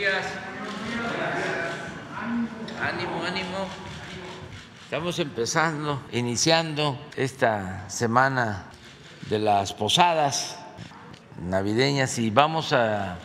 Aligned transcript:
días. 0.00 0.24
Ánimo, 2.80 3.22
ánimo. 3.22 3.68
Estamos 4.84 5.18
empezando, 5.18 6.00
iniciando 6.10 6.98
esta 7.16 7.90
semana 7.90 8.64
de 9.28 9.40
las 9.40 9.74
posadas 9.74 10.58
navideñas 11.42 12.18
y 12.18 12.30
vamos 12.30 12.72
a, 12.72 13.18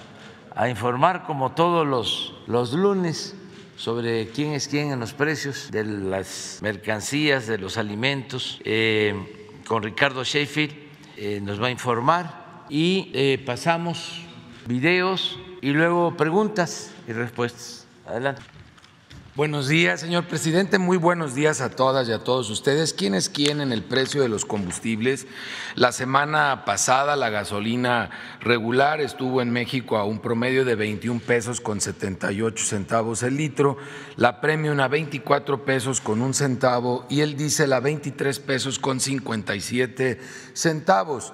informar 0.69 1.23
como 1.23 1.53
todos 1.53 1.87
los, 1.87 2.33
los 2.45 2.73
lunes 2.73 3.35
sobre 3.77 4.27
quién 4.31 4.51
es 4.51 4.67
quién 4.67 4.91
en 4.91 4.99
los 4.99 5.13
precios 5.13 5.71
de 5.71 5.85
las 5.85 6.59
mercancías, 6.61 7.47
de 7.47 7.57
los 7.57 7.77
alimentos. 7.77 8.59
Eh, 8.65 9.49
con 9.65 9.81
Ricardo 9.81 10.25
Sheffield 10.25 10.75
eh, 11.15 11.39
nos 11.41 11.61
va 11.61 11.67
a 11.67 11.71
informar 11.71 12.65
y 12.69 13.11
eh, 13.13 13.41
pasamos 13.45 14.25
videos 14.67 15.39
y 15.65 15.73
luego 15.73 16.15
preguntas 16.15 16.91
y 17.07 17.11
respuestas. 17.11 17.87
Adelante. 18.05 18.43
Buenos 19.35 19.67
días, 19.67 19.99
señor 19.99 20.25
presidente. 20.25 20.77
Muy 20.77 20.95
buenos 20.95 21.33
días 21.33 21.59
a 21.59 21.71
todas 21.71 22.07
y 22.07 22.11
a 22.11 22.23
todos 22.23 22.51
ustedes. 22.51 22.93
¿Quién 22.93 23.15
es 23.15 23.29
quién 23.29 23.61
en 23.61 23.71
el 23.71 23.83
precio 23.83 24.21
de 24.21 24.29
los 24.29 24.45
combustibles? 24.45 25.25
La 25.73 25.91
semana 25.91 26.65
pasada 26.65 27.15
la 27.15 27.31
gasolina 27.31 28.11
regular 28.41 29.01
estuvo 29.01 29.41
en 29.41 29.49
México 29.49 29.97
a 29.97 30.05
un 30.05 30.19
promedio 30.19 30.65
de 30.65 30.75
21 30.75 31.19
pesos 31.19 31.59
con 31.59 31.81
78 31.81 32.63
centavos 32.63 33.23
el 33.23 33.35
litro, 33.35 33.75
la 34.17 34.41
premium 34.41 34.79
a 34.79 34.87
24 34.87 35.65
pesos 35.65 35.99
con 35.99 36.21
un 36.21 36.35
centavo 36.35 37.07
y 37.09 37.21
el 37.21 37.35
diésel 37.35 37.73
a 37.73 37.79
23 37.79 38.39
pesos 38.39 38.77
con 38.77 38.99
57 38.99 40.21
centavos 40.53 41.33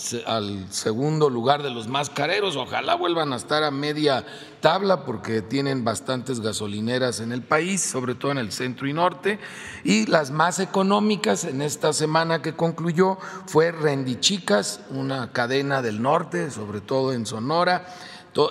segundo 0.69 1.29
lugar 1.29 1.63
de 1.63 1.69
los 1.69 1.87
más 1.87 2.09
careros. 2.09 2.57
Ojalá 2.57 2.95
vuelvan 2.95 3.31
a 3.31 3.37
estar 3.37 3.63
a 3.63 3.71
media 3.71 4.25
tabla 4.59 5.05
porque 5.05 5.41
tienen 5.41 5.85
bastantes 5.85 6.41
gasolineras 6.41 7.21
en 7.21 7.31
el 7.31 7.41
país, 7.41 7.81
sobre 7.81 8.15
todo 8.15 8.33
en 8.33 8.39
el 8.39 8.51
centro 8.51 8.85
y 8.85 8.91
norte. 8.91 9.39
Y 9.85 10.07
las 10.07 10.29
más 10.29 10.59
económicas 10.59 11.45
en 11.45 11.61
esta 11.61 11.93
semana 11.93 12.41
que 12.41 12.53
concluyó 12.53 13.17
fue 13.45 13.71
Rendichicas, 13.71 14.81
una 14.89 15.31
cadena 15.31 15.81
del 15.81 16.01
norte, 16.01 16.51
sobre 16.51 16.81
todo 16.81 17.13
en 17.13 17.25
Sonora 17.25 17.85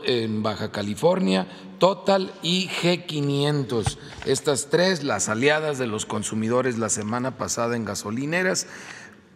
en 0.05 0.43
Baja 0.43 0.71
California, 0.71 1.47
Total 1.79 2.33
y 2.43 2.69
G500. 2.69 3.99
Estas 4.27 4.69
tres, 4.71 5.03
las 5.03 5.29
aliadas 5.29 5.79
de 5.79 5.89
los 5.89 6.07
consumidores 6.07 6.79
la 6.79 6.89
semana 6.89 7.37
pasada 7.37 7.75
en 7.75 7.85
gasolineras. 7.85 8.69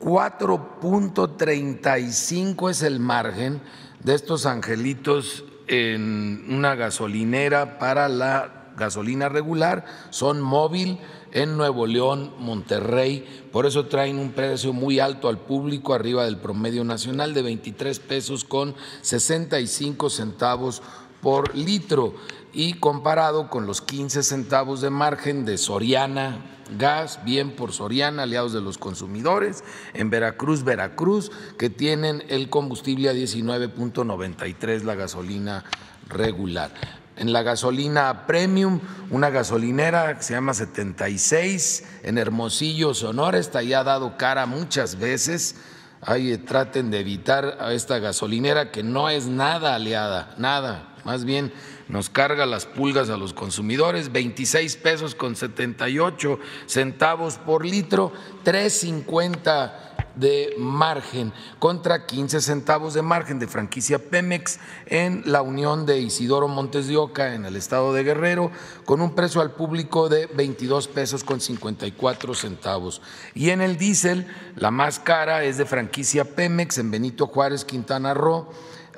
4.35 0.01 2.71
es 2.71 2.83
el 2.83 3.01
margen 3.01 3.61
de 4.03 4.15
estos 4.15 4.47
angelitos 4.47 5.45
en 5.69 6.47
una 6.49 6.75
gasolinera 6.75 7.79
para 7.79 8.09
la 8.09 8.57
gasolina 8.77 9.29
regular. 9.29 9.85
Son 10.11 10.41
móvil 10.41 10.99
en 11.33 11.57
Nuevo 11.57 11.87
León, 11.87 12.33
Monterrey. 12.39 13.49
Por 13.53 13.67
eso 13.67 13.87
traen 13.87 14.19
un 14.19 14.33
precio 14.33 14.73
muy 14.73 15.01
alto 15.01 15.29
al 15.29 15.39
público, 15.39 15.95
arriba 15.95 16.25
del 16.25 16.39
promedio 16.39 16.85
nacional 16.85 17.35
de 17.35 17.43
23 17.43 17.99
pesos 18.01 18.45
con 18.45 18.75
65 19.03 20.11
centavos 20.11 20.83
por 21.21 21.57
litro 21.57 22.15
y 22.57 22.73
comparado 22.73 23.51
con 23.51 23.67
los 23.67 23.83
15 23.83 24.23
centavos 24.23 24.81
de 24.81 24.89
margen 24.89 25.45
de 25.45 25.59
Soriana 25.59 26.39
Gas, 26.79 27.21
bien 27.23 27.55
por 27.55 27.75
Soriana, 27.75 28.23
aliados 28.23 28.55
de 28.55 28.63
los 28.63 28.79
consumidores, 28.79 29.63
en 29.93 30.09
Veracruz, 30.09 30.65
Veracruz, 30.65 31.31
que 31.59 31.69
tienen 31.69 32.25
el 32.31 32.49
combustible 32.49 33.11
a 33.11 33.13
19.93 33.13 34.85
la 34.85 34.95
gasolina 34.95 35.65
regular. 36.09 36.73
En 37.19 37.35
la 37.35 37.43
gasolina 37.43 38.27
premium, 38.27 38.81
una 39.11 39.29
gasolinera 39.29 40.17
que 40.17 40.23
se 40.23 40.33
llama 40.33 40.55
76, 40.55 41.85
en 42.05 42.17
Hermosillo, 42.17 42.95
Sonora, 42.95 43.37
está 43.37 43.63
ya 43.63 43.85
dado 43.85 44.17
cara 44.17 44.47
muchas 44.47 44.99
veces. 44.99 45.57
Ahí 46.01 46.37
traten 46.39 46.91
de 46.91 47.01
evitar 47.01 47.59
a 47.61 47.75
esta 47.75 47.99
gasolinera 47.99 48.71
que 48.71 48.83
no 48.83 49.11
es 49.11 49.27
nada 49.27 49.75
aliada, 49.75 50.35
nada, 50.39 50.96
más 51.07 51.25
bien 51.25 51.53
nos 51.89 52.11
carga 52.11 52.47
las 52.47 52.67
pulgas 52.67 53.11
a 53.11 53.17
los 53.17 53.33
consumidores, 53.33 54.11
26 54.11 54.77
pesos 54.79 55.15
con 55.15 55.37
78 55.37 56.41
centavos 56.67 57.39
por 57.39 57.65
litro, 57.65 58.13
3.50 58.45 59.73
de 60.17 60.55
margen 60.59 61.33
contra 61.61 62.07
15 62.07 62.41
centavos 62.41 62.95
de 62.95 63.03
margen 63.03 63.39
de 63.39 63.47
franquicia 63.47 64.01
Pemex 64.01 64.59
en 64.87 65.23
la 65.27 65.43
unión 65.43 65.87
de 65.87 66.01
Isidoro 66.01 66.49
Montes 66.49 66.89
de 66.89 66.97
Oca 66.97 67.35
en 67.35 67.45
el 67.45 67.55
estado 67.55 67.93
de 67.93 68.03
Guerrero 68.03 68.51
con 68.85 69.01
un 69.01 69.15
precio 69.15 69.41
al 69.41 69.53
público 69.53 70.09
de 70.09 70.27
22 70.27 70.89
pesos 70.89 71.23
con 71.23 71.41
54 71.41 72.35
centavos. 72.35 73.01
Y 73.33 73.51
en 73.51 73.61
el 73.61 73.77
diésel, 73.77 74.27
la 74.57 74.73
más 74.73 74.99
cara 74.99 75.45
es 75.45 75.57
de 75.57 75.67
franquicia 75.67 76.25
Pemex 76.25 76.79
en 76.79 76.91
Benito 76.91 77.29
Juárez, 77.29 77.65
Quintana 77.65 78.13
Roo 78.13 78.49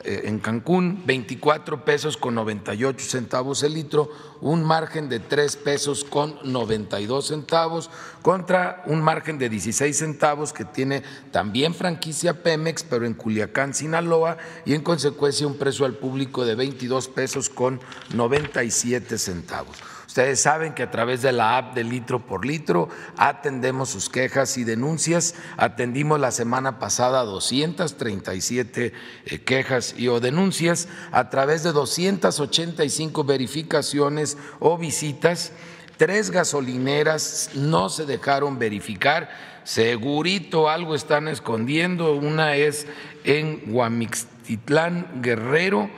en 0.05 0.39
Cancún, 0.39 1.03
24 1.07 1.85
pesos 1.85 2.17
con 2.17 2.35
98 2.35 3.05
centavos 3.05 3.63
el 3.63 3.75
litro, 3.75 4.11
un 4.41 4.65
margen 4.65 5.09
de 5.09 5.21
3 5.21 5.57
pesos 5.57 6.05
con 6.05 6.39
92 6.45 7.27
centavos 7.27 7.91
contra 8.23 8.83
un 8.87 9.03
margen 9.03 9.39
de 9.39 9.49
16 9.49 9.97
centavos 9.97 10.53
que 10.53 10.65
tiene 10.65 11.03
también 11.31 11.75
franquicia 11.75 12.43
Pemex, 12.43 12.85
pero 12.85 13.07
en 13.07 13.15
Culiacán, 13.15 13.75
Sinaloa, 13.75 14.39
y 14.65 14.75
en 14.75 14.83
consecuencia 14.83 15.47
un 15.47 15.59
precio 15.59 15.87
al 15.87 15.95
público 15.95 16.45
de 16.45 16.55
22 16.55 17.09
pesos 17.09 17.49
con 17.49 17.81
97 18.15 19.19
centavos. 19.19 19.77
Ustedes 20.09 20.41
saben 20.41 20.73
que 20.73 20.83
a 20.83 20.91
través 20.91 21.21
de 21.21 21.33
la 21.33 21.59
app 21.59 21.75
de 21.75 21.85
litro 21.85 22.19
por 22.19 22.47
litro 22.47 22.89
atendemos 23.19 23.91
sus 23.91 24.09
quejas 24.09 24.57
y 24.57 24.65
denuncias. 24.65 25.35
Atendimos 25.59 26.19
la 26.19 26.31
semana 26.31 26.79
pasada 26.79 27.25
237 27.25 28.95
eh, 29.27 29.39
quejas 29.41 29.95
y 29.99 30.09
o 30.09 30.19
denuncias 30.19 30.89
a 31.13 31.29
través 31.29 31.63
de 31.63 31.73
285 31.73 33.23
verificaciones 33.25 34.39
o 34.61 34.79
visitas. 34.79 35.53
Tres 35.99 36.31
gasolineras 36.31 37.51
no 37.53 37.91
se 37.91 38.07
dejaron 38.07 38.59
verificar. 38.59 39.29
Segurito 39.65 40.71
algo 40.71 40.95
están 40.95 41.29
escondiendo. 41.29 42.15
Una 42.15 42.57
es 42.57 42.87
en 43.25 43.61
Guamixtitlán, 43.67 45.21
Guerrero 45.21 45.91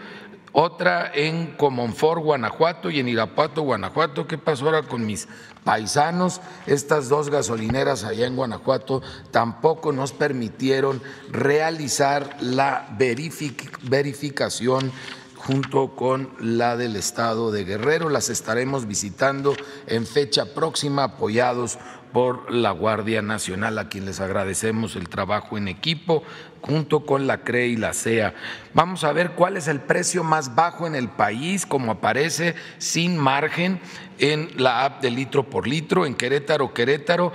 otra 0.53 1.11
en 1.15 1.57
Comonfort, 1.57 2.23
Guanajuato, 2.23 2.91
y 2.91 3.01
en 3.01 3.09
Irapuato, 3.09 3.63
Guanajuato. 3.63 4.27
¿Qué 4.27 4.39
pasó 4.39 4.67
ahora 4.67 4.83
con 4.83 5.07
mis 5.07 5.29
paisanos? 5.65 6.41
Estas 6.67 7.09
dos 7.09 7.31
gasolineras 7.31 8.05
allá 8.05 8.27
en 8.27 8.37
Guanajuato 8.37 9.03
tampoco 9.31 9.93
nos 9.93 10.13
permitieron 10.13 11.03
realizar 11.31 12.37
la 12.41 12.89
verificación 12.99 14.93
junto 15.37 15.97
con 15.97 16.31
la 16.39 16.77
del 16.77 16.97
Estado 16.97 17.51
de 17.51 17.65
Guerrero. 17.65 18.09
Las 18.11 18.29
estaremos 18.29 18.87
visitando 18.87 19.55
en 19.87 20.07
fecha 20.07 20.55
próxima, 20.55 21.05
apoyados 21.05 21.79
por 22.13 22.53
la 22.53 22.71
Guardia 22.71 23.23
Nacional, 23.23 23.79
a 23.79 23.89
quien 23.89 24.05
les 24.05 24.21
agradecemos 24.21 24.97
el 24.97 25.09
trabajo 25.09 25.57
en 25.57 25.69
equipo, 25.69 26.23
junto 26.61 27.07
con 27.07 27.27
la 27.27 27.43
CRE 27.43 27.69
y 27.69 27.77
la 27.77 27.95
CEA. 27.95 28.35
Vamos 28.75 29.05
a 29.05 29.13
ver 29.13 29.33
cuál 29.33 29.57
es 29.57 29.69
el 29.69 29.81
precio 29.81 30.25
más 30.25 30.55
bajo 30.55 30.87
en 30.87 30.95
el 30.95 31.09
país, 31.09 31.67
como 31.67 31.93
aparece 31.93 32.55
sin 32.79 33.17
margen 33.17 33.81
en 34.19 34.51
la 34.57 34.85
app 34.85 35.03
de 35.03 35.11
litro 35.11 35.49
por 35.49 35.67
litro, 35.67 36.07
en 36.07 36.15
Querétaro, 36.15 36.75
Querétaro. 36.75 37.33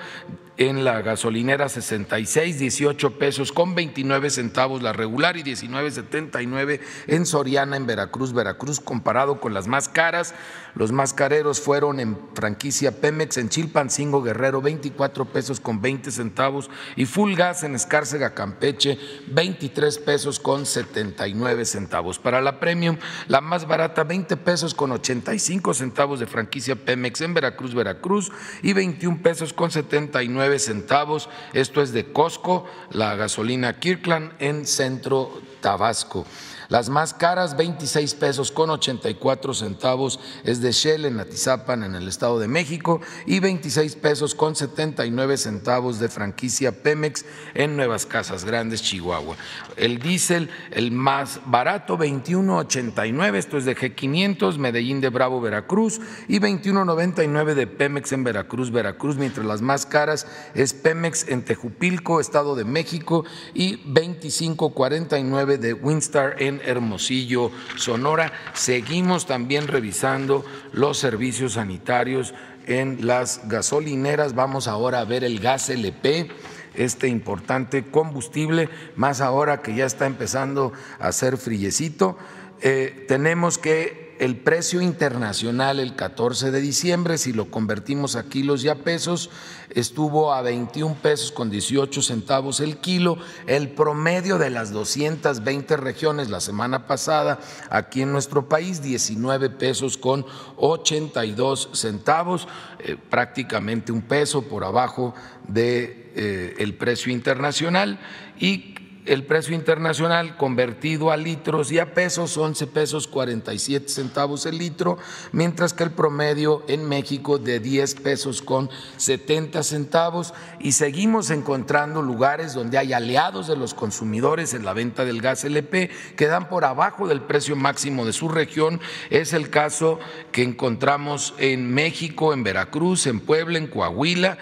en 0.58 0.86
la 0.86 1.02
gasolinera 1.02 1.68
66, 1.68 2.60
18 2.60 3.20
pesos 3.20 3.52
con 3.52 3.76
29 3.76 4.30
centavos 4.30 4.82
la 4.82 4.94
regular 4.94 5.36
y 5.36 5.44
19.79 5.44 6.80
en 7.08 7.26
Soriana, 7.26 7.76
en 7.76 7.86
Veracruz, 7.86 8.32
Veracruz, 8.32 8.80
comparado 8.80 9.42
con 9.42 9.54
las 9.54 9.68
más 9.68 9.90
caras. 9.90 10.34
Los 10.76 10.92
más 10.92 11.14
careros 11.14 11.62
fueron 11.62 12.02
en 12.02 12.18
franquicia 12.34 13.00
Pemex, 13.00 13.38
en 13.38 13.48
Chilpancingo, 13.48 14.22
Guerrero, 14.22 14.62
24 14.62 15.26
pesos 15.26 15.62
con 15.62 15.82
20 15.82 16.12
centavos 16.12 16.70
y 16.98 17.06
Full 17.06 17.34
Gas 17.36 17.64
en 17.64 17.76
Escárcega, 17.76 18.34
Campeche, 18.34 19.00
23 19.28 19.98
pesos 20.00 20.40
con 20.40 20.66
79 20.66 21.64
centavos. 21.64 22.20
Para 22.20 22.42
la 22.42 22.60
Premium, 22.60 22.98
la 23.28 23.40
más 23.40 23.68
barata, 23.68 24.04
20 24.04 24.36
pesos 24.36 24.74
con 24.74 24.92
85 24.92 25.74
centavos 25.74 26.20
de 26.20 26.28
franquicia 26.28 26.76
Pemex 26.76 27.22
en 27.22 27.34
Veracruz, 27.34 27.74
Veracruz 27.74 28.32
y 28.62 28.74
21 28.74 29.22
pesos 29.24 29.54
con 29.54 29.72
79 29.72 30.60
centavos. 30.60 31.30
Esto 31.54 31.82
es 31.82 31.94
de 31.94 32.12
Costco, 32.12 32.66
la 32.92 33.16
gasolina 33.16 33.80
Kirkland 33.80 34.34
en 34.40 34.66
Centro 34.66 35.42
Tabasco. 35.62 36.26
Las 36.70 36.90
más 36.90 37.14
caras, 37.14 37.58
26 37.58 38.16
pesos 38.16 38.52
con 38.52 38.70
84 38.70 39.54
centavos, 39.54 40.20
es 40.44 40.62
de 40.62 40.72
Shell 40.72 41.06
en 41.06 41.20
Atizapan, 41.20 41.84
en 41.84 41.96
el 41.96 42.08
Estado 42.08 42.40
de 42.40 42.48
México, 42.48 43.02
y 43.26 43.40
26 43.40 43.96
pesos 43.96 44.36
con 44.36 44.56
79 44.56 45.38
centavos 45.38 46.00
de 46.00 46.10
franquicia 46.10 46.72
Pemex 46.72 47.26
en 47.54 47.76
Nuevas 47.76 48.06
Casas 48.06 48.46
Grandes, 48.46 48.82
Chihuahua. 48.82 49.36
El 49.78 50.00
diésel, 50.00 50.50
el 50.72 50.92
más 50.92 51.42
barato, 51.46 51.98
21.89, 51.98 53.36
esto 53.36 53.58
es 53.58 53.66
de 53.66 53.76
G500, 53.76 54.58
Medellín 54.58 55.02
de 55.02 55.10
Bravo, 55.10 55.42
Veracruz, 55.42 56.02
y 56.28 56.40
21.99 56.40 57.54
de 57.54 57.68
Pemex 57.68 58.12
en 58.12 58.24
Veracruz, 58.24 58.72
Veracruz, 58.72 59.18
mientras 59.18 59.46
las 59.46 59.62
más 59.62 59.86
caras 59.86 60.28
es 60.54 60.74
Pemex 60.74 61.28
en 61.28 61.44
Tejupilco, 61.44 62.20
Estado 62.20 62.56
de 62.56 62.66
México, 62.66 63.26
y 63.54 63.78
25.49 63.86 65.58
de 65.58 65.74
Winstar 65.74 66.42
en 66.42 66.55
Hermosillo, 66.64 67.52
Sonora. 67.76 68.32
Seguimos 68.54 69.26
también 69.26 69.68
revisando 69.68 70.46
los 70.72 70.98
servicios 70.98 71.54
sanitarios 71.54 72.34
en 72.68 73.06
las 73.06 73.48
gasolineras. 73.48 74.36
Vamos 74.36 74.68
ahora 74.68 75.00
a 75.00 75.06
ver 75.06 75.24
el 75.24 75.40
gas 75.40 75.70
LP 75.70 76.30
este 76.74 77.08
importante 77.08 77.86
combustible, 77.86 78.70
más 78.96 79.22
ahora 79.22 79.62
que 79.62 79.76
ya 79.76 79.86
está 79.86 80.06
empezando 80.06 80.74
a 81.00 81.12
ser 81.12 81.38
frillecito. 81.38 82.18
Eh, 82.62 83.06
tenemos 83.08 83.58
que 83.58 84.05
el 84.20 84.38
precio 84.38 84.82
internacional 84.82 85.80
el 85.80 85.96
14 85.96 86.52
de 86.52 86.62
diciembre, 86.62 87.18
si 87.18 87.34
lo 87.34 87.52
convertimos 87.52 88.16
a 88.16 88.24
kilos 88.24 88.64
y 88.64 88.70
a 88.70 88.76
pesos, 88.76 89.30
estuvo 89.72 90.34
a 90.34 90.42
21 90.42 90.96
pesos 91.02 91.32
con 91.32 91.50
18 91.50 92.02
centavos 92.02 92.60
el 92.60 92.78
kilo. 92.78 93.18
El 93.48 93.70
promedio 93.70 94.38
de 94.38 94.50
las 94.50 94.72
220 94.72 95.78
regiones 95.78 96.30
la 96.30 96.40
semana 96.40 96.88
pasada 96.88 97.40
aquí 97.70 98.04
en 98.04 98.12
nuestro 98.12 98.48
país, 98.48 98.82
19 98.82 99.50
pesos 99.50 99.98
con 99.98 100.26
82 100.58 101.70
centavos, 101.74 102.48
eh, 102.80 102.98
prácticamente 103.10 103.92
un 103.92 104.02
peso 104.02 104.44
por 104.44 104.64
abajo 104.64 105.14
del 105.48 106.14
de, 106.16 106.56
eh, 106.60 106.76
precio 106.80 107.12
internacional 107.12 108.00
y 108.40 108.75
el 109.06 109.24
precio 109.24 109.56
internacional 109.56 110.36
convertido 110.36 111.12
a 111.12 111.18
litros 111.18 111.72
y 111.72 111.80
a 111.80 111.94
pesos, 111.94 112.38
11 112.38 112.68
pesos 112.68 113.08
47 113.08 113.88
centavos 113.88 114.46
el 114.46 114.58
litro, 114.58 114.98
mientras 115.32 115.74
que 115.74 115.84
el 115.84 115.92
promedio 115.92 116.64
en 116.68 116.88
México 116.88 117.38
de 117.38 117.60
10 117.60 117.96
pesos 117.96 118.42
con 118.42 118.70
70 118.98 119.64
centavos 119.64 120.34
y 120.60 120.72
seguimos 120.72 121.30
encontrando 121.30 122.02
lugares 122.02 122.54
donde 122.54 122.78
hay 122.78 122.94
aliados 122.94 123.48
de 123.48 123.56
los 123.56 123.74
consumidores 123.74 124.54
en 124.54 124.66
la 124.66 124.74
venta 124.74 125.06
del 125.06 125.22
gas 125.22 125.44
LP 125.44 125.90
que 126.16 126.28
dan 126.28 126.50
por 126.50 126.66
abajo 126.66 127.08
del 127.08 127.22
precio 127.22 127.56
máximo 127.56 128.06
de 128.06 128.14
su 128.14 128.30
región. 128.30 128.82
Es 129.10 129.34
el 129.34 129.50
caso 129.50 130.00
que 130.32 130.44
encontramos 130.44 131.36
en 131.38 131.72
México, 131.74 132.34
en 132.34 132.44
Veracruz, 132.44 133.06
en 133.08 133.20
Puebla, 133.20 133.58
en 133.58 133.68
Coahuila, 133.68 134.38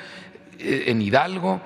eh, 0.60 0.86
en 0.88 1.02
Hidalgo 1.02 1.62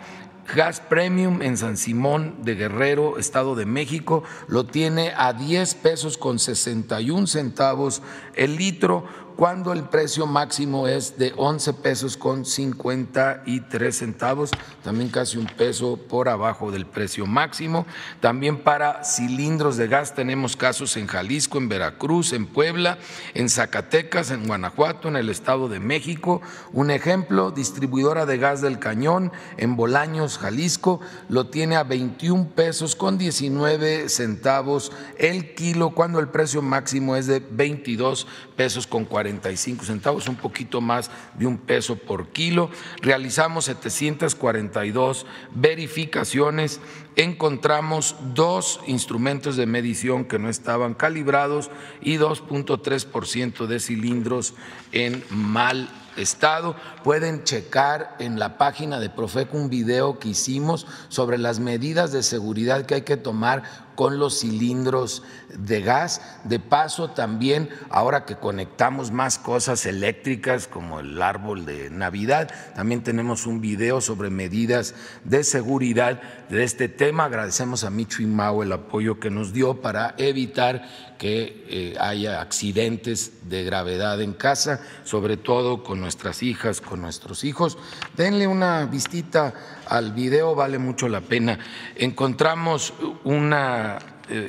Gas 0.55 0.79
Premium 0.79 1.41
en 1.41 1.57
San 1.57 1.77
Simón 1.77 2.35
de 2.43 2.55
Guerrero, 2.55 3.17
Estado 3.17 3.55
de 3.55 3.65
México, 3.65 4.23
lo 4.47 4.65
tiene 4.65 5.11
a 5.15 5.33
10 5.33 5.75
pesos 5.75 6.17
con 6.17 6.39
61 6.39 7.27
centavos 7.27 8.01
el 8.35 8.55
litro 8.55 9.26
cuando 9.37 9.71
el 9.71 9.83
precio 9.83 10.25
máximo 10.25 10.87
es 10.87 11.19
de 11.19 11.31
11 11.37 11.73
pesos 11.73 12.17
con 12.17 12.43
53 12.43 13.95
centavos, 13.95 14.49
también 14.83 15.09
casi 15.09 15.37
un 15.37 15.45
peso 15.45 15.95
por 15.95 16.27
abajo 16.27 16.71
del 16.71 16.87
precio 16.87 17.27
máximo. 17.27 17.85
También 18.19 18.63
para 18.63 19.03
cilindros 19.03 19.77
de 19.77 19.87
gas 19.87 20.15
tenemos 20.15 20.57
casos 20.57 20.97
en 20.97 21.05
Jalisco, 21.05 21.59
en 21.59 21.69
Veracruz, 21.69 22.33
en 22.33 22.47
Puebla, 22.47 22.97
en 23.35 23.47
Zacatecas, 23.47 24.31
en 24.31 24.47
Guanajuato, 24.47 25.07
en 25.07 25.17
el 25.17 25.29
Estado 25.29 25.69
de 25.69 25.79
México. 25.79 26.41
Un 26.73 26.89
ejemplo, 26.89 27.51
distribuidora 27.51 28.25
de 28.25 28.39
gas 28.39 28.61
del 28.61 28.79
Cañón 28.79 29.31
en 29.57 29.75
Bolaños, 29.75 30.39
Jalisco, 30.39 30.99
lo 31.29 31.45
tiene 31.45 31.75
a 31.75 31.83
21 31.83 32.49
pesos 32.55 32.95
con 32.95 33.19
19 33.19 34.09
centavos 34.09 34.91
el 35.19 35.53
kilo, 35.53 35.91
cuando 35.91 36.19
el 36.19 36.29
precio 36.29 36.63
máximo 36.63 37.15
es 37.15 37.27
de 37.27 37.39
22 37.39 38.25
pesos 38.55 38.87
con 38.87 39.05
40 39.05 39.26
45 39.27 39.83
centavos, 39.83 40.27
un 40.29 40.37
poquito 40.37 40.79
más 40.79 41.11
de 41.37 41.45
un 41.45 41.57
peso 41.57 41.97
por 41.97 42.29
kilo. 42.29 42.69
Realizamos 43.01 43.65
742 43.65 45.25
verificaciones, 45.53 46.79
encontramos 47.15 48.15
dos 48.33 48.79
instrumentos 48.87 49.57
de 49.57 49.65
medición 49.65 50.25
que 50.25 50.39
no 50.39 50.49
estaban 50.49 50.93
calibrados 50.93 51.69
y 52.01 52.17
2.3% 52.17 53.67
de 53.67 53.79
cilindros 53.79 54.53
en 54.93 55.23
mal 55.29 55.89
estado. 56.15 56.75
Pueden 57.03 57.43
checar 57.43 58.15
en 58.19 58.39
la 58.39 58.57
página 58.57 58.99
de 58.99 59.09
Profeco 59.09 59.57
un 59.57 59.69
video 59.69 60.19
que 60.19 60.29
hicimos 60.29 60.87
sobre 61.09 61.37
las 61.37 61.59
medidas 61.59 62.11
de 62.11 62.23
seguridad 62.23 62.85
que 62.85 62.95
hay 62.95 63.01
que 63.01 63.17
tomar 63.17 63.86
con 63.97 64.19
los 64.19 64.41
cilindros 64.41 65.23
de 65.57 65.81
gas. 65.81 66.21
De 66.43 66.59
paso, 66.59 67.09
también 67.09 67.67
ahora 67.89 68.25
que 68.25 68.35
conectamos 68.35 69.09
más 69.09 69.39
cosas 69.39 69.87
eléctricas 69.87 70.67
como 70.67 70.99
el 70.99 71.19
árbol 71.19 71.65
de 71.65 71.89
Navidad, 71.89 72.51
también 72.75 73.01
tenemos 73.01 73.47
un 73.47 73.59
video 73.59 73.99
sobre 73.99 74.29
medidas 74.29 74.93
de 75.23 75.43
seguridad 75.43 76.21
de 76.47 76.63
este 76.63 76.89
tema. 76.89 77.25
Agradecemos 77.25 77.83
a 77.83 77.89
Micho 77.89 78.21
Mao 78.21 78.61
el 78.61 78.71
apoyo 78.71 79.19
que 79.19 79.31
nos 79.31 79.51
dio 79.51 79.81
para 79.81 80.13
evitar 80.19 80.87
que 81.17 81.65
eh, 81.67 81.95
haya 81.99 82.39
accidentes 82.39 83.49
de 83.49 83.63
gravedad 83.63 84.21
en 84.21 84.33
casa, 84.33 84.79
sobre 85.05 85.37
todo 85.37 85.83
con 85.83 85.99
nuestras 85.99 86.43
hijas, 86.43 86.81
con 86.81 87.01
nuestros 87.01 87.43
hijos. 87.43 87.79
Denle 88.15 88.45
una 88.45 88.85
vistita 88.85 89.55
al 89.89 90.13
video, 90.13 90.55
vale 90.55 90.77
mucho 90.77 91.09
la 91.09 91.21
pena. 91.21 91.59
Encontramos 91.95 92.93
un 93.23 93.53
eh, 93.53 93.97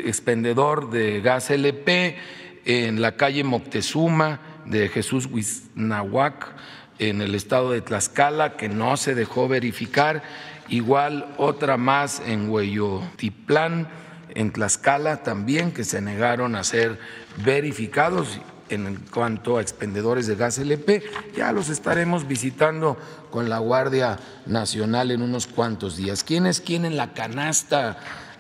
expendedor 0.07 0.91
de 0.91 1.21
gas 1.21 1.51
LP 1.51 2.17
en 2.65 3.01
la 3.01 3.17
calle 3.17 3.45
Moctezuma 3.45 4.41
de 4.67 4.89
Jesús 4.89 5.27
Huiznahuac, 5.27 6.55
en 6.99 7.23
el 7.23 7.35
estado 7.35 7.71
de 7.71 7.81
Tlaxcala, 7.81 8.57
que 8.57 8.69
no 8.69 8.97
se 8.97 9.15
dejó 9.15 9.49
verificar. 9.49 10.23
Igual 10.69 11.35
otra 11.39 11.77
más 11.77 12.21
en 12.27 12.51
Hueyotiplán, 12.51 13.89
en 14.35 14.53
Tlaxcala 14.53 15.23
también, 15.23 15.73
que 15.73 15.85
se 15.85 16.01
negaron 16.01 16.57
a 16.57 16.65
ser 16.65 16.99
verificados 17.45 18.41
en 18.69 18.97
cuanto 19.13 19.59
a 19.59 19.63
expendedores 19.63 20.27
de 20.27 20.37
gas 20.37 20.59
LP. 20.59 21.03
Ya 21.37 21.53
los 21.53 21.69
estaremos 21.69 22.27
visitando 22.27 22.97
con 23.31 23.49
la 23.49 23.59
Guardia 23.59 24.19
Nacional 24.47 25.11
en 25.11 25.23
unos 25.23 25.47
cuantos 25.47 25.97
días. 25.97 26.25
¿Quién 26.25 26.47
es 26.47 26.61
quién 26.61 26.85
en 26.85 26.97
la 26.97 27.13
canasta? 27.13 27.99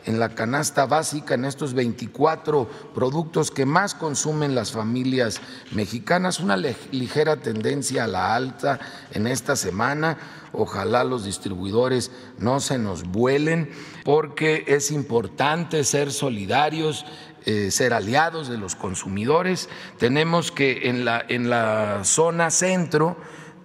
en 0.08 0.18
la 0.18 0.30
canasta 0.30 0.87
básica, 0.87 1.35
en 1.35 1.44
estos 1.44 1.75
24 1.75 2.66
productos 2.94 3.50
que 3.50 3.66
más 3.66 3.94
consumen 3.94 4.54
las 4.54 4.73
familias 4.73 5.40
mexicanas, 5.73 6.40
una 6.40 6.56
ligera 6.56 7.37
tendencia 7.37 8.04
a 8.04 8.08
la 8.08 8.35
alta 8.35 8.80
en 9.12 9.26
esta 9.26 9.54
semana. 9.54 10.16
Ojalá 10.54 11.04
los 11.04 11.26
distribuidores 11.26 12.11
no 12.38 12.58
se 12.61 12.78
nos 12.78 13.02
vuelen 13.02 13.70
porque 14.02 14.64
es 14.66 14.90
importante 14.90 15.85
ser 15.85 16.11
solidarios 16.11 17.04
ser 17.45 17.95
aliados 17.95 18.49
de 18.49 18.59
los 18.59 18.75
consumidores. 18.75 19.68
Tenemos 19.99 20.52
que 20.52 20.88
en 20.88 21.04
la, 21.04 21.25
en 21.28 21.50
la 21.50 22.04
zona 22.04 22.50
centro 22.50 23.16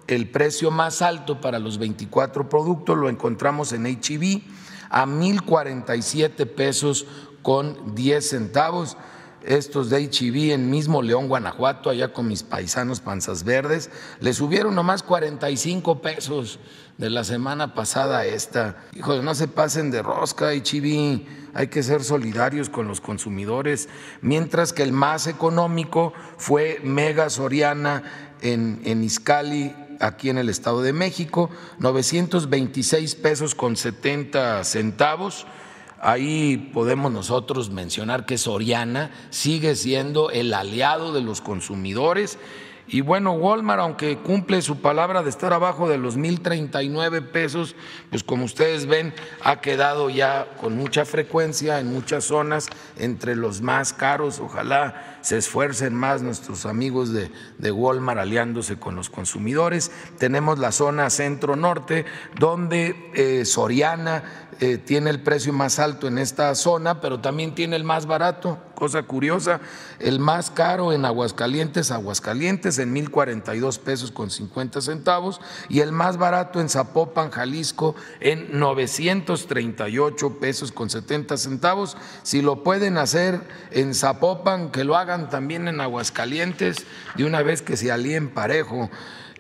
el 0.07 0.29
precio 0.29 0.71
más 0.71 1.01
alto 1.01 1.39
para 1.41 1.59
los 1.59 1.77
24 1.77 2.49
productos 2.49 2.97
lo 2.97 3.09
encontramos 3.09 3.71
en 3.73 3.85
HB 3.85 4.23
e 4.23 4.43
a 4.89 5.05
1.047 5.05 6.47
pesos 6.47 7.07
con 7.41 7.95
10 7.95 8.29
centavos. 8.29 8.97
Estos 9.45 9.89
de 9.89 10.01
HIV 10.01 10.53
en 10.53 10.69
mismo 10.69 11.01
León, 11.01 11.27
Guanajuato, 11.27 11.89
allá 11.89 12.13
con 12.13 12.27
mis 12.27 12.43
paisanos 12.43 12.99
panzas 12.99 13.43
verdes, 13.43 13.89
le 14.19 14.33
subieron 14.33 14.75
nomás 14.75 15.03
45 15.03 16.01
pesos 16.01 16.59
de 16.97 17.09
la 17.09 17.23
semana 17.23 17.73
pasada 17.73 18.19
a 18.19 18.25
esta. 18.25 18.77
Hijos, 18.95 19.23
no 19.23 19.35
se 19.35 19.47
pasen 19.47 19.91
de 19.91 20.01
rosca, 20.01 20.53
HIV, 20.53 21.25
hay 21.53 21.67
que 21.67 21.83
ser 21.83 22.03
solidarios 22.03 22.69
con 22.69 22.87
los 22.87 23.01
consumidores, 23.01 23.89
mientras 24.21 24.73
que 24.73 24.83
el 24.83 24.91
más 24.91 25.27
económico 25.27 26.13
fue 26.37 26.79
Mega 26.83 27.29
Soriana 27.29 28.03
en, 28.41 28.81
en 28.85 29.03
Izcali, 29.03 29.75
aquí 29.99 30.29
en 30.29 30.37
el 30.37 30.49
Estado 30.49 30.81
de 30.81 30.93
México, 30.93 31.49
926 31.79 33.15
pesos 33.15 33.55
con 33.55 33.75
70 33.75 34.63
centavos 34.63 35.45
Ahí 36.05 36.57
podemos 36.73 37.13
nosotros 37.13 37.69
mencionar 37.69 38.25
que 38.25 38.37
Soriana 38.37 39.09
sigue 39.29 39.73
siendo 39.75 40.31
el 40.31 40.53
aliado 40.53 41.13
de 41.13 41.21
los 41.21 41.39
consumidores 41.39 42.37
y 42.87 43.01
bueno, 43.01 43.31
Walmart, 43.31 43.79
aunque 43.79 44.17
cumple 44.17 44.61
su 44.61 44.81
palabra 44.81 45.23
de 45.23 45.29
estar 45.29 45.53
abajo 45.53 45.87
de 45.87 45.97
los 45.97 46.17
1.039 46.17 47.31
pesos, 47.31 47.75
pues 48.09 48.23
como 48.23 48.43
ustedes 48.43 48.87
ven, 48.87 49.13
ha 49.41 49.61
quedado 49.61 50.09
ya 50.09 50.47
con 50.59 50.75
mucha 50.75 51.05
frecuencia 51.05 51.79
en 51.79 51.93
muchas 51.93 52.25
zonas 52.25 52.67
entre 52.97 53.35
los 53.35 53.61
más 53.61 53.93
caros. 53.93 54.39
Ojalá 54.39 55.12
se 55.23 55.37
esfuercen 55.37 55.95
más 55.95 56.21
nuestros 56.21 56.65
amigos 56.65 57.13
de, 57.13 57.31
de 57.57 57.71
Walmart 57.71 58.19
aliándose 58.19 58.77
con 58.77 58.95
los 58.95 59.09
consumidores. 59.09 59.89
Tenemos 60.19 60.59
la 60.59 60.73
zona 60.73 61.09
centro-norte, 61.09 62.05
donde 62.37 63.11
eh, 63.15 63.45
Soriana 63.45 64.23
eh, 64.59 64.77
tiene 64.77 65.09
el 65.09 65.21
precio 65.21 65.53
más 65.53 65.79
alto 65.79 66.07
en 66.07 66.17
esta 66.17 66.53
zona, 66.55 67.01
pero 67.01 67.19
también 67.19 67.55
tiene 67.55 67.75
el 67.75 67.83
más 67.83 68.05
barato, 68.05 68.59
cosa 68.75 69.03
curiosa, 69.03 69.59
el 69.99 70.19
más 70.19 70.51
caro 70.51 70.93
en 70.93 71.05
Aguascalientes, 71.05 71.91
Aguascalientes 71.91 72.77
en 72.79 72.93
1.042 72.93 73.79
pesos 73.79 74.11
con 74.11 74.29
50 74.29 74.81
centavos 74.81 75.41
y 75.69 75.79
el 75.79 75.91
más 75.91 76.17
barato 76.17 76.59
en 76.59 76.69
Zapopan, 76.69 77.31
Jalisco 77.31 77.95
en 78.19 78.59
938 78.59 80.39
pesos 80.39 80.71
con 80.71 80.89
70 80.89 81.37
centavos. 81.37 81.97
Si 82.23 82.41
lo 82.41 82.63
pueden 82.63 82.97
hacer 82.97 83.41
en 83.71 83.93
Zapopan, 83.93 84.71
que 84.71 84.83
lo 84.83 84.97
hagan 84.97 85.12
también 85.29 85.67
en 85.67 85.81
Aguascalientes 85.81 86.85
de 87.15 87.25
una 87.25 87.41
vez 87.41 87.61
que 87.61 87.77
se 87.77 87.91
alíen 87.91 88.29
parejo. 88.29 88.89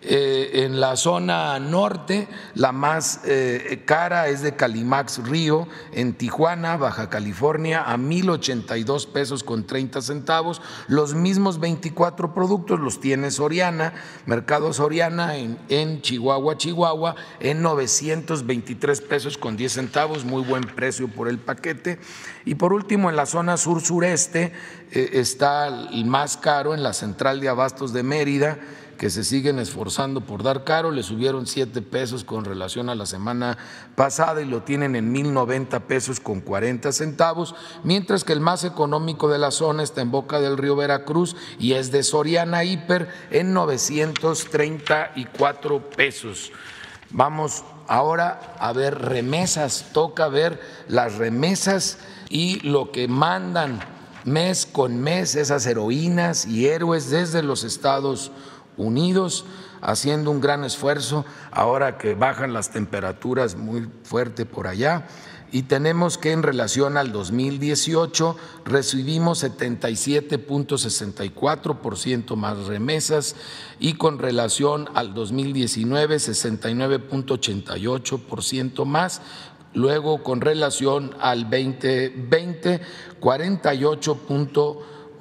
Eh, 0.05 0.65
en 0.65 0.81
la 0.81 0.97
zona 0.97 1.57
norte, 1.59 2.27
la 2.55 2.73
más 2.73 3.21
eh, 3.23 3.83
cara 3.85 4.27
es 4.27 4.41
de 4.41 4.53
Calimax 4.53 5.25
Río, 5.29 5.65
en 5.93 6.13
Tijuana, 6.13 6.75
Baja 6.75 7.09
California, 7.09 7.83
a 7.83 7.95
1.082 7.95 9.07
pesos 9.07 9.45
con 9.45 9.65
30 9.65 10.01
centavos. 10.01 10.61
Los 10.89 11.13
mismos 11.13 11.61
24 11.61 12.33
productos 12.33 12.81
los 12.81 12.99
tiene 12.99 13.31
Soriana, 13.31 13.93
Mercado 14.25 14.73
Soriana 14.73 15.37
en, 15.37 16.01
Chihuahua, 16.01 16.57
Chihuahua, 16.57 17.15
en 17.39 17.61
923 17.61 18.99
pesos 18.99 19.37
con 19.37 19.55
10 19.55 19.71
centavos, 19.71 20.25
muy 20.25 20.43
buen 20.43 20.63
precio 20.63 21.07
por 21.07 21.29
el 21.29 21.39
paquete. 21.39 21.97
Y 22.43 22.55
por 22.55 22.73
último, 22.73 23.09
en 23.09 23.15
la 23.15 23.25
zona 23.25 23.55
sur-sureste 23.55 24.51
eh, 24.91 25.09
está 25.13 25.67
el 25.67 26.03
más 26.03 26.35
caro 26.35 26.73
en 26.73 26.83
la 26.83 26.91
central 26.91 27.39
de 27.39 27.47
abastos 27.47 27.93
de 27.93 28.03
Mérida 28.03 28.59
que 29.03 29.09
se 29.09 29.25
siguen 29.25 29.59
esforzando 29.59 30.21
por 30.21 30.43
dar 30.43 30.63
caro, 30.63 30.89
le 30.89 31.03
subieron 31.03 31.45
siete 31.45 31.81
pesos 31.81 32.23
con 32.23 32.45
relación 32.45 32.87
a 32.87 32.95
la 32.95 33.05
semana 33.05 33.57
pasada 33.95 34.41
y 34.41 34.45
lo 34.45 34.63
tienen 34.63 34.95
en 34.95 35.11
mil 35.11 35.33
noventa 35.33 35.81
pesos 35.81 36.21
con 36.21 36.39
40 36.39 36.89
centavos, 36.93 37.53
mientras 37.83 38.23
que 38.23 38.31
el 38.31 38.39
más 38.39 38.63
económico 38.63 39.27
de 39.27 39.39
la 39.39 39.51
zona 39.51 39.83
está 39.83 39.99
en 39.99 40.11
Boca 40.11 40.39
del 40.39 40.57
Río 40.57 40.77
Veracruz 40.77 41.35
y 41.59 41.73
es 41.73 41.91
de 41.91 42.01
Soriana 42.01 42.63
Hiper 42.63 43.09
en 43.29 43.53
934 43.53 45.89
pesos. 45.89 46.53
Vamos 47.09 47.65
ahora 47.89 48.55
a 48.57 48.71
ver 48.71 48.99
remesas, 48.99 49.87
toca 49.91 50.29
ver 50.29 50.61
las 50.87 51.15
remesas 51.15 51.97
y 52.29 52.61
lo 52.61 52.93
que 52.93 53.09
mandan 53.09 53.81
mes 54.23 54.65
con 54.65 55.01
mes 55.01 55.35
esas 55.35 55.65
heroínas 55.65 56.45
y 56.45 56.67
héroes 56.67 57.09
desde 57.09 57.43
los 57.43 57.65
Estados 57.65 58.27
Unidos 58.27 58.52
unidos, 58.77 59.43
haciendo 59.81 60.31
un 60.31 60.41
gran 60.41 60.63
esfuerzo 60.63 61.25
ahora 61.51 61.97
que 61.97 62.15
bajan 62.15 62.53
las 62.53 62.71
temperaturas 62.71 63.55
muy 63.55 63.87
fuerte 64.03 64.45
por 64.45 64.67
allá. 64.67 65.07
Y 65.51 65.63
tenemos 65.63 66.17
que 66.17 66.31
en 66.31 66.41
relación 66.41 66.95
al 66.97 67.11
2018 67.11 68.37
recibimos 68.65 69.43
77.64% 69.43 72.35
más 72.35 72.57
remesas 72.65 73.35
y 73.79 73.93
con 73.93 74.17
relación 74.17 74.89
al 74.95 75.13
2019 75.13 76.15
69.88% 76.15 78.85
más. 78.85 79.21
Luego 79.75 80.23
con 80.23 80.41
relación 80.41 81.15
al 81.19 81.43
2020 81.43 82.81
48. 83.19 84.19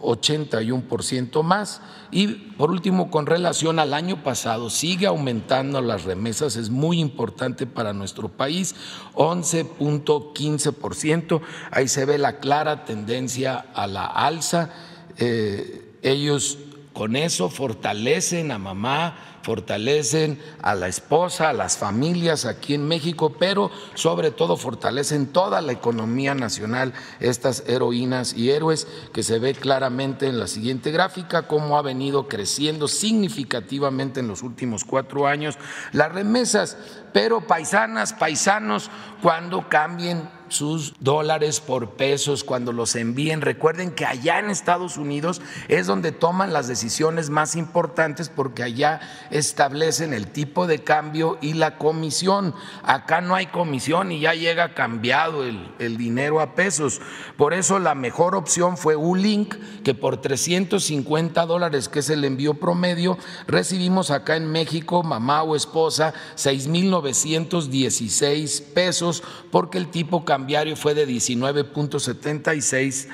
81% 0.03 1.43
más. 1.43 1.81
Y 2.13 2.29
por 2.29 2.71
último, 2.71 3.11
con 3.11 3.25
relación 3.25 3.79
al 3.79 3.95
año 3.95 4.23
pasado, 4.23 4.69
sigue 4.69 5.07
aumentando 5.07 5.81
las 5.81 6.05
remesas, 6.05 6.57
es 6.57 6.69
muy 6.69 7.01
importante 7.01 7.67
para 7.67 7.95
nuestro 7.95 8.29
país, 8.29 8.75
11.15%. 9.15 11.41
Ahí 11.71 11.89
se 11.89 12.05
ve 12.05 12.19
la 12.19 12.39
clara 12.39 12.85
tendencia 12.85 13.65
a 13.75 13.87
la 13.87 14.05
alza. 14.05 14.69
Eh, 15.17 15.97
ellos 16.03 16.59
con 16.93 17.17
eso 17.17 17.49
fortalecen 17.49 18.51
a 18.51 18.59
mamá, 18.59 19.17
fortalecen 19.43 20.41
a 20.63 20.75
la 20.75 20.89
esposa, 20.89 21.49
a 21.49 21.53
las 21.53 21.77
familias 21.77 22.45
aquí 22.45 22.75
en 22.75 22.87
México, 22.87 23.35
pero 23.39 23.71
sobre 23.95 24.31
todo 24.31 24.57
fortalecen 24.57 25.27
toda 25.27 25.61
la 25.61 25.73
economía 25.73 26.35
nacional, 26.35 26.93
estas 27.21 27.65
heroínas 27.67 28.35
y 28.35 28.51
héroes 28.51 28.87
que 29.13 29.23
se 29.23 29.39
ve 29.39 29.55
claramente 29.55 30.27
en 30.27 30.39
la 30.39 30.47
siguiente 30.47 30.91
gráfica, 30.91 31.47
cómo 31.47 31.77
ha 31.77 31.83
venido 31.83 32.29
creciendo 32.29 32.89
significativamente 32.89 34.21
en 34.21 34.29
los 34.29 34.43
últimos 34.43 34.85
cuatro 34.85 35.27
años 35.27 35.59
las 35.93 36.13
remesas, 36.13 36.77
pero 37.13 37.47
paisanas, 37.47 38.13
paisanos, 38.13 38.91
cuando 39.23 39.69
cambien 39.69 40.29
sus 40.53 40.95
dólares 41.01 41.61
por 41.61 41.91
pesos 41.91 42.43
cuando 42.45 42.73
los 42.73 42.95
envíen. 42.95 43.41
Recuerden 43.41 43.91
que 43.91 44.05
allá 44.05 44.39
en 44.39 44.51
Estados 44.51 44.99
Unidos 44.99 45.41
es 45.69 45.87
donde 45.87 46.13
toman 46.13 46.53
las 46.53 46.69
decisiones 46.69 47.31
más 47.31 47.57
importantes 47.57 48.29
porque 48.29 48.63
allá 48.63 49.01
establecen 49.31 50.13
el 50.13 50.27
tipo 50.29 50.67
de 50.67 50.85
cambio 50.85 51.39
y 51.41 51.55
la 51.55 51.79
comisión. 51.79 52.55
Acá 52.83 53.23
no 53.23 53.35
hay 53.35 53.47
comisión 53.47 54.13
y 54.13 54.21
ya 54.21 54.35
llega 54.35 54.75
cambiado 54.75 55.45
el, 55.45 55.73
el 55.79 55.97
dinero 55.97 56.41
a 56.41 56.55
pesos. 56.55 57.01
Por 57.37 57.55
eso 57.55 57.79
la 57.79 57.95
mejor 57.95 58.35
opción 58.35 58.77
fue 58.77 58.95
Ulink, 58.95 59.55
que 59.83 59.95
por 59.95 60.19
350 60.19 61.47
dólares, 61.47 61.89
que 61.89 62.01
es 62.01 62.11
el 62.11 62.25
envío 62.25 62.53
promedio, 62.55 63.17
recibimos 63.47 64.11
acá 64.11 64.37
en 64.37 64.53
México, 64.53 65.03
mamá 65.03 65.43
o 65.43 65.57
esposa, 65.57 66.13
6,916 66.35 68.61
pesos 68.75 69.23
porque 69.51 69.79
el 69.79 69.89
tipo 69.89 70.25
cambio 70.25 70.42
cambiario 70.43 70.75
fue 70.75 70.95
de 70.95 71.07
19.76 71.07 73.07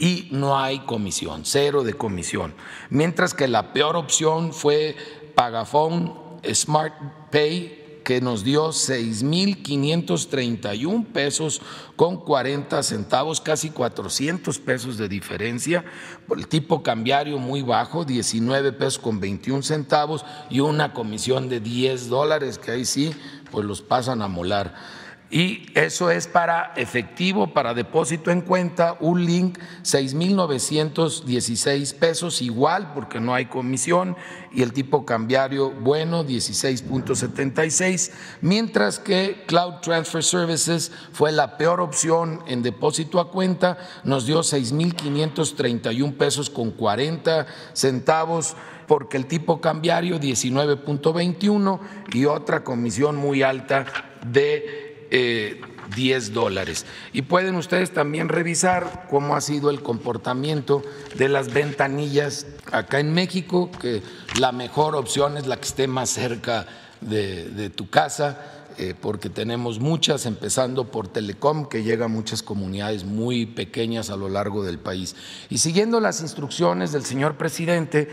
y 0.00 0.26
no 0.32 0.58
hay 0.58 0.80
comisión, 0.80 1.42
cero 1.44 1.84
de 1.84 1.94
comisión. 1.94 2.54
Mientras 2.90 3.34
que 3.34 3.46
la 3.46 3.72
peor 3.72 3.94
opción 3.94 4.52
fue 4.52 4.96
Pagafone 5.36 6.12
Smart 6.52 7.30
Pay, 7.30 8.00
que 8.02 8.20
nos 8.20 8.42
dio 8.42 8.70
6.531 8.70 11.06
pesos 11.06 11.62
con 11.94 12.16
40 12.16 12.82
centavos, 12.82 13.40
casi 13.40 13.70
400 13.70 14.58
pesos 14.58 14.98
de 14.98 15.08
diferencia, 15.08 15.84
por 16.26 16.40
el 16.40 16.48
tipo 16.48 16.82
cambiario 16.82 17.38
muy 17.38 17.62
bajo, 17.62 18.04
19 18.04 18.72
pesos 18.72 18.98
con 18.98 19.20
21 19.20 19.62
centavos 19.62 20.24
y 20.50 20.58
una 20.58 20.92
comisión 20.92 21.48
de 21.48 21.60
10 21.60 22.08
dólares, 22.08 22.58
que 22.58 22.72
ahí 22.72 22.84
sí, 22.84 23.14
pues 23.52 23.64
los 23.64 23.82
pasan 23.82 24.20
a 24.20 24.26
molar 24.26 25.01
y 25.32 25.66
eso 25.74 26.10
es 26.10 26.26
para 26.26 26.74
efectivo, 26.76 27.54
para 27.54 27.72
depósito 27.72 28.30
en 28.30 28.42
cuenta, 28.42 28.98
un 29.00 29.24
link 29.24 29.58
6.916 29.82 31.94
pesos 31.94 32.42
igual 32.42 32.92
porque 32.92 33.18
no 33.18 33.32
hay 33.32 33.46
comisión 33.46 34.14
y 34.52 34.60
el 34.60 34.74
tipo 34.74 35.06
cambiario 35.06 35.70
bueno 35.70 36.22
16.76, 36.22 38.12
mientras 38.42 38.98
que 38.98 39.44
Cloud 39.46 39.76
Transfer 39.80 40.22
Services 40.22 40.92
fue 41.12 41.32
la 41.32 41.56
peor 41.56 41.80
opción 41.80 42.42
en 42.46 42.62
depósito 42.62 43.18
a 43.18 43.30
cuenta, 43.30 43.78
nos 44.04 44.26
dio 44.26 44.40
6.531 44.40 46.14
pesos 46.18 46.50
con 46.50 46.72
40 46.72 47.46
centavos 47.72 48.54
porque 48.86 49.16
el 49.16 49.24
tipo 49.24 49.62
cambiario 49.62 50.20
19.21 50.20 51.80
y 52.12 52.26
otra 52.26 52.62
comisión 52.62 53.16
muy 53.16 53.42
alta 53.42 53.86
de 54.26 54.81
eh, 55.14 55.60
10 55.94 56.32
dólares. 56.32 56.86
Y 57.12 57.20
pueden 57.20 57.56
ustedes 57.56 57.92
también 57.92 58.30
revisar 58.30 59.06
cómo 59.10 59.36
ha 59.36 59.42
sido 59.42 59.68
el 59.68 59.82
comportamiento 59.82 60.82
de 61.16 61.28
las 61.28 61.52
ventanillas 61.52 62.46
acá 62.72 62.98
en 62.98 63.12
México, 63.12 63.70
que 63.78 64.02
la 64.40 64.52
mejor 64.52 64.96
opción 64.96 65.36
es 65.36 65.46
la 65.46 65.56
que 65.58 65.66
esté 65.66 65.86
más 65.86 66.08
cerca 66.08 66.66
de, 67.02 67.68
tu 67.68 67.90
casa, 67.90 68.40
eh, 68.78 68.94
porque 68.98 69.28
tenemos 69.28 69.80
muchas, 69.80 70.24
empezando 70.24 70.90
por 70.90 71.08
Telecom, 71.08 71.68
que 71.68 71.82
llega 71.82 72.06
a 72.06 72.08
muchas 72.08 72.42
comunidades 72.42 73.04
muy 73.04 73.44
pequeñas 73.44 74.08
a 74.08 74.16
lo 74.16 74.30
largo 74.30 74.64
del 74.64 74.78
país. 74.78 75.14
Y 75.50 75.58
siguiendo 75.58 76.00
las 76.00 76.22
instrucciones 76.22 76.90
del 76.90 77.04
señor 77.04 77.36
presidente, 77.36 78.08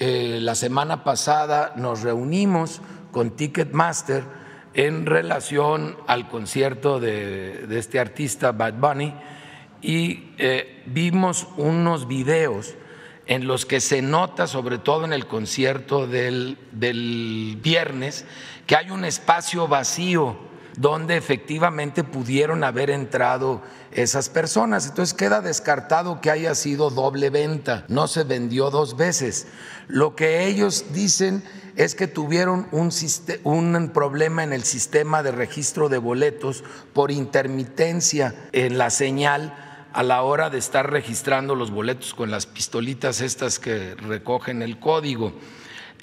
eh, 0.00 0.38
la 0.42 0.54
semana 0.54 1.02
pasada 1.02 1.72
nos 1.76 2.02
reunimos 2.02 2.82
con 3.10 3.30
Ticketmaster 3.30 4.41
en 4.74 5.06
relación 5.06 5.96
al 6.06 6.28
concierto 6.28 7.00
de, 7.00 7.66
este 7.70 7.98
artista 7.98 8.52
Bad 8.52 8.74
Bunny 8.74 9.14
y 9.80 10.30
eh, 10.38 10.82
vimos 10.86 11.46
unos 11.56 12.06
videos 12.08 12.74
en 13.26 13.46
los 13.46 13.66
que 13.66 13.80
se 13.80 14.02
nota, 14.02 14.46
sobre 14.46 14.78
todo 14.78 15.04
en 15.04 15.12
el 15.12 15.26
concierto 15.26 16.06
del, 16.06 16.58
del 16.72 17.58
viernes, 17.62 18.24
que 18.66 18.76
hay 18.76 18.90
un 18.90 19.04
espacio 19.04 19.68
vacío 19.68 20.51
donde 20.76 21.16
efectivamente 21.16 22.04
pudieron 22.04 22.64
haber 22.64 22.90
entrado 22.90 23.62
esas 23.90 24.28
personas. 24.28 24.86
Entonces 24.86 25.14
queda 25.14 25.40
descartado 25.40 26.20
que 26.20 26.30
haya 26.30 26.54
sido 26.54 26.90
doble 26.90 27.30
venta, 27.30 27.84
no 27.88 28.08
se 28.08 28.24
vendió 28.24 28.70
dos 28.70 28.96
veces. 28.96 29.46
Lo 29.88 30.16
que 30.16 30.46
ellos 30.46 30.86
dicen 30.92 31.42
es 31.76 31.94
que 31.94 32.06
tuvieron 32.06 32.68
un, 32.70 32.90
un, 33.44 33.90
problema 33.90 34.44
en 34.44 34.52
el 34.52 34.64
sistema 34.64 35.22
de 35.22 35.32
registro 35.32 35.88
de 35.88 35.98
boletos 35.98 36.64
por 36.92 37.10
intermitencia 37.10 38.34
en 38.52 38.78
la 38.78 38.90
señal 38.90 39.54
a 39.92 40.02
la 40.02 40.22
hora 40.22 40.50
de 40.50 40.58
estar 40.58 40.90
registrando 40.90 41.54
los 41.54 41.70
boletos 41.70 42.14
con 42.14 42.30
las 42.30 42.46
pistolitas 42.46 43.20
estas 43.20 43.58
que 43.58 43.94
recogen 43.94 44.62
el 44.62 44.78
código. 44.78 45.32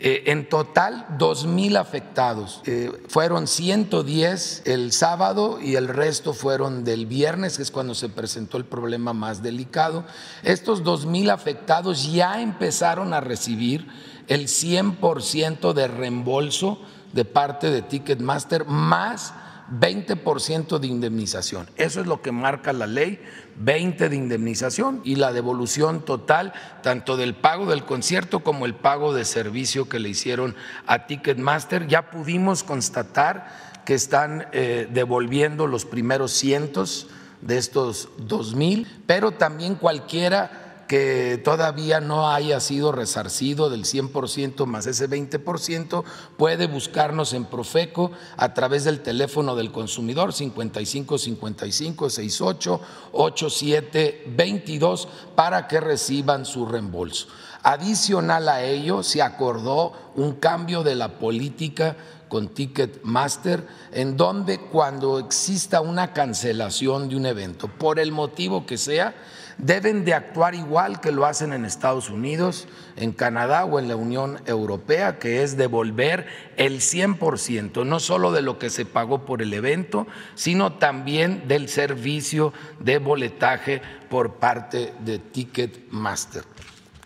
Eh, 0.01 0.31
en 0.31 0.47
total, 0.47 1.05
dos 1.17 1.45
mil 1.45 1.75
afectados. 1.75 2.61
Eh, 2.65 2.89
fueron 3.09 3.47
110 3.47 4.61
el 4.65 4.93
sábado 4.93 5.59
y 5.61 5.75
el 5.75 5.89
resto 5.89 6.33
fueron 6.33 6.85
del 6.85 7.05
viernes, 7.05 7.57
que 7.57 7.63
es 7.63 7.71
cuando 7.71 7.93
se 7.93 8.07
presentó 8.07 8.55
el 8.55 8.63
problema 8.63 9.11
más 9.11 9.43
delicado. 9.43 10.05
Estos 10.43 10.83
dos 10.83 11.05
mil 11.05 11.29
afectados 11.29 12.13
ya 12.13 12.41
empezaron 12.41 13.13
a 13.13 13.19
recibir 13.19 13.89
el 14.29 14.47
100% 14.47 15.73
de 15.73 15.87
reembolso 15.89 16.79
de 17.11 17.25
parte 17.25 17.69
de 17.69 17.81
Ticketmaster 17.81 18.65
más 18.65 19.33
20% 19.71 20.79
de 20.79 20.87
indemnización. 20.87 21.69
Eso 21.75 22.01
es 22.01 22.07
lo 22.07 22.21
que 22.21 22.31
marca 22.31 22.73
la 22.73 22.87
ley, 22.87 23.19
20 23.59 24.09
de 24.09 24.15
indemnización 24.15 25.01
y 25.03 25.15
la 25.15 25.31
devolución 25.31 26.03
total 26.03 26.53
tanto 26.81 27.17
del 27.17 27.35
pago 27.35 27.65
del 27.67 27.85
concierto 27.85 28.39
como 28.39 28.65
el 28.65 28.73
pago 28.73 29.13
de 29.13 29.25
servicio 29.25 29.87
que 29.87 29.99
le 29.99 30.09
hicieron 30.09 30.55
a 30.87 31.05
Ticketmaster. 31.05 31.87
Ya 31.87 32.09
pudimos 32.09 32.63
constatar 32.63 33.69
que 33.85 33.93
están 33.93 34.47
eh, 34.51 34.87
devolviendo 34.91 35.67
los 35.67 35.85
primeros 35.85 36.31
cientos 36.31 37.07
de 37.41 37.57
estos 37.57 38.09
dos 38.17 38.55
mil, 38.55 38.87
pero 39.05 39.31
también 39.31 39.75
cualquiera 39.75 40.68
que 40.89 41.39
todavía 41.43 42.01
no 42.01 42.31
haya 42.31 42.59
sido 42.59 42.91
resarcido 42.91 43.69
del 43.69 43.85
100% 43.85 44.65
más 44.65 44.87
ese 44.87 45.07
20%, 45.07 46.03
puede 46.35 46.65
buscarnos 46.65 47.33
en 47.33 47.45
Profeco 47.45 48.09
a 48.37 48.55
través 48.55 48.85
del 48.85 49.01
teléfono 49.01 49.55
del 49.55 49.71
consumidor 49.71 50.33
55 50.33 51.19
55 51.19 52.09
68 52.09 52.81
87 53.11 54.33
22 54.35 55.07
para 55.35 55.67
que 55.67 55.79
reciban 55.79 56.43
su 56.47 56.65
reembolso. 56.65 57.27
Adicional 57.61 58.49
a 58.49 58.63
ello, 58.63 59.03
se 59.03 59.21
acordó 59.21 59.93
un 60.15 60.37
cambio 60.37 60.81
de 60.81 60.95
la 60.95 61.19
política 61.19 61.97
con 62.29 62.47
Ticketmaster, 62.47 63.67
en 63.91 64.17
donde 64.17 64.59
cuando 64.59 65.19
exista 65.19 65.81
una 65.81 66.13
cancelación 66.13 67.09
de 67.09 67.15
un 67.15 67.27
evento, 67.27 67.67
por 67.67 67.99
el 67.99 68.11
motivo 68.11 68.65
que 68.65 68.79
sea, 68.79 69.13
deben 69.59 70.05
de 70.05 70.13
actuar 70.13 70.55
igual 70.55 71.01
que 71.01 71.11
lo 71.11 71.25
hacen 71.25 71.53
en 71.53 71.65
Estados 71.65 72.09
Unidos, 72.09 72.67
en 72.95 73.11
Canadá 73.11 73.65
o 73.65 73.77
en 73.77 73.87
la 73.87 73.95
Unión 73.95 74.41
Europea, 74.45 75.19
que 75.19 75.43
es 75.43 75.57
devolver 75.57 76.25
el 76.57 76.79
100%, 76.79 77.85
no 77.85 77.99
solo 77.99 78.31
de 78.31 78.41
lo 78.41 78.57
que 78.57 78.69
se 78.69 78.85
pagó 78.85 79.25
por 79.25 79.41
el 79.41 79.53
evento, 79.53 80.07
sino 80.35 80.73
también 80.73 81.47
del 81.47 81.69
servicio 81.69 82.53
de 82.79 82.97
boletaje 82.97 83.81
por 84.09 84.35
parte 84.35 84.93
de 85.01 85.19
Ticketmaster. 85.19 86.43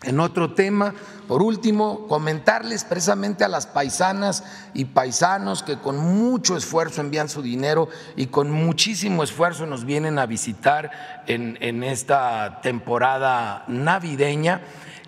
En 0.04 0.20
otro 0.20 0.52
tema, 0.52 0.94
por 1.26 1.42
último, 1.42 2.06
comentarles 2.06 2.84
precisamente 2.84 3.44
a 3.44 3.48
las 3.48 3.66
paisanas 3.66 4.44
y 4.74 4.86
paisanos 4.86 5.62
que 5.62 5.78
con 5.78 5.96
mucho 5.96 6.56
esfuerzo 6.56 7.00
envían 7.00 7.28
su 7.28 7.40
dinero 7.40 7.88
y 8.16 8.26
con 8.26 8.50
muchísimo 8.50 9.22
esfuerzo 9.22 9.64
nos 9.66 9.84
vienen 9.84 10.18
a 10.18 10.26
visitar 10.26 10.90
en, 11.26 11.56
en 11.60 11.82
esta 11.82 12.60
temporada 12.62 13.64
navideña, 13.68 14.60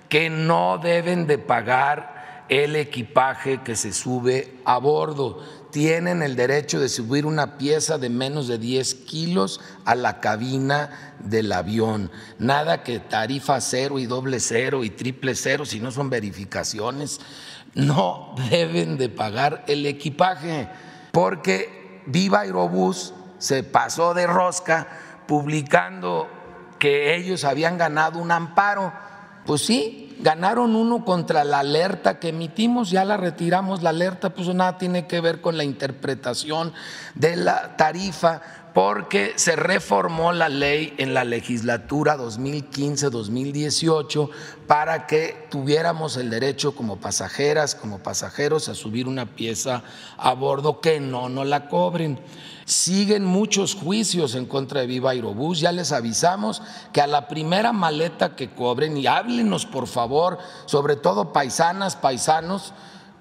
que 0.09 0.31
no 0.31 0.79
deben 0.79 1.26
de 1.26 1.38
pagar 1.38 2.44
el 2.48 2.76
equipaje 2.76 3.62
que 3.62 3.76
se 3.76 3.92
sube 3.92 4.61
a 4.64 4.79
bordo 4.79 5.42
tienen 5.77 6.23
el 6.23 6.37
derecho 6.37 6.81
de 6.81 6.89
subir 6.89 7.27
una 7.27 7.59
pieza 7.59 7.99
de 7.99 8.09
menos 8.09 8.49
de 8.49 8.57
10 8.57 8.95
kilos 8.95 9.61
a 9.85 9.95
la 9.95 10.21
cabina 10.21 11.15
del 11.19 11.53
avión. 11.53 12.11
Nada 12.39 12.83
que 12.83 12.99
tarifa 12.99 13.61
cero 13.61 13.99
y 13.99 14.07
doble 14.07 14.41
cero 14.41 14.85
y 14.85 14.89
triple 14.89 15.35
cero, 15.35 15.67
si 15.67 15.79
no 15.79 15.91
son 15.91 16.09
verificaciones, 16.09 17.21
no 17.75 18.35
deben 18.51 18.97
de 18.97 19.11
pagar 19.11 19.65
el 19.69 19.85
equipaje, 19.85 20.67
porque 21.12 22.01
Viva 22.07 22.41
Aerobús 22.41 23.12
se 23.37 23.62
pasó 23.62 24.15
de 24.15 24.27
rosca 24.27 24.89
publicando 25.27 26.27
que 26.79 27.17
ellos 27.17 27.45
habían 27.45 27.77
ganado 27.77 28.19
un 28.19 28.31
amparo. 28.31 28.95
Pues 29.45 29.61
sí, 29.61 30.06
ganaron 30.18 30.74
uno 30.74 31.05
contra 31.05 31.44
la 31.44 31.61
alerta 31.61 32.18
que 32.18 32.29
emitimos, 32.29 32.90
ya 32.90 33.05
la 33.05 33.16
retiramos, 33.16 33.83
la 33.83 33.90
alerta 33.90 34.31
pues 34.31 34.48
nada 34.55 34.79
tiene 34.79 35.07
que 35.07 35.20
ver 35.20 35.40
con 35.40 35.57
la 35.57 35.64
interpretación 35.64 36.72
de 37.14 37.37
la 37.37 37.76
tarifa, 37.76 38.40
porque 38.77 39.33
se 39.37 39.57
reformó 39.57 40.33
la 40.35 40.51
ley 40.51 40.93
en 40.99 41.15
la 41.15 41.25
legislatura 41.25 42.19
2015-2018 42.19 44.29
para 44.67 45.07
que 45.07 45.47
tuviéramos 45.51 46.19
el 46.19 46.29
derecho 46.29 46.75
como 46.75 46.99
pasajeras, 46.99 47.75
como 47.75 48.01
pasajeros 48.01 48.69
a 48.69 48.75
subir 48.75 49.09
una 49.09 49.35
pieza 49.35 49.83
a 50.19 50.35
bordo 50.35 50.83
que 50.83 51.01
no 51.01 51.31
nos 51.31 51.47
la 51.47 51.71
cobren. 51.71 52.21
Siguen 52.67 53.25
muchos 53.25 53.75
juicios 53.75 54.35
en 54.35 54.45
contra 54.45 54.83
de 54.83 54.89
Viva 54.89 55.12
Aerobús. 55.12 55.61
Ya 55.61 55.73
les 55.73 55.93
avisamos 55.93 56.61
que 56.93 57.01
a 57.01 57.07
la 57.07 57.29
primera 57.29 57.73
maleta 57.73 58.37
que 58.37 58.51
cobren, 58.51 58.99
y 58.99 59.07
háblenos 59.07 59.65
por 59.65 59.87
favor, 59.87 60.37
sobre 60.67 60.97
todo 60.97 61.33
paisanas, 61.33 61.97
paisanos, 61.97 62.75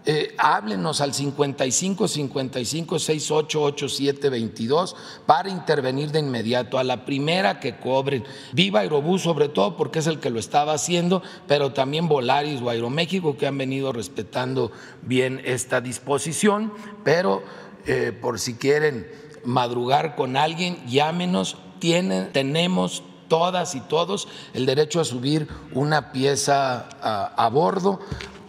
eh, 0.06 0.36
háblenos 0.38 1.02
al 1.02 1.14
55 1.14 2.08
55 2.08 3.00
68 3.00 3.64
87 3.64 4.30
22 4.30 4.96
para 5.26 5.50
intervenir 5.50 6.12
de 6.12 6.20
inmediato 6.20 6.78
a 6.78 6.84
la 6.84 7.06
primera 7.06 7.60
que 7.60 7.78
cobren. 7.78 8.24
Viva 8.54 8.82
Aerobús 8.82 9.24
sobre 9.24 9.50
todo 9.50 9.76
porque 9.78 10.00
es 10.00 10.08
el 10.08 10.20
que 10.20 10.30
lo 10.30 10.40
estaba 10.40 10.74
haciendo, 10.74 11.24
pero 11.48 11.74
también 11.74 12.08
Volaris 12.08 12.62
o 12.62 12.70
Aeroméxico 12.70 13.38
que 13.38 13.48
han 13.48 13.58
venido 13.58 13.92
respetando 13.94 14.72
bien 15.02 15.42
esta 15.46 15.82
disposición, 15.82 16.72
pero 17.04 17.44
eh, 17.88 18.12
por 18.20 18.40
si 18.40 18.56
quieren 18.56 19.08
madrugar 19.44 20.16
con 20.16 20.38
alguien, 20.38 20.78
llámenos, 20.88 21.58
tienen, 21.80 22.32
tenemos 22.32 23.04
todas 23.28 23.76
y 23.76 23.82
todos 23.82 24.28
el 24.54 24.66
derecho 24.66 25.00
a 25.00 25.06
subir 25.06 25.48
una 25.74 26.12
pieza 26.12 26.88
a, 27.02 27.50
bordo 27.50 28.00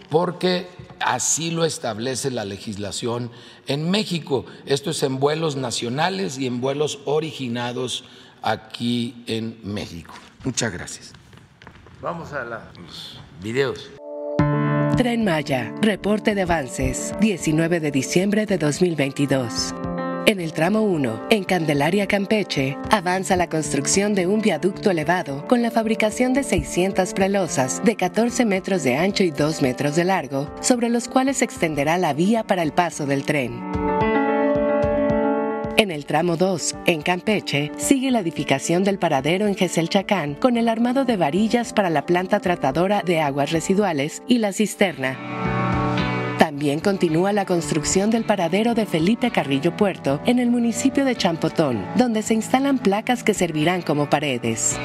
porque 0.09 0.69
así 0.99 1.51
lo 1.51 1.65
establece 1.65 2.31
la 2.31 2.45
legislación 2.45 3.31
en 3.67 3.89
México. 3.89 4.45
Esto 4.65 4.91
es 4.91 5.03
en 5.03 5.19
vuelos 5.19 5.55
nacionales 5.55 6.37
y 6.37 6.47
en 6.47 6.61
vuelos 6.61 6.99
originados 7.05 8.05
aquí 8.41 9.23
en 9.27 9.59
México. 9.63 10.13
Muchas 10.43 10.71
gracias. 10.71 11.13
Vamos 12.01 12.33
a 12.33 12.43
los 12.43 13.19
videos. 13.41 13.89
Tren 14.95 15.23
Maya, 15.23 15.73
reporte 15.81 16.33
de 16.33 16.41
avances, 16.41 17.13
19 17.19 17.79
de 17.79 17.91
diciembre 17.91 18.45
de 18.45 18.57
2022. 18.57 19.73
En 20.27 20.41
el 20.41 20.51
tramo 20.51 20.81
1, 20.81 21.27
en 21.29 21.45
Candelaria, 21.45 22.05
Campeche, 22.05 22.77
avanza 22.91 23.37
la 23.37 23.47
construcción 23.47 24.13
de 24.13 24.27
un 24.27 24.41
viaducto 24.41 24.91
elevado 24.91 25.47
con 25.47 25.61
la 25.61 25.71
fabricación 25.71 26.33
de 26.33 26.43
600 26.43 27.13
prelosas 27.13 27.81
de 27.85 27.95
14 27.95 28.43
metros 28.43 28.83
de 28.83 28.97
ancho 28.97 29.23
y 29.23 29.31
2 29.31 29.61
metros 29.61 29.95
de 29.95 30.03
largo, 30.03 30.53
sobre 30.59 30.89
los 30.89 31.07
cuales 31.07 31.37
se 31.37 31.45
extenderá 31.45 31.97
la 31.97 32.11
vía 32.11 32.43
para 32.43 32.61
el 32.61 32.73
paso 32.73 33.05
del 33.05 33.23
tren. 33.23 33.57
En 35.77 35.91
el 35.91 36.05
tramo 36.05 36.35
2, 36.35 36.75
en 36.87 37.03
Campeche, 37.03 37.71
sigue 37.77 38.11
la 38.11 38.19
edificación 38.19 38.83
del 38.83 38.99
paradero 38.99 39.47
en 39.47 39.55
Geselchacán 39.55 40.35
con 40.35 40.57
el 40.57 40.67
armado 40.67 41.05
de 41.05 41.15
varillas 41.15 41.71
para 41.71 41.89
la 41.89 42.05
planta 42.05 42.41
tratadora 42.41 43.01
de 43.01 43.21
aguas 43.21 43.53
residuales 43.53 44.21
y 44.27 44.39
la 44.39 44.51
cisterna. 44.51 45.86
También 46.37 46.79
continúa 46.79 47.33
la 47.33 47.45
construcción 47.45 48.11
del 48.11 48.23
paradero 48.23 48.75
de 48.75 48.85
Felipe 48.85 49.31
Carrillo 49.31 49.75
Puerto 49.75 50.21
en 50.25 50.37
el 50.37 50.51
municipio 50.51 51.03
de 51.03 51.15
Champotón, 51.15 51.83
donde 51.95 52.21
se 52.21 52.35
instalan 52.35 52.77
placas 52.77 53.23
que 53.23 53.33
servirán 53.33 53.81
como 53.81 54.09
paredes. 54.09 54.77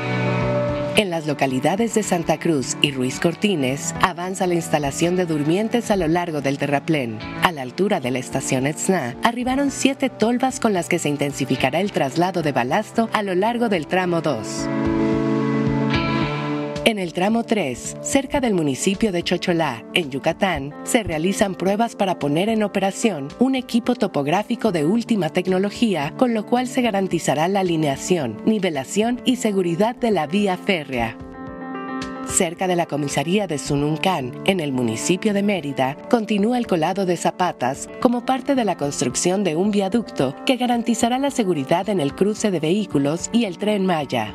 En 0.96 1.10
las 1.10 1.26
localidades 1.26 1.94
de 1.94 2.02
Santa 2.02 2.38
Cruz 2.38 2.76
y 2.80 2.90
Ruiz 2.90 3.18
Cortines 3.20 3.94
avanza 4.02 4.46
la 4.46 4.54
instalación 4.54 5.16
de 5.16 5.26
durmientes 5.26 5.90
a 5.90 5.96
lo 5.96 6.06
largo 6.06 6.40
del 6.40 6.58
terraplén. 6.58 7.18
A 7.42 7.52
la 7.52 7.62
altura 7.62 8.00
de 8.00 8.10
la 8.10 8.18
estación 8.18 8.66
Etzna 8.66 9.16
arribaron 9.22 9.70
siete 9.70 10.10
tolvas 10.10 10.58
con 10.58 10.72
las 10.72 10.88
que 10.88 10.98
se 10.98 11.08
intensificará 11.08 11.80
el 11.80 11.92
traslado 11.92 12.42
de 12.42 12.52
balasto 12.52 13.08
a 13.12 13.22
lo 13.22 13.34
largo 13.34 13.68
del 13.68 13.86
tramo 13.86 14.20
2. 14.20 14.68
En 16.84 16.98
el 16.98 17.12
tramo 17.12 17.44
3, 17.44 17.98
cerca 18.02 18.40
del 18.40 18.54
municipio 18.54 19.12
de 19.12 19.22
Chocholá, 19.22 19.84
en 19.94 20.10
Yucatán, 20.10 20.74
se 20.82 21.04
realizan 21.04 21.54
pruebas 21.54 21.94
para 21.94 22.18
poner 22.18 22.48
en 22.48 22.64
operación 22.64 23.28
un 23.38 23.54
equipo 23.54 23.94
topográfico 23.94 24.72
de 24.72 24.84
última 24.84 25.28
tecnología, 25.28 26.12
con 26.16 26.34
lo 26.34 26.44
cual 26.44 26.66
se 26.66 26.82
garantizará 26.82 27.46
la 27.46 27.60
alineación, 27.60 28.42
nivelación 28.46 29.20
y 29.24 29.36
seguridad 29.36 29.94
de 29.94 30.10
la 30.10 30.26
vía 30.26 30.56
férrea. 30.56 31.16
Cerca 32.26 32.66
de 32.66 32.74
la 32.74 32.86
comisaría 32.86 33.46
de 33.46 33.58
Sununcán, 33.58 34.32
en 34.44 34.58
el 34.58 34.72
municipio 34.72 35.34
de 35.34 35.44
Mérida, 35.44 35.96
continúa 36.10 36.58
el 36.58 36.66
colado 36.66 37.06
de 37.06 37.16
zapatas 37.16 37.88
como 38.00 38.26
parte 38.26 38.56
de 38.56 38.64
la 38.64 38.76
construcción 38.76 39.44
de 39.44 39.54
un 39.54 39.70
viaducto 39.70 40.34
que 40.46 40.56
garantizará 40.56 41.20
la 41.20 41.30
seguridad 41.30 41.88
en 41.88 42.00
el 42.00 42.12
cruce 42.16 42.50
de 42.50 42.58
vehículos 42.58 43.30
y 43.32 43.44
el 43.44 43.58
tren 43.58 43.86
Maya. 43.86 44.34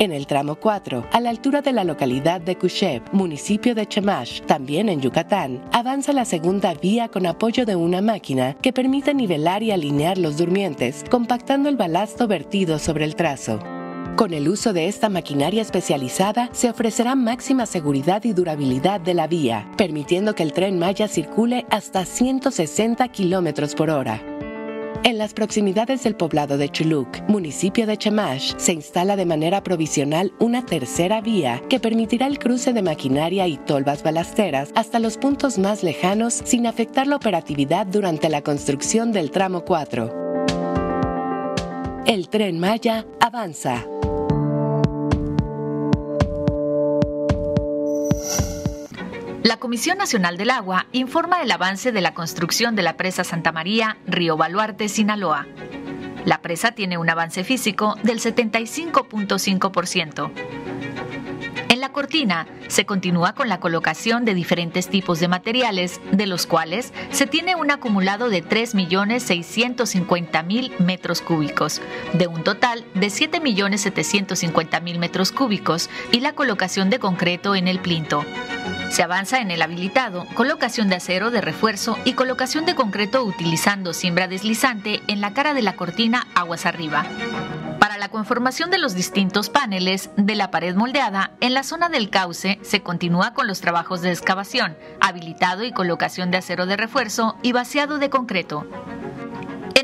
En 0.00 0.12
el 0.12 0.26
tramo 0.26 0.54
4, 0.54 1.08
a 1.12 1.20
la 1.20 1.28
altura 1.28 1.60
de 1.60 1.74
la 1.74 1.84
localidad 1.84 2.40
de 2.40 2.56
Kusheb, 2.56 3.02
municipio 3.12 3.74
de 3.74 3.86
Chemash, 3.86 4.40
también 4.46 4.88
en 4.88 5.02
Yucatán, 5.02 5.62
avanza 5.72 6.14
la 6.14 6.24
segunda 6.24 6.72
vía 6.72 7.08
con 7.08 7.26
apoyo 7.26 7.66
de 7.66 7.76
una 7.76 8.00
máquina 8.00 8.54
que 8.62 8.72
permite 8.72 9.12
nivelar 9.12 9.62
y 9.62 9.72
alinear 9.72 10.16
los 10.16 10.38
durmientes, 10.38 11.04
compactando 11.10 11.68
el 11.68 11.76
balasto 11.76 12.26
vertido 12.26 12.78
sobre 12.78 13.04
el 13.04 13.14
trazo. 13.14 13.58
Con 14.16 14.32
el 14.32 14.48
uso 14.48 14.72
de 14.72 14.88
esta 14.88 15.10
maquinaria 15.10 15.60
especializada 15.60 16.48
se 16.52 16.70
ofrecerá 16.70 17.14
máxima 17.14 17.66
seguridad 17.66 18.24
y 18.24 18.32
durabilidad 18.32 19.02
de 19.02 19.12
la 19.12 19.26
vía, 19.26 19.70
permitiendo 19.76 20.34
que 20.34 20.44
el 20.44 20.54
tren 20.54 20.78
Maya 20.78 21.08
circule 21.08 21.66
hasta 21.68 22.06
160 22.06 23.06
kilómetros 23.08 23.74
por 23.74 23.90
hora. 23.90 24.39
En 25.02 25.16
las 25.16 25.32
proximidades 25.32 26.02
del 26.04 26.14
poblado 26.14 26.58
de 26.58 26.68
Chuluc, 26.68 27.26
municipio 27.26 27.86
de 27.86 27.96
Chemash, 27.96 28.54
se 28.58 28.74
instala 28.74 29.16
de 29.16 29.24
manera 29.24 29.62
provisional 29.62 30.34
una 30.38 30.66
tercera 30.66 31.22
vía 31.22 31.62
que 31.70 31.80
permitirá 31.80 32.26
el 32.26 32.38
cruce 32.38 32.74
de 32.74 32.82
maquinaria 32.82 33.46
y 33.46 33.56
tolvas 33.56 34.02
balasteras 34.02 34.70
hasta 34.74 34.98
los 34.98 35.16
puntos 35.16 35.58
más 35.58 35.82
lejanos 35.82 36.42
sin 36.44 36.66
afectar 36.66 37.06
la 37.06 37.16
operatividad 37.16 37.86
durante 37.86 38.28
la 38.28 38.42
construcción 38.42 39.10
del 39.10 39.30
tramo 39.30 39.64
4. 39.64 40.44
El 42.06 42.28
tren 42.28 42.58
Maya 42.58 43.06
avanza. 43.20 43.86
La 49.42 49.56
Comisión 49.56 49.96
Nacional 49.96 50.36
del 50.36 50.50
Agua 50.50 50.84
informa 50.92 51.40
el 51.40 51.50
avance 51.50 51.92
de 51.92 52.02
la 52.02 52.12
construcción 52.12 52.76
de 52.76 52.82
la 52.82 52.98
presa 52.98 53.24
Santa 53.24 53.52
María, 53.52 53.96
Río 54.06 54.36
Baluarte, 54.36 54.90
Sinaloa. 54.90 55.46
La 56.26 56.42
presa 56.42 56.72
tiene 56.72 56.98
un 56.98 57.08
avance 57.08 57.42
físico 57.42 57.96
del 58.02 58.20
75.5%. 58.20 60.30
La 61.80 61.92
cortina 61.92 62.46
se 62.68 62.84
continúa 62.84 63.34
con 63.34 63.48
la 63.48 63.58
colocación 63.58 64.26
de 64.26 64.34
diferentes 64.34 64.90
tipos 64.90 65.18
de 65.18 65.28
materiales, 65.28 65.98
de 66.12 66.26
los 66.26 66.44
cuales 66.44 66.92
se 67.10 67.26
tiene 67.26 67.56
un 67.56 67.70
acumulado 67.70 68.28
de 68.28 68.44
3.650.000 68.44 70.78
metros 70.78 71.22
cúbicos, 71.22 71.80
de 72.12 72.26
un 72.26 72.44
total 72.44 72.84
de 72.92 73.06
7.750.000 73.06 74.98
metros 74.98 75.32
cúbicos 75.32 75.88
y 76.12 76.20
la 76.20 76.34
colocación 76.34 76.90
de 76.90 76.98
concreto 76.98 77.54
en 77.54 77.66
el 77.66 77.80
plinto. 77.80 78.26
Se 78.90 79.02
avanza 79.02 79.40
en 79.40 79.50
el 79.50 79.62
habilitado, 79.62 80.26
colocación 80.34 80.90
de 80.90 80.96
acero 80.96 81.30
de 81.30 81.40
refuerzo 81.40 81.96
y 82.04 82.12
colocación 82.12 82.66
de 82.66 82.74
concreto 82.74 83.24
utilizando 83.24 83.94
siembra 83.94 84.28
deslizante 84.28 85.00
en 85.06 85.22
la 85.22 85.32
cara 85.32 85.54
de 85.54 85.62
la 85.62 85.76
cortina 85.76 86.26
aguas 86.34 86.66
arriba. 86.66 87.06
Para 87.80 87.96
la 87.96 88.10
conformación 88.10 88.70
de 88.70 88.76
los 88.76 88.94
distintos 88.94 89.48
paneles 89.48 90.10
de 90.18 90.34
la 90.34 90.50
pared 90.50 90.74
moldeada, 90.76 91.32
en 91.40 91.54
la 91.54 91.62
zona 91.62 91.88
del 91.88 92.10
cauce 92.10 92.58
se 92.62 92.82
continúa 92.82 93.32
con 93.32 93.46
los 93.46 93.62
trabajos 93.62 94.02
de 94.02 94.10
excavación, 94.10 94.76
habilitado 95.00 95.64
y 95.64 95.72
colocación 95.72 96.30
de 96.30 96.36
acero 96.36 96.66
de 96.66 96.76
refuerzo 96.76 97.36
y 97.42 97.52
vaciado 97.52 97.98
de 97.98 98.10
concreto. 98.10 98.66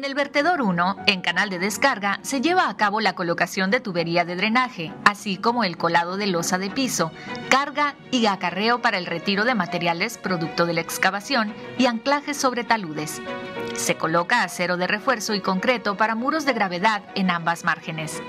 El 0.07 0.15
vertedor 0.15 0.63
1, 0.63 0.99
en 1.09 1.21
canal 1.21 1.51
de 1.51 1.59
descarga, 1.59 2.21
se 2.23 2.41
lleva 2.41 2.69
a 2.69 2.77
cabo 2.77 3.01
la 3.01 3.17
colocación 3.17 3.73
de 3.73 3.81
tubería 3.81 4.25
de 4.25 4.37
drenaje, 4.37 4.93
así 5.05 5.37
como 5.37 5.65
el 5.65 5.77
colado 5.77 6.17
de 6.17 6.29
losa 6.29 6.59
de 6.59 6.71
piso, 6.71 7.11
carga 7.49 7.97
y 8.13 8.27
acarreo 8.27 8.81
para 8.81 8.99
el 8.99 9.07
retiro 9.07 9.45
de 9.45 9.57
materiales 9.57 10.17
producto 10.17 10.65
de 10.65 10.75
la 10.75 10.81
excavación 10.81 11.53
y 11.77 11.87
anclajes 11.87 12.37
sobre 12.37 12.63
taludes. 12.63 13.21
Se 13.75 13.97
coloca 13.97 14.45
acero 14.45 14.77
de 14.77 14.87
refuerzo 14.87 15.35
y 15.35 15.41
concreto 15.41 15.97
para 15.97 16.15
muros 16.15 16.45
de 16.45 16.53
gravedad 16.53 17.03
en 17.17 17.29
ambas 17.29 17.65
márgenes. 17.65 18.23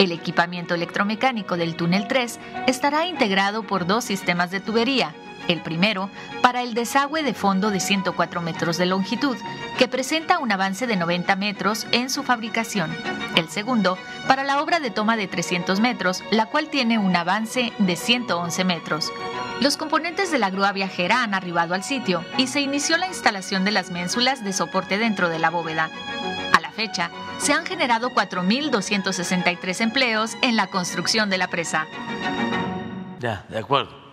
El 0.00 0.10
equipamiento 0.10 0.74
electromecánico 0.74 1.56
del 1.56 1.76
túnel 1.76 2.08
3 2.08 2.40
estará 2.66 3.06
integrado 3.06 3.62
por 3.62 3.86
dos 3.86 4.02
sistemas 4.02 4.50
de 4.50 4.58
tubería, 4.58 5.14
el 5.48 5.62
primero, 5.62 6.10
para 6.42 6.62
el 6.62 6.74
desagüe 6.74 7.22
de 7.22 7.34
fondo 7.34 7.70
de 7.70 7.80
104 7.80 8.40
metros 8.40 8.78
de 8.78 8.86
longitud, 8.86 9.36
que 9.78 9.88
presenta 9.88 10.38
un 10.38 10.52
avance 10.52 10.86
de 10.86 10.96
90 10.96 11.36
metros 11.36 11.86
en 11.92 12.10
su 12.10 12.22
fabricación. 12.22 12.94
El 13.36 13.48
segundo, 13.48 13.98
para 14.28 14.44
la 14.44 14.60
obra 14.62 14.80
de 14.80 14.90
toma 14.90 15.16
de 15.16 15.26
300 15.26 15.80
metros, 15.80 16.22
la 16.30 16.46
cual 16.46 16.68
tiene 16.68 16.98
un 16.98 17.16
avance 17.16 17.72
de 17.78 17.96
111 17.96 18.64
metros. 18.64 19.12
Los 19.60 19.76
componentes 19.76 20.30
de 20.30 20.38
la 20.38 20.50
grúa 20.50 20.72
viajera 20.72 21.22
han 21.22 21.34
arribado 21.34 21.74
al 21.74 21.84
sitio 21.84 22.24
y 22.36 22.48
se 22.48 22.60
inició 22.60 22.96
la 22.96 23.06
instalación 23.06 23.64
de 23.64 23.70
las 23.70 23.90
ménsulas 23.90 24.44
de 24.44 24.52
soporte 24.52 24.98
dentro 24.98 25.28
de 25.28 25.38
la 25.38 25.50
bóveda. 25.50 25.90
A 26.52 26.60
la 26.60 26.70
fecha, 26.70 27.10
se 27.38 27.52
han 27.52 27.64
generado 27.64 28.10
4.263 28.10 29.80
empleos 29.80 30.36
en 30.42 30.56
la 30.56 30.66
construcción 30.68 31.30
de 31.30 31.38
la 31.38 31.48
presa. 31.48 31.86
Ya, 33.20 33.44
de 33.48 33.58
acuerdo. 33.58 34.03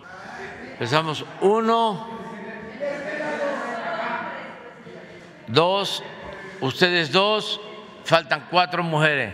Empezamos. 0.82 1.24
Uno, 1.40 2.08
dos, 5.46 6.02
ustedes 6.60 7.12
dos, 7.12 7.60
faltan 8.04 8.48
cuatro 8.50 8.82
mujeres. 8.82 9.32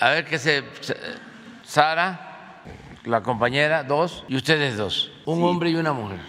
A 0.00 0.10
ver 0.10 0.26
qué 0.26 0.38
se. 0.38 0.64
Sara, 1.62 2.60
la 3.04 3.22
compañera, 3.22 3.82
dos, 3.84 4.26
y 4.28 4.36
ustedes 4.36 4.76
dos. 4.76 5.10
Un 5.24 5.42
hombre 5.42 5.70
y 5.70 5.76
una 5.76 5.94
mujer. 5.94 6.20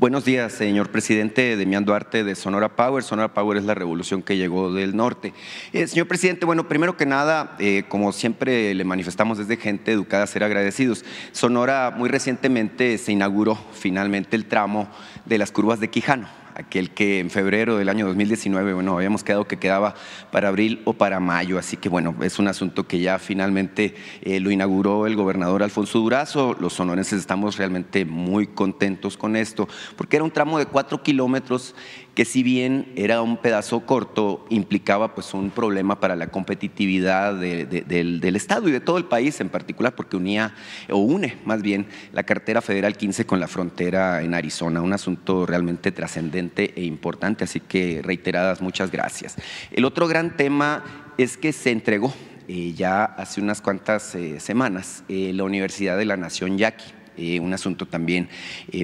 Buenos 0.00 0.24
días, 0.24 0.54
señor 0.54 0.88
presidente. 0.88 1.58
Demián 1.58 1.84
Duarte 1.84 2.24
de 2.24 2.34
Sonora 2.34 2.74
Power. 2.74 3.04
Sonora 3.04 3.34
Power 3.34 3.58
es 3.58 3.64
la 3.64 3.74
revolución 3.74 4.22
que 4.22 4.38
llegó 4.38 4.72
del 4.72 4.96
norte. 4.96 5.34
Eh, 5.74 5.86
señor 5.86 6.08
presidente, 6.08 6.46
bueno, 6.46 6.66
primero 6.68 6.96
que 6.96 7.04
nada, 7.04 7.54
eh, 7.58 7.84
como 7.86 8.10
siempre 8.12 8.74
le 8.74 8.84
manifestamos 8.84 9.36
desde 9.36 9.58
gente 9.58 9.92
educada, 9.92 10.26
ser 10.26 10.42
agradecidos. 10.42 11.04
Sonora 11.32 11.92
muy 11.94 12.08
recientemente 12.08 12.96
se 12.96 13.12
inauguró 13.12 13.58
finalmente 13.74 14.36
el 14.36 14.46
tramo 14.46 14.88
de 15.26 15.36
las 15.36 15.52
curvas 15.52 15.80
de 15.80 15.90
Quijano 15.90 16.39
aquel 16.60 16.90
que 16.90 17.18
en 17.18 17.30
febrero 17.30 17.76
del 17.76 17.88
año 17.88 18.06
2019, 18.06 18.74
bueno, 18.74 18.96
habíamos 18.96 19.24
quedado 19.24 19.46
que 19.46 19.58
quedaba 19.58 19.94
para 20.30 20.48
abril 20.48 20.80
o 20.84 20.92
para 20.92 21.20
mayo, 21.20 21.58
así 21.58 21.76
que 21.76 21.88
bueno, 21.88 22.14
es 22.22 22.38
un 22.38 22.48
asunto 22.48 22.86
que 22.86 23.00
ya 23.00 23.18
finalmente 23.18 23.94
eh, 24.22 24.40
lo 24.40 24.50
inauguró 24.50 25.06
el 25.06 25.16
gobernador 25.16 25.62
Alfonso 25.62 25.98
Durazo, 25.98 26.56
los 26.60 26.74
sonorenses 26.74 27.18
estamos 27.18 27.56
realmente 27.56 28.04
muy 28.04 28.46
contentos 28.46 29.16
con 29.16 29.36
esto, 29.36 29.68
porque 29.96 30.16
era 30.16 30.24
un 30.24 30.30
tramo 30.30 30.58
de 30.58 30.66
cuatro 30.66 31.02
kilómetros 31.02 31.74
que 32.14 32.24
si 32.24 32.42
bien 32.42 32.92
era 32.96 33.22
un 33.22 33.36
pedazo 33.36 33.86
corto, 33.86 34.46
implicaba 34.50 35.14
pues 35.14 35.32
un 35.34 35.50
problema 35.50 36.00
para 36.00 36.16
la 36.16 36.28
competitividad 36.28 37.34
del, 37.34 38.36
Estado 38.36 38.68
y 38.68 38.72
de 38.72 38.80
todo 38.80 38.98
el 38.98 39.04
país 39.04 39.40
en 39.40 39.48
particular, 39.48 39.94
porque 39.94 40.16
unía, 40.16 40.54
o 40.88 40.98
une 40.98 41.36
más 41.44 41.62
bien, 41.62 41.86
la 42.12 42.22
cartera 42.22 42.60
federal 42.62 42.96
15 42.96 43.26
con 43.26 43.40
la 43.40 43.48
frontera 43.48 44.22
en 44.22 44.34
Arizona, 44.34 44.80
un 44.80 44.92
asunto 44.92 45.46
realmente 45.46 45.92
trascendente 45.92 46.72
e 46.76 46.84
importante, 46.84 47.44
así 47.44 47.60
que 47.60 48.00
reiteradas 48.02 48.60
muchas 48.60 48.90
gracias. 48.90 49.36
El 49.70 49.84
otro 49.84 50.08
gran 50.08 50.36
tema 50.36 51.12
es 51.18 51.36
que 51.36 51.52
se 51.52 51.70
entregó 51.70 52.12
eh, 52.48 52.72
ya 52.74 53.04
hace 53.04 53.40
unas 53.40 53.60
cuantas 53.60 54.14
eh, 54.16 54.40
semanas 54.40 55.04
eh, 55.08 55.32
la 55.32 55.44
Universidad 55.44 55.96
de 55.96 56.04
la 56.04 56.16
Nación 56.16 56.58
Yaqui 56.58 56.99
un 57.40 57.52
asunto 57.52 57.86
también 57.86 58.28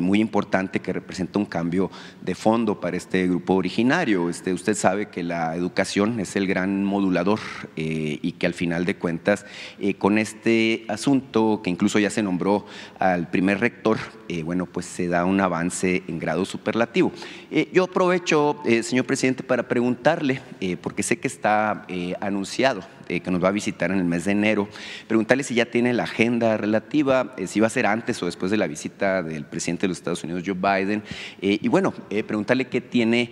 muy 0.02 0.20
importante 0.20 0.80
que 0.80 0.92
representa 0.92 1.38
un 1.38 1.44
cambio 1.44 1.90
de 2.22 2.34
fondo 2.34 2.80
para 2.80 2.96
este 2.96 3.26
grupo 3.26 3.54
originario. 3.54 4.28
Este, 4.28 4.52
usted 4.52 4.74
sabe 4.74 5.08
que 5.08 5.22
la 5.22 5.54
educación 5.56 6.20
es 6.20 6.36
el 6.36 6.46
gran 6.46 6.84
modulador 6.84 7.40
y 7.76 8.32
que 8.32 8.46
al 8.46 8.54
final 8.54 8.84
de 8.84 8.96
cuentas, 8.96 9.46
con 9.98 10.18
este 10.18 10.84
asunto 10.88 11.60
que 11.62 11.70
incluso 11.70 11.98
ya 11.98 12.10
se 12.10 12.22
nombró 12.22 12.66
al 12.98 13.30
primer 13.30 13.60
rector, 13.60 13.98
bueno, 14.44 14.66
pues 14.66 14.86
se 14.86 15.08
da 15.08 15.24
un 15.24 15.40
avance 15.40 16.02
en 16.08 16.18
grado 16.18 16.44
superlativo. 16.44 17.12
yo 17.72 17.84
aprovecho, 17.84 18.60
señor 18.82 19.06
presidente, 19.06 19.42
para 19.42 19.68
preguntarle, 19.68 20.40
porque 20.82 21.02
sé 21.02 21.18
que 21.18 21.28
está 21.28 21.86
anunciado 22.20 22.95
eh, 23.08 23.20
que 23.20 23.30
nos 23.30 23.42
va 23.42 23.48
a 23.48 23.52
visitar 23.52 23.90
en 23.90 23.98
el 23.98 24.04
mes 24.04 24.24
de 24.24 24.32
enero, 24.32 24.68
preguntarle 25.06 25.44
si 25.44 25.54
ya 25.54 25.66
tiene 25.66 25.92
la 25.92 26.04
agenda 26.04 26.56
relativa, 26.56 27.34
eh, 27.36 27.46
si 27.46 27.60
va 27.60 27.68
a 27.68 27.70
ser 27.70 27.86
antes 27.86 28.22
o 28.22 28.26
después 28.26 28.50
de 28.50 28.56
la 28.56 28.66
visita 28.66 29.22
del 29.22 29.44
presidente 29.44 29.82
de 29.82 29.88
los 29.88 29.98
Estados 29.98 30.24
Unidos, 30.24 30.42
Joe 30.44 30.54
Biden, 30.54 31.02
eh, 31.40 31.58
y 31.60 31.68
bueno, 31.68 31.92
preguntarle 32.26 32.66
qué 32.66 32.80
tiene 32.80 33.30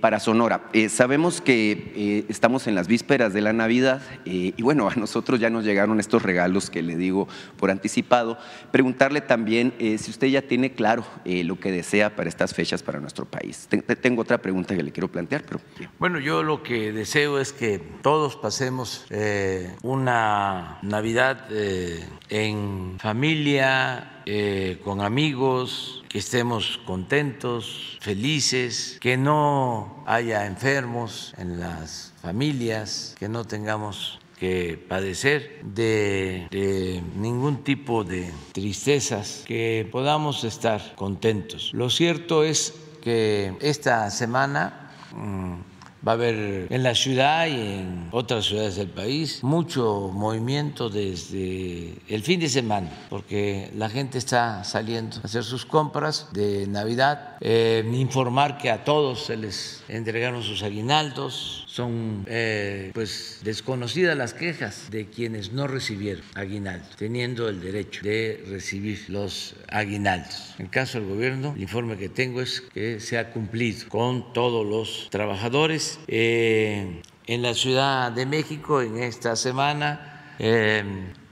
para 0.00 0.20
Sonora. 0.20 0.70
sabemos 0.88 1.40
que 1.40 2.24
estamos 2.28 2.66
en 2.66 2.74
las 2.74 2.88
vísperas 2.88 3.32
de 3.32 3.40
la 3.40 3.52
Navidad 3.52 4.02
y 4.24 4.60
bueno, 4.62 4.88
a 4.88 4.94
nosotros 4.94 5.40
ya 5.40 5.50
nos 5.50 5.64
llegaron 5.64 6.00
estos 6.00 6.22
regalos 6.22 6.70
que 6.70 6.82
le 6.82 6.96
digo 6.96 7.28
por 7.56 7.70
anticipado. 7.70 8.38
Preguntarle 8.72 9.20
también 9.20 9.72
si 9.78 10.10
usted 10.10 10.28
ya 10.28 10.42
tiene 10.42 10.72
claro 10.72 11.04
lo 11.24 11.58
que 11.58 11.72
desea 11.72 12.14
para 12.16 12.28
estas 12.28 12.54
fechas 12.54 12.82
para 12.82 13.00
nuestro 13.00 13.24
país. 13.24 13.68
Tengo 14.00 14.22
otra 14.22 14.38
pregunta 14.38 14.74
que 14.74 14.82
le 14.82 14.92
quiero 14.92 15.10
plantear, 15.10 15.44
pero... 15.44 15.60
Bueno, 15.98 16.18
yo 16.18 16.42
lo 16.42 16.62
que 16.62 16.92
deseo 16.92 17.38
es 17.38 17.52
que 17.52 17.78
todos 18.02 18.36
pasemos 18.36 19.06
eh, 19.16 19.70
una 19.82 20.78
Navidad 20.82 21.46
eh, 21.50 22.04
en 22.30 22.98
familia, 22.98 24.22
eh, 24.26 24.80
con 24.82 25.00
amigos, 25.00 26.02
que 26.08 26.18
estemos 26.18 26.80
contentos, 26.84 27.96
felices, 28.00 28.98
que 29.00 29.16
no 29.16 30.02
haya 30.08 30.46
enfermos 30.46 31.32
en 31.38 31.60
las 31.60 32.12
familias, 32.22 33.14
que 33.16 33.28
no 33.28 33.44
tengamos 33.44 34.18
que 34.36 34.84
padecer 34.88 35.60
de, 35.62 37.00
ningún 37.16 37.62
tipo 37.62 38.02
de 38.02 38.32
tristezas, 38.50 39.44
que 39.46 39.88
podamos 39.92 40.42
estar 40.42 40.96
contentos. 40.96 41.70
Lo 41.72 41.88
cierto 41.88 42.42
es 42.42 42.74
que 43.00 43.54
esta 43.60 44.10
semana... 44.10 44.90
Mm, 45.12 45.73
Va 46.06 46.12
a 46.12 46.14
haber 46.16 46.66
en 46.70 46.82
la 46.82 46.94
ciudad 46.94 47.46
y 47.46 47.52
en 47.52 48.08
otras 48.10 48.44
ciudades 48.44 48.76
del 48.76 48.88
país 48.88 49.42
mucho 49.42 50.10
movimiento 50.12 50.90
desde 50.90 51.94
el 52.08 52.22
fin 52.22 52.40
de 52.40 52.50
semana, 52.50 52.90
porque 53.08 53.70
la 53.74 53.88
gente 53.88 54.18
está 54.18 54.64
saliendo 54.64 55.16
a 55.22 55.26
hacer 55.26 55.44
sus 55.44 55.64
compras 55.64 56.28
de 56.32 56.66
Navidad. 56.66 57.33
Eh, 57.46 57.84
informar 57.92 58.56
que 58.56 58.70
a 58.70 58.84
todos 58.84 59.26
se 59.26 59.36
les 59.36 59.84
entregaron 59.88 60.42
sus 60.42 60.62
aguinaldos, 60.62 61.66
son 61.68 62.24
eh, 62.26 62.90
pues 62.94 63.40
desconocidas 63.44 64.16
las 64.16 64.32
quejas 64.32 64.90
de 64.90 65.10
quienes 65.10 65.52
no 65.52 65.66
recibieron 65.66 66.24
aguinaldo, 66.34 66.86
teniendo 66.96 67.50
el 67.50 67.60
derecho 67.60 68.00
de 68.02 68.42
recibir 68.48 69.04
los 69.08 69.56
aguinaldos. 69.68 70.54
En 70.58 70.68
caso 70.68 70.98
del 70.98 71.08
gobierno, 71.08 71.52
el 71.54 71.60
informe 71.60 71.98
que 71.98 72.08
tengo 72.08 72.40
es 72.40 72.62
que 72.62 72.98
se 72.98 73.18
ha 73.18 73.30
cumplido 73.30 73.90
con 73.90 74.32
todos 74.32 74.64
los 74.64 75.08
trabajadores. 75.10 75.98
Eh, 76.08 77.02
en 77.26 77.42
la 77.42 77.54
Ciudad 77.54 78.12
de 78.12 78.24
México, 78.24 78.80
en 78.80 79.02
esta 79.02 79.36
semana, 79.36 80.13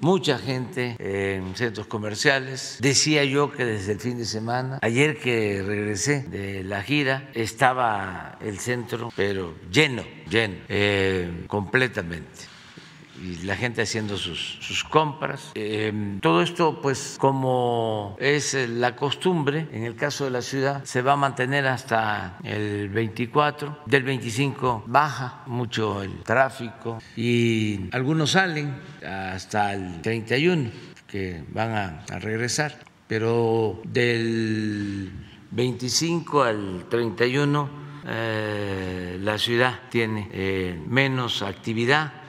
mucha 0.00 0.38
gente 0.38 0.96
en 0.98 1.54
centros 1.54 1.86
comerciales. 1.86 2.78
Decía 2.80 3.24
yo 3.24 3.52
que 3.52 3.64
desde 3.64 3.92
el 3.92 4.00
fin 4.00 4.18
de 4.18 4.24
semana, 4.24 4.78
ayer 4.82 5.18
que 5.18 5.62
regresé 5.64 6.22
de 6.22 6.64
la 6.64 6.82
gira, 6.82 7.30
estaba 7.34 8.38
el 8.40 8.58
centro, 8.58 9.10
pero 9.16 9.54
lleno, 9.70 10.04
lleno, 10.28 10.56
eh, 10.68 11.44
completamente 11.46 12.51
y 13.22 13.44
la 13.44 13.56
gente 13.56 13.82
haciendo 13.82 14.16
sus, 14.16 14.85
compras. 14.90 15.52
Em, 15.54 16.20
todo 16.20 16.42
esto, 16.42 16.80
pues 16.82 17.16
como 17.18 18.16
es 18.18 18.54
la 18.68 18.96
costumbre, 18.96 19.68
en 19.72 19.85
el 19.85 19.94
caso 19.94 20.24
de 20.24 20.30
la 20.30 20.42
ciudad, 20.42 20.85
se 20.85 21.02
va 21.02 21.12
a 21.12 21.16
mantener 21.16 21.66
hasta 21.66 22.38
el 22.42 22.88
24, 22.88 23.85
del 23.87 24.02
25 24.02 24.85
baja 24.87 25.42
mucho 25.46 26.02
el 26.02 26.22
tráfico 26.22 26.98
y 27.16 27.88
algunos 27.92 28.32
salen 28.32 28.74
hasta 29.06 29.74
el 29.74 30.00
31 30.02 30.70
que 31.06 31.44
van 31.50 31.70
a, 31.72 32.18
regresar, 32.18 32.78
pero 33.06 33.80
del 33.85 35.11
25 35.50 36.42
al 36.42 36.87
31 36.88 37.82
eh, 38.04 39.18
la 39.20 39.38
ciudad 39.38 39.78
tiene 39.90 40.28
eh, 40.32 40.80
menos 40.88 41.42
actividad 41.42 42.21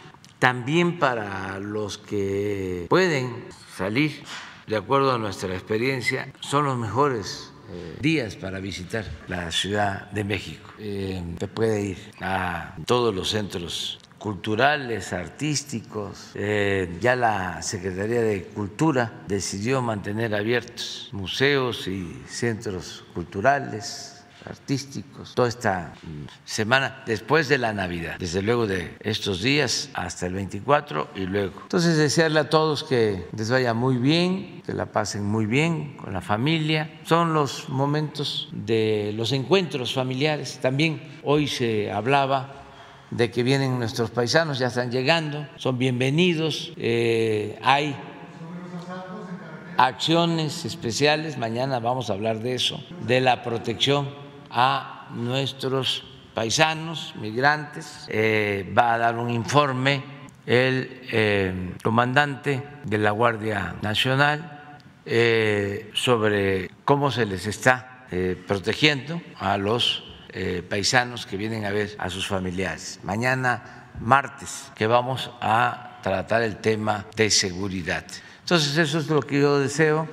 también 0.44 1.00
para 1.00 1.58
los 1.60 1.98
que 1.98 2.88
pueden 2.90 3.46
salir, 3.78 4.26
de 4.68 4.76
acuerdo 4.76 5.14
a 5.14 5.18
nuestra 5.18 5.54
experiencia, 5.54 6.34
son 6.42 6.66
los 6.66 6.78
mejores 6.78 7.54
eh, 7.72 7.96
días 8.02 8.36
para 8.36 8.60
visitar 8.60 9.06
la 9.30 9.50
Ciudad 9.54 10.12
de 10.12 10.26
México. 10.26 10.70
Eh, 10.80 11.24
se 11.40 11.48
puede 11.48 11.82
ir 11.84 11.98
a 12.20 12.76
todos 12.86 13.16
los 13.16 13.30
centros 13.30 14.00
culturales, 14.18 15.14
artísticos. 15.14 16.32
Eh, 16.36 16.98
ya 17.00 17.16
la 17.16 17.62
Secretaría 17.62 18.22
de 18.22 18.44
Cultura 18.44 19.24
decidió 19.30 19.82
mantener 19.82 20.36
abiertos 20.36 21.08
museos 21.14 21.88
y 21.88 22.22
centros 22.28 23.06
culturales 23.14 24.13
artísticos 24.46 25.36
toda 25.36 25.48
esta 25.48 25.94
semana 26.46 27.04
después 27.06 27.48
de 27.50 27.58
la 27.58 27.74
Navidad, 27.74 28.18
desde 28.20 28.42
luego 28.42 28.68
de 28.68 28.96
estos 29.00 29.42
días 29.42 29.90
hasta 29.94 30.28
el 30.28 30.34
24 30.34 31.10
y 31.16 31.26
luego. 31.26 31.62
Entonces 31.64 31.98
desearle 31.98 32.40
a 32.40 32.50
todos 32.50 32.84
que 32.84 33.28
les 33.36 33.50
vaya 33.50 33.74
muy 33.74 33.98
bien, 33.98 34.62
que 34.66 34.74
la 34.74 34.88
pasen 34.88 35.24
muy 35.24 35.46
bien 35.46 35.98
con 35.98 36.14
la 36.14 36.22
familia. 36.22 37.00
Son 37.04 37.34
los 37.34 37.70
momentos 37.70 38.50
de 38.52 39.14
los 39.16 39.32
encuentros 39.32 39.94
familiares. 39.94 40.60
También 40.62 41.02
hoy 41.24 41.48
se 41.48 41.92
hablaba 41.92 42.64
de 43.12 43.30
que 43.30 43.44
vienen 43.44 43.78
nuestros 43.78 44.10
paisanos, 44.10 44.60
ya 44.60 44.68
están 44.68 44.92
llegando, 44.92 45.48
son 45.58 45.78
bienvenidos, 45.78 46.74
eh, 46.78 47.60
hay 47.62 47.96
acciones 49.78 50.66
especiales, 50.66 51.38
mañana 51.38 51.80
vamos 51.80 52.10
a 52.10 52.14
hablar 52.14 52.40
de 52.40 52.56
eso, 52.56 52.84
de 53.06 53.22
la 53.22 53.44
protección 53.44 54.23
a 54.54 55.08
nuestros 55.16 56.04
paisanos, 56.34 57.14
migrantes. 57.16 58.06
Eh, 58.08 58.72
va 58.78 58.94
a 58.94 58.98
dar 58.98 59.18
un 59.18 59.30
informe 59.30 60.04
el 60.46 61.02
eh, 61.12 61.74
comandante 61.82 62.62
de 62.84 62.98
la 62.98 63.12
Guardia 63.12 63.76
Nacional 63.82 64.78
eh, 65.06 65.90
sobre 65.94 66.70
cómo 66.86 67.12
se 67.12 67.26
les 67.26 67.48
está 67.48 67.90
protegiendo 68.48 69.20
a 69.40 69.58
los 69.58 70.04
paisanos 70.70 71.26
que 71.26 71.36
vienen 71.36 71.66
a 71.66 71.72
ver 71.72 71.96
a 71.98 72.12
sus 72.12 72.28
familiares. 72.28 73.00
Mañana, 73.02 73.90
martes, 74.02 74.72
que 74.76 74.86
vamos 74.86 75.32
a 75.42 75.98
tratar 76.04 76.44
el 76.44 76.58
tema 76.58 77.08
de 77.16 77.32
seguridad. 77.32 78.06
Entonces, 78.42 78.78
eso 78.78 79.00
es 79.00 79.08
lo 79.08 79.24
que 79.24 79.42
yo 79.42 79.58
deseo, 79.58 80.08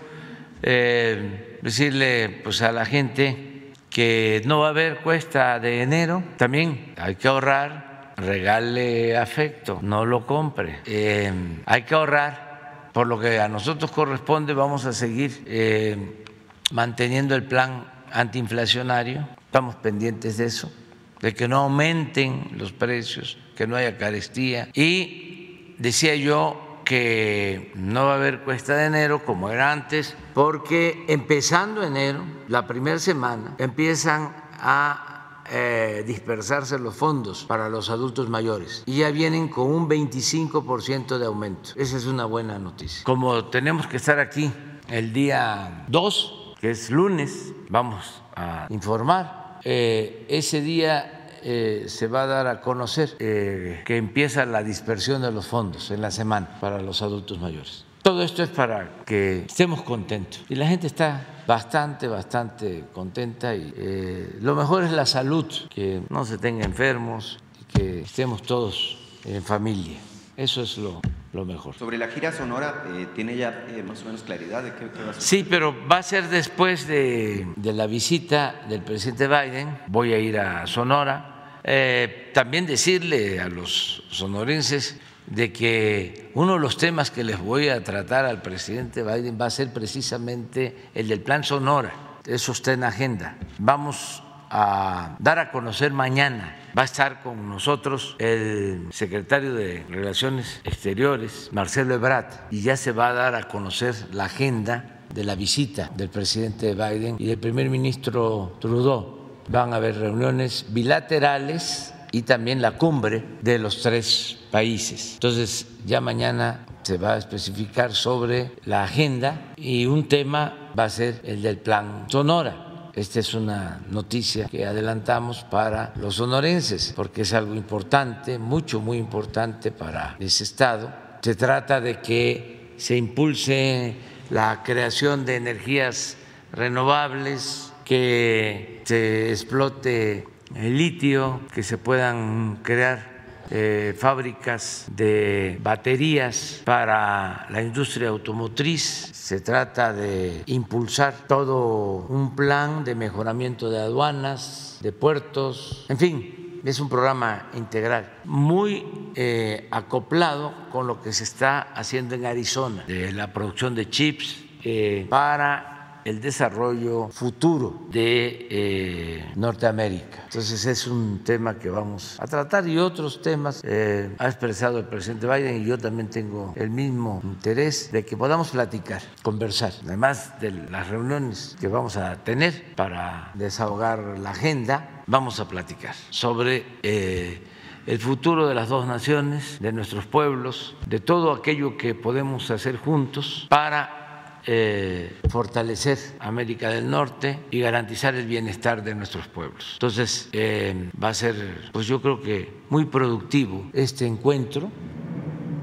decirle 0.62 2.40
pues, 2.42 2.62
a 2.62 2.72
la 2.72 2.86
gente 2.86 3.49
que 3.90 4.40
no 4.46 4.60
va 4.60 4.68
a 4.68 4.70
haber 4.70 4.98
cuesta 4.98 5.58
de 5.58 5.82
enero, 5.82 6.22
también 6.36 6.94
hay 6.96 7.16
que 7.16 7.28
ahorrar, 7.28 8.14
regale 8.16 9.16
afecto, 9.16 9.80
no 9.82 10.06
lo 10.06 10.26
compre. 10.26 10.78
Eh, 10.86 11.32
hay 11.66 11.82
que 11.82 11.94
ahorrar, 11.94 12.88
por 12.92 13.08
lo 13.08 13.18
que 13.18 13.40
a 13.40 13.48
nosotros 13.48 13.90
corresponde, 13.90 14.54
vamos 14.54 14.86
a 14.86 14.92
seguir 14.92 15.42
eh, 15.46 16.24
manteniendo 16.70 17.34
el 17.34 17.42
plan 17.42 17.84
antiinflacionario, 18.12 19.28
estamos 19.44 19.74
pendientes 19.76 20.36
de 20.36 20.46
eso, 20.46 20.72
de 21.20 21.34
que 21.34 21.48
no 21.48 21.58
aumenten 21.58 22.52
los 22.56 22.72
precios, 22.72 23.38
que 23.56 23.66
no 23.66 23.76
haya 23.76 23.98
carestía. 23.98 24.68
Y 24.72 25.74
decía 25.78 26.14
yo 26.14 26.69
que 26.84 27.72
no 27.74 28.06
va 28.06 28.12
a 28.12 28.16
haber 28.16 28.40
cuesta 28.42 28.76
de 28.76 28.86
enero 28.86 29.24
como 29.24 29.50
era 29.50 29.72
antes, 29.72 30.16
porque 30.34 31.04
empezando 31.08 31.82
enero, 31.82 32.24
la 32.48 32.66
primera 32.66 32.98
semana, 32.98 33.54
empiezan 33.58 34.34
a 34.58 35.10
eh, 35.52 36.04
dispersarse 36.06 36.78
los 36.78 36.94
fondos 36.94 37.44
para 37.44 37.68
los 37.68 37.90
adultos 37.90 38.28
mayores 38.28 38.84
y 38.86 38.98
ya 38.98 39.10
vienen 39.10 39.48
con 39.48 39.66
un 39.66 39.88
25% 39.88 41.18
de 41.18 41.26
aumento. 41.26 41.70
Esa 41.74 41.96
es 41.96 42.06
una 42.06 42.24
buena 42.24 42.58
noticia. 42.60 43.02
Como 43.02 43.46
tenemos 43.46 43.88
que 43.88 43.96
estar 43.96 44.20
aquí 44.20 44.52
el 44.88 45.12
día 45.12 45.86
2, 45.88 46.54
que 46.60 46.70
es 46.70 46.90
lunes, 46.90 47.52
vamos 47.68 48.22
a 48.36 48.66
informar. 48.70 49.58
Eh, 49.64 50.24
ese 50.28 50.60
día 50.60 51.19
eh, 51.42 51.84
se 51.88 52.06
va 52.06 52.24
a 52.24 52.26
dar 52.26 52.46
a 52.46 52.60
conocer 52.60 53.16
eh, 53.18 53.82
que 53.84 53.96
empieza 53.96 54.44
la 54.46 54.62
dispersión 54.62 55.22
de 55.22 55.32
los 55.32 55.46
fondos 55.46 55.90
en 55.90 56.00
la 56.00 56.10
semana 56.10 56.58
para 56.60 56.80
los 56.80 57.02
adultos 57.02 57.38
mayores. 57.38 57.84
Todo 58.02 58.22
esto 58.22 58.42
es 58.42 58.48
para 58.48 59.04
que 59.04 59.44
estemos 59.44 59.82
contentos. 59.82 60.42
Y 60.48 60.54
la 60.54 60.66
gente 60.66 60.86
está 60.86 61.42
bastante, 61.46 62.08
bastante 62.08 62.84
contenta 62.94 63.54
y 63.54 63.74
eh, 63.76 64.38
lo 64.40 64.54
mejor 64.54 64.84
es 64.84 64.92
la 64.92 65.04
salud, 65.04 65.46
que 65.68 66.02
no 66.08 66.24
se 66.24 66.38
tenga 66.38 66.64
enfermos 66.64 67.38
y 67.60 67.64
que 67.64 68.00
estemos 68.00 68.42
todos 68.42 68.98
en 69.24 69.42
familia. 69.42 69.98
Eso 70.36 70.62
es 70.62 70.78
lo, 70.78 71.02
lo 71.32 71.44
mejor. 71.44 71.74
Sobre 71.76 71.96
la 71.98 72.08
gira 72.08 72.32
sonora, 72.32 72.84
eh, 72.94 73.06
¿tiene 73.14 73.36
ya 73.36 73.66
eh, 73.68 73.82
más 73.82 74.02
o 74.02 74.06
menos 74.06 74.22
claridad 74.22 74.62
de 74.62 74.74
qué, 74.74 74.86
va 75.02 75.10
a 75.10 75.14
ser? 75.14 75.22
Sí, 75.22 75.46
pero 75.48 75.74
va 75.86 75.98
a 75.98 76.02
ser 76.02 76.28
después 76.28 76.86
de, 76.86 77.46
de, 77.56 77.72
la 77.72 77.86
visita 77.86 78.62
del 78.68 78.82
presidente 78.82 79.28
Biden. 79.28 79.78
Voy 79.86 80.12
a 80.12 80.18
ir 80.18 80.38
a 80.38 80.66
Sonora. 80.66 81.60
Eh, 81.62 82.30
también 82.34 82.66
decirle 82.66 83.38
a 83.40 83.48
los 83.48 84.02
sonorenses 84.10 84.98
de 85.26 85.52
que 85.52 86.30
uno 86.34 86.54
de 86.54 86.60
los 86.60 86.76
temas 86.76 87.10
que 87.10 87.22
les 87.22 87.38
voy 87.38 87.68
a 87.68 87.84
tratar 87.84 88.24
al 88.24 88.42
presidente 88.42 89.02
Biden 89.02 89.38
va 89.40 89.46
a 89.46 89.50
ser 89.50 89.72
precisamente 89.72 90.88
el 90.94 91.08
del 91.08 91.20
plan 91.20 91.44
Sonora. 91.44 91.92
Eso 92.26 92.52
está 92.52 92.72
en 92.72 92.84
agenda. 92.84 93.36
Vamos 93.58 94.22
a 94.50 95.16
dar 95.18 95.38
a 95.38 95.50
conocer 95.50 95.92
mañana. 95.92 96.56
Va 96.76 96.82
a 96.82 96.84
estar 96.84 97.22
con 97.22 97.48
nosotros 97.48 98.16
el 98.18 98.88
secretario 98.90 99.54
de 99.54 99.84
Relaciones 99.88 100.60
Exteriores, 100.64 101.50
Marcelo 101.52 101.94
Ebrard, 101.94 102.26
y 102.50 102.62
ya 102.62 102.76
se 102.76 102.92
va 102.92 103.08
a 103.08 103.12
dar 103.12 103.34
a 103.34 103.44
conocer 103.44 103.94
la 104.12 104.24
agenda 104.24 105.00
de 105.12 105.24
la 105.24 105.34
visita 105.34 105.90
del 105.96 106.08
presidente 106.08 106.74
Biden 106.74 107.16
y 107.18 107.26
del 107.26 107.38
primer 107.38 107.70
ministro 107.70 108.56
Trudeau. 108.60 109.18
Van 109.48 109.72
a 109.72 109.76
haber 109.76 109.98
reuniones 109.98 110.66
bilaterales 110.68 111.92
y 112.12 112.22
también 112.22 112.62
la 112.62 112.72
cumbre 112.72 113.24
de 113.40 113.58
los 113.58 113.82
tres 113.82 114.38
países. 114.50 115.14
Entonces, 115.14 115.66
ya 115.86 116.00
mañana 116.00 116.66
se 116.82 116.98
va 116.98 117.14
a 117.14 117.18
especificar 117.18 117.92
sobre 117.92 118.52
la 118.64 118.84
agenda 118.84 119.52
y 119.56 119.86
un 119.86 120.08
tema 120.08 120.70
va 120.78 120.84
a 120.84 120.90
ser 120.90 121.20
el 121.24 121.42
del 121.42 121.58
plan 121.58 122.06
Sonora 122.08 122.69
esta 122.94 123.20
es 123.20 123.34
una 123.34 123.80
noticia 123.90 124.46
que 124.46 124.66
adelantamos 124.66 125.44
para 125.44 125.92
los 125.96 126.16
sonorenses, 126.16 126.92
porque 126.94 127.22
es 127.22 127.32
algo 127.32 127.54
importante, 127.54 128.38
mucho, 128.38 128.80
muy 128.80 128.98
importante 128.98 129.70
para 129.70 130.16
ese 130.18 130.44
Estado. 130.44 130.92
Se 131.22 131.34
trata 131.34 131.80
de 131.80 132.00
que 132.00 132.74
se 132.76 132.96
impulse 132.96 133.94
la 134.30 134.62
creación 134.62 135.24
de 135.24 135.36
energías 135.36 136.16
renovables, 136.52 137.72
que 137.84 138.82
se 138.84 139.30
explote 139.30 140.26
el 140.54 140.76
litio, 140.76 141.40
que 141.54 141.62
se 141.62 141.78
puedan 141.78 142.60
crear 142.62 143.09
eh, 143.50 143.94
fábricas 143.98 144.86
de 144.94 145.58
baterías 145.62 146.62
para 146.64 147.46
la 147.50 147.62
industria 147.62 148.08
automotriz. 148.08 149.10
Se 149.12 149.40
trata 149.40 149.92
de 149.92 150.42
impulsar 150.46 151.14
todo 151.26 152.06
un 152.08 152.34
plan 152.36 152.84
de 152.84 152.94
mejoramiento 152.94 153.70
de 153.70 153.78
aduanas, 153.78 154.78
de 154.80 154.92
puertos, 154.92 155.86
en 155.88 155.98
fin, 155.98 156.50
es 156.64 156.80
un 156.80 156.88
programa 156.88 157.48
integral 157.54 158.10
muy 158.24 158.86
eh, 159.14 159.66
acoplado 159.70 160.52
con 160.70 160.86
lo 160.86 161.00
que 161.00 161.12
se 161.12 161.24
está 161.24 161.60
haciendo 161.60 162.14
en 162.14 162.26
Arizona, 162.26 162.84
de 162.86 163.12
la 163.12 163.32
producción 163.32 163.74
de 163.74 163.88
chips 163.88 164.44
eh, 164.62 165.06
para 165.08 165.79
el 166.04 166.20
desarrollo 166.20 167.08
futuro 167.08 167.86
de 167.90 168.46
eh, 168.50 169.32
Norteamérica. 169.36 170.24
Entonces 170.24 170.64
es 170.66 170.86
un 170.86 171.22
tema 171.24 171.58
que 171.58 171.70
vamos 171.70 172.18
a 172.20 172.26
tratar 172.26 172.66
y 172.68 172.78
otros 172.78 173.22
temas 173.22 173.62
eh, 173.64 174.14
ha 174.18 174.26
expresado 174.26 174.78
el 174.78 174.86
presidente 174.86 175.26
Biden 175.26 175.62
y 175.62 175.66
yo 175.66 175.78
también 175.78 176.08
tengo 176.08 176.52
el 176.56 176.70
mismo 176.70 177.20
interés 177.22 177.90
de 177.92 178.04
que 178.04 178.16
podamos 178.16 178.50
platicar, 178.50 179.02
conversar, 179.22 179.72
además 179.84 180.40
de 180.40 180.50
las 180.50 180.88
reuniones 180.88 181.56
que 181.60 181.68
vamos 181.68 181.96
a 181.96 182.16
tener 182.24 182.74
para 182.74 183.30
desahogar 183.34 184.18
la 184.18 184.30
agenda, 184.30 185.02
vamos 185.06 185.40
a 185.40 185.48
platicar 185.48 185.94
sobre... 186.10 186.64
Eh, 186.82 187.42
el 187.86 187.98
futuro 187.98 188.46
de 188.46 188.54
las 188.54 188.68
dos 188.68 188.86
naciones, 188.86 189.58
de 189.58 189.72
nuestros 189.72 190.06
pueblos, 190.06 190.76
de 190.86 191.00
todo 191.00 191.32
aquello 191.32 191.76
que 191.76 191.94
podemos 191.94 192.50
hacer 192.50 192.76
juntos 192.76 193.46
para 193.48 193.99
eh, 194.46 195.20
fortalecer 195.28 195.98
América 196.18 196.68
del 196.70 196.90
Norte 196.90 197.38
y 197.50 197.60
garantizar 197.60 198.14
el 198.14 198.26
bienestar 198.26 198.82
de 198.82 198.94
nuestros 198.94 199.28
pueblos. 199.28 199.70
Entonces, 199.74 200.28
eh, 200.32 200.90
va 201.02 201.08
a 201.08 201.14
ser, 201.14 201.70
pues 201.72 201.86
yo 201.86 202.00
creo 202.00 202.20
que 202.20 202.52
muy 202.68 202.86
productivo 202.86 203.68
este 203.72 204.06
encuentro 204.06 204.70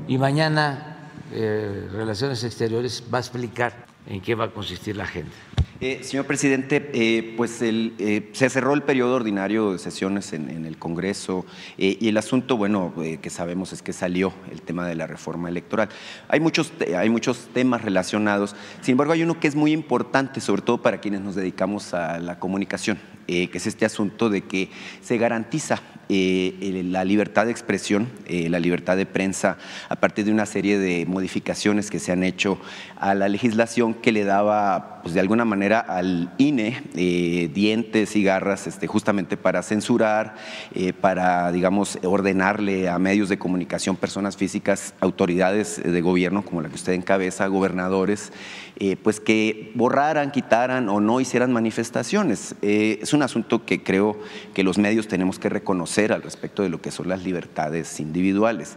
y 0.07 0.17
mañana 0.17 1.11
eh, 1.31 1.87
Relaciones 1.91 2.43
Exteriores 2.43 3.03
va 3.13 3.17
a 3.17 3.21
explicar 3.21 3.87
en 4.08 4.22
qué 4.22 4.36
va 4.36 4.46
a 4.46 4.52
consistir 4.52 4.96
la 4.96 5.04
agenda. 5.04 5.32
Eh, 5.80 6.00
señor 6.02 6.26
presidente, 6.26 6.89
eh, 6.93 7.36
pues 7.38 7.62
eh, 7.62 8.30
se 8.34 8.50
cerró 8.50 8.74
el 8.74 8.82
periodo 8.82 9.15
ordinario 9.15 9.74
de 9.74 9.78
sesiones 9.78 10.34
en, 10.34 10.65
el 10.65 10.78
Congreso 10.78 11.46
y 11.78 12.08
el 12.08 12.17
asunto, 12.17 12.58
bueno, 12.58 12.93
que 13.22 13.30
sabemos 13.30 13.74
es 13.74 13.84
que 13.84 13.93
salió 13.93 14.34
el 14.52 14.63
tema 14.63 14.88
de 14.88 14.96
la 14.96 15.06
reforma 15.06 15.50
electoral. 15.50 15.89
Hay 16.30 16.39
muchos, 16.39 16.74
hay 16.98 17.10
muchos 17.10 17.50
temas 17.54 17.84
relacionados, 17.84 18.56
sin 18.82 18.93
embargo 18.93 19.13
hay 19.13 19.22
uno 19.22 19.39
que 19.39 19.48
es 19.48 19.56
muy 19.56 19.72
importante, 19.72 20.41
sobre 20.41 20.63
todo 20.63 20.82
para 20.82 21.00
quienes 21.00 21.22
nos 21.22 21.36
dedicamos 21.36 21.93
a 21.93 22.20
la 22.20 22.39
comunicación, 22.39 22.98
que 23.28 23.52
es 23.54 23.67
este 23.67 23.86
asunto 23.86 24.30
de 24.30 24.41
que 24.41 24.70
se 25.02 25.17
garantiza 25.17 25.82
la 26.10 27.04
libertad 27.04 27.46
de 27.46 27.52
expresión, 27.52 28.08
la 28.30 28.60
libertad 28.60 28.98
de 28.98 29.06
prensa, 29.06 29.58
a 29.89 29.96
partir 29.98 30.26
de 30.26 30.32
una 30.32 30.46
serie 30.46 30.80
de 30.80 31.06
modificaciones 31.06 31.89
que 31.89 32.00
se 32.00 32.12
han 32.12 32.24
hecho 32.24 32.60
a 32.98 33.13
la 33.13 33.30
legislación 33.30 33.93
que 33.93 34.12
le 34.12 34.24
daba, 34.24 34.96
pues 35.08 35.13
de 35.13 35.22
alguna 35.22 35.46
manera, 35.46 35.80
al 35.80 36.34
INE 36.38 36.84
eh, 36.93 37.50
dientes 37.54 38.17
y 38.17 38.24
garras 38.24 38.67
este, 38.67 38.88
justamente 38.88 39.38
para 39.38 39.63
censurar, 39.63 40.36
eh, 40.76 40.91
para, 40.91 41.50
digamos, 41.54 41.98
ordenarle 42.04 42.89
a 42.89 43.00
medios 43.00 43.30
de 43.30 43.39
comunicación, 43.39 43.96
personas 43.96 44.36
físicas, 44.36 44.96
autoridades 45.00 45.82
de 45.82 46.02
gobierno 46.02 46.43
como 46.43 46.62
la 46.62 46.67
que 46.67 46.76
usted 46.76 46.91
encabeza, 46.91 47.48
gobernadores, 47.48 48.34
eh, 48.80 48.98
pues 49.02 49.22
que 49.22 49.72
borraran, 49.76 50.32
quitaran 50.32 50.89
o 50.89 51.00
no 51.00 51.22
hicieran 51.22 51.54
manifestaciones. 51.54 52.56
es 52.62 53.13
un 53.13 53.24
asunto 53.24 53.65
que 53.65 53.84
creo 53.84 54.20
que 54.54 54.62
los 54.62 54.78
medios 54.78 55.08
tenemos 55.08 55.39
que 55.39 55.48
reconocer 55.48 56.12
al 56.12 56.22
respecto 56.22 56.63
de 56.63 56.70
lo 56.70 56.82
que 56.82 56.91
son 56.91 57.08
las 57.08 57.24
libertades 57.24 58.02
individuales. 58.02 58.76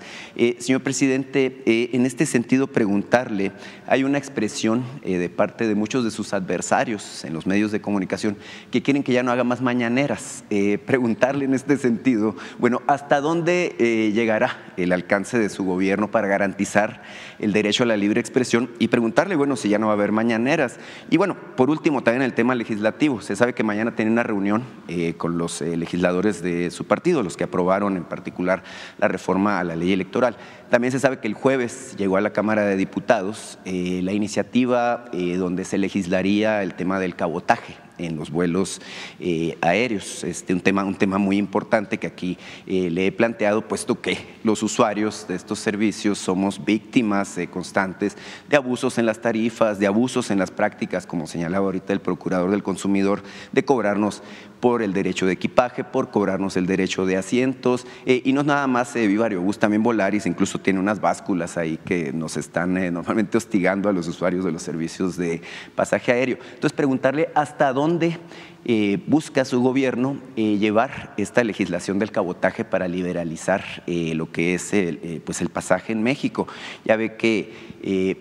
señor 0.61 0.83
presidente, 0.83 1.63
en 1.67 2.07
este 2.07 2.25
sentido 2.25 2.69
preguntarle, 2.69 3.51
hay 3.91 4.05
una 4.05 4.19
expresión 4.19 4.85
de 5.03 5.29
parte 5.29 5.67
de 5.67 5.75
muchos 5.75 6.05
de 6.05 6.13
sus 6.13 6.33
adversarios, 6.33 7.25
en 7.25 7.35
los 7.35 7.45
medios 7.45 7.73
de 7.73 7.81
comunicación 7.81 8.37
que 8.71 8.83
quieren 8.83 9.03
que 9.03 9.13
ya 9.13 9.25
no 9.25 9.33
haga 9.33 9.43
más 9.43 9.61
mañaneras. 9.63 10.45
Eh, 10.49 10.79
preguntarle 10.79 11.45
en 11.45 11.55
este 11.55 11.77
sentido, 11.77 12.37
bueno, 12.61 12.83
¿hasta 12.87 13.21
dónde 13.21 13.75
eh, 13.81 14.13
llegará 14.13 14.73
el 14.77 14.93
alcance 14.93 15.41
de 15.41 15.49
su 15.49 15.65
gobierno 15.65 16.09
para 16.09 16.29
garantizar 16.29 17.03
el 17.41 17.53
derecho 17.53 17.83
a 17.83 17.87
la 17.87 17.97
libre 17.97 18.21
expresión? 18.21 18.71
Y 18.79 18.89
preguntarle, 18.89 19.37
bueno, 19.37 19.57
si 19.57 19.69
ya 19.69 19.79
no 19.79 19.87
va 19.87 19.93
a 19.93 19.97
haber 19.97 20.13
mañaneras. 20.13 20.79
Y 21.11 21.17
bueno, 21.17 21.37
por 21.57 21.71
último, 21.71 22.03
también 22.03 22.23
el 22.23 22.35
tema 22.35 22.55
legislativo. 22.55 23.21
Se 23.21 23.37
sabe 23.37 23.55
que 23.55 23.63
mañana 23.63 23.95
tiene 23.97 24.11
una 24.11 24.23
reunión 24.23 24.65
eh, 24.89 25.15
con 25.17 25.39
los 25.39 25.61
legisladores 25.61 26.43
de 26.43 26.71
su 26.71 26.87
partido, 26.87 27.23
los 27.23 27.37
que 27.37 27.45
aprobaron 27.45 27.97
en 27.97 28.05
particular 28.05 28.63
la 28.99 29.09
reforma 29.09 29.59
a 29.59 29.65
la 29.65 29.77
ley 29.77 29.93
electoral. 29.93 30.37
También 30.71 30.93
se 30.93 31.01
sabe 31.01 31.19
que 31.19 31.29
el 31.29 31.35
jueves 31.35 31.97
llegó 31.97 32.17
a 32.17 32.21
la 32.21 32.31
Cámara 32.31 32.65
de 32.65 32.77
Diputados 32.77 33.59
la 33.65 34.13
iniciativa 34.13 35.07
donde 35.13 35.65
se 35.65 35.79
legislaría 35.79 36.63
el 36.63 36.75
tema 36.75 37.01
del 37.01 37.17
cabotaje 37.17 37.75
en 38.07 38.17
los 38.17 38.31
vuelos 38.31 38.81
eh, 39.19 39.57
aéreos. 39.61 40.25
Este, 40.25 40.53
un, 40.53 40.61
tema, 40.61 40.85
un 40.85 40.95
tema 40.95 41.19
muy 41.19 41.37
importante 41.37 41.99
que 41.99 42.07
aquí 42.07 42.39
eh, 42.67 42.91
le 42.91 43.07
he 43.07 43.13
planteado, 43.13 43.67
puesto 43.67 44.01
que 44.01 44.19
los 44.45 44.63
usuarios 44.63 45.27
de 45.29 45.35
estos 45.35 45.59
servicios 45.59 46.19
somos 46.19 46.65
víctimas 46.65 47.37
eh, 47.39 47.49
constantes 47.49 48.17
de 48.49 48.57
abusos 48.57 48.99
en 48.99 49.07
las 49.07 49.21
tarifas, 49.21 49.79
de 49.79 49.87
abusos 49.87 50.31
en 50.31 50.39
las 50.39 50.51
prácticas, 50.51 51.07
como 51.07 51.27
señalaba 51.27 51.67
ahorita 51.67 51.93
el 51.93 52.01
procurador 52.01 52.51
del 52.51 52.63
consumidor, 52.63 53.23
de 53.53 53.65
cobrarnos 53.65 54.23
por 54.61 54.83
el 54.83 54.93
derecho 54.93 55.27
de 55.27 55.33
equipaje, 55.33 55.85
por 55.85 56.11
cobrarnos 56.11 56.57
el 56.57 56.67
derecho 56.67 57.07
de 57.07 57.17
asientos. 57.17 57.87
y 58.05 58.33
no 58.33 58.41
es 58.43 58.47
nada 58.47 58.67
más 58.67 58.95
eh, 58.97 59.07
Viva 59.07 59.25
Aerobús, 59.25 59.59
también 59.59 59.83
Volaris 59.83 60.27
incluso 60.27 60.59
tiene 60.61 60.79
unas 60.79 61.01
básculas 61.01 61.57
ahí 61.57 61.79
que 61.85 62.13
nos 62.13 62.37
están 62.37 62.75
normalmente 62.93 63.39
hostigando 63.39 63.89
a 63.89 63.93
los 63.93 64.07
usuarios 64.09 64.45
de 64.45 64.53
los 64.53 64.63
servicios 64.63 65.17
de 65.17 65.43
pasaje 65.75 66.13
aéreo. 66.13 66.39
Entonces, 66.55 66.73
preguntarle 66.73 67.31
hasta 67.35 67.73
dónde 67.73 68.19
eh, 68.67 68.99
busca 69.07 69.47
su 69.47 69.63
gobierno 69.63 70.19
eh, 70.37 70.59
llevar 70.59 71.15
esta 71.17 71.43
legislación 71.43 71.99
del 71.99 72.13
cabotaje 72.13 72.63
para 72.63 72.89
liberalizar 72.89 73.65
eh, 73.87 74.15
lo 74.15 74.31
que 74.31 74.53
es 74.53 74.75
el, 74.75 75.23
pues 75.25 75.41
el 75.41 75.49
pasaje 75.49 75.93
en 75.95 76.03
México. 76.03 76.47
Ya 76.85 76.97
ve 76.97 77.17
que 77.17 77.71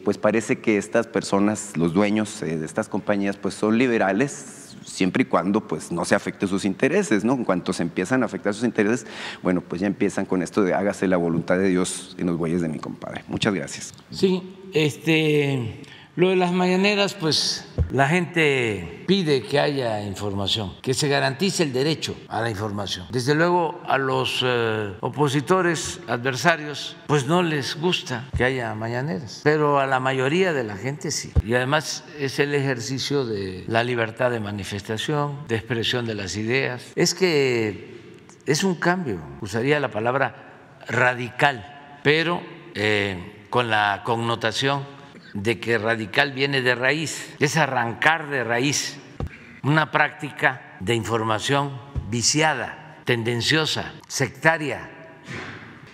pues 0.06 0.18
parece 0.18 0.60
que 0.60 0.78
estas 0.78 1.08
personas, 1.08 1.76
los 1.76 1.94
dueños 1.94 2.40
de 2.40 2.64
estas 2.64 2.88
compañías, 2.88 3.36
pues 3.36 3.54
son 3.54 3.78
liberales 3.78 4.69
siempre 4.90 5.24
y 5.24 5.26
cuando 5.26 5.68
pues 5.68 5.92
no 5.92 6.06
se 6.06 6.16
afecte 6.16 6.48
sus 6.48 6.66
intereses, 6.66 7.24
¿no? 7.24 7.34
En 7.34 7.46
cuanto 7.46 7.74
se 7.74 7.84
empiezan 7.84 8.24
a 8.24 8.26
afectar 8.26 8.54
sus 8.54 8.64
intereses, 8.64 9.06
bueno, 9.42 9.62
pues 9.62 9.82
ya 9.82 9.88
empiezan 9.88 10.26
con 10.26 10.42
esto 10.42 10.64
de 10.64 10.74
hágase 10.74 11.08
la 11.08 11.18
voluntad 11.18 11.58
de 11.58 11.70
Dios 11.70 12.16
en 12.18 12.28
los 12.28 12.38
bueyes 12.38 12.62
de 12.62 12.70
mi 12.70 12.80
compadre. 12.80 13.24
Muchas 13.28 13.54
gracias. 13.54 13.94
Sí, 14.12 14.56
este 14.74 15.84
lo 16.16 16.30
de 16.30 16.36
las 16.36 16.52
mañaneras, 16.52 17.14
pues 17.14 17.66
la 17.92 18.08
gente 18.08 19.04
pide 19.08 19.42
que 19.42 19.60
haya 19.60 20.02
información, 20.04 20.74
que 20.82 20.94
se 20.94 21.08
garantice 21.08 21.64
el 21.64 21.74
derecho 21.74 22.16
a 22.28 22.42
la 22.42 22.50
información. 22.50 23.08
Desde 23.10 23.36
luego 23.36 23.82
a 23.88 23.98
los 23.98 24.42
eh, 24.44 24.94
opositores, 25.00 26.00
adversarios, 26.08 26.96
pues 27.08 27.26
no 27.26 27.42
les 27.42 27.80
gusta 27.80 28.26
que 28.36 28.44
haya 28.44 28.74
mañaneras, 28.76 29.42
pero 29.44 29.80
a 29.80 29.88
la 29.88 30.00
mayoría 30.00 30.54
de 30.54 30.64
la 30.64 30.76
gente 30.76 31.12
sí. 31.12 31.32
Y 31.46 31.54
además 31.54 32.04
es 32.20 32.40
el 32.40 32.54
ejercicio 32.54 33.26
de 33.26 33.64
la 33.68 33.84
libertad 33.84 34.30
de 34.30 34.40
manifestación, 34.40 35.48
de 35.48 35.56
expresión 35.56 36.06
de 36.06 36.16
las 36.16 36.36
ideas. 36.36 36.84
Es 36.96 37.14
que 37.14 38.20
es 38.46 38.64
un 38.64 38.76
cambio, 38.76 39.20
usaría 39.42 39.80
la 39.80 39.90
palabra 39.90 40.80
radical, 40.88 42.00
pero 42.04 42.42
eh, 42.76 43.46
con 43.50 43.70
la 43.70 44.02
connotación 44.04 44.99
de 45.34 45.60
que 45.60 45.78
radical 45.78 46.32
viene 46.34 46.62
de 46.62 46.76
raíz, 46.76 47.36
es 47.40 47.58
arrancar 47.58 48.30
de 48.30 48.44
raíz 48.44 48.98
una 49.64 49.92
práctica 49.92 50.78
de 50.80 50.96
información 50.96 51.80
viciada, 52.10 52.98
tendenciosa, 53.06 53.94
sectaria, 54.08 54.90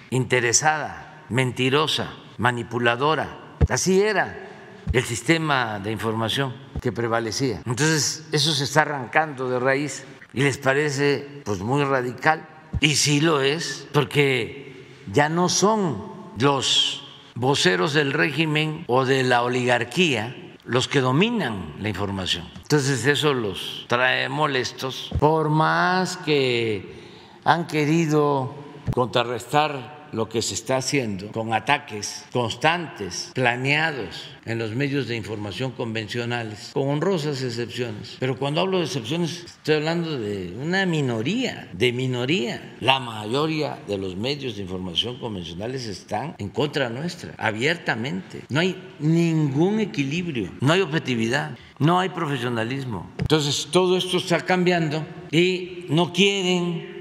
interesada, 0.10 1.24
mentirosa, 1.30 2.14
manipuladora. 2.38 3.58
Así 3.70 4.02
era 4.02 4.48
el 4.92 5.04
sistema 5.04 5.80
de 5.80 5.92
información 5.92 6.56
que 6.82 6.92
prevalecía. 6.92 7.62
Entonces, 7.66 8.28
eso 8.32 8.54
se 8.54 8.66
está 8.66 8.82
arrancando 8.84 9.50
de 9.50 9.60
raíz 9.60 10.04
y 10.34 10.42
les 10.44 10.58
parece 10.58 11.42
pues 11.44 11.60
muy 11.60 11.84
radical 11.84 12.48
y 12.80 12.96
sí 12.96 13.22
lo 13.22 13.42
es, 13.42 13.88
porque 13.92 14.88
ya 15.12 15.30
no 15.30 15.50
son 15.50 16.12
los 16.38 17.05
voceros 17.36 17.94
del 17.94 18.14
régimen 18.14 18.86
o 18.88 19.06
de 19.06 19.24
la 19.24 19.44
oligarquía 19.44 20.36
los 20.64 20.88
que 20.88 21.02
dominan 21.02 21.76
la 21.80 21.90
información. 21.90 22.50
Entonces 22.64 23.06
eso 23.06 23.34
los 23.34 23.86
trae 23.88 24.30
molestos, 24.30 25.12
por 25.20 25.50
más 25.50 26.18
que 26.18 26.96
han 27.44 27.68
querido 27.68 28.56
contrarrestar 28.92 29.95
lo 30.16 30.30
que 30.30 30.42
se 30.42 30.54
está 30.54 30.78
haciendo 30.78 31.32
con 31.32 31.54
ataques 31.54 32.26
constantes, 32.32 33.32
planeados 33.34 34.30
en 34.46 34.60
los 34.60 34.72
medios 34.72 35.08
de 35.08 35.16
información 35.16 35.72
convencionales, 35.72 36.72
con 36.74 36.88
honrosas 36.88 37.42
excepciones. 37.42 38.16
Pero 38.20 38.38
cuando 38.38 38.62
hablo 38.62 38.80
de 38.80 38.86
excepciones, 38.86 39.44
estoy 39.46 39.76
hablando 39.76 40.18
de 40.18 40.56
una 40.58 40.86
minoría, 40.86 41.68
de 41.74 41.92
minoría. 41.92 42.76
La 42.80 43.00
mayoría 43.00 43.80
de 43.88 43.98
los 43.98 44.16
medios 44.16 44.56
de 44.56 44.62
información 44.62 45.20
convencionales 45.20 45.88
están 45.88 46.36
en 46.38 46.50
contra 46.50 46.90
nuestra, 46.90 47.34
abiertamente. 47.38 48.42
No 48.50 48.62
hay 48.62 48.82
ningún 49.00 49.80
equilibrio, 49.80 50.52
no 50.62 50.74
hay 50.74 50.82
objetividad, 50.82 51.58
no 51.80 52.00
hay 52.00 52.10
profesionalismo. 52.10 53.12
Entonces 53.20 53.68
todo 53.72 53.98
esto 53.98 54.18
está 54.18 54.40
cambiando 54.42 55.06
y 55.32 55.86
no 55.90 56.14
quieren 56.14 56.96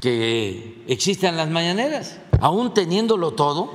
que 0.00 0.82
existan 0.88 1.36
las 1.36 1.48
mañaneras 1.48 2.18
aún 2.40 2.74
teniéndolo 2.74 3.32
todo, 3.32 3.70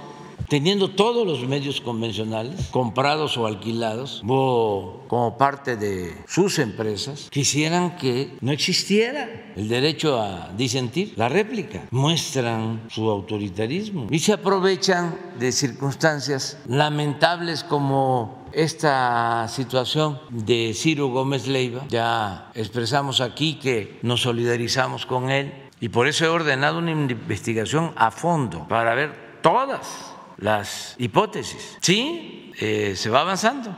teniendo 0.50 0.90
todos 0.90 1.26
los 1.26 1.48
medios 1.48 1.80
convencionales, 1.80 2.68
comprados 2.72 3.38
o 3.38 3.48
alquilados, 3.48 4.22
o 4.28 5.04
como 5.08 5.38
parte 5.38 5.78
de 5.78 6.14
sus 6.28 6.60
empresas, 6.60 7.30
quisieran 7.30 7.96
que 7.96 8.36
no 8.42 8.52
existiera 8.52 9.54
el 9.56 9.70
derecho 9.70 10.20
a 10.20 10.50
disentir, 10.58 11.14
la 11.16 11.30
réplica. 11.30 11.88
Muestran 11.92 12.82
su 12.90 13.10
autoritarismo 13.10 14.08
y 14.10 14.20
se 14.20 14.34
aprovechan 14.34 15.18
de 15.40 15.54
circunstancias 15.54 16.58
lamentables 16.68 17.64
como 17.64 18.42
esta 18.52 19.48
situación 19.48 20.20
de 20.30 20.74
Ciro 20.76 21.08
Gómez 21.08 21.48
Leiva. 21.48 21.86
Ya 21.88 22.52
expresamos 22.56 23.22
aquí 23.22 23.56
que 23.56 24.00
nos 24.02 24.24
solidarizamos 24.24 25.06
con 25.06 25.30
él 25.30 25.71
y 25.82 25.90
por 25.90 26.08
eso 26.08 26.26
he 26.26 26.30
ordenado 26.30 26.78
una 26.78 26.92
investigación 26.92 27.92
a 27.96 28.12
fondo 28.12 28.68
para 28.68 28.94
ver 28.94 29.40
todas 29.42 30.14
las 30.38 30.96
hipótesis. 31.00 31.78
Sí, 31.82 32.54
eh, 32.60 32.94
se 32.96 33.10
va 33.10 33.22
avanzando. 33.22 33.76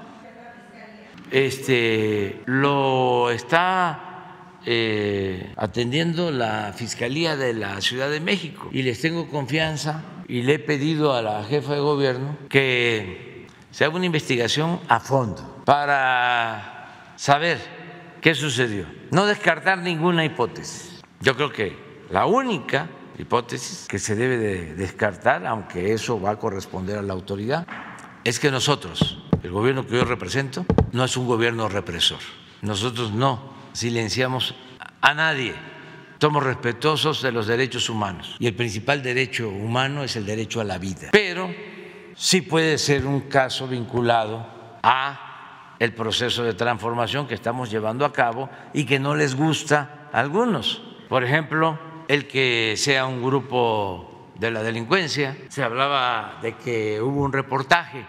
Este 1.32 2.42
lo 2.46 3.32
está 3.32 4.58
eh, 4.66 5.54
atendiendo 5.56 6.30
la 6.30 6.74
Fiscalía 6.76 7.38
de 7.38 7.54
la 7.54 7.80
Ciudad 7.80 8.10
de 8.10 8.20
México 8.20 8.70
y 8.74 8.84
les 8.84 9.00
tengo 9.00 9.30
confianza 9.30 10.04
y 10.28 10.42
le 10.42 10.56
he 10.56 10.60
pedido 10.60 11.14
a 11.14 11.22
la 11.22 11.44
jefa 11.46 11.74
de 11.74 11.80
gobierno 11.80 12.38
que 12.50 13.48
se 13.72 13.86
haga 13.86 13.96
una 13.96 14.06
investigación 14.06 14.82
a 14.90 15.00
fondo 15.00 15.64
para 15.64 17.14
saber 17.16 17.60
qué 18.20 18.36
sucedió. 18.36 18.86
No 19.10 19.26
descartar 19.26 19.80
ninguna 19.80 20.26
hipótesis. 20.26 21.02
Yo 21.22 21.36
creo 21.36 21.52
que 21.52 21.83
la 22.14 22.28
única 22.28 22.90
hipótesis 23.18 23.88
que 23.88 23.98
se 23.98 24.16
debe 24.16 24.38
de 24.38 24.76
descartar, 24.76 25.48
aunque 25.48 25.94
eso 25.94 26.22
va 26.22 26.30
a 26.30 26.36
corresponder 26.38 27.00
a 27.00 27.02
la 27.02 27.14
autoridad, 27.14 27.66
es 28.24 28.40
que 28.40 28.52
nosotros, 28.52 29.24
el 29.42 29.50
gobierno 29.50 29.84
que 29.88 29.96
yo 29.96 30.06
represento, 30.06 30.64
no 30.92 31.06
es 31.06 31.18
un 31.18 31.26
gobierno 31.26 31.68
represor. 31.70 32.20
Nosotros 32.62 33.12
no 33.14 33.56
silenciamos 33.74 34.54
a 35.02 35.16
nadie. 35.16 35.56
Somos 36.22 36.44
respetuosos 36.44 37.24
de 37.24 37.32
los 37.32 37.48
derechos 37.48 37.90
humanos 37.90 38.36
y 38.38 38.46
el 38.46 38.54
principal 38.54 39.02
derecho 39.02 39.50
humano 39.50 40.04
es 40.04 40.16
el 40.16 40.28
derecho 40.28 40.62
a 40.62 40.66
la 40.66 40.78
vida. 40.78 41.10
Pero 41.12 41.50
sí 42.16 42.42
puede 42.42 42.78
ser 42.78 43.08
un 43.08 43.22
caso 43.22 43.68
vinculado 43.68 44.46
a 44.84 45.76
el 45.80 45.96
proceso 45.96 46.44
de 46.44 46.54
transformación 46.54 47.28
que 47.28 47.34
estamos 47.34 47.72
llevando 47.72 48.06
a 48.06 48.14
cabo 48.14 48.52
y 48.72 48.86
que 48.86 49.00
no 49.00 49.16
les 49.16 49.36
gusta 49.36 50.10
a 50.14 50.20
algunos. 50.20 50.84
Por 51.10 51.24
ejemplo, 51.24 51.93
el 52.14 52.28
que 52.28 52.76
sea 52.78 53.08
un 53.08 53.24
grupo 53.24 54.30
de 54.38 54.52
la 54.52 54.62
delincuencia. 54.62 55.36
Se 55.50 55.64
hablaba 55.64 56.38
de 56.44 56.56
que 56.58 57.02
hubo 57.02 57.24
un 57.24 57.34
reportaje 57.34 58.06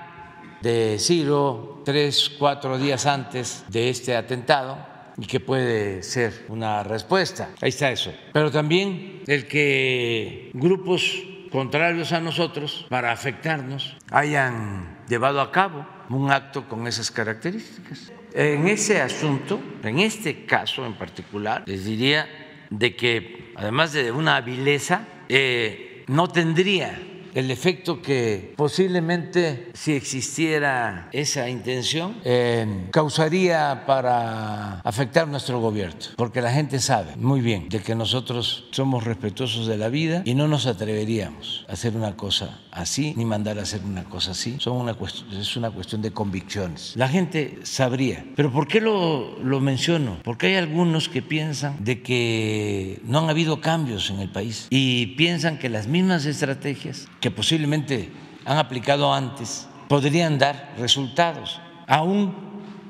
de 0.61 0.99
Ciro 0.99 1.81
tres, 1.87 2.31
cuatro 2.39 2.77
días 2.77 3.07
antes 3.07 3.65
de 3.69 3.89
este 3.89 4.15
atentado 4.15 4.77
y 5.17 5.27
que 5.27 5.41
puede 5.41 6.03
ser 6.03 6.45
una 6.49 6.83
respuesta. 6.83 7.49
Ahí 7.63 7.71
está 7.71 7.91
eso. 7.91 8.13
Pero 8.35 8.51
también 8.51 9.23
el 9.27 9.47
que 9.47 10.51
grupos 10.53 11.23
contrarios 11.51 12.13
a 12.13 12.21
nosotros, 12.21 12.85
para 12.91 13.11
afectarnos, 13.11 13.97
hayan 14.11 14.99
llevado 15.09 15.41
a 15.41 15.51
cabo 15.51 15.87
un 16.11 16.31
acto 16.31 16.69
con 16.69 16.87
esas 16.87 17.11
características. 17.11 18.13
En 18.35 18.69
ese 18.69 19.01
asunto, 19.01 19.61
en 19.83 20.01
este 20.01 20.45
caso 20.45 20.85
en 20.85 20.93
particular, 20.93 21.63
les 21.65 21.87
diría 21.87 22.29
de 22.69 22.97
que, 22.97 23.44
además 23.57 23.93
de 23.93 24.13
una 24.13 24.41
vileza, 24.41 25.07
eh, 25.29 26.05
no 26.09 26.29
tendría 26.29 27.01
el 27.35 27.51
efecto 27.51 28.01
que 28.01 28.55
posiblemente 28.57 29.71
si 29.75 29.93
existiera 29.93 31.09
esa 31.13 31.49
intención 31.49 32.17
eh, 32.25 32.87
causaría 32.91 33.85
para 33.87 34.81
afectar 34.81 35.29
nuestro 35.29 35.61
gobierno, 35.61 35.99
porque 36.17 36.41
la 36.41 36.53
gente 36.53 36.79
sabe 36.79 37.17
muy 37.17 37.41
bien 37.41 37.69
de 37.69 37.81
que 37.81 37.95
nosotros 37.95 38.69
somos 38.71 39.05
respetuosos 39.05 39.67
de 39.67 39.77
la 39.77 39.89
vida 39.89 40.23
y 40.25 40.35
no 40.35 40.49
nos 40.49 40.67
atreveríamos 40.67 41.67
a 41.69 41.73
hacer 41.73 41.97
una 41.97 42.17
cosa 42.17 42.61
así 42.71 43.15
ni 43.17 43.25
mandar 43.25 43.59
a 43.59 43.63
hacer 43.63 43.81
una 43.85 44.05
cosa 44.05 44.33
así. 44.33 44.57
Son 44.59 44.77
una 44.77 44.97
es 45.39 45.57
una 45.57 45.71
cuestión 45.71 46.03
de 46.03 46.13
convicciones. 46.13 46.93
La 46.97 47.09
gente 47.09 47.59
sabría. 47.63 48.25
Pero 48.37 48.53
¿por 48.53 48.69
qué 48.69 48.81
lo, 48.81 49.39
lo 49.43 49.61
menciono? 49.61 50.19
Porque 50.23 50.49
hay 50.49 50.55
algunos 50.57 51.09
que 51.09 51.23
piensan 51.23 51.83
de 51.85 52.03
que 52.03 53.01
no 53.05 53.19
han 53.19 53.31
habido 53.31 53.61
cambios 53.61 54.11
en 54.11 54.21
el 54.21 54.31
país 54.31 54.67
y 54.71 55.07
piensan 55.17 55.59
que 55.59 55.69
las 55.69 55.87
mismas 55.87 56.27
estrategias 56.27 57.09
que 57.25 57.31
posiblemente 57.31 58.11
han 58.45 58.59
aplicado 58.59 59.11
antes 59.15 59.67
podrían 59.89 60.37
dar 60.37 60.75
resultados, 60.77 61.59
aún 61.87 62.35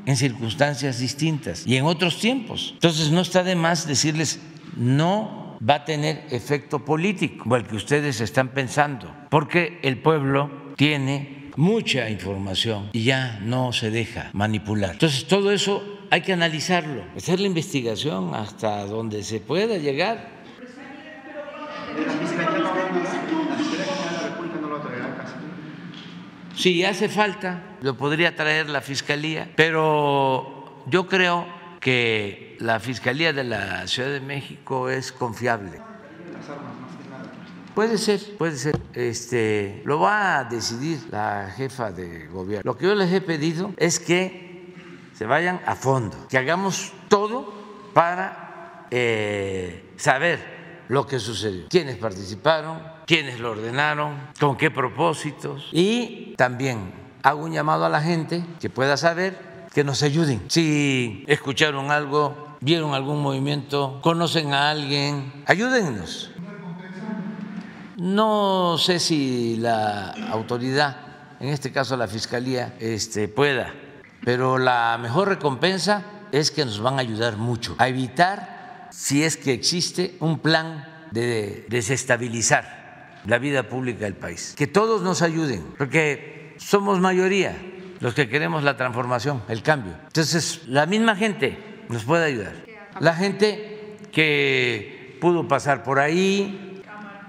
en 0.06 0.16
circunstancias 0.16 0.98
distintas 0.98 1.64
y 1.64 1.76
en 1.76 1.84
otros 1.84 2.18
tiempos. 2.18 2.70
Entonces 2.74 3.12
no 3.12 3.20
está 3.20 3.44
de 3.44 3.54
más 3.54 3.86
decirles 3.86 4.40
no 4.74 5.56
va 5.62 5.76
a 5.76 5.84
tener 5.84 6.26
efecto 6.32 6.84
político, 6.84 7.48
o 7.48 7.54
el 7.54 7.62
que 7.62 7.76
ustedes 7.76 8.20
están 8.20 8.48
pensando, 8.48 9.14
porque 9.30 9.78
el 9.84 9.98
pueblo 9.98 10.74
tiene 10.74 11.52
mucha 11.54 12.10
información 12.10 12.90
y 12.92 13.04
ya 13.04 13.38
no 13.40 13.72
se 13.72 13.92
deja 13.92 14.30
manipular. 14.32 14.94
Entonces 14.94 15.28
todo 15.28 15.52
eso 15.52 15.80
hay 16.10 16.22
que 16.22 16.32
analizarlo, 16.32 17.04
hacer 17.16 17.38
la 17.38 17.46
investigación 17.46 18.34
hasta 18.34 18.84
donde 18.84 19.22
se 19.22 19.38
pueda 19.38 19.78
llegar 19.78 20.34
Si 26.56 26.84
hace 26.84 27.08
falta, 27.08 27.76
lo 27.82 27.96
podría 27.96 28.36
traer 28.36 28.68
la 28.70 28.80
Fiscalía, 28.80 29.50
pero 29.56 30.84
yo 30.86 31.06
creo 31.08 31.46
que 31.80 32.56
la 32.60 32.80
Fiscalía 32.80 33.32
de 33.32 33.44
la 33.44 33.86
Ciudad 33.86 34.10
de 34.10 34.20
México 34.20 34.88
es 34.88 35.12
confiable. 35.12 35.80
Puede 37.74 37.98
ser, 37.98 38.20
puede 38.38 38.56
ser. 38.56 38.78
Este, 38.92 39.82
lo 39.84 39.98
va 39.98 40.38
a 40.38 40.44
decidir 40.44 41.00
la 41.10 41.52
jefa 41.56 41.90
de 41.90 42.28
gobierno. 42.28 42.62
Lo 42.64 42.78
que 42.78 42.86
yo 42.86 42.94
les 42.94 43.12
he 43.12 43.20
pedido 43.20 43.72
es 43.76 43.98
que 43.98 44.72
se 45.12 45.26
vayan 45.26 45.60
a 45.66 45.74
fondo, 45.74 46.28
que 46.28 46.38
hagamos 46.38 46.92
todo 47.08 47.52
para 47.92 48.86
eh, 48.90 49.92
saber 49.96 50.84
lo 50.88 51.06
que 51.06 51.18
sucedió, 51.18 51.66
quiénes 51.68 51.96
participaron, 51.96 52.93
quiénes 53.06 53.40
lo 53.40 53.52
ordenaron, 53.52 54.16
con 54.40 54.56
qué 54.56 54.70
propósitos 54.70 55.68
y 55.72 56.34
también 56.36 56.92
hago 57.22 57.44
un 57.44 57.52
llamado 57.52 57.84
a 57.84 57.88
la 57.88 58.00
gente 58.00 58.44
que 58.60 58.70
pueda 58.70 58.96
saber 58.96 59.66
que 59.72 59.84
nos 59.84 60.02
ayuden. 60.02 60.42
Si 60.48 61.24
escucharon 61.26 61.90
algo, 61.90 62.56
vieron 62.60 62.94
algún 62.94 63.20
movimiento, 63.20 64.00
conocen 64.02 64.52
a 64.52 64.70
alguien, 64.70 65.32
ayúdennos. 65.46 66.30
No 67.96 68.76
sé 68.78 68.98
si 68.98 69.56
la 69.56 70.10
autoridad, 70.30 70.96
en 71.40 71.48
este 71.48 71.72
caso 71.72 71.96
la 71.96 72.08
Fiscalía, 72.08 72.74
este, 72.78 73.28
pueda, 73.28 73.72
pero 74.24 74.58
la 74.58 74.98
mejor 75.00 75.28
recompensa 75.28 76.02
es 76.32 76.50
que 76.50 76.64
nos 76.64 76.80
van 76.80 76.98
a 76.98 77.00
ayudar 77.00 77.36
mucho 77.36 77.74
a 77.78 77.88
evitar, 77.88 78.88
si 78.90 79.22
es 79.24 79.36
que 79.36 79.52
existe, 79.52 80.16
un 80.20 80.38
plan 80.38 81.08
de 81.10 81.66
desestabilizar 81.68 82.83
la 83.26 83.38
vida 83.38 83.68
pública 83.68 84.04
del 84.04 84.14
país. 84.14 84.54
Que 84.56 84.66
todos 84.66 85.02
nos 85.02 85.22
ayuden, 85.22 85.64
porque 85.78 86.54
somos 86.58 87.00
mayoría 87.00 87.56
los 88.00 88.14
que 88.14 88.28
queremos 88.28 88.62
la 88.62 88.76
transformación, 88.76 89.42
el 89.48 89.62
cambio. 89.62 89.94
Entonces, 90.06 90.62
la 90.66 90.86
misma 90.86 91.16
gente 91.16 91.58
nos 91.88 92.04
puede 92.04 92.26
ayudar. 92.26 92.54
La 93.00 93.14
gente 93.14 93.96
que 94.12 95.16
pudo 95.20 95.48
pasar 95.48 95.82
por 95.82 95.98
ahí, 95.98 96.82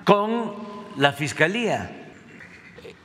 con 0.03 0.53
la 0.97 1.13
Fiscalía. 1.13 2.09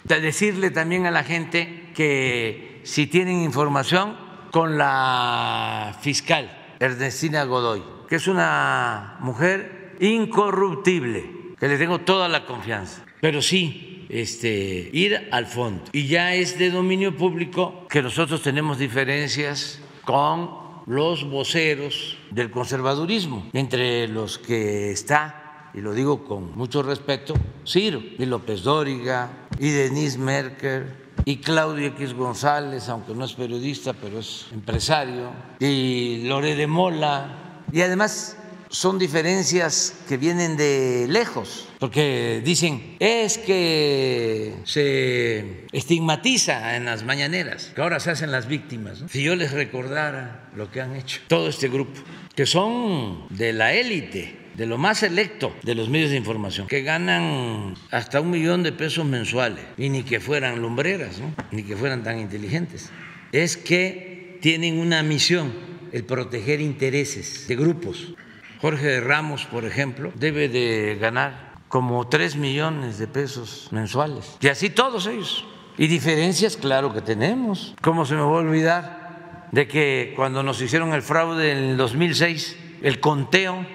decirle 0.05 0.71
también 0.71 1.07
a 1.07 1.11
la 1.11 1.23
gente 1.23 1.93
que 1.95 2.81
si 2.85 3.07
tienen 3.07 3.43
información, 3.43 4.17
con 4.51 4.77
la 4.79 5.97
fiscal 6.01 6.51
Ernestina 6.81 7.45
Godoy, 7.45 7.83
que 8.09 8.17
es 8.17 8.27
una 8.27 9.17
mujer 9.21 9.97
incorruptible, 10.01 11.40
que 11.61 11.69
le 11.69 11.77
tengo 11.77 12.01
toda 12.01 12.29
la 12.29 12.47
confianza, 12.47 13.05
pero 13.21 13.43
sí 13.43 14.07
este, 14.09 14.91
ir 14.93 15.29
al 15.31 15.47
fondo. 15.47 15.85
Y 15.93 16.07
ya 16.07 16.35
es 16.35 16.59
de 16.59 16.71
dominio 16.71 17.17
público 17.17 17.87
que 17.89 18.03
nosotros 18.03 18.43
tenemos 18.43 18.79
diferencias 18.79 19.79
con 20.05 20.59
los 20.87 21.25
voceros 21.25 22.17
del 22.31 22.51
conservadurismo, 22.51 23.47
entre 23.53 24.09
los 24.09 24.39
que 24.39 24.91
está 24.91 25.41
y 25.75 25.81
lo 25.81 25.95
digo 25.95 26.25
con 26.25 26.57
mucho 26.57 26.83
respeto, 26.83 27.35
Ciro 27.67 28.03
y 28.19 28.25
López 28.27 28.63
Dóriga 28.63 29.31
y 29.59 29.71
Denise 29.71 30.19
Merker 30.19 31.11
y 31.25 31.37
Claudio 31.37 31.89
X 31.89 32.15
González, 32.15 32.89
aunque 32.89 33.15
no 33.15 33.25
es 33.25 33.35
periodista, 33.35 33.93
pero 33.93 34.19
es 34.19 34.47
empresario, 34.53 35.31
y 35.61 36.25
Lore 36.27 36.57
de 36.57 36.67
Mola, 36.67 37.63
y 37.71 37.83
además 37.83 38.37
son 38.71 39.01
diferencias 39.01 39.95
que 40.09 40.17
vienen 40.17 40.57
de 40.57 41.07
lejos, 41.09 41.69
porque 41.81 42.41
dicen, 42.45 42.97
es 43.01 43.37
que 43.37 44.55
se 44.65 45.67
estigmatiza 45.73 46.77
en 46.77 46.85
las 46.85 47.03
mañaneras, 47.03 47.73
que 47.75 47.83
ahora 47.83 47.99
se 47.99 48.13
hacen 48.13 48.31
las 48.31 48.47
víctimas. 48.47 49.03
Si 49.11 49.23
yo 49.23 49.35
les 49.35 49.51
recordara 49.51 50.49
lo 50.55 50.71
que 50.71 50.81
han 50.81 50.95
hecho 50.95 51.21
todo 51.27 51.49
este 51.49 51.69
grupo, 51.69 52.01
que 52.37 52.47
son 52.47 53.27
de 53.31 53.53
la 53.53 53.75
élite 53.75 54.39
de 54.55 54.67
lo 54.67 54.79
más 54.79 54.99
selecto 54.99 55.55
de 55.63 55.75
los 55.75 55.89
medios 55.89 56.11
de 56.11 56.17
información, 56.17 56.69
que 56.69 56.83
ganan 56.83 57.75
hasta 57.91 58.21
un 58.21 58.31
millón 58.31 58.63
de 58.63 58.71
pesos 58.71 59.05
mensuales, 59.05 59.65
y 59.79 59.89
ni 59.89 60.05
que 60.05 60.21
fueran 60.21 60.63
lumbreras, 60.63 61.21
ni 61.51 61.65
que 61.65 61.77
fueran 61.77 62.05
tan 62.05 62.21
inteligentes, 62.21 62.91
es 63.33 63.57
que 63.57 64.39
tienen 64.41 64.79
una 64.79 65.03
misión, 65.03 65.53
el 65.93 66.05
proteger 66.05 66.61
intereses 66.61 67.49
de 67.49 67.57
grupos. 67.57 68.15
Jorge 68.61 69.01
Ramos, 69.01 69.47
por 69.47 69.65
ejemplo, 69.65 70.13
debe 70.15 70.49
de 70.49 70.99
ganar 71.01 71.55
como 71.69 72.09
tres 72.09 72.37
millones 72.37 72.99
de 72.99 73.07
pesos 73.07 73.69
mensuales, 73.71 74.37
y 74.41 74.49
así 74.49 74.71
todos 74.71 75.07
ellos. 75.07 75.47
Y 75.79 75.87
diferencias, 75.87 76.57
claro 76.57 76.93
que 76.93 77.01
tenemos. 77.01 77.75
¿Cómo 77.81 78.05
se 78.05 78.15
me 78.15 78.21
va 78.21 78.27
a 78.27 78.43
olvidar 78.43 79.49
de 79.53 79.67
que 79.67 80.13
cuando 80.15 80.43
nos 80.43 80.61
hicieron 80.61 80.93
el 80.93 81.03
fraude 81.03 81.53
en 81.53 81.59
el 81.59 81.77
2006, 81.77 82.57
el 82.83 83.01
conteo 83.01 83.67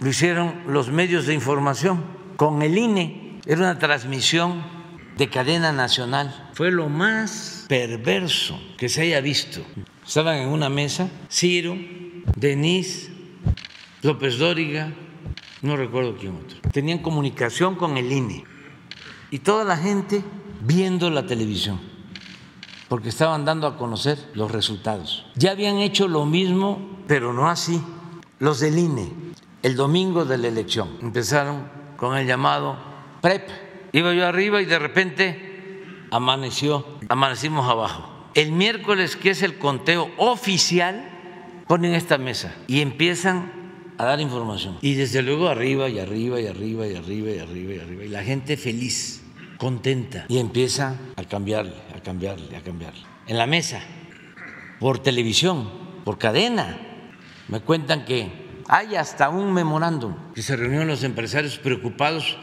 lo 0.00 0.08
hicieron 0.08 0.62
los 0.66 0.90
medios 0.90 1.26
de 1.26 1.34
información 1.34 2.04
con 2.36 2.62
el 2.62 2.76
INE. 2.76 3.40
Era 3.46 3.60
una 3.60 3.78
transmisión 3.78 4.64
de 5.16 5.28
cadena 5.28 5.72
nacional. 5.72 6.50
Fue 6.52 6.70
lo 6.70 6.88
más 6.88 7.64
perverso 7.68 8.60
que 8.76 8.88
se 8.88 9.02
haya 9.02 9.20
visto. 9.20 9.62
Estaban 10.06 10.36
en 10.36 10.48
una 10.48 10.68
mesa 10.68 11.08
Ciro, 11.30 11.76
Denise, 12.36 13.10
López 14.02 14.38
Dóriga, 14.38 14.92
no 15.62 15.76
recuerdo 15.76 16.16
quién 16.16 16.36
otro. 16.36 16.58
Tenían 16.72 16.98
comunicación 16.98 17.76
con 17.76 17.96
el 17.96 18.12
INE 18.12 18.44
y 19.30 19.38
toda 19.40 19.64
la 19.64 19.76
gente 19.76 20.22
viendo 20.60 21.10
la 21.10 21.26
televisión 21.26 21.80
porque 22.88 23.08
estaban 23.08 23.44
dando 23.44 23.66
a 23.66 23.76
conocer 23.76 24.18
los 24.34 24.50
resultados. 24.50 25.26
Ya 25.34 25.50
habían 25.50 25.78
hecho 25.78 26.06
lo 26.06 26.24
mismo, 26.24 27.02
pero 27.08 27.32
no 27.32 27.48
así, 27.48 27.80
los 28.38 28.60
del 28.60 28.78
INE 28.78 29.26
el 29.66 29.74
domingo 29.74 30.24
de 30.24 30.38
la 30.38 30.46
elección. 30.46 30.96
Empezaron 31.02 31.68
con 31.96 32.16
el 32.16 32.24
llamado 32.24 32.78
PREP. 33.20 33.48
Iba 33.90 34.14
yo 34.14 34.24
arriba 34.24 34.62
y 34.62 34.64
de 34.64 34.78
repente 34.78 35.82
amaneció, 36.12 36.86
amanecimos 37.08 37.68
abajo. 37.68 38.08
El 38.34 38.52
miércoles, 38.52 39.16
que 39.16 39.30
es 39.30 39.42
el 39.42 39.58
conteo 39.58 40.08
oficial, 40.18 41.10
ponen 41.66 41.94
esta 41.94 42.16
mesa 42.16 42.54
y 42.68 42.80
empiezan 42.80 43.50
a 43.98 44.04
dar 44.04 44.20
información. 44.20 44.78
Y 44.82 44.94
desde 44.94 45.22
luego 45.22 45.48
arriba 45.48 45.88
y 45.88 45.98
arriba 45.98 46.40
y 46.40 46.46
arriba 46.46 46.86
y 46.86 46.94
arriba 46.96 47.30
y 47.30 47.38
arriba 47.38 47.74
y 47.74 47.78
arriba. 47.78 48.04
Y 48.04 48.08
la 48.08 48.22
gente 48.22 48.56
feliz, 48.56 49.22
contenta. 49.58 50.26
Y 50.28 50.38
empieza 50.38 50.96
a 51.16 51.24
cambiarle, 51.24 51.74
a 51.94 52.00
cambiarle, 52.00 52.56
a 52.56 52.60
cambiarle. 52.60 53.02
En 53.26 53.38
la 53.38 53.46
mesa, 53.46 53.80
por 54.78 54.98
televisión, 54.98 55.70
por 56.04 56.18
cadena. 56.18 56.78
Me 57.48 57.60
cuentan 57.60 58.04
que 58.04 58.30
hay 58.68 58.96
hasta 58.96 59.28
un 59.28 59.52
memorándum 59.52 60.14
que 60.34 60.42
se 60.42 60.56
reunieron 60.56 60.88
los 60.88 61.04
empresarios 61.04 61.58
preocupados 61.58 62.36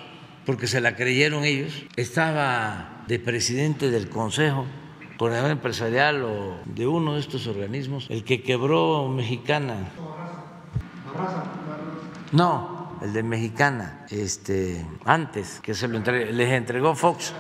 porque 0.45 0.68
se 0.68 0.82
la 0.82 0.95
creyeron 0.95 1.43
ellos. 1.43 1.74
Estaba 1.95 3.04
de 3.08 3.20
presidente 3.20 3.91
del 3.91 4.10
Consejo 4.10 4.66
Coordinador 5.18 5.51
Empresarial 5.51 6.24
o 6.24 6.58
de 6.66 6.88
uno 6.88 7.14
de 7.14 7.20
estos 7.20 7.47
organismos, 7.47 8.08
el 8.10 8.24
que 8.24 8.41
quebró 8.41 9.08
Mexicana. 9.08 9.91
No, 12.32 12.97
el 13.01 13.14
de 13.14 13.22
Mexicana, 13.22 14.05
este, 14.09 14.86
antes 15.05 15.59
que 15.59 15.74
se 15.74 15.88
lo 15.88 15.99
les 15.99 16.51
entregó 16.51 16.95
Fox. 16.95 17.34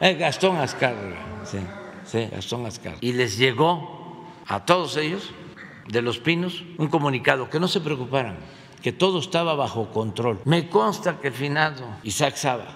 Eh, 0.00 0.14
Gastón 0.14 0.56
Azcárraga, 0.56 1.16
sí, 1.44 1.58
sí, 2.04 2.28
Gastón 2.30 2.66
Azcárraga. 2.66 2.98
Y 3.00 3.12
les 3.12 3.36
llegó 3.36 4.24
a 4.46 4.64
todos 4.64 4.96
ellos 4.96 5.30
de 5.88 6.02
Los 6.02 6.18
Pinos 6.18 6.64
un 6.78 6.88
comunicado 6.88 7.50
que 7.50 7.60
no 7.60 7.68
se 7.68 7.80
preocuparan, 7.80 8.36
que 8.82 8.92
todo 8.92 9.18
estaba 9.18 9.54
bajo 9.54 9.90
control. 9.90 10.40
Me 10.44 10.68
consta 10.68 11.18
que 11.20 11.30
finado 11.30 11.84
Isaac 12.02 12.36
Saba 12.36 12.66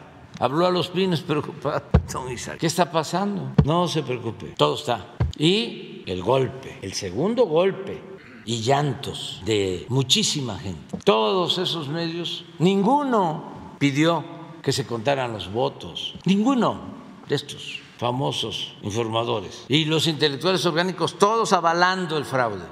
habló 0.41 0.67
a 0.67 0.71
Los 0.71 0.89
Pinos 0.89 1.23
preocupado. 1.23 1.83
¿qué 2.59 2.67
está 2.67 2.91
pasando? 2.91 3.53
No 3.65 3.87
se 3.87 4.03
preocupe, 4.03 4.55
todo 4.57 4.75
está. 4.75 5.15
Y 5.39 6.03
el 6.07 6.23
golpe, 6.23 6.79
el 6.83 6.93
segundo 6.93 7.47
golpe 7.47 8.10
y 8.45 8.61
llantos 8.63 9.43
de 9.45 9.87
muchísima 9.89 10.59
gente. 10.59 10.99
Todos 11.05 11.59
esos 11.59 11.89
medios, 11.89 12.45
ninguno 12.59 13.77
pidió 13.79 14.25
que 14.63 14.73
se 14.73 14.87
contaran 14.87 15.33
los 15.33 15.53
votos, 15.53 16.15
ninguno 16.25 16.81
de 17.29 17.35
estos 17.35 17.81
famosos 17.99 18.75
informadores. 18.83 19.65
Y 19.69 19.85
los 19.85 20.07
intelectuales 20.07 20.65
orgánicos, 20.67 21.19
todos 21.19 21.53
avalando 21.53 22.17
el 22.17 22.25
fraude. 22.25 22.65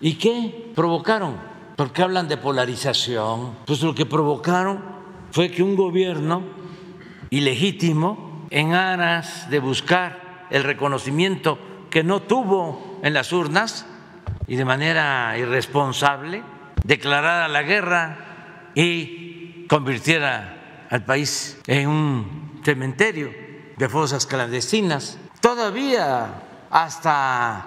¿Y 0.00 0.14
qué 0.14 0.72
provocaron? 0.74 1.36
Porque 1.76 2.02
hablan 2.02 2.28
de 2.28 2.36
polarización. 2.36 3.56
Pues 3.66 3.82
lo 3.82 3.94
que 3.94 4.06
provocaron 4.06 4.82
fue 5.30 5.50
que 5.50 5.62
un 5.62 5.76
gobierno 5.76 6.42
ilegítimo, 7.30 8.46
en 8.50 8.72
aras 8.74 9.50
de 9.50 9.58
buscar 9.58 10.46
el 10.50 10.62
reconocimiento 10.62 11.58
que 11.90 12.04
no 12.04 12.22
tuvo 12.22 13.00
en 13.02 13.14
las 13.14 13.32
urnas 13.32 13.86
y 14.46 14.56
de 14.56 14.64
manera 14.64 15.36
irresponsable, 15.38 16.42
declarara 16.82 17.48
la 17.48 17.62
guerra 17.62 18.72
y 18.74 19.66
convirtiera 19.68 20.86
al 20.90 21.04
país 21.04 21.60
en 21.66 21.88
un 21.88 22.60
cementerio 22.64 23.32
de 23.76 23.88
fosas 23.88 24.26
clandestinas. 24.26 25.18
Todavía 25.40 26.42
hasta 26.70 27.66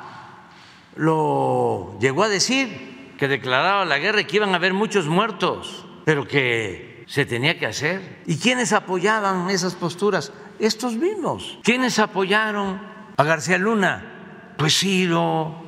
lo 0.95 1.97
llegó 1.99 2.23
a 2.23 2.29
decir, 2.29 3.15
que 3.17 3.27
declaraba 3.27 3.85
la 3.85 3.97
guerra 3.97 4.21
y 4.21 4.25
que 4.25 4.37
iban 4.37 4.53
a 4.53 4.57
haber 4.57 4.73
muchos 4.73 5.07
muertos, 5.07 5.85
pero 6.05 6.27
que 6.27 7.03
se 7.07 7.25
tenía 7.25 7.57
que 7.57 7.65
hacer. 7.65 8.21
¿Y 8.25 8.37
quiénes 8.37 8.73
apoyaban 8.73 9.49
esas 9.49 9.75
posturas? 9.75 10.31
Estos 10.59 10.93
mismos. 10.95 11.59
¿Quiénes 11.63 11.99
apoyaron 11.99 12.79
a 13.15 13.23
García 13.23 13.57
Luna? 13.57 14.53
Pues 14.57 14.77
Ciro, 14.77 15.66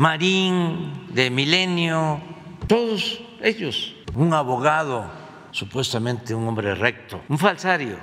Marín, 0.00 1.12
de 1.12 1.28
Milenio, 1.28 2.22
todos 2.66 3.20
ellos. 3.42 3.94
Un 4.14 4.32
abogado, 4.32 5.04
supuestamente 5.50 6.34
un 6.34 6.48
hombre 6.48 6.74
recto, 6.74 7.20
un 7.28 7.36
falsario, 7.36 7.98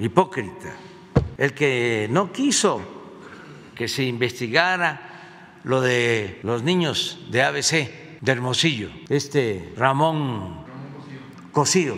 hipócrita, 0.00 0.74
el 1.36 1.54
que 1.54 2.08
no 2.10 2.32
quiso 2.32 2.82
que 3.76 3.86
se 3.86 4.02
investigara 4.02 5.60
lo 5.62 5.80
de 5.80 6.40
los 6.42 6.64
niños 6.64 7.20
de 7.30 7.44
ABC, 7.44 8.20
de 8.20 8.32
Hermosillo, 8.32 8.90
este 9.08 9.72
Ramón 9.76 10.64
Cosío, 11.52 11.96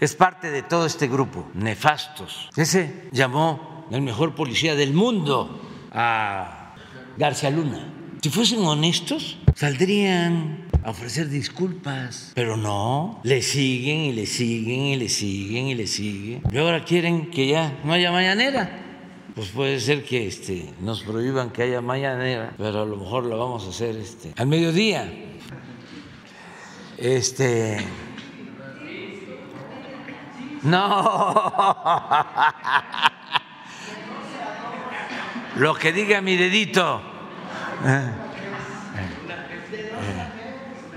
es 0.00 0.14
parte 0.14 0.50
de 0.50 0.64
todo 0.64 0.84
este 0.84 1.08
grupo, 1.08 1.48
nefastos. 1.54 2.50
Ese 2.56 3.08
llamó 3.10 3.86
el 3.90 4.02
mejor 4.02 4.34
policía 4.34 4.74
del 4.74 4.92
mundo 4.92 5.62
a 5.92 6.74
García 7.16 7.48
Luna. 7.48 8.01
Si 8.22 8.30
fuesen 8.30 8.60
honestos, 8.64 9.36
saldrían 9.56 10.68
a 10.84 10.90
ofrecer 10.90 11.28
disculpas, 11.28 12.30
pero 12.36 12.56
no, 12.56 13.20
le 13.24 13.42
siguen 13.42 13.98
y 13.98 14.12
le 14.12 14.26
siguen 14.26 14.80
y 14.82 14.96
le 14.96 15.08
siguen 15.08 15.66
y 15.66 15.74
le 15.74 15.86
siguen. 15.88 16.42
Y 16.52 16.56
ahora 16.56 16.84
quieren 16.84 17.30
que 17.30 17.48
ya 17.48 17.80
no 17.84 17.92
haya 17.92 18.12
mañanera 18.12 18.78
pues 19.34 19.48
puede 19.48 19.80
ser 19.80 20.04
que 20.04 20.26
este, 20.26 20.72
nos 20.80 21.02
prohíban 21.02 21.50
que 21.50 21.62
haya 21.62 21.80
mañanera, 21.80 22.52
pero 22.58 22.82
a 22.82 22.84
lo 22.84 22.96
mejor 22.96 23.24
lo 23.24 23.38
vamos 23.38 23.64
a 23.64 23.70
hacer 23.70 23.96
este, 23.96 24.34
al 24.36 24.46
mediodía. 24.46 25.10
Este. 26.98 27.78
No. 30.62 31.52
Lo 35.56 35.74
que 35.74 35.92
diga 35.92 36.20
mi 36.20 36.36
dedito. 36.36 37.11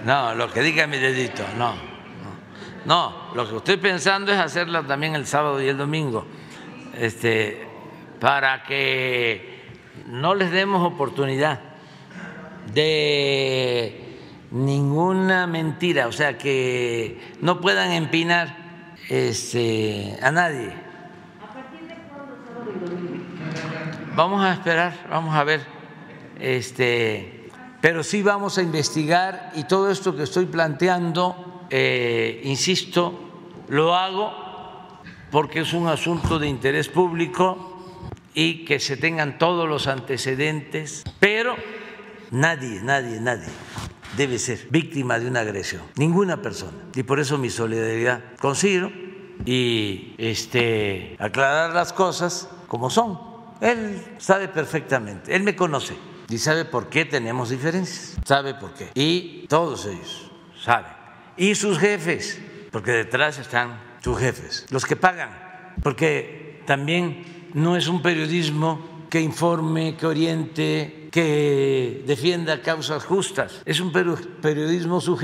No, 0.05 0.35
lo 0.35 0.51
que 0.51 0.61
diga 0.61 0.85
mi 0.87 0.97
dedito, 0.97 1.43
no. 1.57 1.73
No, 2.85 3.31
lo 3.33 3.49
que 3.49 3.57
estoy 3.57 3.77
pensando 3.77 4.31
es 4.31 4.37
hacerlo 4.37 4.83
también 4.83 5.15
el 5.15 5.25
sábado 5.25 5.61
y 5.61 5.67
el 5.67 5.77
domingo. 5.77 6.25
Este, 6.95 7.67
para 8.19 8.63
que 8.63 9.63
no 10.07 10.35
les 10.35 10.51
demos 10.51 10.85
oportunidad 10.85 11.59
de 12.73 14.19
ninguna 14.51 15.47
mentira, 15.47 16.07
o 16.07 16.11
sea, 16.11 16.37
que 16.37 17.19
no 17.41 17.59
puedan 17.59 17.91
empinar 17.91 18.55
este, 19.09 20.17
a 20.21 20.31
nadie. 20.31 20.71
Vamos 24.15 24.43
a 24.45 24.53
esperar, 24.53 24.93
vamos 25.09 25.35
a 25.35 25.43
ver, 25.43 25.74
este, 26.39 27.49
pero 27.81 28.03
sí 28.03 28.23
vamos 28.23 28.57
a 28.57 28.61
investigar 28.61 29.51
y 29.55 29.65
todo 29.65 29.91
esto 29.91 30.15
que 30.15 30.23
estoy 30.23 30.47
planteando, 30.47 31.67
eh, 31.69 32.41
insisto, 32.43 33.19
lo 33.69 33.95
hago 33.95 34.33
porque 35.31 35.61
es 35.61 35.73
un 35.73 35.87
asunto 35.87 36.39
de 36.39 36.47
interés 36.47 36.87
público 36.87 37.85
y 38.33 38.65
que 38.65 38.79
se 38.79 38.97
tengan 38.97 39.37
todos 39.37 39.67
los 39.67 39.87
antecedentes, 39.87 41.03
pero 41.19 41.55
nadie, 42.31 42.81
nadie, 42.81 43.19
nadie 43.19 43.49
debe 44.17 44.39
ser 44.39 44.67
víctima 44.69 45.19
de 45.19 45.27
una 45.27 45.41
agresión, 45.41 45.81
ninguna 45.95 46.41
persona. 46.41 46.77
Y 46.95 47.03
por 47.03 47.19
eso 47.19 47.37
mi 47.37 47.49
solidaridad 47.49 48.21
con 48.39 48.55
Ciro 48.55 48.91
y 49.45 50.15
este, 50.17 51.15
aclarar 51.19 51.73
las 51.73 51.93
cosas 51.93 52.49
como 52.67 52.89
son. 52.89 53.19
Él 53.61 54.01
sabe 54.17 54.47
perfectamente, 54.47 55.35
él 55.35 55.43
me 55.43 55.55
conoce 55.55 55.95
y 56.29 56.37
sabe 56.37 56.65
por 56.65 56.89
qué 56.89 57.05
tenemos 57.05 57.49
diferencias, 57.49 58.17
sabe 58.25 58.53
por 58.55 58.73
qué. 58.73 58.89
Y 58.95 59.45
todos 59.47 59.85
ellos 59.85 60.31
saben. 60.61 60.91
Y 61.37 61.55
sus 61.55 61.77
jefes, 61.77 62.39
porque 62.71 62.91
detrás 62.91 63.37
están 63.37 63.79
sus 64.01 64.17
jefes, 64.17 64.65
los 64.69 64.85
que 64.85 64.95
pagan, 64.95 65.29
porque 65.83 66.61
también 66.65 67.49
no 67.53 67.75
es 67.77 67.87
un 67.87 68.01
periodismo 68.01 69.05
que 69.09 69.21
informe, 69.21 69.95
que 69.97 70.05
oriente, 70.05 71.09
que 71.11 72.03
defienda 72.05 72.61
causas 72.61 73.05
justas. 73.05 73.61
Es 73.65 73.79
un 73.79 73.91
periodismo 73.91 74.99
su 74.99 75.17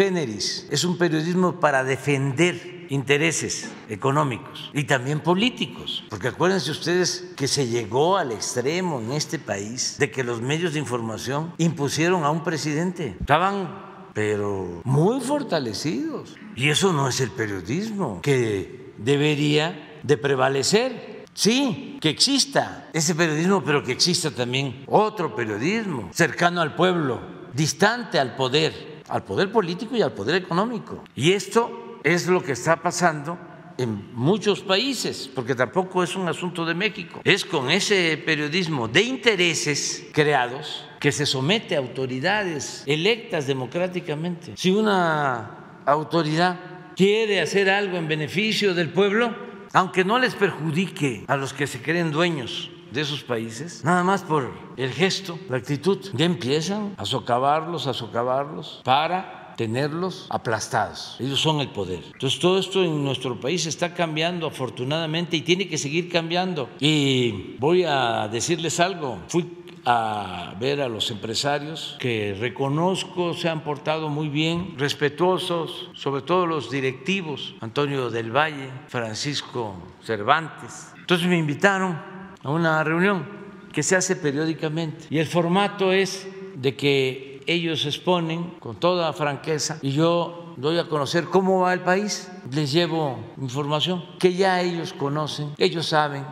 es 0.71 0.83
un 0.83 0.97
periodismo 0.97 1.59
para 1.59 1.83
defender 1.83 2.80
intereses 2.91 3.71
económicos 3.89 4.69
y 4.73 4.83
también 4.83 5.21
políticos. 5.21 6.03
Porque 6.09 6.27
acuérdense 6.27 6.71
ustedes 6.71 7.31
que 7.35 7.47
se 7.47 7.67
llegó 7.67 8.17
al 8.17 8.31
extremo 8.31 8.99
en 8.99 9.13
este 9.13 9.39
país 9.39 9.95
de 9.97 10.11
que 10.11 10.23
los 10.23 10.41
medios 10.41 10.73
de 10.73 10.79
información 10.79 11.53
impusieron 11.57 12.23
a 12.25 12.29
un 12.29 12.43
presidente. 12.43 13.15
Estaban 13.19 13.91
pero 14.13 14.81
muy 14.83 15.21
fortalecidos. 15.21 16.35
Y 16.55 16.69
eso 16.69 16.91
no 16.93 17.07
es 17.07 17.21
el 17.21 17.31
periodismo 17.31 18.19
que 18.21 18.93
debería 18.97 19.99
de 20.03 20.17
prevalecer. 20.17 21.25
Sí, 21.33 21.97
que 22.01 22.09
exista 22.09 22.89
ese 22.91 23.15
periodismo, 23.15 23.63
pero 23.63 23.83
que 23.83 23.93
exista 23.93 24.31
también 24.31 24.83
otro 24.87 25.33
periodismo 25.33 26.09
cercano 26.13 26.59
al 26.59 26.75
pueblo, 26.75 27.21
distante 27.53 28.19
al 28.19 28.35
poder, 28.35 29.01
al 29.07 29.23
poder 29.23 29.49
político 29.49 29.95
y 29.95 30.01
al 30.01 30.11
poder 30.11 30.35
económico. 30.35 31.05
Y 31.15 31.31
esto 31.31 31.80
es 32.03 32.27
lo 32.27 32.43
que 32.43 32.53
está 32.53 32.77
pasando 32.77 33.37
en 33.77 34.13
muchos 34.13 34.61
países, 34.61 35.29
porque 35.33 35.55
tampoco 35.55 36.03
es 36.03 36.15
un 36.15 36.27
asunto 36.27 36.65
de 36.65 36.75
México. 36.75 37.21
Es 37.23 37.45
con 37.45 37.71
ese 37.71 38.21
periodismo 38.23 38.87
de 38.87 39.01
intereses 39.01 40.07
creados 40.13 40.85
que 40.99 41.11
se 41.11 41.25
somete 41.25 41.75
a 41.75 41.79
autoridades 41.79 42.83
electas 42.85 43.47
democráticamente. 43.47 44.53
Si 44.55 44.71
una 44.71 45.81
autoridad 45.85 46.59
quiere 46.95 47.41
hacer 47.41 47.69
algo 47.69 47.97
en 47.97 48.07
beneficio 48.07 48.73
del 48.73 48.89
pueblo, 48.89 49.35
aunque 49.73 50.03
no 50.03 50.19
les 50.19 50.35
perjudique 50.35 51.23
a 51.27 51.35
los 51.35 51.53
que 51.53 51.65
se 51.65 51.81
creen 51.81 52.11
dueños 52.11 52.69
de 52.91 53.01
esos 53.01 53.23
países, 53.23 53.83
nada 53.85 54.03
más 54.03 54.21
por 54.21 54.51
el 54.77 54.91
gesto, 54.91 55.39
la 55.49 55.57
actitud, 55.57 55.97
ya 56.13 56.25
empiezan 56.25 56.93
a 56.97 57.05
socavarlos, 57.05 57.87
a 57.87 57.93
socavarlos 57.93 58.81
para 58.83 59.40
tenerlos 59.61 60.25
aplastados. 60.31 61.17
Ellos 61.19 61.39
son 61.39 61.59
el 61.59 61.69
poder. 61.69 61.99
Entonces 62.13 62.39
todo 62.39 62.57
esto 62.57 62.83
en 62.83 63.03
nuestro 63.03 63.39
país 63.39 63.67
está 63.67 63.93
cambiando 63.93 64.47
afortunadamente 64.47 65.37
y 65.37 65.41
tiene 65.41 65.67
que 65.67 65.77
seguir 65.77 66.09
cambiando. 66.09 66.67
Y 66.79 67.57
voy 67.59 67.83
a 67.83 68.27
decirles 68.27 68.79
algo, 68.79 69.19
fui 69.27 69.45
a 69.85 70.55
ver 70.59 70.81
a 70.81 70.89
los 70.89 71.11
empresarios 71.11 71.95
que 71.99 72.35
reconozco 72.39 73.35
se 73.35 73.49
han 73.49 73.63
portado 73.63 74.09
muy 74.09 74.29
bien, 74.29 74.73
respetuosos, 74.79 75.91
sobre 75.93 76.23
todo 76.23 76.47
los 76.47 76.71
directivos, 76.71 77.53
Antonio 77.61 78.09
del 78.09 78.35
Valle, 78.35 78.71
Francisco 78.87 79.75
Cervantes. 80.03 80.87
Entonces 80.97 81.27
me 81.27 81.37
invitaron 81.37 82.01
a 82.41 82.49
una 82.49 82.83
reunión 82.83 83.27
que 83.71 83.83
se 83.83 83.95
hace 83.95 84.15
periódicamente 84.15 85.05
y 85.11 85.19
el 85.19 85.27
formato 85.27 85.91
es 85.91 86.27
de 86.55 86.75
que 86.75 87.30
ellos 87.47 87.85
exponen 87.85 88.55
con 88.59 88.75
toda 88.75 89.11
franqueza 89.13 89.77
y 89.81 89.91
yo 89.91 90.53
doy 90.57 90.77
a 90.77 90.87
conocer 90.87 91.25
cómo 91.25 91.61
va 91.61 91.73
el 91.73 91.81
país, 91.81 92.31
les 92.51 92.71
llevo 92.71 93.19
información 93.39 94.03
que 94.19 94.33
ya 94.33 94.61
ellos 94.61 94.93
conocen, 94.93 95.53
ellos 95.57 95.87
saben 95.87 96.25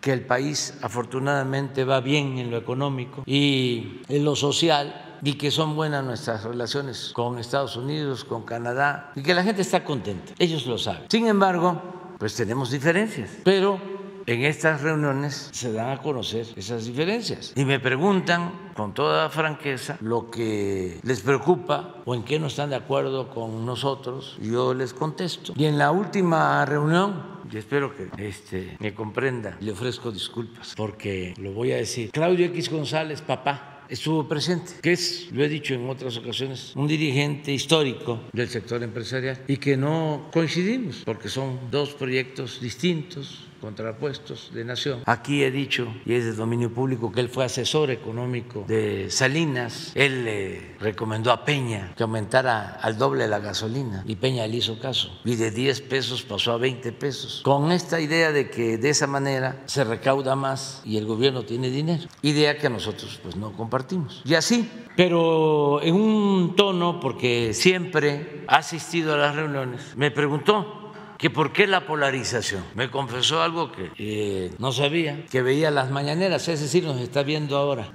que 0.00 0.12
el 0.12 0.24
país 0.24 0.78
afortunadamente 0.82 1.84
va 1.84 2.00
bien 2.00 2.38
en 2.38 2.50
lo 2.50 2.56
económico 2.56 3.22
y 3.26 4.02
en 4.08 4.24
lo 4.24 4.36
social 4.36 5.18
y 5.22 5.34
que 5.34 5.50
son 5.50 5.74
buenas 5.74 6.04
nuestras 6.04 6.44
relaciones 6.44 7.10
con 7.12 7.38
Estados 7.38 7.76
Unidos, 7.76 8.24
con 8.24 8.42
Canadá 8.42 9.10
y 9.16 9.22
que 9.22 9.34
la 9.34 9.42
gente 9.42 9.62
está 9.62 9.82
contenta. 9.82 10.32
Ellos 10.38 10.66
lo 10.66 10.78
saben. 10.78 11.02
Sin 11.08 11.26
embargo, 11.26 11.82
pues 12.18 12.34
tenemos 12.34 12.70
diferencias, 12.70 13.30
pero 13.42 13.95
en 14.26 14.44
estas 14.44 14.82
reuniones 14.82 15.50
se 15.52 15.72
dan 15.72 15.90
a 15.90 16.02
conocer 16.02 16.46
esas 16.56 16.86
diferencias 16.86 17.52
y 17.56 17.64
me 17.64 17.78
preguntan 17.78 18.72
con 18.74 18.92
toda 18.92 19.30
franqueza 19.30 19.96
lo 20.00 20.30
que 20.30 20.98
les 21.02 21.20
preocupa 21.20 22.02
o 22.04 22.14
en 22.14 22.24
qué 22.24 22.38
no 22.38 22.48
están 22.48 22.70
de 22.70 22.76
acuerdo 22.76 23.30
con 23.30 23.64
nosotros. 23.64 24.36
Yo 24.40 24.74
les 24.74 24.92
contesto. 24.92 25.52
Y 25.56 25.64
en 25.64 25.78
la 25.78 25.90
última 25.92 26.64
reunión 26.64 27.36
y 27.50 27.56
espero 27.56 27.94
que 27.94 28.08
este, 28.18 28.76
me 28.80 28.92
comprenda. 28.92 29.56
Le 29.60 29.70
ofrezco 29.70 30.10
disculpas 30.10 30.74
porque 30.76 31.32
lo 31.38 31.52
voy 31.52 31.72
a 31.72 31.76
decir. 31.76 32.10
Claudio 32.10 32.46
X 32.46 32.68
González, 32.68 33.20
papá, 33.20 33.84
estuvo 33.88 34.26
presente, 34.26 34.72
que 34.82 34.92
es, 34.92 35.28
lo 35.32 35.44
he 35.44 35.48
dicho 35.48 35.74
en 35.74 35.88
otras 35.88 36.16
ocasiones, 36.16 36.72
un 36.74 36.88
dirigente 36.88 37.52
histórico 37.52 38.20
del 38.32 38.48
sector 38.48 38.82
empresarial 38.82 39.44
y 39.46 39.58
que 39.58 39.76
no 39.76 40.28
coincidimos 40.32 41.02
porque 41.04 41.28
son 41.28 41.70
dos 41.70 41.94
proyectos 41.94 42.60
distintos 42.60 43.46
contrapuestos 43.66 44.52
de 44.54 44.64
Nación. 44.64 45.02
Aquí 45.06 45.42
he 45.42 45.50
dicho, 45.50 45.92
y 46.04 46.14
es 46.14 46.24
de 46.24 46.34
dominio 46.34 46.72
público, 46.72 47.10
que 47.10 47.18
él 47.18 47.28
fue 47.28 47.44
asesor 47.44 47.90
económico 47.90 48.64
de 48.68 49.10
Salinas. 49.10 49.90
Él 49.96 50.24
le 50.24 50.76
recomendó 50.78 51.32
a 51.32 51.44
Peña 51.44 51.92
que 51.96 52.04
aumentara 52.04 52.78
al 52.80 52.96
doble 52.96 53.26
la 53.26 53.40
gasolina 53.40 54.04
y 54.06 54.14
Peña 54.14 54.46
le 54.46 54.58
hizo 54.58 54.78
caso. 54.78 55.10
Y 55.24 55.34
de 55.34 55.50
10 55.50 55.80
pesos 55.80 56.22
pasó 56.22 56.52
a 56.52 56.58
20 56.58 56.92
pesos. 56.92 57.40
Con 57.42 57.72
esta 57.72 58.00
idea 58.00 58.30
de 58.30 58.50
que 58.50 58.78
de 58.78 58.88
esa 58.88 59.08
manera 59.08 59.60
se 59.66 59.82
recauda 59.82 60.36
más 60.36 60.80
y 60.84 60.96
el 60.96 61.04
gobierno 61.04 61.42
tiene 61.42 61.68
dinero. 61.68 62.04
Idea 62.22 62.58
que 62.58 62.70
nosotros 62.70 63.18
pues 63.20 63.34
no 63.34 63.50
compartimos. 63.50 64.22
Y 64.24 64.34
así, 64.34 64.70
pero 64.96 65.82
en 65.82 65.96
un 65.96 66.54
tono, 66.54 67.00
porque 67.00 67.52
siempre 67.52 68.44
ha 68.46 68.58
asistido 68.58 69.14
a 69.14 69.16
las 69.16 69.34
reuniones, 69.34 69.80
me 69.96 70.12
preguntó 70.12 70.85
que 71.18 71.30
por 71.30 71.52
qué 71.52 71.66
la 71.66 71.86
polarización. 71.86 72.64
Me 72.74 72.90
confesó 72.90 73.42
algo 73.42 73.72
que 73.72 74.52
no 74.58 74.72
sabía, 74.72 75.26
que 75.26 75.42
veía 75.42 75.70
las 75.70 75.90
mañaneras, 75.90 76.48
es 76.48 76.60
decir, 76.60 76.84
nos 76.84 77.00
está 77.00 77.22
viendo 77.22 77.56
ahora, 77.56 77.88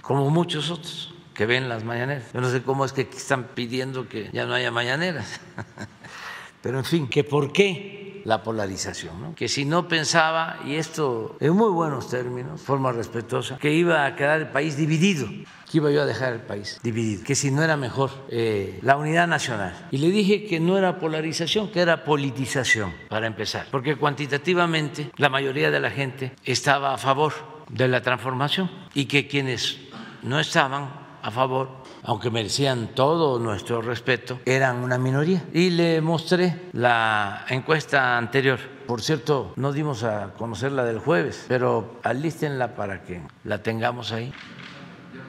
como 0.00 0.30
muchos 0.30 0.70
otros 0.70 1.14
que 1.34 1.46
ven 1.46 1.68
las 1.68 1.84
mañaneras. 1.84 2.32
Yo 2.32 2.40
no 2.40 2.50
sé 2.50 2.62
cómo 2.62 2.84
es 2.84 2.92
que 2.92 3.02
están 3.02 3.48
pidiendo 3.54 4.08
que 4.08 4.30
ya 4.32 4.46
no 4.46 4.54
haya 4.54 4.70
mañaneras, 4.70 5.40
pero 6.62 6.78
en 6.78 6.84
fin, 6.84 7.08
que 7.08 7.24
por 7.24 7.52
qué 7.52 8.09
la 8.24 8.42
polarización, 8.42 9.34
que 9.34 9.48
si 9.48 9.64
no 9.64 9.88
pensaba, 9.88 10.58
y 10.64 10.74
esto 10.74 11.36
en 11.40 11.54
muy 11.54 11.70
buenos 11.70 12.08
términos, 12.08 12.60
forma 12.60 12.92
respetuosa, 12.92 13.58
que 13.58 13.72
iba 13.72 14.06
a 14.06 14.16
quedar 14.16 14.40
el 14.40 14.48
país 14.48 14.76
dividido 14.76 15.28
que 15.70 15.78
iba 15.78 15.90
yo 15.90 16.02
a 16.02 16.06
dejar 16.06 16.32
el 16.32 16.40
país 16.40 16.80
dividido, 16.82 17.22
que 17.22 17.36
si 17.36 17.52
no 17.52 17.62
era 17.62 17.76
mejor 17.76 18.10
eh, 18.28 18.80
la 18.82 18.96
unidad 18.96 19.28
nacional. 19.28 19.86
Y 19.92 19.98
le 19.98 20.10
dije 20.10 20.44
que 20.44 20.58
no 20.58 20.76
era 20.76 20.98
polarización, 20.98 21.70
que 21.70 21.80
era 21.80 22.04
politización, 22.04 22.92
para 23.08 23.28
empezar, 23.28 23.66
porque 23.70 23.94
cuantitativamente 23.94 25.12
la 25.16 25.28
mayoría 25.28 25.70
de 25.70 25.78
la 25.78 25.90
gente 25.90 26.32
estaba 26.44 26.92
a 26.92 26.98
favor 26.98 27.32
de 27.68 27.86
la 27.86 28.02
transformación 28.02 28.68
y 28.94 29.04
que 29.04 29.28
quienes 29.28 29.78
no 30.22 30.40
estaban 30.40 30.90
a 31.22 31.30
favor 31.30 31.79
aunque 32.10 32.28
merecían 32.28 32.88
todo 32.92 33.38
nuestro 33.38 33.82
respeto, 33.82 34.40
eran 34.44 34.78
una 34.78 34.98
minoría. 34.98 35.44
Y 35.54 35.70
le 35.70 36.00
mostré 36.00 36.62
la 36.72 37.46
encuesta 37.48 38.18
anterior. 38.18 38.58
Por 38.88 39.00
cierto, 39.00 39.52
no 39.54 39.72
dimos 39.72 40.02
a 40.02 40.34
conocer 40.36 40.72
la 40.72 40.82
del 40.84 40.98
jueves, 40.98 41.44
pero 41.46 42.00
alístenla 42.02 42.74
para 42.74 43.04
que 43.04 43.22
la 43.44 43.62
tengamos 43.62 44.10
ahí. 44.10 44.32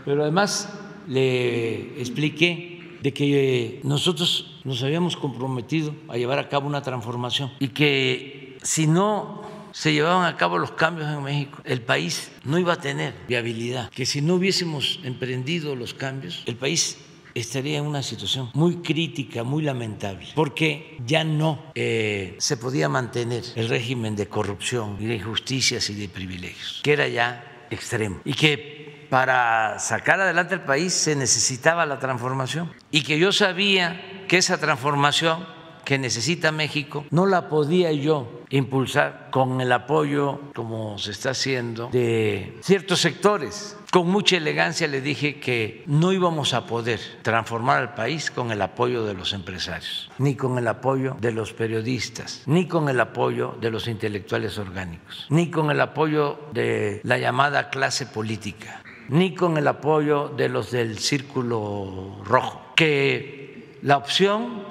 Pero 0.06 0.24
además 0.24 0.74
le 1.08 2.02
expliqué 2.02 2.98
de 3.04 3.14
que 3.14 3.80
nosotros 3.84 4.60
nos 4.64 4.82
habíamos 4.82 5.18
comprometido 5.18 5.94
a 6.08 6.18
llevar 6.18 6.40
a 6.40 6.50
cabo 6.50 6.66
una 6.66 6.82
transformación 6.82 7.52
y 7.60 7.68
que 7.68 8.58
si 8.64 8.88
no 8.88 9.44
se 9.74 9.94
llevaban 9.94 10.26
a 10.26 10.38
cabo 10.38 10.58
los 10.58 10.72
cambios 10.72 11.10
en 11.10 11.24
México, 11.24 11.60
el 11.64 11.82
país 11.82 12.32
no 12.44 12.58
iba 12.58 12.74
a 12.74 12.82
tener 12.82 13.14
viabilidad, 13.28 13.90
que 13.90 14.06
si 14.06 14.22
no 14.22 14.36
hubiésemos 14.36 15.00
emprendido 15.04 15.76
los 15.76 15.94
cambios, 15.94 16.44
el 16.46 16.56
país 16.56 16.98
estaría 17.34 17.78
en 17.78 17.86
una 17.86 18.04
situación 18.04 18.50
muy 18.54 18.78
crítica, 18.78 19.44
muy 19.44 19.64
lamentable, 19.64 20.28
porque 20.36 20.98
ya 21.06 21.24
no 21.24 21.72
eh, 21.76 22.36
se 22.40 22.58
podía 22.58 22.90
mantener 22.90 23.44
el 23.56 23.70
régimen 23.70 24.16
de 24.16 24.28
corrupción 24.28 24.98
y 25.00 25.06
de 25.06 25.16
injusticias 25.16 25.90
y 25.90 25.96
de 25.96 26.10
privilegios, 26.10 26.82
que 26.84 26.94
era 26.94 27.08
ya 27.08 27.68
extremo, 27.70 28.20
y 28.26 28.34
que 28.34 29.08
para 29.10 29.78
sacar 29.80 30.22
adelante 30.22 30.56
el 30.56 30.62
país 30.62 30.94
se 30.94 31.16
necesitaba 31.16 31.86
la 31.86 32.00
transformación 32.00 32.72
y 32.92 33.04
que 33.04 33.20
yo 33.20 33.34
sabía 33.34 34.26
que 34.30 34.38
esa 34.38 34.58
transformación 34.58 35.46
que 35.84 35.98
necesita 35.98 36.54
México 36.54 37.06
no 37.10 37.26
la 37.26 37.50
podía 37.50 37.92
yo 37.92 38.41
impulsar 38.52 39.30
con 39.32 39.62
el 39.62 39.72
apoyo, 39.72 40.40
como 40.54 40.98
se 40.98 41.12
está 41.12 41.32
haciendo, 41.32 41.90
de 41.92 42.58
ciertos 42.62 43.00
sectores. 43.00 43.78
Con 43.92 44.08
mucha 44.08 44.38
elegancia 44.38 44.88
le 44.88 45.02
dije 45.02 45.40
que 45.40 45.84
no 45.86 46.14
íbamos 46.14 46.54
a 46.54 46.66
poder 46.66 47.00
transformar 47.24 47.80
al 47.80 47.94
país 47.94 48.32
con 48.32 48.52
el 48.52 48.62
apoyo 48.62 49.06
de 49.06 49.14
los 49.14 49.34
empresarios, 49.34 50.10
ni 50.18 50.36
con 50.36 50.58
el 50.58 50.68
apoyo 50.68 51.18
de 51.20 51.34
los 51.34 51.52
periodistas, 51.52 52.44
ni 52.46 52.68
con 52.68 52.88
el 52.88 53.00
apoyo 53.02 53.58
de 53.60 53.70
los 53.70 53.88
intelectuales 53.88 54.58
orgánicos, 54.58 55.26
ni 55.30 55.52
con 55.52 55.72
el 55.72 55.82
apoyo 55.82 56.40
de 56.54 57.02
la 57.04 57.18
llamada 57.18 57.70
clase 57.70 58.06
política 58.06 58.82
ni 59.10 59.36
con 59.36 59.58
el 59.58 59.68
apoyo 59.68 60.30
de 60.30 60.48
los 60.48 60.72
del 60.72 60.98
Círculo 60.98 62.22
Rojo, 62.24 62.62
que 62.78 63.78
la 63.82 63.98
opción 63.98 64.64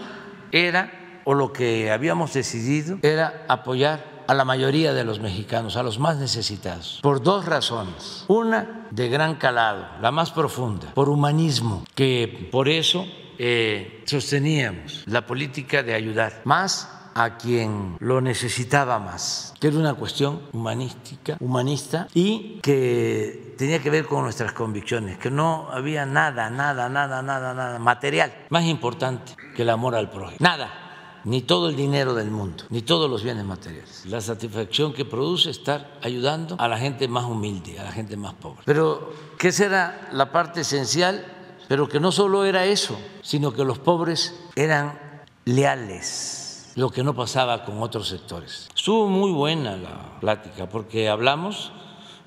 era, 0.50 0.99
o 1.30 1.34
lo 1.34 1.52
que 1.52 1.92
habíamos 1.92 2.32
decidido, 2.32 2.98
era 3.02 3.44
apoyar 3.46 4.24
a 4.26 4.34
la 4.34 4.44
mayoría 4.44 4.92
de 4.92 5.04
los 5.04 5.20
mexicanos, 5.20 5.76
a 5.76 5.84
los 5.84 6.00
más 6.00 6.16
necesitados, 6.16 6.98
por 7.04 7.22
dos 7.22 7.46
razones. 7.46 8.24
Una 8.26 8.88
de 8.90 9.08
gran 9.08 9.36
calado, 9.36 9.86
la 10.02 10.10
más 10.10 10.32
profunda, 10.32 10.92
por 10.92 11.08
humanismo, 11.08 11.84
que 11.94 12.48
por 12.50 12.68
eso 12.68 13.06
eh, 13.38 14.02
sosteníamos 14.06 15.04
la 15.06 15.24
política 15.24 15.84
de 15.84 15.94
ayudar 15.94 16.42
más 16.42 16.90
a 17.14 17.36
quien 17.36 17.96
lo 18.00 18.20
necesitaba 18.20 18.98
más, 18.98 19.54
que 19.60 19.68
era 19.68 19.78
una 19.78 19.94
cuestión 19.94 20.42
humanística, 20.52 21.36
humanista 21.38 22.08
y 22.12 22.58
que 22.60 23.54
tenía 23.56 23.80
que 23.80 23.90
ver 23.90 24.06
con 24.06 24.24
nuestras 24.24 24.52
convicciones, 24.52 25.16
que 25.18 25.30
no 25.30 25.68
había 25.70 26.06
nada, 26.06 26.50
nada, 26.50 26.88
nada, 26.88 27.22
nada, 27.22 27.54
nada 27.54 27.78
material 27.78 28.32
más 28.48 28.64
importante 28.64 29.36
que 29.54 29.62
el 29.62 29.70
amor 29.70 29.94
al 29.94 30.10
prójimo. 30.10 30.38
Nada 30.40 30.79
ni 31.24 31.42
todo 31.42 31.68
el 31.68 31.76
dinero 31.76 32.14
del 32.14 32.30
mundo, 32.30 32.64
ni 32.70 32.82
todos 32.82 33.10
los 33.10 33.22
bienes 33.22 33.44
materiales. 33.44 34.04
La 34.06 34.20
satisfacción 34.20 34.92
que 34.92 35.04
produce 35.04 35.50
estar 35.50 35.98
ayudando 36.02 36.56
a 36.58 36.68
la 36.68 36.78
gente 36.78 37.08
más 37.08 37.24
humilde, 37.24 37.78
a 37.78 37.84
la 37.84 37.92
gente 37.92 38.16
más 38.16 38.34
pobre. 38.34 38.62
Pero, 38.64 39.12
¿qué 39.38 39.52
será 39.52 40.08
la 40.12 40.32
parte 40.32 40.62
esencial? 40.62 41.24
Pero 41.68 41.88
que 41.88 42.00
no 42.00 42.10
solo 42.10 42.44
era 42.44 42.66
eso, 42.66 42.98
sino 43.22 43.52
que 43.52 43.64
los 43.64 43.78
pobres 43.78 44.34
eran 44.56 44.98
leales 45.44 46.40
lo 46.76 46.90
que 46.90 47.02
no 47.02 47.14
pasaba 47.14 47.64
con 47.64 47.82
otros 47.82 48.08
sectores. 48.08 48.68
Estuvo 48.74 49.08
muy 49.08 49.32
buena 49.32 49.76
la 49.76 50.20
plática 50.20 50.68
porque 50.68 51.08
hablamos 51.08 51.72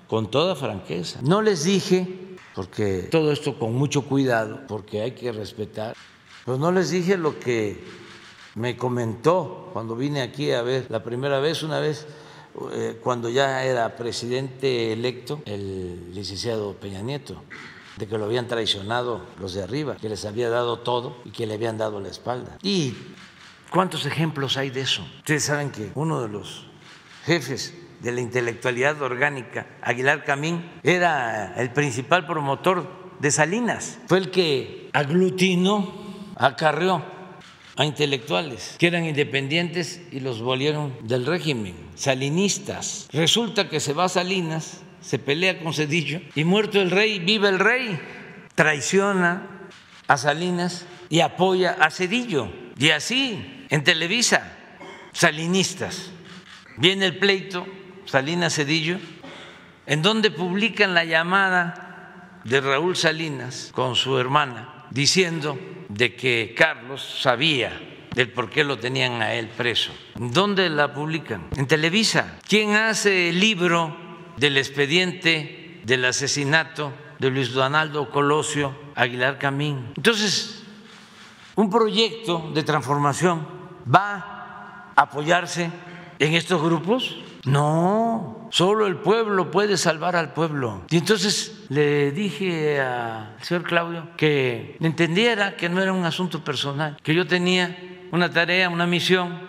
con 0.08 0.30
toda 0.30 0.56
franqueza. 0.56 1.20
No 1.24 1.42
les 1.42 1.64
dije, 1.64 2.38
porque 2.54 3.08
todo 3.12 3.32
esto 3.32 3.58
con 3.58 3.74
mucho 3.74 4.04
cuidado, 4.04 4.62
porque 4.68 5.02
hay 5.02 5.12
que 5.14 5.32
respetar, 5.32 5.96
pero 6.46 6.58
no 6.58 6.72
les 6.72 6.92
dije 6.92 7.18
lo 7.18 7.40
que 7.40 7.84
me 8.56 8.78
comentó 8.78 9.70
cuando 9.74 9.96
vine 9.96 10.22
aquí 10.22 10.52
a 10.52 10.62
ver 10.62 10.88
la 10.90 11.04
primera 11.04 11.40
vez, 11.40 11.64
una 11.64 11.80
vez 11.80 12.08
eh, 12.74 13.00
cuando 13.02 13.30
ya 13.30 13.64
era 13.64 13.96
presidente 13.96 14.94
electo, 14.94 15.42
el 15.46 16.14
licenciado 16.14 16.74
Peña 16.74 17.02
Nieto 17.02 17.42
de 17.98 18.08
que 18.08 18.18
lo 18.18 18.26
habían 18.26 18.48
traicionado 18.48 19.22
los 19.40 19.54
de 19.54 19.62
arriba, 19.62 19.98
que 19.98 20.10
les 20.10 20.26
había 20.26 20.50
dado 20.50 20.80
todo 20.80 21.18
y 21.26 21.30
que 21.30 21.46
le 21.46 21.54
habían 21.54 21.78
dado 21.78 22.00
la 22.00 22.10
espalda. 22.10 22.58
Y 22.64 22.96
¿Cuántos 23.74 24.06
ejemplos 24.06 24.56
hay 24.56 24.70
de 24.70 24.82
eso? 24.82 25.04
Ustedes 25.18 25.46
saben 25.46 25.72
que 25.72 25.90
uno 25.96 26.22
de 26.22 26.28
los 26.28 26.68
jefes 27.26 27.74
de 28.02 28.12
la 28.12 28.22
intelectualidad 28.22 29.02
orgánica, 29.02 29.66
Aguilar 29.82 30.24
Camín, 30.24 30.64
era 30.84 31.56
el 31.56 31.72
principal 31.72 32.28
promotor 32.28 32.88
de 33.20 33.32
Salinas. 33.32 33.98
Fue 34.06 34.20
el 34.20 34.30
que 34.30 34.92
aglutinó, 34.94 35.92
acarreó 36.36 37.04
a 37.76 37.86
intelectuales 37.86 38.76
que 38.78 38.88
eran 38.88 39.06
independientes 39.06 40.02
y 40.12 40.20
los 40.20 40.42
volvieron 40.42 40.96
del 41.02 41.26
régimen, 41.26 41.76
salinistas. 41.96 43.08
Resulta 43.12 43.70
que 43.70 43.80
se 43.80 43.94
va 43.94 44.06
a 44.06 44.10
Salinas, 44.10 44.82
se 45.02 45.20
pelea 45.20 45.60
con 45.60 45.74
Cedillo 45.74 46.22
y 46.36 46.44
muerto 46.44 46.82
el 46.82 46.92
rey, 46.92 47.20
vive 47.20 47.50
el 47.50 47.60
rey, 47.60 48.00
traiciona 48.56 49.48
a 50.08 50.18
Salinas 50.18 50.86
y 51.10 51.22
apoya 51.22 51.78
a 51.80 51.90
Cedillo. 51.90 52.50
Y 52.78 52.90
así 52.90 53.66
en 53.70 53.84
Televisa, 53.84 54.52
salinistas. 55.12 56.12
Viene 56.78 57.06
el 57.06 57.18
pleito, 57.18 57.68
Salinas 58.06 58.56
Cedillo, 58.56 58.98
en 59.86 60.02
donde 60.02 60.32
publican 60.32 60.94
la 60.94 61.06
llamada 61.06 62.40
de 62.44 62.62
Raúl 62.62 62.96
Salinas 62.96 63.72
con 63.74 63.96
su 63.96 64.18
hermana, 64.18 64.73
diciendo 64.94 65.60
de 65.90 66.16
que 66.16 66.54
Carlos 66.56 67.20
sabía 67.22 67.72
del 68.14 68.32
por 68.32 68.50
qué 68.50 68.64
lo 68.64 68.78
tenían 68.78 69.22
a 69.22 69.34
él 69.34 69.48
preso. 69.50 69.92
¿Dónde 70.16 70.70
la 70.70 70.94
publican? 70.94 71.48
En 71.56 71.68
Televisa. 71.68 72.40
¿Quién 72.48 72.76
hace 72.76 73.30
el 73.30 73.40
libro 73.40 73.98
del 74.38 74.58
expediente 74.58 75.82
del 75.84 76.06
asesinato 76.06 76.94
de 77.20 77.32
Luis 77.32 77.52
Donaldo 77.52 78.12
Colosio 78.12 78.76
Aguilar 78.96 79.40
Camín? 79.40 79.92
Entonces, 79.98 80.64
un 81.56 81.70
proyecto 81.72 82.52
de 82.54 82.64
transformación 82.64 83.48
va 83.94 84.92
a 84.96 85.02
apoyarse 85.02 85.72
en 86.20 86.34
estos 86.36 86.62
grupos? 86.62 87.18
No, 87.46 88.43
solo 88.54 88.86
el 88.86 88.98
pueblo 88.98 89.50
puede 89.50 89.78
salvar 89.78 90.16
al 90.16 90.32
pueblo. 90.34 90.84
Y 90.92 90.98
entonces 90.98 91.66
le 91.70 92.12
dije 92.12 92.80
al 92.80 93.36
señor 93.42 93.64
Claudio 93.64 94.10
que 94.16 94.78
entendiera 94.80 95.56
que 95.56 95.70
no 95.70 95.82
era 95.82 95.92
un 95.92 96.06
asunto 96.06 96.44
personal, 96.44 96.98
que 97.02 97.16
yo 97.16 97.26
tenía 97.26 98.06
una 98.12 98.30
tarea, 98.30 98.70
una 98.70 98.86
misión 98.86 99.40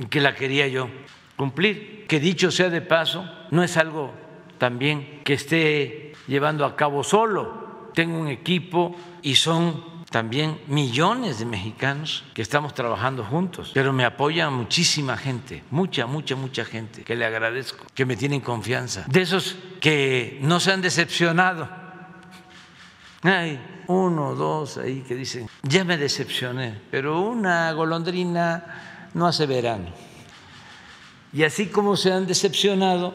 y 0.00 0.06
que 0.06 0.22
la 0.22 0.34
quería 0.34 0.66
yo 0.68 0.88
cumplir. 1.36 2.06
Que 2.08 2.18
dicho 2.18 2.50
sea 2.50 2.70
de 2.70 2.80
paso, 2.80 3.28
no 3.50 3.62
es 3.62 3.76
algo 3.76 4.14
también 4.56 5.20
que 5.22 5.34
esté 5.34 6.14
llevando 6.26 6.64
a 6.64 6.76
cabo 6.76 7.04
solo. 7.04 7.90
Tengo 7.92 8.18
un 8.18 8.28
equipo 8.28 8.96
y 9.20 9.34
son 9.34 9.84
también 10.10 10.60
millones 10.68 11.38
de 11.38 11.46
mexicanos 11.46 12.24
que 12.32 12.42
estamos 12.42 12.74
trabajando 12.74 13.24
juntos, 13.24 13.72
pero 13.74 13.92
me 13.92 14.04
apoya 14.04 14.50
muchísima 14.50 15.16
gente, 15.16 15.64
mucha, 15.70 16.06
mucha, 16.06 16.36
mucha 16.36 16.64
gente, 16.64 17.02
que 17.02 17.16
le 17.16 17.24
agradezco, 17.24 17.84
que 17.94 18.06
me 18.06 18.16
tienen 18.16 18.40
confianza. 18.40 19.04
De 19.08 19.22
esos 19.22 19.56
que 19.80 20.38
no 20.42 20.60
se 20.60 20.72
han 20.72 20.80
decepcionado. 20.80 21.68
Hay 23.22 23.60
uno 23.88 24.34
dos 24.34 24.78
ahí 24.78 25.02
que 25.06 25.16
dicen, 25.16 25.48
ya 25.62 25.84
me 25.84 25.96
decepcioné, 25.96 26.80
pero 26.90 27.20
una 27.22 27.72
golondrina 27.72 29.10
no 29.14 29.26
hace 29.26 29.46
verano. 29.46 29.86
Y 31.32 31.42
así 31.42 31.66
como 31.66 31.96
se 31.96 32.12
han 32.12 32.26
decepcionado 32.26 33.14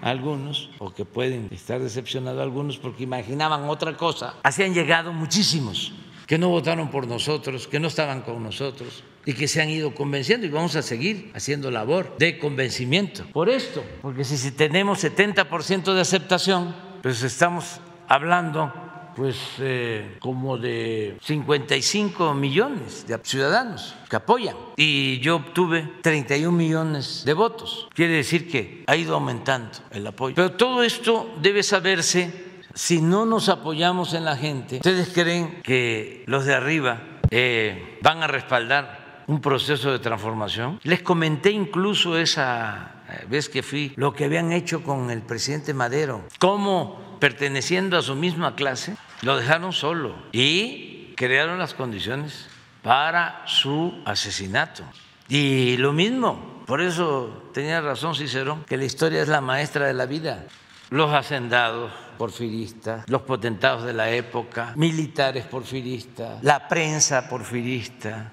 algunos, 0.00 0.70
o 0.78 0.92
que 0.92 1.04
pueden 1.04 1.48
estar 1.50 1.80
decepcionados 1.80 2.40
algunos 2.40 2.78
porque 2.78 3.02
imaginaban 3.04 3.68
otra 3.68 3.96
cosa, 3.96 4.34
así 4.42 4.62
han 4.62 4.72
llegado 4.72 5.12
muchísimos 5.12 5.92
que 6.26 6.38
no 6.38 6.48
votaron 6.48 6.90
por 6.90 7.06
nosotros, 7.06 7.68
que 7.68 7.80
no 7.80 7.88
estaban 7.88 8.22
con 8.22 8.42
nosotros 8.42 9.04
y 9.26 9.34
que 9.34 9.48
se 9.48 9.62
han 9.62 9.70
ido 9.70 9.94
convenciendo 9.94 10.46
y 10.46 10.50
vamos 10.50 10.76
a 10.76 10.82
seguir 10.82 11.30
haciendo 11.34 11.70
labor 11.70 12.16
de 12.18 12.38
convencimiento. 12.38 13.24
Por 13.32 13.48
esto, 13.48 13.84
porque 14.02 14.24
si 14.24 14.50
tenemos 14.52 15.02
70% 15.02 15.94
de 15.94 16.00
aceptación, 16.00 16.74
pues 17.02 17.22
estamos 17.22 17.80
hablando 18.08 18.72
pues 19.14 19.36
eh, 19.60 20.16
como 20.18 20.58
de 20.58 21.16
55 21.22 22.34
millones 22.34 23.06
de 23.06 23.18
ciudadanos 23.22 23.94
que 24.10 24.16
apoyan 24.16 24.56
y 24.76 25.20
yo 25.20 25.36
obtuve 25.36 25.88
31 26.02 26.56
millones 26.56 27.22
de 27.24 27.32
votos. 27.32 27.88
Quiere 27.94 28.14
decir 28.14 28.50
que 28.50 28.82
ha 28.86 28.96
ido 28.96 29.14
aumentando 29.14 29.70
el 29.90 30.06
apoyo. 30.06 30.34
Pero 30.34 30.52
todo 30.52 30.82
esto 30.82 31.32
debe 31.40 31.62
saberse 31.62 32.53
si 32.74 33.00
no 33.00 33.24
nos 33.24 33.48
apoyamos 33.48 34.14
en 34.14 34.24
la 34.24 34.36
gente, 34.36 34.76
¿ustedes 34.76 35.10
creen 35.14 35.62
que 35.62 36.24
los 36.26 36.44
de 36.44 36.54
arriba 36.54 37.00
eh, 37.30 37.98
van 38.02 38.22
a 38.22 38.26
respaldar 38.26 39.22
un 39.26 39.40
proceso 39.40 39.92
de 39.92 40.00
transformación? 40.00 40.80
Les 40.82 41.02
comenté 41.02 41.50
incluso 41.50 42.18
esa 42.18 43.02
eh, 43.08 43.26
vez 43.28 43.48
que 43.48 43.62
fui 43.62 43.92
lo 43.96 44.12
que 44.12 44.24
habían 44.24 44.52
hecho 44.52 44.82
con 44.82 45.10
el 45.10 45.22
presidente 45.22 45.72
Madero, 45.72 46.24
cómo 46.38 47.16
perteneciendo 47.20 47.96
a 47.96 48.02
su 48.02 48.16
misma 48.16 48.54
clase 48.54 48.96
lo 49.22 49.36
dejaron 49.36 49.72
solo 49.72 50.14
y 50.32 51.14
crearon 51.16 51.58
las 51.58 51.74
condiciones 51.74 52.48
para 52.82 53.42
su 53.46 54.02
asesinato. 54.04 54.82
Y 55.28 55.78
lo 55.78 55.92
mismo, 55.92 56.62
por 56.66 56.82
eso 56.82 57.50
tenía 57.54 57.80
razón 57.80 58.14
Cicerón, 58.14 58.64
que 58.64 58.76
la 58.76 58.84
historia 58.84 59.22
es 59.22 59.28
la 59.28 59.40
maestra 59.40 59.86
de 59.86 59.94
la 59.94 60.04
vida. 60.04 60.44
Los 60.90 61.12
hacendados, 61.14 61.90
porfiristas, 62.14 63.08
los 63.08 63.22
potentados 63.22 63.84
de 63.84 63.92
la 63.92 64.10
época, 64.10 64.72
militares 64.76 65.44
porfiristas, 65.44 66.42
la 66.42 66.66
prensa 66.68 67.28
porfirista, 67.28 68.32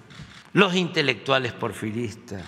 los 0.54 0.76
intelectuales 0.76 1.54
porfiristas. 1.54 2.42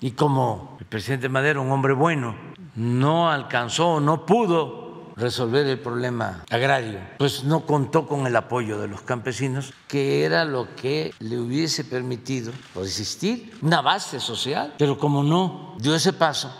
Y 0.00 0.12
como 0.12 0.76
el 0.80 0.86
presidente 0.86 1.28
Madero, 1.28 1.62
un 1.62 1.70
hombre 1.70 1.92
bueno, 1.92 2.34
no 2.76 3.30
alcanzó, 3.30 4.00
no 4.00 4.24
pudo 4.24 5.12
resolver 5.16 5.66
el 5.66 5.78
problema 5.78 6.44
agrario, 6.50 6.98
pues 7.18 7.44
no 7.44 7.66
contó 7.66 8.06
con 8.08 8.26
el 8.26 8.34
apoyo 8.34 8.80
de 8.80 8.88
los 8.88 9.02
campesinos, 9.02 9.72
que 9.86 10.24
era 10.24 10.44
lo 10.44 10.74
que 10.74 11.12
le 11.18 11.38
hubiese 11.38 11.84
permitido 11.84 12.52
existir 12.82 13.52
una 13.62 13.82
base 13.82 14.18
social. 14.18 14.74
Pero 14.78 14.98
como 14.98 15.22
no 15.22 15.76
dio 15.78 15.94
ese 15.94 16.12
paso, 16.12 16.52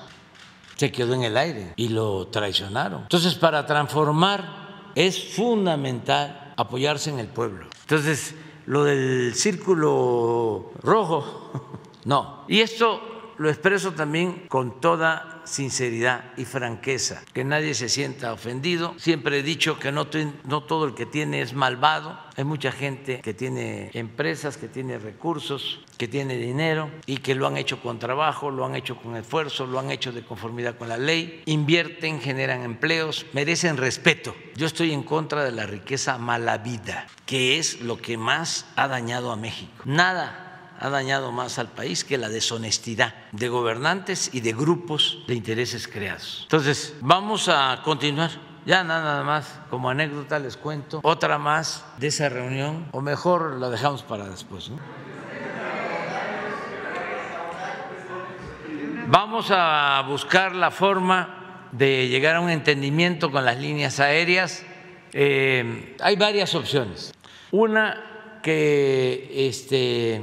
se 0.81 0.91
quedó 0.91 1.12
en 1.12 1.24
el 1.24 1.37
aire 1.37 1.74
y 1.76 1.89
lo 1.89 2.28
traicionaron. 2.28 3.03
Entonces, 3.03 3.35
para 3.35 3.66
transformar 3.66 4.93
es 4.95 5.35
fundamental 5.35 6.55
apoyarse 6.57 7.11
en 7.11 7.18
el 7.18 7.26
pueblo. 7.26 7.66
Entonces, 7.83 8.35
lo 8.64 8.85
del 8.85 9.35
círculo 9.35 10.72
rojo, 10.81 11.53
no. 12.07 12.47
Y 12.49 12.61
esto 12.61 12.99
lo 13.41 13.49
expreso 13.49 13.93
también 13.93 14.45
con 14.49 14.82
toda 14.82 15.41
sinceridad 15.45 16.24
y 16.36 16.45
franqueza, 16.45 17.22
que 17.32 17.43
nadie 17.43 17.72
se 17.72 17.88
sienta 17.88 18.34
ofendido. 18.34 18.95
Siempre 18.99 19.38
he 19.38 19.43
dicho 19.43 19.78
que 19.78 19.91
no, 19.93 20.09
todo 20.09 20.84
el 20.84 20.95
que 20.95 21.07
tiene 21.07 21.41
es 21.41 21.55
malvado. 21.55 22.20
Hay 22.36 22.45
mucha 22.45 22.70
gente 22.70 23.22
que 23.22 23.32
tiene 23.32 23.91
empresas, 23.95 24.59
que 24.59 24.68
tiene 24.68 24.99
recursos, 24.99 25.80
que 25.97 26.07
tiene 26.07 26.36
dinero 26.36 26.91
y 27.07 27.16
que 27.16 27.34
lo 27.34 27.47
han 27.47 27.57
hecho 27.57 27.80
con 27.80 27.99
trabajo, 27.99 28.51
lo 28.51 28.66
han 28.66 28.74
hecho 28.74 28.99
con 28.99 29.16
esfuerzo, 29.16 29.66
lo 29.66 29.78
han 29.78 29.91
hecho 29.91 30.12
de 30.12 30.22
conformidad 30.22 30.76
con 30.76 30.91
la 30.91 30.99
ley, 30.99 31.43
invierten, 31.47 32.20
generan 32.20 32.62
empleos, 32.62 33.24
merecen 33.32 33.78
respeto. 33.78 34.36
Yo 34.55 34.66
estoy 34.66 34.93
en 34.93 35.03
contra 35.03 35.45
de 35.45 35.53
la 35.53 35.64
riqueza 35.64 36.18
mala 36.18 36.59
vida, 36.59 37.07
que 37.24 37.59
es 37.59 37.80
lo 37.80 37.97
que 37.97 38.18
más 38.18 38.66
ha 38.76 38.86
dañado 38.86 39.32
a 39.32 39.36
México. 39.36 39.72
Nada 39.86 40.49
ha 40.81 40.89
dañado 40.89 41.31
más 41.31 41.59
al 41.59 41.68
país 41.68 42.05
que 42.05 42.16
la 42.16 42.31
deshonestidad 42.31 43.14
de 43.33 43.49
gobernantes 43.49 44.31
y 44.33 44.41
de 44.41 44.53
grupos 44.53 45.18
de 45.28 45.35
intereses 45.35 45.87
creados. 45.87 46.41
Entonces, 46.45 46.95
vamos 47.01 47.49
a 47.49 47.83
continuar. 47.85 48.31
Ya 48.64 48.83
nada 48.85 49.22
más, 49.22 49.61
como 49.70 49.91
anécdota 49.91 50.39
les 50.39 50.57
cuento 50.57 51.01
otra 51.03 51.39
más 51.39 51.85
de 51.99 52.09
esa 52.09 52.28
reunión, 52.28 52.89
o 52.93 53.01
mejor 53.01 53.59
la 53.59 53.70
dejamos 53.70 54.03
para 54.03 54.28
después. 54.28 54.70
Vamos 59.07 59.51
a 59.51 60.03
buscar 60.07 60.55
la 60.55 60.70
forma 60.70 61.68
de 61.72 62.09
llegar 62.09 62.37
a 62.37 62.41
un 62.41 62.51
entendimiento 62.51 63.31
con 63.31 63.45
las 63.45 63.59
líneas 63.59 63.99
aéreas. 63.99 64.64
Eh, 65.12 65.97
hay 66.01 66.16
varias 66.16 66.55
opciones. 66.55 67.12
Una 67.51 68.41
que 68.43 69.49
este, 69.49 70.22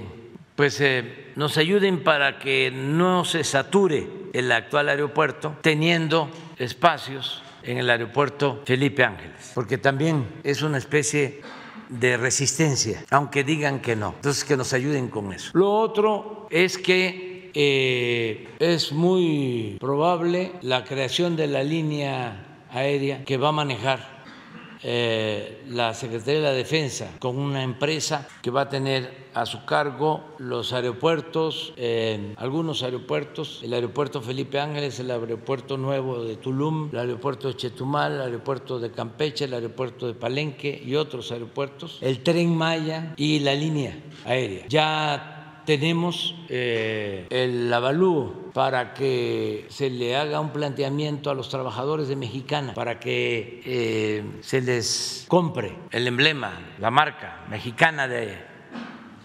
pues 0.58 0.82
eh, 0.82 1.32
nos 1.36 1.56
ayuden 1.58 2.04
para 2.04 2.40
que 2.40 2.72
no 2.72 3.24
se 3.26 3.44
sature 3.44 4.08
el 4.34 4.52
actual 4.52 4.90
aeropuerto, 4.90 5.56
teniendo 5.62 6.32
espacios 6.58 7.44
en 7.62 7.78
el 7.78 7.88
aeropuerto 7.92 8.64
Felipe 8.66 9.04
Ángeles, 9.04 9.52
porque 9.54 9.78
también 9.78 10.26
es 10.44 10.64
una 10.64 10.80
especie 10.80 11.42
de 11.90 12.18
resistencia, 12.18 13.06
aunque 13.12 13.44
digan 13.44 13.82
que 13.82 13.96
no. 13.96 14.14
Entonces, 14.16 14.44
que 14.44 14.58
nos 14.58 14.74
ayuden 14.74 15.10
con 15.10 15.32
eso. 15.32 15.52
Lo 15.54 15.72
otro 15.72 16.48
es 16.50 16.80
que 16.80 17.52
eh, 17.54 18.48
es 18.58 18.92
muy 18.92 19.78
probable 19.80 20.54
la 20.64 20.84
creación 20.84 21.36
de 21.36 21.48
la 21.48 21.64
línea 21.64 22.64
aérea 22.72 23.24
que 23.24 23.38
va 23.38 23.50
a 23.50 23.54
manejar 23.54 24.18
eh, 24.84 25.64
la 25.68 25.94
Secretaría 25.94 26.42
de 26.42 26.46
la 26.48 26.52
Defensa 26.54 27.12
con 27.20 27.38
una 27.38 27.64
empresa 27.64 28.28
que 28.42 28.52
va 28.52 28.62
a 28.62 28.70
tener 28.70 29.27
a 29.42 29.46
su 29.46 29.66
cargo 29.66 30.24
los 30.40 30.74
aeropuertos, 30.74 31.74
algunos 32.38 32.82
aeropuertos, 32.82 33.62
el 33.64 33.74
aeropuerto 33.74 34.22
Felipe 34.22 34.60
Ángeles, 34.60 35.00
el 35.00 35.12
aeropuerto 35.12 35.78
nuevo 35.78 36.24
de 36.24 36.38
Tulum, 36.38 36.90
el 36.92 37.00
aeropuerto 37.00 37.48
de 37.48 37.56
Chetumal, 37.56 38.14
el 38.14 38.22
aeropuerto 38.22 38.80
de 38.80 38.92
Campeche, 38.92 39.46
el 39.46 39.54
aeropuerto 39.54 40.08
de 40.08 40.16
Palenque 40.16 40.82
y 40.84 40.96
otros 40.96 41.32
aeropuertos, 41.32 42.00
el 42.02 42.24
tren 42.24 42.56
Maya 42.56 43.14
y 43.16 43.40
la 43.40 43.54
línea 43.54 43.98
aérea. 44.26 44.66
Ya 44.70 45.38
tenemos 45.68 46.34
eh, 46.48 47.28
el 47.30 47.72
avalúo 47.74 48.52
para 48.54 48.94
que 48.94 49.66
se 49.68 49.90
le 49.90 50.16
haga 50.16 50.40
un 50.40 50.52
planteamiento 50.52 51.30
a 51.30 51.36
los 51.36 51.50
trabajadores 51.50 52.08
de 52.08 52.16
Mexicana, 52.16 52.74
para 52.74 53.02
que 53.02 53.62
eh, 53.66 54.24
se 54.40 54.62
les 54.62 55.26
compre 55.28 55.76
el 55.92 56.08
emblema, 56.08 56.58
la 56.80 56.90
marca 56.90 57.46
mexicana 57.50 58.08
de 58.08 58.47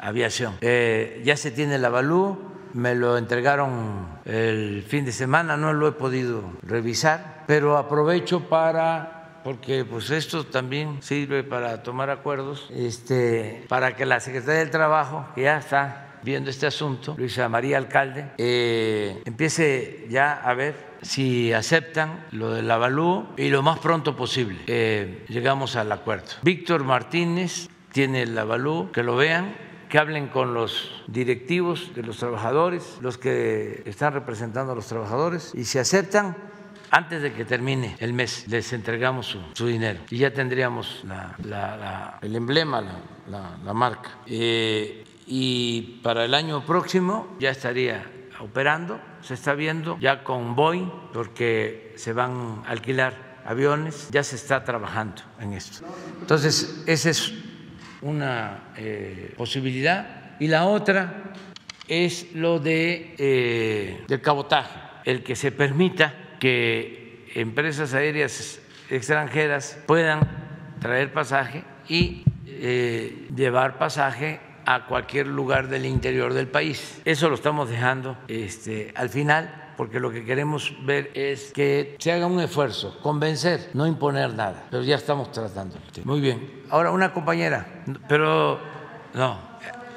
aviación. 0.03 0.59
Eh, 0.61 1.23
ya 1.25 1.37
se 1.37 1.51
tiene 1.51 1.77
el 1.77 1.85
avalúo, 1.85 2.39
me 2.75 2.95
lo 2.95 3.17
entregaron 3.17 4.21
el 4.25 4.85
fin 4.87 5.05
de 5.05 5.13
semana, 5.13 5.57
no 5.57 5.73
lo 5.73 5.89
he 5.89 5.93
podido 5.93 6.43
revisar, 6.63 7.45
pero 7.47 7.79
aprovecho 7.79 8.41
para 8.49 9.19
porque 9.45 9.85
pues 9.85 10.11
esto 10.11 10.45
también 10.45 11.03
sirve 11.03 11.43
para 11.43 11.83
tomar 11.83 12.11
acuerdos, 12.11 12.69
este, 12.73 13.65
para 13.69 13.97
que 13.97 14.07
la 14.07 14.21
Secretaría 14.21 14.61
del 14.61 14.71
Trabajo, 14.71 15.27
que 15.35 15.43
ya 15.43 15.59
está 15.59 16.19
viendo 16.23 16.51
este 16.51 16.67
asunto, 16.67 17.17
Luisa 17.19 17.49
María 17.49 17.79
Alcalde, 17.79 18.31
eh, 18.39 19.21
empiece 19.25 20.07
ya 20.09 20.35
a 20.35 20.55
ver 20.55 20.93
si 21.03 21.53
aceptan 21.53 22.25
lo 22.31 22.53
del 22.53 22.71
avalúo 22.71 23.31
y 23.37 23.49
lo 23.49 23.63
más 23.63 23.81
pronto 23.81 24.15
posible 24.15 24.61
eh, 24.69 25.25
llegamos 25.29 25.75
al 25.75 25.91
acuerdo. 25.91 26.29
Víctor 26.43 26.85
Martínez 26.85 27.69
tiene 27.93 28.23
el 28.23 28.39
avalúo, 28.39 28.93
que 28.93 29.03
lo 29.03 29.17
vean, 29.17 29.55
que 29.93 29.99
hablen 29.99 30.29
con 30.29 30.55
los 30.55 30.91
directivos 31.07 31.95
de 31.95 32.03
los 32.03 32.17
trabajadores, 32.17 32.97
los 33.03 33.19
que 33.19 33.83
están 33.85 34.15
representando 34.15 34.73
a 34.73 34.75
los 34.75 34.87
trabajadores, 34.87 35.53
y 35.55 35.67
si 35.67 35.79
aceptan, 35.79 36.35
antes 36.91 37.21
de 37.21 37.35
que 37.35 37.45
termine 37.45 37.97
el 38.01 38.15
mes 38.15 38.47
les 38.49 38.73
entregamos 38.73 39.37
su, 39.53 39.67
dinero 39.67 40.01
y 40.09 40.17
ya 40.17 40.33
tendríamos 40.33 41.05
el 42.23 42.35
emblema, 42.35 42.83
la, 43.29 43.75
marca. 43.75 44.17
Eh, 44.25 45.05
y 45.27 46.01
para 46.03 46.25
el 46.25 46.33
año 46.33 46.65
próximo 46.65 47.37
ya 47.39 47.51
estaría 47.51 48.03
operando 48.41 48.99
se 49.21 49.35
está 49.35 49.53
viendo 49.53 49.99
ya 50.01 50.25
con 50.25 50.57
Boeing 50.57 50.91
porque 51.13 51.93
se 51.97 52.15
van 52.15 52.63
a 52.67 52.71
alquilar 52.71 53.43
aviones, 53.45 54.09
ya 54.11 54.25
se 54.25 54.37
está 54.37 54.65
trabajando 54.65 55.21
en 55.39 55.53
esto. 55.53 55.85
Entonces, 56.21 56.83
esa 56.87 57.11
es 57.11 57.35
una 58.03 58.73
eh, 58.77 59.33
posibilidad. 59.37 60.37
Y 60.39 60.49
la 60.49 60.67
otra 60.67 61.33
es 61.89 62.35
lo 62.35 62.59
de, 62.59 63.15
eh, 63.19 64.05
del 64.07 64.21
cabotaje, 64.21 64.79
el 65.05 65.23
que 65.23 65.37
se 65.37 65.53
permita 65.53 66.15
que 66.39 67.27
empresas 67.35 67.95
aéreas 67.95 68.61
extranjeras 68.91 69.79
puedan 69.87 70.21
traer 70.81 71.13
pasaje 71.13 71.65
y 71.89 72.25
eh, 72.47 73.29
llevar 73.35 73.79
pasaje 73.79 74.41
a 74.65 74.87
cualquier 74.87 75.27
lugar 75.27 75.69
del 75.69 75.87
interior 75.87 76.35
del 76.35 76.49
país. 76.49 77.01
Eso 77.05 77.29
lo 77.29 77.35
estamos 77.35 77.69
dejando 77.69 78.17
este, 78.29 78.93
al 78.95 79.09
final 79.09 79.62
porque 79.77 80.01
lo 80.01 80.11
que 80.11 80.25
queremos 80.25 80.75
ver 80.85 81.11
es 81.15 81.53
que 81.53 81.97
se 81.99 82.13
haga 82.13 82.27
un 82.27 82.41
esfuerzo, 82.41 82.99
convencer, 83.03 83.71
no 83.75 83.87
imponer 83.87 84.35
nada, 84.35 84.65
pero 84.71 84.83
ya 84.83 84.97
estamos 84.97 85.31
tratando. 85.33 85.77
Muy 86.05 86.21
bien. 86.21 86.63
Ahora 86.71 86.91
una 86.91 87.13
compañera, 87.13 87.67
pero 88.09 88.59
no, 89.15 89.39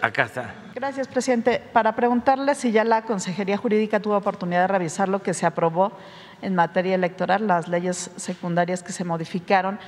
acá 0.01 0.23
está. 0.23 0.55
Gracias, 0.75 1.07
presidente. 1.07 1.61
Para 1.71 1.95
preguntarle 1.95 2.53
si 2.55 2.71
ya 2.71 2.83
la 2.83 3.03
Consejería 3.03 3.57
Jurídica 3.57 3.99
tuvo 3.99 4.17
oportunidad 4.17 4.61
de 4.61 4.67
revisar 4.67 5.07
lo 5.07 5.23
que 5.23 5.33
se 5.33 5.45
aprobó 5.45 5.93
en 6.41 6.53
materia 6.53 6.95
electoral, 6.95 7.47
las 7.47 7.67
leyes 7.67 8.11
secundarias 8.17 8.83
que 8.83 8.91
se 8.91 9.05
modificaron, 9.05 9.79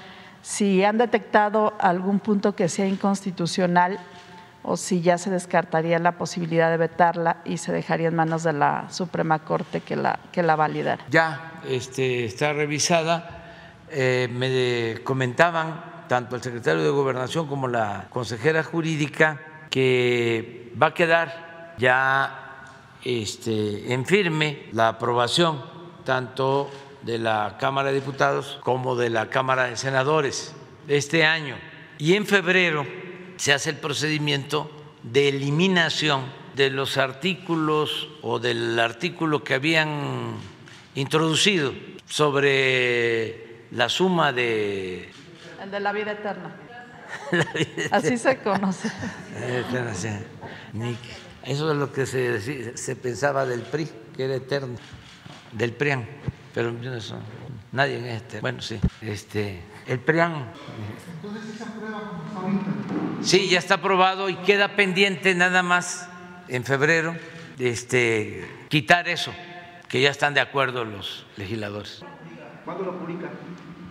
si 0.42 0.84
han 0.84 0.98
detectado 0.98 1.74
algún 1.80 2.20
punto 2.20 2.56
que 2.56 2.70
sea 2.70 2.88
inconstitucional 2.88 4.00
o 4.70 4.76
si 4.76 5.02
ya 5.02 5.18
se 5.18 5.30
descartaría 5.30 5.98
la 5.98 6.18
posibilidad 6.18 6.70
de 6.70 6.76
vetarla 6.76 7.38
y 7.46 7.58
se 7.58 7.72
dejaría 7.72 8.10
en 8.10 8.16
manos 8.16 8.44
de 8.44 8.52
la 8.52 8.90
Suprema 8.90 9.40
Corte 9.40 9.80
que 9.80 9.96
la, 9.96 10.20
que 10.30 10.44
la 10.44 10.58
validara. 10.58 11.06
Ya 11.10 11.62
este, 11.66 12.26
está 12.26 12.52
revisada. 12.52 13.86
Eh, 13.90 14.28
me 14.30 15.02
comentaban 15.06 16.06
tanto 16.10 16.36
el 16.36 16.44
secretario 16.44 16.84
de 16.84 16.90
Gobernación 16.90 17.48
como 17.48 17.70
la 17.70 18.08
consejera 18.10 18.62
jurídica 18.62 19.40
que 19.70 20.74
va 20.82 20.88
a 20.88 20.94
quedar 20.94 21.76
ya 21.78 22.66
este, 23.06 23.94
en 23.94 24.06
firme 24.06 24.64
la 24.74 24.90
aprobación 24.90 25.64
tanto 26.04 26.70
de 27.04 27.20
la 27.20 27.56
Cámara 27.58 27.88
de 27.88 27.96
Diputados 28.02 28.60
como 28.66 28.98
de 28.98 29.12
la 29.12 29.30
Cámara 29.30 29.68
de 29.68 29.78
Senadores 29.78 30.54
este 30.90 31.26
año. 31.26 31.56
Y 32.00 32.16
en 32.16 32.26
febrero 32.26 33.07
se 33.38 33.54
hace 33.54 33.72
el 33.72 33.78
procedimiento 33.78 34.70
de 35.04 35.30
eliminación 35.30 36.26
de 36.56 36.70
los 36.70 36.98
artículos 36.98 38.10
o 38.22 38.40
del 38.40 38.80
artículo 38.80 39.44
que 39.44 39.54
habían 39.54 40.36
introducido 40.96 41.74
sobre 42.08 43.66
la 43.72 43.90
suma 43.90 44.34
de... 44.34 45.12
El 45.62 45.72
de 45.72 45.80
la 45.80 45.92
vida 45.92 46.14
eterna. 46.14 46.56
Así 47.92 48.18
se 48.18 48.38
conoce. 48.40 48.92
Eso 51.44 51.72
es 51.72 51.78
lo 51.78 51.94
que 51.94 52.06
se, 52.06 52.76
se 52.78 52.96
pensaba 52.96 53.46
del 53.46 53.62
PRI, 53.62 53.88
que 54.16 54.26
era 54.26 54.36
eterno, 54.36 54.78
del 55.54 55.74
PRIAN, 55.74 56.06
pero 56.54 56.76
eso, 56.94 57.18
nadie 57.72 58.00
en 58.00 58.06
este, 58.06 58.42
bueno, 58.42 58.62
sí, 58.62 58.80
este, 59.02 59.62
el 59.88 60.00
PRIAN. 60.00 60.52
Entonces, 61.16 61.48
Sí, 63.22 63.50
ya 63.50 63.60
está 63.60 63.76
aprobado 63.76 64.30
y 64.30 64.36
queda 64.36 64.76
pendiente 64.76 65.34
nada 65.36 65.64
más 65.64 66.08
en 66.48 66.64
febrero 66.64 67.16
este, 67.60 68.48
quitar 68.70 69.10
eso, 69.10 69.34
que 69.90 70.02
ya 70.02 70.12
están 70.12 70.34
de 70.34 70.40
acuerdo 70.40 70.86
los 70.86 71.26
legisladores. 71.36 72.04
¿Cuándo 72.64 72.86
lo 72.86 73.00
publican? 73.00 73.32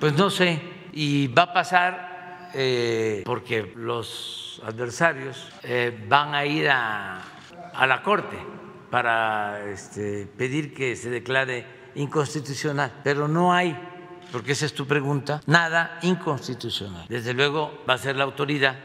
Pues 0.00 0.14
no 0.14 0.30
sé, 0.30 0.60
y 0.92 1.26
va 1.28 1.42
a 1.42 1.52
pasar 1.52 2.50
eh, 2.54 3.22
porque 3.26 3.72
los 3.74 4.62
adversarios 4.64 5.50
eh, 5.62 6.06
van 6.08 6.34
a 6.34 6.46
ir 6.46 6.68
a, 6.70 7.20
a 7.74 7.86
la 7.86 8.02
Corte 8.02 8.38
para 8.90 9.66
este, 9.68 10.26
pedir 10.26 10.72
que 10.72 10.94
se 10.96 11.10
declare 11.10 11.66
inconstitucional, 11.96 13.00
pero 13.02 13.26
no 13.26 13.52
hay 13.52 13.76
porque 14.36 14.52
esa 14.52 14.66
es 14.66 14.74
tu 14.74 14.86
pregunta, 14.86 15.40
nada 15.46 15.98
inconstitucional. 16.02 17.06
Desde 17.08 17.32
luego 17.32 17.82
va 17.88 17.94
a 17.94 17.98
ser 17.98 18.16
la 18.16 18.24
autoridad 18.24 18.76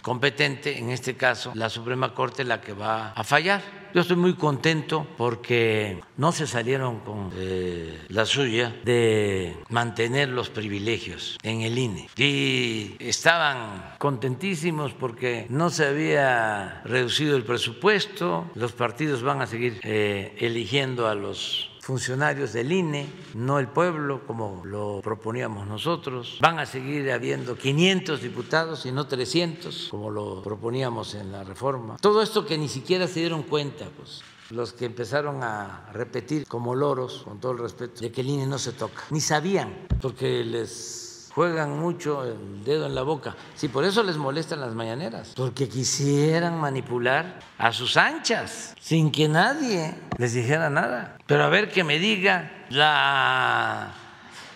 competente, 0.00 0.78
en 0.78 0.90
este 0.90 1.16
caso 1.16 1.50
la 1.56 1.68
Suprema 1.68 2.14
Corte, 2.14 2.44
la 2.44 2.60
que 2.60 2.72
va 2.72 3.10
a 3.10 3.24
fallar. 3.24 3.60
Yo 3.92 4.02
estoy 4.02 4.16
muy 4.16 4.34
contento 4.34 5.04
porque 5.16 6.00
no 6.18 6.30
se 6.30 6.46
salieron 6.46 7.00
con 7.00 7.32
eh, 7.34 7.98
la 8.10 8.24
suya 8.26 8.76
de 8.84 9.56
mantener 9.70 10.28
los 10.28 10.50
privilegios 10.50 11.36
en 11.42 11.62
el 11.62 11.76
INE. 11.76 12.08
Y 12.16 12.94
estaban 13.00 13.96
contentísimos 13.98 14.92
porque 14.92 15.46
no 15.48 15.70
se 15.70 15.86
había 15.86 16.82
reducido 16.84 17.36
el 17.36 17.42
presupuesto, 17.42 18.48
los 18.54 18.70
partidos 18.70 19.24
van 19.24 19.42
a 19.42 19.48
seguir 19.48 19.80
eh, 19.82 20.36
eligiendo 20.38 21.08
a 21.08 21.16
los 21.16 21.72
funcionarios 21.86 22.52
del 22.52 22.72
INE, 22.72 23.06
no 23.34 23.60
el 23.60 23.68
pueblo, 23.68 24.26
como 24.26 24.62
lo 24.64 25.00
proponíamos 25.04 25.68
nosotros. 25.68 26.38
Van 26.40 26.58
a 26.58 26.66
seguir 26.66 27.12
habiendo 27.12 27.56
500 27.56 28.20
diputados 28.20 28.84
y 28.86 28.90
no 28.90 29.06
300, 29.06 29.86
como 29.88 30.10
lo 30.10 30.42
proponíamos 30.42 31.14
en 31.14 31.30
la 31.30 31.44
reforma. 31.44 31.96
Todo 32.00 32.22
esto 32.22 32.44
que 32.44 32.58
ni 32.58 32.68
siquiera 32.68 33.06
se 33.06 33.20
dieron 33.20 33.44
cuenta, 33.44 33.86
pues 33.96 34.20
los 34.50 34.72
que 34.72 34.86
empezaron 34.86 35.44
a 35.44 35.88
repetir 35.92 36.44
como 36.48 36.74
loros, 36.74 37.22
con 37.24 37.38
todo 37.38 37.52
el 37.52 37.58
respeto, 37.58 38.00
de 38.00 38.10
que 38.10 38.22
el 38.22 38.30
INE 38.30 38.48
no 38.48 38.58
se 38.58 38.72
toca, 38.72 39.04
ni 39.10 39.20
sabían, 39.20 39.86
porque 40.02 40.42
les 40.42 41.05
juegan 41.36 41.78
mucho 41.78 42.24
el 42.24 42.64
dedo 42.64 42.86
en 42.86 42.94
la 42.94 43.02
boca. 43.02 43.36
Sí, 43.54 43.68
por 43.68 43.84
eso 43.84 44.02
les 44.02 44.16
molestan 44.16 44.58
las 44.58 44.74
mañaneras, 44.74 45.34
porque 45.36 45.68
quisieran 45.68 46.58
manipular 46.58 47.40
a 47.58 47.74
sus 47.74 47.98
anchas, 47.98 48.74
sin 48.80 49.10
que 49.10 49.28
nadie 49.28 49.94
les 50.16 50.32
dijera 50.32 50.70
nada. 50.70 51.18
Pero 51.26 51.44
a 51.44 51.48
ver 51.50 51.70
que 51.70 51.84
me 51.84 51.98
diga 51.98 52.64
la, 52.70 53.92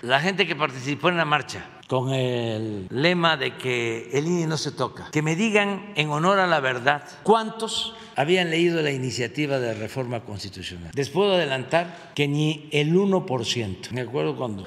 la 0.00 0.20
gente 0.20 0.46
que 0.46 0.56
participó 0.56 1.10
en 1.10 1.18
la 1.18 1.26
marcha 1.26 1.66
con 1.86 2.14
el 2.14 2.86
lema 2.88 3.36
de 3.36 3.58
que 3.58 4.08
el 4.14 4.26
INE 4.26 4.46
no 4.46 4.56
se 4.56 4.72
toca, 4.72 5.10
que 5.10 5.20
me 5.20 5.36
digan 5.36 5.92
en 5.96 6.08
honor 6.08 6.38
a 6.38 6.46
la 6.46 6.60
verdad 6.60 7.02
cuántos 7.24 7.94
habían 8.16 8.48
leído 8.48 8.80
la 8.80 8.90
iniciativa 8.90 9.58
de 9.58 9.74
reforma 9.74 10.20
constitucional. 10.20 10.92
Les 10.94 11.10
puedo 11.10 11.34
adelantar 11.34 12.12
que 12.14 12.26
ni 12.26 12.70
el 12.72 12.94
1%, 12.94 13.90
me 13.90 14.00
acuerdo 14.00 14.34
cuando, 14.34 14.64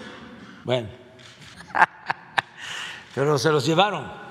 bueno, 0.64 1.02
pero 3.16 3.38
se 3.38 3.52
los 3.52 3.66
llevaron. 3.66 4.24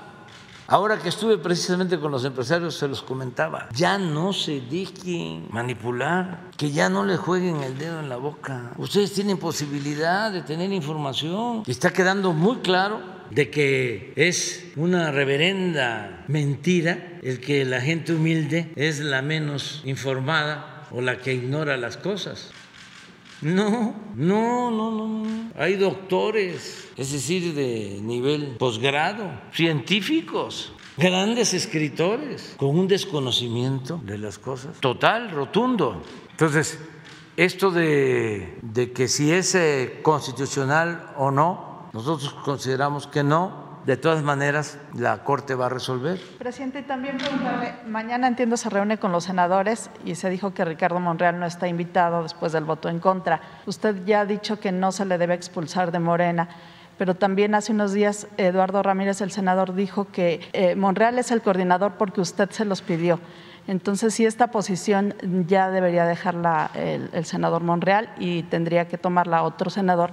Ahora 0.67 0.97
que 0.97 1.09
estuve 1.09 1.37
precisamente 1.37 1.99
con 1.99 2.11
los 2.11 2.23
empresarios, 2.23 2.75
se 2.75 2.87
los 2.87 3.01
comentaba, 3.01 3.67
ya 3.73 3.97
no 3.97 4.31
se 4.31 4.61
dejen 4.61 5.47
manipular, 5.51 6.51
que 6.57 6.71
ya 6.71 6.87
no 6.89 7.05
le 7.05 7.17
jueguen 7.17 7.61
el 7.61 7.77
dedo 7.77 7.99
en 7.99 8.07
la 8.07 8.15
boca. 8.15 8.71
Ustedes 8.77 9.11
tienen 9.11 9.37
posibilidad 9.37 10.31
de 10.31 10.41
tener 10.41 10.71
información. 10.71 11.63
Está 11.67 11.91
quedando 11.91 12.31
muy 12.31 12.57
claro 12.57 13.01
de 13.29 13.49
que 13.49 14.13
es 14.15 14.71
una 14.77 15.11
reverenda 15.11 16.23
mentira 16.27 17.19
el 17.21 17.41
que 17.41 17.65
la 17.65 17.81
gente 17.81 18.13
humilde 18.13 18.71
es 18.75 18.99
la 18.99 19.21
menos 19.21 19.81
informada 19.85 20.87
o 20.91 21.01
la 21.01 21.17
que 21.17 21.33
ignora 21.33 21.75
las 21.75 21.97
cosas. 21.97 22.51
No, 23.43 23.93
no, 24.15 24.71
no, 24.71 24.91
no. 24.91 25.51
Hay 25.57 25.75
doctores, 25.75 26.89
es 26.97 27.11
decir, 27.11 27.53
de 27.53 27.99
nivel 28.01 28.55
posgrado, 28.57 29.29
científicos, 29.51 30.73
grandes 30.97 31.53
escritores, 31.53 32.55
con 32.57 32.77
un 32.77 32.87
desconocimiento 32.87 33.99
de 34.03 34.17
las 34.17 34.39
cosas 34.39 34.79
total, 34.79 35.31
rotundo. 35.31 36.01
Entonces, 36.31 36.79
esto 37.35 37.71
de, 37.71 38.57
de 38.61 38.91
que 38.91 39.07
si 39.07 39.31
es 39.31 39.55
eh, 39.55 39.99
constitucional 40.03 41.11
o 41.17 41.31
no, 41.31 41.89
nosotros 41.93 42.33
consideramos 42.45 43.07
que 43.07 43.23
no, 43.23 43.62
de 43.85 43.97
todas 43.97 44.23
maneras 44.23 44.77
la 44.93 45.23
Corte 45.23 45.55
va 45.55 45.65
a 45.65 45.69
resolver. 45.69 46.19
Presidente, 46.37 46.83
también 46.83 47.17
preguntarle, 47.17 47.75
mañana 47.87 48.27
entiendo 48.27 48.57
se 48.57 48.69
reúne 48.69 48.97
con 48.97 49.11
los 49.11 49.25
senadores 49.25 49.89
y 50.05 50.15
se 50.15 50.29
dijo 50.29 50.53
que 50.53 50.65
Ricardo 50.65 50.99
Monreal 50.99 51.39
no 51.39 51.45
está 51.45 51.67
invitado 51.67 52.23
después 52.23 52.51
del 52.51 52.63
voto 52.63 52.89
en 52.89 52.99
contra. 52.99 53.41
Usted 53.65 54.05
ya 54.05 54.21
ha 54.21 54.25
dicho 54.25 54.59
que 54.59 54.71
no 54.71 54.91
se 54.91 55.05
le 55.05 55.17
debe 55.17 55.33
expulsar 55.33 55.91
de 55.91 55.99
Morena 55.99 56.49
pero 56.97 57.15
también 57.15 57.55
hace 57.55 57.71
unos 57.71 57.93
días 57.93 58.27
Eduardo 58.37 58.83
Ramírez, 58.83 59.21
el 59.21 59.31
senador, 59.31 59.73
dijo 59.73 60.07
que 60.11 60.41
eh, 60.53 60.75
Monreal 60.75 61.17
es 61.17 61.31
el 61.31 61.41
coordinador 61.41 61.93
porque 61.93 62.21
usted 62.21 62.49
se 62.51 62.65
los 62.65 62.81
pidió. 62.81 63.19
Entonces, 63.67 64.13
sí, 64.13 64.25
esta 64.25 64.51
posición 64.51 65.15
ya 65.47 65.69
debería 65.69 66.05
dejarla 66.05 66.69
el, 66.75 67.09
el 67.13 67.25
senador 67.25 67.63
Monreal 67.63 68.09
y 68.19 68.43
tendría 68.43 68.87
que 68.87 68.97
tomarla 68.97 69.43
otro 69.43 69.69
senador 69.69 70.11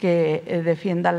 que 0.00 0.42
eh, 0.46 0.62
defienda 0.62 1.12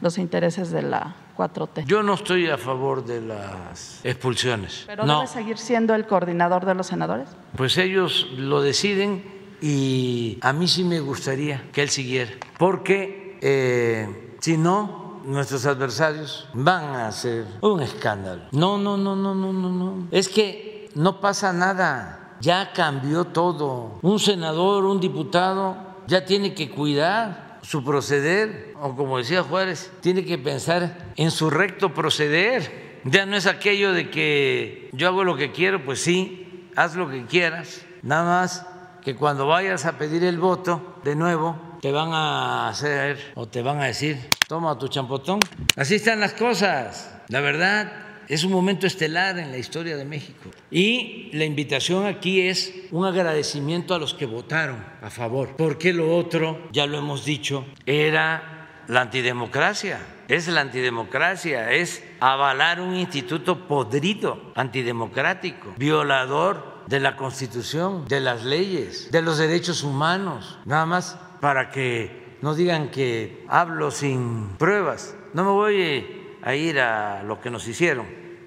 los 0.00 0.18
intereses 0.18 0.70
de 0.70 0.82
la 0.82 1.14
4T. 1.36 1.84
Yo 1.84 2.02
no 2.02 2.14
estoy 2.14 2.48
a 2.48 2.56
favor 2.56 3.04
de 3.04 3.20
las 3.20 4.00
expulsiones. 4.02 4.84
¿Pero 4.86 5.06
debe 5.06 5.26
seguir 5.26 5.58
siendo 5.58 5.94
el 5.94 6.06
coordinador 6.06 6.64
de 6.64 6.74
los 6.74 6.86
senadores? 6.86 7.28
Pues 7.56 7.76
ellos 7.76 8.28
lo 8.36 8.62
deciden 8.62 9.22
y 9.60 10.38
a 10.40 10.52
mí 10.52 10.66
sí 10.66 10.82
me 10.82 11.00
gustaría 11.00 11.62
que 11.72 11.82
él 11.82 11.90
siguiera, 11.90 12.32
porque 12.58 13.38
eh, 13.42 14.34
si 14.40 14.56
no, 14.56 15.20
nuestros 15.24 15.66
adversarios 15.66 16.48
van 16.54 16.84
a 16.84 17.08
hacer 17.08 17.44
un 17.60 17.82
escándalo. 17.82 18.44
No, 18.52 18.78
no, 18.78 18.96
no, 18.96 19.14
no, 19.14 19.34
no, 19.34 19.52
no, 19.52 19.70
no. 19.70 20.08
Es 20.10 20.28
que 20.28 20.90
no 20.94 21.20
pasa 21.20 21.52
nada, 21.52 22.36
ya 22.40 22.72
cambió 22.72 23.24
todo. 23.26 23.98
Un 24.00 24.18
senador, 24.18 24.84
un 24.86 25.00
diputado, 25.00 25.76
ya 26.06 26.24
tiene 26.24 26.54
que 26.54 26.70
cuidar 26.70 27.45
su 27.66 27.82
proceder, 27.82 28.74
o 28.80 28.94
como 28.94 29.18
decía 29.18 29.42
Juárez, 29.42 29.90
tiene 30.00 30.24
que 30.24 30.38
pensar 30.38 31.12
en 31.16 31.32
su 31.32 31.50
recto 31.50 31.92
proceder. 31.92 33.00
Ya 33.04 33.26
no 33.26 33.36
es 33.36 33.46
aquello 33.46 33.92
de 33.92 34.08
que 34.08 34.88
yo 34.92 35.08
hago 35.08 35.24
lo 35.24 35.36
que 35.36 35.50
quiero, 35.50 35.84
pues 35.84 36.00
sí, 36.00 36.70
haz 36.76 36.94
lo 36.94 37.10
que 37.10 37.26
quieras, 37.26 37.84
nada 38.02 38.24
más 38.24 38.66
que 39.02 39.16
cuando 39.16 39.46
vayas 39.46 39.84
a 39.84 39.98
pedir 39.98 40.22
el 40.24 40.38
voto 40.38 41.00
de 41.04 41.16
nuevo, 41.16 41.56
te 41.80 41.90
van 41.90 42.12
a 42.12 42.68
hacer 42.68 43.32
o 43.34 43.46
te 43.46 43.62
van 43.62 43.80
a 43.80 43.86
decir, 43.86 44.18
toma 44.48 44.78
tu 44.78 44.88
champotón. 44.88 45.40
Así 45.76 45.96
están 45.96 46.20
las 46.20 46.34
cosas. 46.34 47.14
La 47.28 47.40
verdad, 47.40 47.92
es 48.28 48.44
un 48.44 48.52
momento 48.52 48.86
estelar 48.86 49.38
en 49.38 49.50
la 49.50 49.58
historia 49.58 49.96
de 49.96 50.04
México. 50.04 50.50
Y 50.70 51.30
la 51.32 51.44
invitación 51.44 52.06
aquí 52.06 52.40
es 52.40 52.72
un 52.90 53.06
agradecimiento 53.06 53.94
a 53.94 53.98
los 53.98 54.14
que 54.14 54.26
votaron 54.26 54.84
a 55.02 55.10
favor, 55.10 55.56
porque 55.56 55.92
lo 55.92 56.16
otro, 56.16 56.68
ya 56.72 56.86
lo 56.86 56.98
hemos 56.98 57.24
dicho, 57.24 57.66
era 57.84 58.84
la 58.88 59.02
antidemocracia. 59.02 60.00
Es 60.28 60.48
la 60.48 60.62
antidemocracia, 60.62 61.70
es 61.70 62.02
avalar 62.18 62.80
un 62.80 62.96
instituto 62.96 63.68
podrido, 63.68 64.52
antidemocrático, 64.56 65.74
violador 65.76 66.82
de 66.88 66.98
la 66.98 67.16
Constitución, 67.16 68.08
de 68.08 68.20
las 68.20 68.44
leyes, 68.44 69.10
de 69.12 69.22
los 69.22 69.38
derechos 69.38 69.84
humanos, 69.84 70.58
nada 70.64 70.84
más 70.84 71.16
para 71.40 71.70
que 71.70 72.36
no 72.42 72.54
digan 72.54 72.90
que 72.90 73.44
hablo 73.48 73.90
sin 73.90 74.48
pruebas. 74.58 75.16
No 75.32 75.44
me 75.44 75.50
voy 75.50 76.15
a 76.46 76.54
ir 76.54 76.78
a 76.78 77.24
lo 77.24 77.40
que 77.40 77.50
nos 77.50 77.66
hicieron 77.66 78.06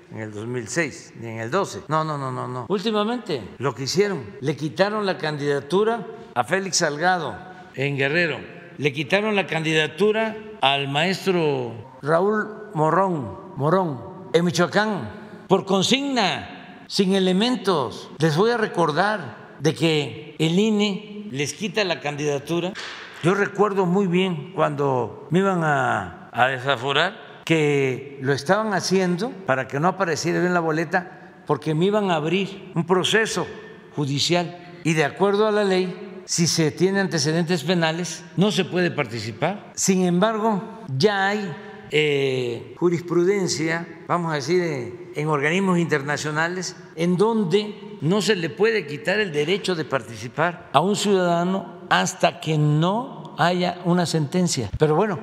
en 0.09 0.21
el 0.21 0.31
2006 0.31 1.13
ni 1.19 1.27
en 1.27 1.39
el 1.39 1.51
12. 1.51 1.81
No, 1.89 2.05
no, 2.05 2.17
no, 2.17 2.31
no, 2.31 2.47
no. 2.47 2.65
Últimamente 2.69 3.43
lo 3.57 3.75
que 3.75 3.83
hicieron, 3.83 4.23
le 4.39 4.55
quitaron 4.55 5.05
la 5.05 5.17
candidatura 5.17 6.07
a 6.33 6.43
Félix 6.45 6.77
Salgado 6.77 7.37
en 7.75 7.97
Guerrero, 7.97 8.39
le 8.77 8.93
quitaron 8.93 9.35
la 9.35 9.45
candidatura 9.45 10.37
al 10.61 10.87
maestro 10.87 11.97
Raúl 12.01 12.71
Morón, 12.73 13.37
Morón 13.57 14.01
en 14.33 14.45
Michoacán 14.45 15.45
por 15.49 15.65
consigna 15.65 16.85
sin 16.87 17.15
elementos. 17.15 18.09
Les 18.19 18.37
voy 18.37 18.51
a 18.51 18.57
recordar 18.57 19.57
de 19.59 19.75
que 19.75 20.35
el 20.39 20.57
INE 20.57 21.27
les 21.31 21.53
quita 21.53 21.83
la 21.83 21.99
candidatura. 21.99 22.71
Yo 23.23 23.33
recuerdo 23.33 23.85
muy 23.85 24.07
bien 24.07 24.53
cuando 24.55 25.27
me 25.31 25.39
iban 25.39 25.65
a, 25.65 26.31
desaforar 26.49 27.28
que 27.49 28.19
lo 28.21 28.31
estaban 28.31 28.75
haciendo 28.75 29.31
para 29.47 29.67
que 29.67 29.79
no 29.79 29.87
apareciera 29.87 30.37
en 30.37 30.53
la 30.53 30.59
boleta 30.59 31.41
porque 31.47 31.73
me 31.73 31.85
iban 31.85 32.11
a 32.11 32.15
abrir 32.17 32.71
un 32.75 32.85
proceso 32.85 33.47
judicial 33.95 34.79
y 34.83 34.93
de 34.93 35.03
acuerdo 35.03 35.47
a 35.47 35.51
la 35.51 35.63
ley 35.63 36.21
si 36.25 36.45
se 36.45 36.69
tiene 36.69 36.99
antecedentes 36.99 37.63
penales, 37.63 38.23
no 38.37 38.51
se 38.51 38.65
puede 38.65 38.91
participar. 38.91 39.71
Sin 39.73 40.05
embargo, 40.05 40.61
ya 40.95 41.29
hay 41.29 41.51
eh, 41.89 42.75
jurisprudencia, 42.77 44.03
vamos 44.07 44.31
a 44.31 44.35
decir, 44.35 44.61
eh, 44.61 45.11
en 45.15 45.27
organismos 45.27 45.79
internacionales, 45.79 46.75
en 46.95 47.17
donde 47.17 47.97
no 48.01 48.21
se 48.21 48.35
le 48.35 48.51
puede 48.51 48.85
quitar 48.85 49.19
el 49.19 49.31
derecho 49.31 49.73
de 49.73 49.85
participar 49.85 50.69
a 50.71 50.81
un 50.81 50.95
ciudadano 50.95 51.79
hasta 51.89 52.41
que 52.41 52.59
no 52.59 53.33
haya 53.39 53.79
una 53.85 54.05
sentencia. 54.05 54.69
Pero 54.77 54.93
bueno, 54.93 55.17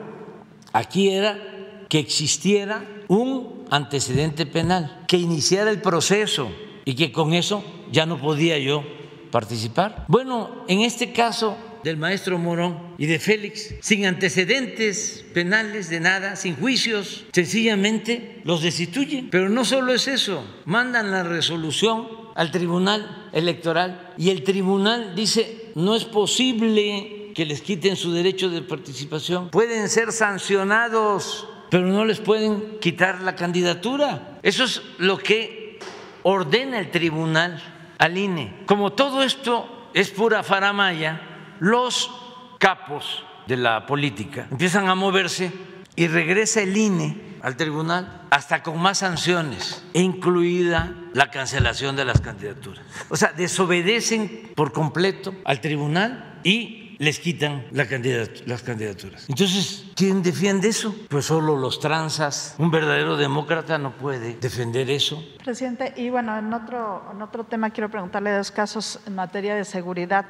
aquí 0.72 1.10
era 1.10 1.55
que 1.88 1.98
existiera 1.98 2.84
un 3.08 3.64
antecedente 3.70 4.46
penal, 4.46 5.04
que 5.06 5.16
iniciara 5.16 5.70
el 5.70 5.80
proceso 5.80 6.50
y 6.84 6.94
que 6.94 7.12
con 7.12 7.34
eso 7.34 7.64
ya 7.90 8.06
no 8.06 8.20
podía 8.20 8.58
yo 8.58 8.84
participar. 9.30 10.04
Bueno, 10.08 10.64
en 10.68 10.80
este 10.80 11.12
caso 11.12 11.56
del 11.84 11.96
maestro 11.96 12.38
Morón 12.38 12.94
y 12.98 13.06
de 13.06 13.18
Félix, 13.18 13.74
sin 13.80 14.06
antecedentes 14.06 15.24
penales 15.32 15.88
de 15.88 16.00
nada, 16.00 16.34
sin 16.36 16.56
juicios, 16.56 17.24
sencillamente 17.32 18.40
los 18.44 18.62
destituyen. 18.62 19.30
Pero 19.30 19.48
no 19.48 19.64
solo 19.64 19.92
es 19.94 20.08
eso, 20.08 20.44
mandan 20.64 21.10
la 21.10 21.22
resolución 21.22 22.08
al 22.34 22.50
Tribunal 22.50 23.28
Electoral 23.32 24.14
y 24.18 24.30
el 24.30 24.42
tribunal 24.42 25.14
dice, 25.14 25.70
no 25.74 25.94
es 25.94 26.04
posible 26.04 27.32
que 27.34 27.44
les 27.44 27.60
quiten 27.60 27.96
su 27.96 28.12
derecho 28.12 28.50
de 28.50 28.62
participación, 28.62 29.50
pueden 29.50 29.88
ser 29.88 30.10
sancionados, 30.10 31.46
pero 31.70 31.86
no 31.86 32.04
les 32.04 32.20
pueden 32.20 32.78
quitar 32.80 33.22
la 33.22 33.34
candidatura. 33.36 34.38
Eso 34.42 34.64
es 34.64 34.82
lo 34.98 35.18
que 35.18 35.78
ordena 36.22 36.78
el 36.78 36.90
tribunal 36.90 37.62
al 37.98 38.18
INE. 38.18 38.62
Como 38.66 38.92
todo 38.92 39.22
esto 39.22 39.90
es 39.94 40.10
pura 40.10 40.42
faramaya, 40.42 41.20
los 41.60 42.10
capos 42.58 43.24
de 43.46 43.56
la 43.56 43.86
política 43.86 44.48
empiezan 44.50 44.88
a 44.88 44.94
moverse 44.94 45.52
y 45.94 46.08
regresa 46.08 46.62
el 46.62 46.76
INE 46.76 47.36
al 47.42 47.56
tribunal 47.56 48.22
hasta 48.30 48.62
con 48.62 48.80
más 48.80 48.98
sanciones, 48.98 49.84
incluida 49.92 50.92
la 51.12 51.30
cancelación 51.30 51.94
de 51.94 52.04
las 52.04 52.20
candidaturas. 52.20 52.84
O 53.08 53.16
sea, 53.16 53.32
desobedecen 53.32 54.50
por 54.54 54.72
completo 54.72 55.32
al 55.44 55.60
tribunal 55.60 56.40
y 56.42 56.85
les 56.98 57.18
quitan 57.18 57.64
las 57.72 58.62
candidaturas. 58.62 59.26
Entonces, 59.28 59.84
¿quién 59.94 60.22
defiende 60.22 60.68
eso? 60.68 60.94
Pues 61.08 61.26
solo 61.26 61.56
los 61.56 61.80
transas. 61.80 62.54
Un 62.58 62.70
verdadero 62.70 63.16
demócrata 63.16 63.78
no 63.78 63.92
puede 63.92 64.34
defender 64.36 64.90
eso. 64.90 65.22
Presidente, 65.44 65.92
y 65.96 66.10
bueno, 66.10 66.36
en 66.38 66.52
otro, 66.52 67.02
en 67.12 67.22
otro 67.22 67.44
tema 67.44 67.70
quiero 67.70 67.90
preguntarle 67.90 68.32
dos 68.32 68.50
casos 68.50 69.00
en 69.06 69.14
materia 69.14 69.54
de 69.54 69.64
seguridad. 69.64 70.26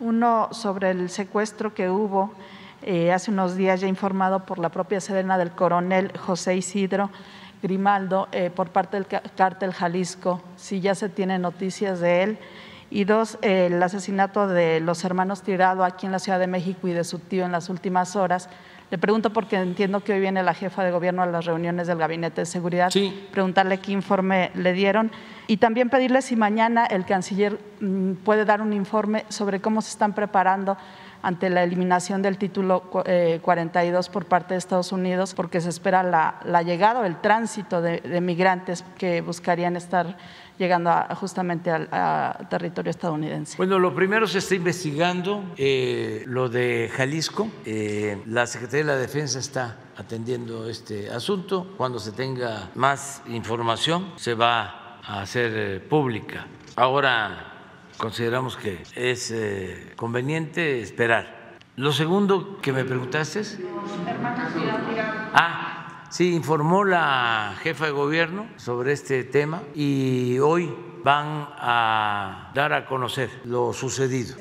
Uno 0.00 0.48
sobre 0.52 0.90
el 0.90 1.10
secuestro 1.10 1.74
que 1.74 1.90
hubo 1.90 2.32
eh, 2.82 3.12
hace 3.12 3.30
unos 3.30 3.56
días 3.56 3.80
ya 3.80 3.86
informado 3.86 4.46
por 4.46 4.58
la 4.58 4.70
propia 4.70 5.00
Sedena 5.00 5.36
del 5.36 5.50
coronel 5.50 6.16
José 6.16 6.56
Isidro 6.56 7.10
Grimaldo 7.62 8.28
eh, 8.32 8.50
por 8.50 8.70
parte 8.70 8.96
del 8.96 9.06
cártel 9.36 9.72
Jalisco, 9.72 10.40
si 10.56 10.80
ya 10.80 10.94
se 10.94 11.10
tienen 11.10 11.42
noticias 11.42 12.00
de 12.00 12.22
él. 12.22 12.38
Y 12.90 13.04
dos, 13.04 13.38
el 13.40 13.80
asesinato 13.82 14.48
de 14.48 14.80
los 14.80 15.04
hermanos 15.04 15.42
Tirado 15.42 15.84
aquí 15.84 16.06
en 16.06 16.12
la 16.12 16.18
Ciudad 16.18 16.40
de 16.40 16.48
México 16.48 16.88
y 16.88 16.92
de 16.92 17.04
su 17.04 17.20
tío 17.20 17.44
en 17.44 17.52
las 17.52 17.68
últimas 17.68 18.16
horas. 18.16 18.48
Le 18.90 18.98
pregunto 18.98 19.32
porque 19.32 19.54
entiendo 19.54 20.00
que 20.00 20.12
hoy 20.12 20.20
viene 20.20 20.42
la 20.42 20.52
jefa 20.52 20.82
de 20.82 20.90
gobierno 20.90 21.22
a 21.22 21.26
las 21.26 21.44
reuniones 21.44 21.86
del 21.86 21.98
Gabinete 21.98 22.40
de 22.40 22.46
Seguridad, 22.46 22.90
preguntarle 23.30 23.78
qué 23.78 23.92
informe 23.92 24.50
le 24.54 24.72
dieron 24.72 25.12
y 25.46 25.58
también 25.58 25.90
pedirle 25.90 26.22
si 26.22 26.34
mañana 26.34 26.86
el 26.86 27.04
canciller 27.04 27.60
mm, 27.80 28.14
puede 28.24 28.44
dar 28.44 28.60
un 28.60 28.72
informe 28.72 29.24
sobre 29.28 29.60
cómo 29.60 29.80
se 29.80 29.90
están 29.90 30.12
preparando 30.12 30.76
ante 31.22 31.50
la 31.50 31.62
eliminación 31.62 32.22
del 32.22 32.38
título 32.38 32.82
42 33.42 34.06
eh, 34.06 34.10
por 34.10 34.24
parte 34.24 34.54
de 34.54 34.58
Estados 34.58 34.90
Unidos, 34.90 35.34
porque 35.34 35.60
se 35.60 35.68
espera 35.68 36.02
la, 36.02 36.62
llegada 36.62 37.00
o 37.00 37.04
el 37.04 37.20
tránsito 37.20 37.82
de, 37.82 38.20
migrantes 38.20 38.84
que 38.96 39.20
buscarían 39.20 39.76
estar 39.76 40.16
llegando 40.60 40.92
justamente 41.16 41.70
al 41.70 42.48
territorio 42.50 42.90
estadounidense. 42.90 43.56
Bueno, 43.56 43.78
lo 43.78 43.94
primero 43.94 44.26
se 44.26 44.38
está 44.38 44.54
investigando 44.54 45.54
eh, 45.56 46.22
lo 46.26 46.50
de 46.50 46.90
Jalisco. 46.94 47.48
Eh, 47.64 48.22
la 48.26 48.46
Secretaría 48.46 48.84
de 48.84 48.92
la 48.92 48.98
Defensa 48.98 49.38
está 49.38 49.78
atendiendo 49.96 50.68
este 50.68 51.10
asunto. 51.10 51.74
Cuando 51.78 51.98
se 51.98 52.12
tenga 52.12 52.68
más 52.74 53.22
información, 53.28 54.12
se 54.16 54.34
va 54.34 54.98
a 55.02 55.22
hacer 55.22 55.88
pública. 55.88 56.46
Ahora 56.76 57.54
consideramos 57.96 58.58
que 58.58 58.82
es 58.94 59.30
eh, 59.30 59.94
conveniente 59.96 60.80
esperar. 60.82 61.56
Lo 61.76 61.92
segundo 61.92 62.58
que 62.60 62.72
me 62.72 62.84
preguntaste 62.84 63.40
es... 63.40 63.58
Ah, 65.32 65.79
sí, 66.10 66.34
informó 66.34 66.84
la 66.84 67.54
jefa 67.62 67.86
de 67.86 67.92
gobierno 67.92 68.46
sobre 68.56 68.92
este 68.92 69.24
tema 69.24 69.62
y 69.74 70.38
hoy 70.38 70.74
van 71.02 71.48
a 71.58 72.50
dar 72.54 72.72
a 72.72 72.86
conocer 72.86 73.30
lo 73.44 73.72
sucedido. 73.72 74.36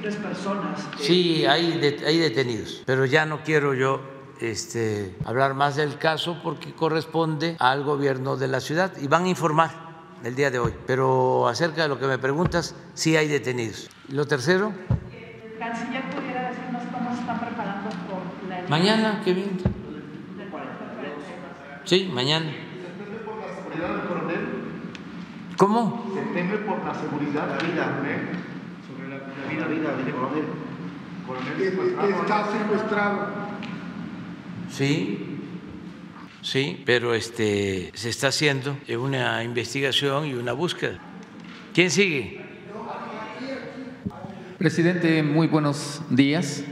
tres 0.00 0.16
personas. 0.16 0.86
Sí, 0.98 1.46
hay, 1.46 1.80
hay 2.06 2.18
detenidos, 2.18 2.82
pero 2.84 3.06
ya 3.06 3.24
no 3.24 3.42
quiero 3.42 3.72
yo 3.74 4.00
este, 4.40 5.16
hablar 5.24 5.54
más 5.54 5.76
del 5.76 5.98
caso 5.98 6.40
porque 6.42 6.74
corresponde 6.74 7.56
al 7.58 7.84
gobierno 7.84 8.36
de 8.36 8.48
la 8.48 8.60
ciudad 8.60 8.92
y 9.00 9.06
van 9.06 9.24
a 9.24 9.28
informar 9.28 9.70
el 10.24 10.34
día 10.34 10.50
de 10.50 10.58
hoy. 10.58 10.74
Pero 10.86 11.48
acerca 11.48 11.82
de 11.82 11.88
lo 11.88 11.98
que 11.98 12.06
me 12.06 12.18
preguntas, 12.18 12.74
sí 12.94 13.16
hay 13.16 13.28
detenidos. 13.28 13.88
¿Lo 14.08 14.26
tercero? 14.26 14.72
¿El 15.10 15.58
canciller 15.58 16.10
pudiera 16.10 16.50
decirnos 16.50 16.82
cómo 16.92 17.14
se 17.14 17.20
están 17.20 17.40
preparando 17.40 17.90
por 18.10 18.48
la... 18.48 18.68
Mañana, 18.68 19.22
qué 19.24 19.32
bien. 19.32 19.75
Sí, 21.86 22.10
mañana. 22.12 22.46
¿Se 22.50 23.04
teme 23.04 23.18
por 23.24 23.38
la 23.38 23.54
seguridad 23.54 23.96
del 23.96 24.08
coronel? 24.08 24.46
¿Cómo? 25.56 26.12
¿Se 26.14 26.20
teme 26.34 26.56
por 26.58 26.84
la 26.84 26.94
seguridad 26.94 27.46
del 27.48 27.70
coronel? 27.70 28.20
Sobre 28.86 29.08
la 29.08 29.16
La 29.60 29.66
vida 29.68 29.96
del 29.96 30.12
coronel. 30.14 30.44
que 31.58 32.10
está 32.10 32.52
secuestrado. 32.52 33.46
Sí, 34.70 35.38
sí, 36.42 36.82
pero 36.84 37.14
este 37.14 37.92
se 37.94 38.08
está 38.10 38.28
haciendo 38.28 38.76
una 38.98 39.42
investigación 39.44 40.26
y 40.26 40.34
una 40.34 40.52
búsqueda. 40.52 40.98
¿Quién 41.72 41.90
sigue? 41.90 42.44
Presidente, 44.58 45.22
muy 45.22 45.46
buenos 45.46 46.02
días. 46.10 46.64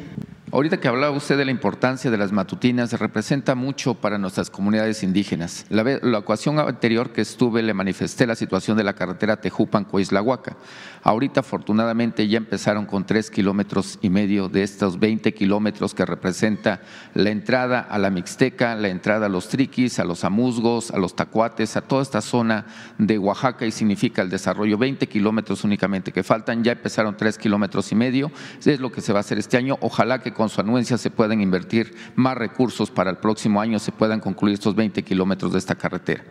Ahorita 0.52 0.76
que 0.76 0.88
hablaba 0.88 1.16
usted 1.16 1.38
de 1.38 1.46
la 1.46 1.50
importancia 1.50 2.10
de 2.10 2.18
las 2.18 2.30
matutinas, 2.30 2.92
representa 3.00 3.54
mucho 3.54 3.94
para 3.94 4.18
nuestras 4.18 4.50
comunidades 4.50 5.02
indígenas. 5.02 5.64
La, 5.70 5.82
la 5.82 6.22
anterior 6.68 7.12
que 7.12 7.22
estuve 7.22 7.62
le 7.62 7.72
manifesté 7.72 8.26
la 8.26 8.34
situación 8.34 8.76
de 8.76 8.84
la 8.84 8.92
carretera 8.92 9.40
Tejupan-Coislahuaca. 9.40 10.56
Ahorita, 11.02 11.40
afortunadamente, 11.40 12.28
ya 12.28 12.36
empezaron 12.36 12.84
con 12.84 13.06
tres 13.06 13.30
kilómetros 13.30 13.98
y 14.02 14.10
medio 14.10 14.48
de 14.48 14.62
estos 14.62 15.00
20 15.00 15.32
kilómetros 15.32 15.94
que 15.94 16.04
representa 16.04 16.82
la 17.14 17.30
entrada 17.30 17.80
a 17.80 17.98
la 17.98 18.10
Mixteca, 18.10 18.74
la 18.76 18.88
entrada 18.88 19.26
a 19.26 19.30
los 19.30 19.48
Triquis, 19.48 19.98
a 19.98 20.04
los 20.04 20.24
Amuzgos, 20.24 20.90
a 20.90 20.98
los 20.98 21.16
Tacuates, 21.16 21.76
a 21.76 21.80
toda 21.80 22.02
esta 22.02 22.20
zona 22.20 22.66
de 22.98 23.18
Oaxaca 23.18 23.64
y 23.66 23.70
significa 23.70 24.20
el 24.22 24.30
desarrollo 24.30 24.76
20 24.76 25.08
kilómetros 25.08 25.64
únicamente 25.64 26.12
que 26.12 26.22
faltan. 26.22 26.62
Ya 26.62 26.72
empezaron 26.72 27.16
tres 27.16 27.38
kilómetros 27.38 27.90
y 27.92 27.94
medio. 27.94 28.30
Es 28.64 28.78
lo 28.78 28.92
que 28.92 29.00
se 29.00 29.12
va 29.12 29.18
a 29.18 29.20
hacer 29.20 29.38
este 29.38 29.56
año. 29.56 29.78
Ojalá 29.80 30.20
que 30.20 30.32
con 30.32 30.43
su 30.48 30.60
anuencia 30.60 30.98
se 30.98 31.10
puedan 31.10 31.40
invertir 31.40 31.94
más 32.14 32.36
recursos 32.36 32.90
para 32.90 33.10
el 33.10 33.16
próximo 33.18 33.60
año, 33.60 33.78
se 33.78 33.92
puedan 33.92 34.20
concluir 34.20 34.54
estos 34.54 34.74
20 34.74 35.02
kilómetros 35.02 35.52
de 35.52 35.58
esta 35.58 35.74
carretera. 35.74 36.24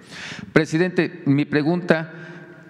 Presidente, 0.52 1.24
mi 1.26 1.46
pregunta, 1.46 2.12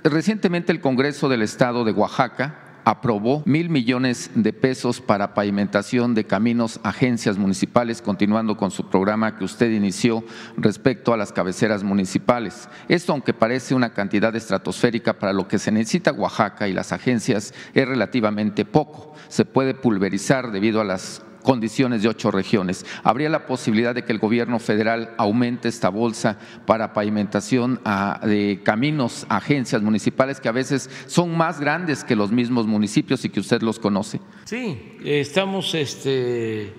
recientemente 0.04 0.72
el 0.72 0.82
Congreso 0.82 1.30
del 1.30 1.42
Estado 1.42 1.84
de 1.84 1.92
Oaxaca 1.92 2.64
aprobó 2.86 3.44
mil 3.46 3.70
millones 3.70 4.32
de 4.36 4.54
pesos 4.54 5.02
para 5.02 5.34
pavimentación 5.34 6.14
de 6.14 6.26
caminos, 6.26 6.80
agencias 6.84 7.38
municipales, 7.38 8.02
continuando 8.02 8.58
con 8.58 8.72
su 8.72 8.90
programa 8.90 9.38
que 9.38 9.46
usted 9.46 9.72
inició 9.72 10.24
respecto 10.58 11.14
a 11.14 11.18
las 11.18 11.32
cabeceras 11.32 11.84
municipales. 11.84 12.68
Esto, 12.90 13.14
aunque 13.14 13.34
parece 13.34 13.76
una 13.76 13.94
cantidad 13.94 14.36
estratosférica 14.36 15.14
para 15.14 15.34
lo 15.34 15.48
que 15.48 15.60
se 15.60 15.72
necesita 15.72 16.12
Oaxaca 16.12 16.68
y 16.68 16.74
las 16.74 16.92
agencias, 16.92 17.54
es 17.74 17.88
relativamente 17.88 18.66
poco. 18.66 19.14
Se 19.30 19.46
puede 19.46 19.74
pulverizar 19.74 20.52
debido 20.52 20.82
a 20.82 20.86
las 20.86 21.24
condiciones 21.44 22.02
de 22.02 22.10
ocho 22.10 22.32
regiones. 22.32 22.86
¿Habría 23.04 23.30
la 23.30 23.46
posibilidad 23.46 23.94
de 23.94 24.04
que 24.04 24.12
el 24.14 24.20
gobierno 24.20 24.58
federal 24.60 25.14
aumente 25.18 25.68
esta 25.68 25.90
bolsa 25.90 26.38
para 26.66 26.94
pavimentación 26.94 27.80
a- 27.86 28.20
de 28.24 28.62
caminos, 28.64 29.26
agencias 29.30 29.82
municipales 29.82 30.40
que 30.40 30.50
a 30.50 30.54
veces 30.54 30.90
son 31.06 31.38
más 31.38 31.60
grandes 31.60 32.04
que 32.04 32.16
los 32.16 32.32
mismos 32.32 32.66
municipios 32.66 33.24
y 33.26 33.30
que 33.30 33.40
usted 33.40 33.62
los 33.62 33.78
conoce? 33.80 34.20
Sí, 34.46 34.98
estamos 35.04 35.76
este, 35.76 36.74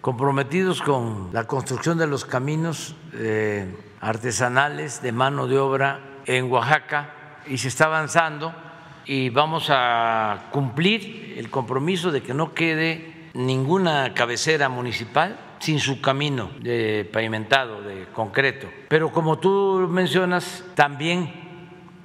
comprometidos 0.00 0.80
con 0.82 1.30
la 1.32 1.44
construcción 1.46 1.98
de 1.98 2.06
los 2.06 2.24
caminos 2.24 2.94
eh, 3.14 3.74
artesanales 4.00 5.02
de 5.02 5.12
mano 5.12 5.46
de 5.46 5.58
obra 5.58 6.00
en 6.26 6.50
Oaxaca 6.50 7.14
y 7.46 7.58
se 7.58 7.68
está 7.68 7.86
avanzando 7.86 8.54
y 9.06 9.28
vamos 9.30 9.66
a 9.70 10.46
cumplir 10.50 11.34
el 11.36 11.50
compromiso 11.50 12.10
de 12.10 12.22
que 12.22 12.32
no 12.32 12.54
quede 12.54 13.13
ninguna 13.34 14.14
cabecera 14.14 14.68
municipal 14.68 15.38
sin 15.58 15.78
su 15.78 16.00
camino 16.00 16.50
de 16.60 17.08
pavimentado, 17.10 17.82
de 17.82 18.06
concreto. 18.12 18.68
Pero 18.88 19.12
como 19.12 19.38
tú 19.38 19.86
mencionas, 19.90 20.64
también 20.74 21.32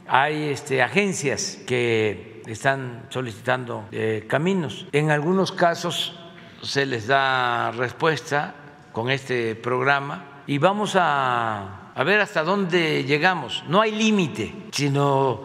hay 0.07 0.49
este, 0.49 0.81
agencias 0.81 1.60
que 1.68 2.41
están 2.47 3.06
solicitando 3.10 3.85
eh, 3.91 4.26
caminos. 4.27 4.88
En 4.91 5.11
algunos 5.11 5.51
casos 5.51 6.18
se 6.61 6.85
les 6.85 7.07
da 7.07 7.72
respuesta 7.72 8.56
con 8.91 9.11
este 9.11 9.56
programa 9.56 10.43
y 10.47 10.57
vamos 10.57 10.95
a, 10.95 11.91
a 11.93 12.03
ver 12.03 12.22
hasta 12.22 12.43
dónde 12.43 13.03
llegamos. 13.03 13.64
No 13.68 13.81
hay 13.81 13.91
límite, 13.91 14.56
sino 14.72 15.43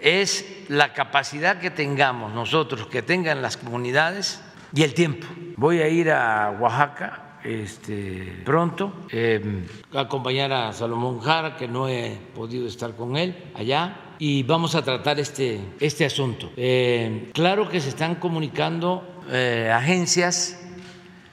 es 0.00 0.64
la 0.68 0.92
capacidad 0.92 1.58
que 1.58 1.70
tengamos 1.70 2.32
nosotros, 2.34 2.86
que 2.88 3.00
tengan 3.00 3.40
las 3.40 3.56
comunidades 3.56 4.43
y 4.74 4.82
el 4.82 4.94
tiempo. 4.94 5.26
Voy 5.56 5.80
a 5.80 5.88
ir 5.88 6.10
a 6.10 6.50
Oaxaca 6.60 7.38
este, 7.44 8.42
pronto, 8.44 8.92
eh, 9.10 9.66
a 9.94 10.00
acompañar 10.00 10.52
a 10.52 10.72
Salomón 10.72 11.20
Jara, 11.20 11.56
que 11.56 11.68
no 11.68 11.88
he 11.88 12.18
podido 12.34 12.66
estar 12.66 12.96
con 12.96 13.16
él 13.16 13.36
allá, 13.54 14.14
y 14.18 14.42
vamos 14.42 14.74
a 14.74 14.82
tratar 14.82 15.20
este, 15.20 15.60
este 15.78 16.04
asunto. 16.06 16.50
Eh, 16.56 17.30
claro 17.32 17.68
que 17.68 17.80
se 17.80 17.90
están 17.90 18.16
comunicando 18.16 19.22
eh, 19.30 19.70
agencias 19.72 20.60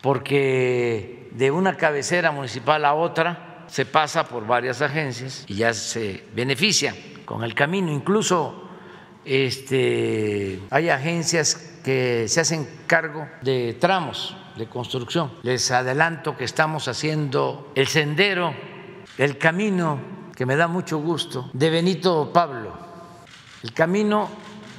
porque 0.01 1.29
de 1.31 1.51
una 1.51 1.77
cabecera 1.77 2.31
municipal 2.31 2.83
a 2.85 2.93
otra 2.93 3.65
se 3.67 3.85
pasa 3.85 4.27
por 4.27 4.45
varias 4.45 4.81
agencias 4.81 5.45
y 5.47 5.55
ya 5.55 5.73
se 5.73 6.25
benefician 6.35 6.95
con 7.23 7.43
el 7.43 7.53
camino. 7.53 7.91
Incluso 7.91 8.67
este, 9.23 10.59
hay 10.69 10.89
agencias 10.89 11.70
que 11.83 12.27
se 12.27 12.41
hacen 12.41 12.67
cargo 12.87 13.27
de 13.41 13.77
tramos 13.79 14.35
de 14.55 14.67
construcción. 14.67 15.31
Les 15.43 15.71
adelanto 15.71 16.37
que 16.37 16.43
estamos 16.43 16.87
haciendo 16.87 17.71
el 17.75 17.87
sendero, 17.87 18.53
el 19.17 19.37
camino, 19.37 19.99
que 20.35 20.45
me 20.45 20.55
da 20.55 20.67
mucho 20.67 20.99
gusto, 20.99 21.49
de 21.53 21.69
Benito 21.69 22.31
Pablo, 22.33 22.73
el 23.63 23.73
camino 23.73 24.29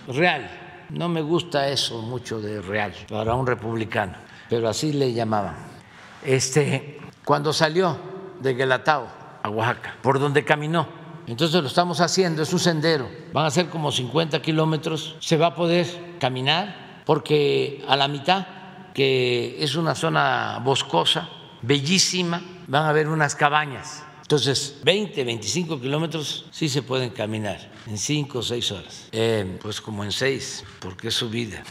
real. 0.08 0.50
No 0.90 1.08
me 1.08 1.22
gusta 1.22 1.68
eso 1.68 2.02
mucho 2.02 2.40
de 2.40 2.60
real 2.60 2.92
para 3.08 3.34
un 3.34 3.46
republicano, 3.46 4.14
pero 4.48 4.68
así 4.68 4.92
le 4.92 5.12
llamaban. 5.12 5.56
Este, 6.24 7.00
cuando 7.24 7.52
salió 7.52 7.96
de 8.40 8.54
Guelatao 8.54 9.08
a 9.42 9.48
Oaxaca, 9.48 9.96
por 10.02 10.18
donde 10.18 10.44
caminó, 10.44 10.86
entonces 11.26 11.60
lo 11.62 11.68
estamos 11.68 12.00
haciendo, 12.00 12.42
es 12.42 12.52
un 12.52 12.58
sendero, 12.58 13.08
van 13.32 13.46
a 13.46 13.50
ser 13.50 13.68
como 13.68 13.90
50 13.90 14.42
kilómetros, 14.42 15.16
se 15.20 15.36
va 15.36 15.48
a 15.48 15.54
poder 15.54 15.86
caminar 16.18 16.81
porque 17.04 17.84
a 17.88 17.96
la 17.96 18.08
mitad, 18.08 18.46
que 18.94 19.56
es 19.62 19.74
una 19.74 19.94
zona 19.94 20.60
boscosa, 20.64 21.28
bellísima, 21.62 22.42
van 22.66 22.84
a 22.84 22.88
haber 22.90 23.08
unas 23.08 23.34
cabañas. 23.34 24.04
Entonces, 24.22 24.78
20, 24.84 25.24
25 25.24 25.80
kilómetros 25.80 26.46
sí 26.50 26.68
se 26.68 26.82
pueden 26.82 27.10
caminar 27.10 27.70
en 27.86 27.98
5 27.98 28.38
o 28.38 28.42
6 28.42 28.72
horas. 28.72 29.08
Eh, 29.12 29.58
pues 29.60 29.80
como 29.80 30.04
en 30.04 30.12
6, 30.12 30.64
porque 30.80 31.08
es 31.08 31.14
subida. 31.14 31.62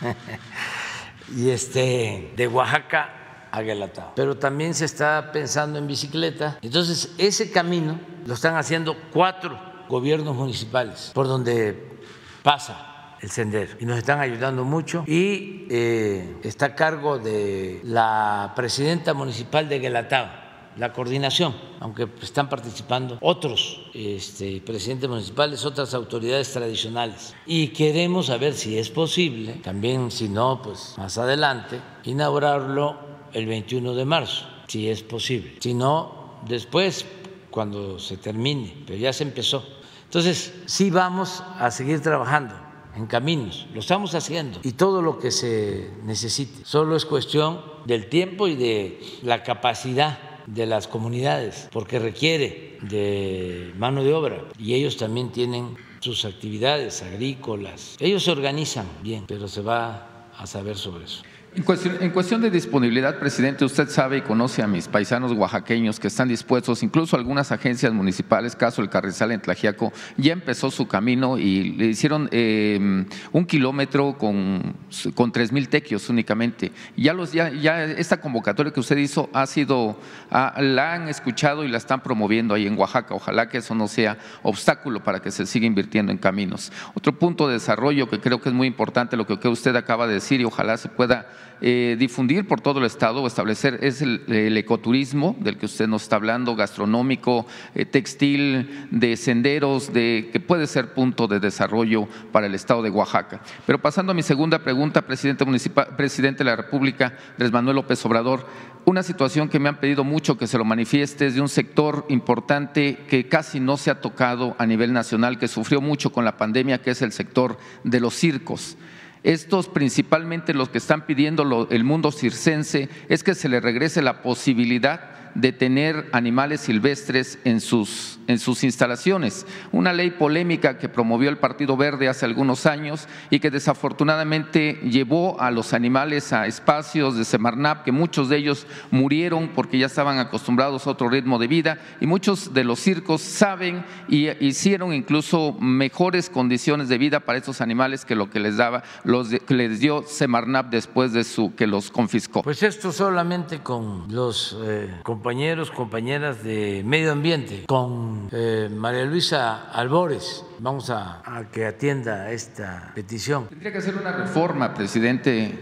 y 1.36 1.50
este, 1.50 2.32
de 2.34 2.48
Oaxaca 2.48 3.48
a 3.50 3.60
Guelatao. 3.60 4.12
Pero 4.14 4.36
también 4.36 4.74
se 4.74 4.84
está 4.84 5.32
pensando 5.32 5.78
en 5.78 5.86
bicicleta. 5.86 6.58
Entonces, 6.62 7.12
ese 7.18 7.50
camino 7.50 8.00
lo 8.26 8.34
están 8.34 8.56
haciendo 8.56 8.96
cuatro 9.12 9.58
gobiernos 9.88 10.36
municipales 10.36 11.10
por 11.14 11.26
donde 11.26 11.98
pasa 12.42 12.87
el 13.20 13.30
sendero 13.30 13.72
y 13.80 13.84
nos 13.84 13.98
están 13.98 14.20
ayudando 14.20 14.64
mucho 14.64 15.04
y 15.06 15.66
eh, 15.70 16.36
está 16.42 16.66
a 16.66 16.74
cargo 16.74 17.18
de 17.18 17.80
la 17.84 18.52
presidenta 18.54 19.14
municipal 19.14 19.68
de 19.68 19.78
Guelatao 19.78 20.48
la 20.78 20.92
coordinación, 20.92 21.54
aunque 21.80 22.08
están 22.22 22.48
participando 22.48 23.18
otros 23.20 23.80
este, 23.94 24.60
presidentes 24.60 25.08
municipales, 25.08 25.64
otras 25.64 25.92
autoridades 25.92 26.52
tradicionales. 26.52 27.34
Y 27.46 27.68
queremos 27.68 28.26
saber 28.26 28.54
si 28.54 28.78
es 28.78 28.88
posible, 28.88 29.54
también 29.54 30.10
si 30.10 30.28
no, 30.28 30.62
pues 30.62 30.94
más 30.96 31.18
adelante, 31.18 31.80
inaugurarlo 32.04 32.96
el 33.32 33.46
21 33.46 33.94
de 33.94 34.04
marzo, 34.04 34.46
si 34.68 34.88
es 34.88 35.02
posible. 35.02 35.56
Si 35.58 35.74
no, 35.74 36.38
después, 36.46 37.04
cuando 37.50 37.98
se 37.98 38.16
termine, 38.16 38.84
pero 38.86 38.98
ya 38.98 39.12
se 39.12 39.24
empezó. 39.24 39.66
Entonces, 40.04 40.54
sí 40.66 40.90
vamos 40.90 41.42
a 41.58 41.70
seguir 41.72 42.00
trabajando 42.00 42.67
en 42.96 43.06
caminos, 43.06 43.66
lo 43.72 43.80
estamos 43.80 44.14
haciendo 44.14 44.60
y 44.62 44.72
todo 44.72 45.02
lo 45.02 45.18
que 45.18 45.30
se 45.30 45.90
necesite. 46.04 46.64
Solo 46.64 46.96
es 46.96 47.04
cuestión 47.04 47.60
del 47.84 48.08
tiempo 48.08 48.48
y 48.48 48.56
de 48.56 49.00
la 49.22 49.42
capacidad 49.42 50.18
de 50.46 50.66
las 50.66 50.88
comunidades, 50.88 51.68
porque 51.72 51.98
requiere 51.98 52.78
de 52.82 53.72
mano 53.76 54.02
de 54.02 54.14
obra 54.14 54.44
y 54.58 54.74
ellos 54.74 54.96
también 54.96 55.30
tienen 55.30 55.76
sus 56.00 56.24
actividades 56.24 57.02
agrícolas. 57.02 57.96
Ellos 58.00 58.24
se 58.24 58.30
organizan 58.30 58.86
bien, 59.02 59.24
pero 59.26 59.48
se 59.48 59.60
va 59.62 60.30
a 60.36 60.46
saber 60.46 60.76
sobre 60.76 61.04
eso. 61.04 61.22
En 61.54 62.10
cuestión, 62.10 62.40
de 62.40 62.50
disponibilidad, 62.50 63.18
presidente, 63.18 63.64
usted 63.64 63.88
sabe 63.88 64.18
y 64.18 64.20
conoce 64.20 64.62
a 64.62 64.68
mis 64.68 64.86
paisanos 64.86 65.32
oaxaqueños 65.32 65.98
que 65.98 66.06
están 66.06 66.28
dispuestos, 66.28 66.82
incluso 66.82 67.16
algunas 67.16 67.50
agencias 67.50 67.92
municipales, 67.92 68.54
caso 68.54 68.82
el 68.82 68.90
Carrizal 68.90 69.32
en 69.32 69.40
Tlajiaco, 69.40 69.92
ya 70.18 70.34
empezó 70.34 70.70
su 70.70 70.86
camino 70.86 71.38
y 71.38 71.72
le 71.72 71.86
hicieron 71.86 72.28
eh, 72.32 73.06
un 73.32 73.46
kilómetro 73.46 74.18
con, 74.18 74.76
con 75.14 75.32
tres 75.32 75.50
mil 75.50 75.68
tequios 75.68 76.08
únicamente. 76.10 76.70
Ya, 76.96 77.14
los, 77.14 77.32
ya, 77.32 77.50
ya 77.50 77.82
esta 77.82 78.20
convocatoria 78.20 78.72
que 78.72 78.80
usted 78.80 78.98
hizo 78.98 79.30
ha 79.32 79.46
sido, 79.46 79.98
la 80.30 80.92
han 80.92 81.08
escuchado 81.08 81.64
y 81.64 81.68
la 81.68 81.78
están 81.78 82.02
promoviendo 82.02 82.54
ahí 82.54 82.66
en 82.66 82.78
Oaxaca. 82.78 83.14
Ojalá 83.14 83.48
que 83.48 83.58
eso 83.58 83.74
no 83.74 83.88
sea 83.88 84.18
obstáculo 84.42 85.02
para 85.02 85.20
que 85.20 85.30
se 85.30 85.46
siga 85.46 85.66
invirtiendo 85.66 86.12
en 86.12 86.18
caminos. 86.18 86.70
Otro 86.94 87.18
punto 87.18 87.48
de 87.48 87.54
desarrollo 87.54 88.08
que 88.08 88.20
creo 88.20 88.40
que 88.40 88.50
es 88.50 88.54
muy 88.54 88.68
importante, 88.68 89.16
lo 89.16 89.26
que 89.26 89.48
usted 89.48 89.74
acaba 89.74 90.06
de 90.06 90.14
decir 90.14 90.40
y 90.40 90.44
ojalá 90.44 90.76
se 90.76 90.88
pueda 90.88 91.26
eh, 91.60 91.96
difundir 91.98 92.46
por 92.46 92.60
todo 92.60 92.78
el 92.78 92.86
Estado 92.86 93.20
o 93.20 93.26
establecer 93.26 93.80
es 93.82 94.00
el, 94.00 94.56
ecoturismo 94.56 95.36
del 95.40 95.56
que 95.56 95.66
usted 95.66 95.88
nos 95.88 96.02
está 96.02 96.16
hablando, 96.16 96.54
gastronómico, 96.54 97.46
eh, 97.74 97.84
textil, 97.84 98.86
de 98.90 99.16
senderos, 99.16 99.92
de, 99.92 100.30
que 100.32 100.38
puede 100.38 100.66
ser 100.66 100.94
punto 100.94 101.26
de 101.26 101.40
desarrollo 101.40 102.06
para 102.30 102.46
el 102.46 102.54
Estado 102.54 102.82
de 102.82 102.90
Oaxaca. 102.90 103.40
Pero 103.66 103.80
pasando 103.80 104.12
a 104.12 104.14
mi 104.14 104.22
segunda 104.22 104.60
pregunta, 104.60 105.02
presidente, 105.02 105.44
municipal, 105.44 105.96
presidente 105.96 106.38
de 106.38 106.50
la 106.50 106.56
República, 106.56 107.14
Andrés 107.32 107.50
Manuel 107.50 107.76
López 107.76 108.04
Obrador, 108.06 108.46
una 108.84 109.02
situación 109.02 109.48
que 109.48 109.58
me 109.58 109.68
han 109.68 109.80
pedido 109.80 110.04
mucho 110.04 110.38
que 110.38 110.46
se 110.46 110.58
lo 110.58 110.64
manifieste 110.64 111.26
es 111.26 111.34
de 111.34 111.40
un 111.40 111.48
sector 111.48 112.06
importante 112.08 112.98
que 113.08 113.28
casi 113.28 113.60
no 113.60 113.76
se 113.76 113.90
ha 113.90 114.00
tocado 114.00 114.54
a 114.58 114.64
nivel 114.64 114.92
nacional, 114.92 115.38
que 115.38 115.48
sufrió 115.48 115.80
mucho 115.80 116.10
con 116.10 116.24
la 116.24 116.36
pandemia, 116.36 116.80
que 116.80 116.92
es 116.92 117.02
el 117.02 117.12
sector 117.12 117.58
de 117.84 118.00
los 118.00 118.14
circos. 118.14 118.78
Estos 119.22 119.68
principalmente 119.68 120.54
los 120.54 120.68
que 120.68 120.78
están 120.78 121.06
pidiendo 121.06 121.68
el 121.70 121.84
mundo 121.84 122.12
circense 122.12 122.88
es 123.08 123.22
que 123.22 123.34
se 123.34 123.48
le 123.48 123.60
regrese 123.60 124.02
la 124.02 124.22
posibilidad 124.22 125.32
de 125.34 125.52
tener 125.52 126.08
animales 126.12 126.60
silvestres 126.60 127.38
en 127.44 127.60
sus, 127.60 128.17
en 128.28 128.38
sus 128.38 128.62
instalaciones. 128.62 129.46
Una 129.72 129.92
ley 129.92 130.10
polémica 130.10 130.78
que 130.78 130.88
promovió 130.88 131.28
el 131.30 131.38
Partido 131.38 131.76
Verde 131.76 132.08
hace 132.08 132.26
algunos 132.26 132.66
años 132.66 133.08
y 133.30 133.40
que 133.40 133.50
desafortunadamente 133.50 134.78
llevó 134.84 135.40
a 135.40 135.50
los 135.50 135.72
animales 135.72 136.32
a 136.32 136.46
espacios 136.46 137.16
de 137.16 137.24
Semarnap, 137.24 137.84
que 137.84 137.90
muchos 137.90 138.28
de 138.28 138.36
ellos 138.36 138.66
murieron 138.90 139.48
porque 139.48 139.78
ya 139.78 139.86
estaban 139.86 140.18
acostumbrados 140.18 140.86
a 140.86 140.90
otro 140.90 141.08
ritmo 141.08 141.38
de 141.38 141.48
vida 141.48 141.78
y 142.00 142.06
muchos 142.06 142.54
de 142.54 142.64
los 142.64 142.78
circos 142.78 143.22
saben 143.22 143.84
y 144.08 144.28
hicieron 144.44 144.92
incluso 144.92 145.56
mejores 145.58 146.30
condiciones 146.30 146.88
de 146.88 146.98
vida 146.98 147.20
para 147.20 147.38
esos 147.38 147.60
animales 147.60 148.04
que 148.04 148.14
lo 148.14 148.30
que 148.30 148.40
les 148.40 148.58
daba, 148.58 148.84
los 149.04 149.30
que 149.30 149.54
les 149.54 149.80
dio 149.80 150.04
Semarnap 150.06 150.70
después 150.70 151.12
de 151.12 151.24
su 151.24 151.54
que 151.54 151.66
los 151.66 151.90
confiscó. 151.90 152.42
Pues 152.42 152.62
esto 152.62 152.92
solamente 152.92 153.60
con 153.60 154.04
los 154.10 154.56
eh, 154.62 154.94
compañeros, 155.02 155.70
compañeras 155.70 156.44
de 156.44 156.82
medio 156.84 157.12
ambiente, 157.12 157.64
con 157.66 158.17
eh, 158.32 158.68
María 158.70 159.04
Luisa 159.04 159.70
Albores. 159.72 160.44
Vamos 160.58 160.90
a, 160.90 161.22
que 161.52 161.66
atienda 161.66 162.30
esta 162.30 162.92
petición. 162.94 163.48
Tendría 163.48 163.72
que 163.72 163.78
hacer 163.78 163.96
una 163.96 164.12
reforma, 164.12 164.74
presidente, 164.74 165.58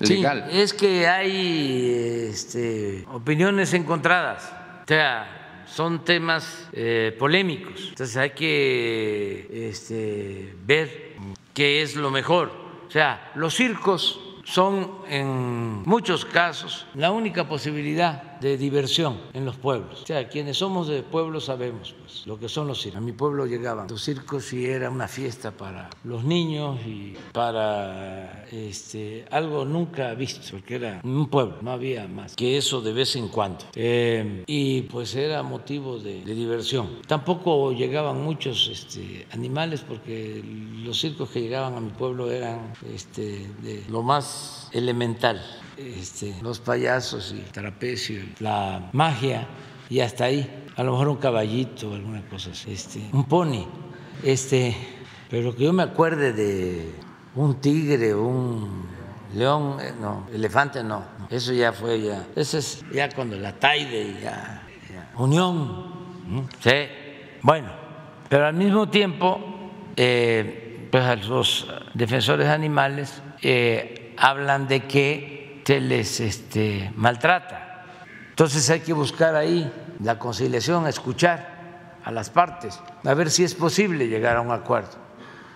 legal. 0.00 0.46
Sí, 0.50 0.58
es 0.58 0.74
que 0.74 1.06
hay 1.08 2.28
este, 2.30 3.04
opiniones 3.12 3.74
encontradas. 3.74 4.52
O 4.84 4.88
sea, 4.88 5.64
son 5.66 6.04
temas 6.04 6.68
eh, 6.72 7.16
polémicos. 7.18 7.88
Entonces 7.90 8.16
hay 8.16 8.30
que 8.30 9.68
este, 9.70 10.54
ver 10.64 11.16
qué 11.54 11.82
es 11.82 11.96
lo 11.96 12.10
mejor. 12.10 12.50
O 12.88 12.90
sea, 12.90 13.30
los 13.34 13.54
circos 13.54 14.20
son 14.44 14.90
en 15.08 15.82
muchos 15.84 16.24
casos 16.24 16.86
la 16.94 17.12
única 17.12 17.48
posibilidad 17.48 18.29
de 18.40 18.56
diversión 18.56 19.18
en 19.32 19.44
los 19.44 19.56
pueblos. 19.56 20.02
O 20.02 20.06
sea, 20.06 20.28
quienes 20.28 20.58
somos 20.58 20.88
de 20.88 21.02
pueblos 21.02 21.46
sabemos 21.46 21.94
pues, 21.98 22.26
lo 22.26 22.38
que 22.38 22.48
son 22.48 22.66
los 22.66 22.80
circos. 22.80 22.98
A 22.98 23.00
mi 23.00 23.12
pueblo 23.12 23.46
llegaban 23.46 23.86
los 23.88 24.02
circos 24.02 24.52
y 24.52 24.66
era 24.66 24.90
una 24.90 25.08
fiesta 25.08 25.50
para 25.50 25.90
los 26.04 26.24
niños 26.24 26.78
y 26.86 27.14
para 27.32 28.46
este, 28.50 29.24
algo 29.30 29.64
nunca 29.64 30.14
visto, 30.14 30.40
porque 30.50 30.76
era 30.76 31.00
un 31.04 31.28
pueblo, 31.28 31.56
no 31.62 31.72
había 31.72 32.06
más 32.08 32.36
que 32.36 32.56
eso 32.56 32.80
de 32.80 32.92
vez 32.92 33.16
en 33.16 33.28
cuando. 33.28 33.64
Eh, 33.74 34.44
y 34.46 34.82
pues 34.82 35.14
era 35.14 35.42
motivo 35.42 35.98
de, 35.98 36.24
diversión. 36.24 37.00
Tampoco 37.06 37.72
llegaban 37.72 38.22
muchos 38.22 38.68
este, 38.68 39.26
animales 39.32 39.82
porque 39.86 40.42
los 40.84 40.98
circos 40.98 41.30
que 41.30 41.40
llegaban 41.42 41.74
a 41.74 41.80
mi 41.80 41.90
pueblo 41.90 42.30
eran 42.30 42.72
este, 42.94 43.46
de 43.62 43.84
lo 43.88 44.02
más 44.02 44.68
elemental 44.72 45.42
este, 45.98 46.34
los 46.42 46.60
payasos 46.60 47.34
y 47.36 47.40
trapecio, 47.50 48.22
la 48.38 48.90
magia 48.92 49.46
y 49.88 50.00
hasta 50.00 50.24
ahí. 50.24 50.48
A 50.76 50.82
lo 50.82 50.92
mejor 50.92 51.08
un 51.08 51.16
caballito, 51.16 51.94
alguna 51.94 52.22
cosa 52.28 52.50
así, 52.50 52.72
este, 52.72 53.00
un 53.12 53.24
pony. 53.24 53.66
Este, 54.22 54.76
pero 55.28 55.54
que 55.54 55.64
yo 55.64 55.72
me 55.72 55.82
acuerde 55.82 56.32
de 56.32 56.94
un 57.34 57.60
tigre 57.60 58.14
un 58.14 58.86
león, 59.34 59.78
eh, 59.80 59.92
no, 60.00 60.26
elefante 60.32 60.82
no, 60.82 61.04
eso 61.30 61.52
ya 61.52 61.72
fue 61.72 62.00
ya, 62.00 62.26
eso 62.34 62.58
es 62.58 62.84
ya 62.92 63.08
cuando 63.10 63.36
la 63.36 63.52
taide, 63.52 64.16
ya, 64.20 64.66
ya 64.92 65.12
unión, 65.16 65.84
sí, 66.60 66.70
bueno, 67.42 67.68
pero 68.28 68.46
al 68.46 68.54
mismo 68.54 68.88
tiempo, 68.88 69.40
eh, 69.96 70.88
pues 70.90 71.28
los 71.28 71.68
defensores 71.94 72.48
animales 72.48 73.22
eh, 73.42 74.14
hablan 74.16 74.66
de 74.66 74.80
que 74.80 75.39
se 75.70 75.80
les 75.80 76.18
este, 76.18 76.90
maltrata. 76.96 77.84
Entonces 78.30 78.68
hay 78.70 78.80
que 78.80 78.92
buscar 78.92 79.36
ahí 79.36 79.72
la 80.02 80.18
conciliación, 80.18 80.88
escuchar 80.88 82.00
a 82.02 82.10
las 82.10 82.28
partes, 82.28 82.80
a 83.04 83.14
ver 83.14 83.30
si 83.30 83.44
es 83.44 83.54
posible 83.54 84.08
llegar 84.08 84.36
a 84.36 84.40
un 84.40 84.50
acuerdo, 84.50 84.98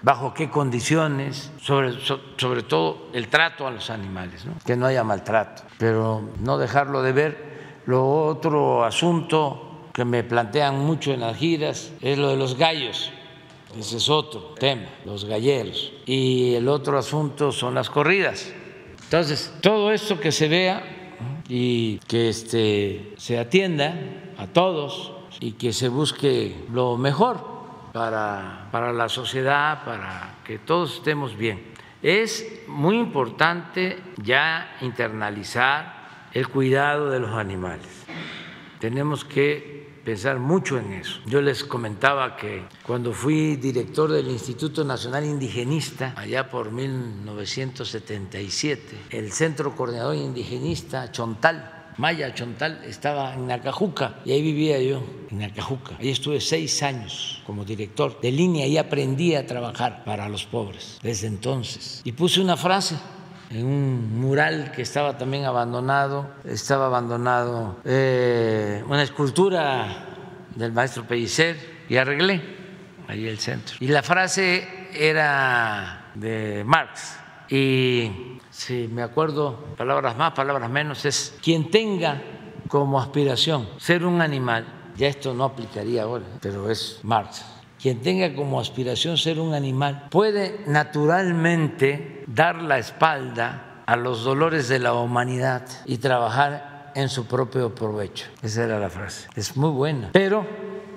bajo 0.02 0.32
qué 0.32 0.48
condiciones, 0.48 1.50
sobre, 1.60 1.94
sobre 2.36 2.62
todo 2.62 3.08
el 3.12 3.26
trato 3.26 3.66
a 3.66 3.72
los 3.72 3.90
animales, 3.90 4.44
que 4.64 4.76
no 4.76 4.86
haya 4.86 5.02
maltrato, 5.02 5.64
pero 5.78 6.22
no 6.38 6.58
dejarlo 6.58 7.02
de 7.02 7.12
ver. 7.12 7.82
Lo 7.86 8.08
otro 8.08 8.84
asunto 8.84 9.88
que 9.92 10.04
me 10.04 10.22
plantean 10.22 10.78
mucho 10.78 11.12
en 11.12 11.22
las 11.22 11.36
giras 11.36 11.90
es 12.00 12.18
lo 12.18 12.28
de 12.28 12.36
los 12.36 12.56
gallos. 12.56 13.10
Ese 13.76 13.96
es 13.96 14.08
otro 14.08 14.54
tema, 14.60 14.86
los 15.04 15.24
galleros. 15.24 15.92
Y 16.06 16.54
el 16.54 16.68
otro 16.68 16.96
asunto 16.96 17.50
son 17.50 17.74
las 17.74 17.90
corridas. 17.90 18.54
Entonces, 19.14 19.54
todo 19.60 19.92
esto 19.92 20.18
que 20.18 20.32
se 20.32 20.48
vea 20.48 20.82
y 21.48 21.98
que 22.08 22.30
este, 22.30 23.14
se 23.16 23.38
atienda 23.38 23.94
a 24.36 24.48
todos 24.48 25.12
y 25.38 25.52
que 25.52 25.72
se 25.72 25.88
busque 25.88 26.64
lo 26.72 26.98
mejor 26.98 27.38
para, 27.92 28.66
para 28.72 28.92
la 28.92 29.08
sociedad, 29.08 29.84
para 29.84 30.38
que 30.44 30.58
todos 30.58 30.96
estemos 30.96 31.36
bien. 31.36 31.62
Es 32.02 32.64
muy 32.66 32.98
importante 32.98 34.02
ya 34.20 34.78
internalizar 34.80 36.30
el 36.32 36.48
cuidado 36.48 37.08
de 37.08 37.20
los 37.20 37.36
animales. 37.36 37.86
Tenemos 38.80 39.24
que 39.24 39.83
pensar 40.04 40.38
mucho 40.38 40.78
en 40.78 40.92
eso. 40.92 41.18
Yo 41.26 41.40
les 41.40 41.64
comentaba 41.64 42.36
que 42.36 42.62
cuando 42.82 43.12
fui 43.12 43.56
director 43.56 44.12
del 44.12 44.28
Instituto 44.28 44.84
Nacional 44.84 45.24
Indigenista, 45.24 46.12
allá 46.16 46.50
por 46.50 46.70
1977, 46.70 49.06
el 49.10 49.32
Centro 49.32 49.74
Coordinador 49.74 50.16
Indigenista 50.16 51.10
Chontal, 51.10 51.70
Maya 51.96 52.34
Chontal 52.34 52.82
estaba 52.84 53.34
en 53.34 53.46
Nacajuca 53.46 54.16
y 54.24 54.32
ahí 54.32 54.42
vivía 54.42 54.80
yo, 54.80 55.00
en 55.30 55.38
Nacajuca. 55.38 55.96
Ahí 56.00 56.10
estuve 56.10 56.40
seis 56.40 56.82
años 56.82 57.40
como 57.46 57.64
director 57.64 58.20
de 58.20 58.32
línea 58.32 58.66
y 58.66 58.78
aprendí 58.78 59.36
a 59.36 59.46
trabajar 59.46 60.02
para 60.04 60.28
los 60.28 60.44
pobres 60.44 60.98
desde 61.02 61.28
entonces. 61.28 62.00
Y 62.04 62.10
puse 62.12 62.40
una 62.40 62.56
frase 62.56 62.96
en 63.50 63.66
un 63.66 64.20
mural 64.20 64.72
que 64.72 64.82
estaba 64.82 65.16
también 65.18 65.44
abandonado, 65.44 66.28
estaba 66.44 66.86
abandonado 66.86 67.76
eh, 67.84 68.82
una 68.88 69.02
escultura 69.02 70.06
del 70.54 70.72
maestro 70.72 71.04
Pellicer 71.04 71.84
y 71.88 71.96
arreglé 71.96 72.42
ahí 73.08 73.26
el 73.26 73.38
centro. 73.38 73.76
Y 73.80 73.88
la 73.88 74.02
frase 74.02 74.88
era 74.92 76.10
de 76.14 76.62
Marx. 76.64 77.18
Y 77.48 78.38
si 78.50 78.88
me 78.88 79.02
acuerdo, 79.02 79.74
palabras 79.76 80.16
más, 80.16 80.32
palabras 80.32 80.70
menos, 80.70 81.04
es 81.04 81.36
quien 81.42 81.70
tenga 81.70 82.22
como 82.68 83.00
aspiración 83.00 83.68
ser 83.76 84.04
un 84.04 84.22
animal, 84.22 84.64
ya 84.96 85.08
esto 85.08 85.34
no 85.34 85.44
aplicaría 85.44 86.04
ahora, 86.04 86.24
pero 86.40 86.70
es 86.70 87.00
Marx 87.02 87.53
quien 87.84 88.00
tenga 88.00 88.34
como 88.34 88.60
aspiración 88.60 89.18
ser 89.18 89.38
un 89.38 89.52
animal 89.52 90.06
puede 90.08 90.60
naturalmente 90.66 92.24
dar 92.26 92.62
la 92.62 92.78
espalda 92.78 93.82
a 93.84 93.94
los 93.96 94.24
dolores 94.24 94.68
de 94.68 94.78
la 94.78 94.94
humanidad 94.94 95.66
y 95.84 95.98
trabajar 95.98 96.92
en 96.94 97.10
su 97.10 97.26
propio 97.26 97.74
provecho. 97.74 98.28
Esa 98.40 98.64
era 98.64 98.78
la 98.78 98.88
frase. 98.88 99.28
Es 99.36 99.54
muy 99.58 99.68
buena. 99.68 100.08
Pero 100.14 100.46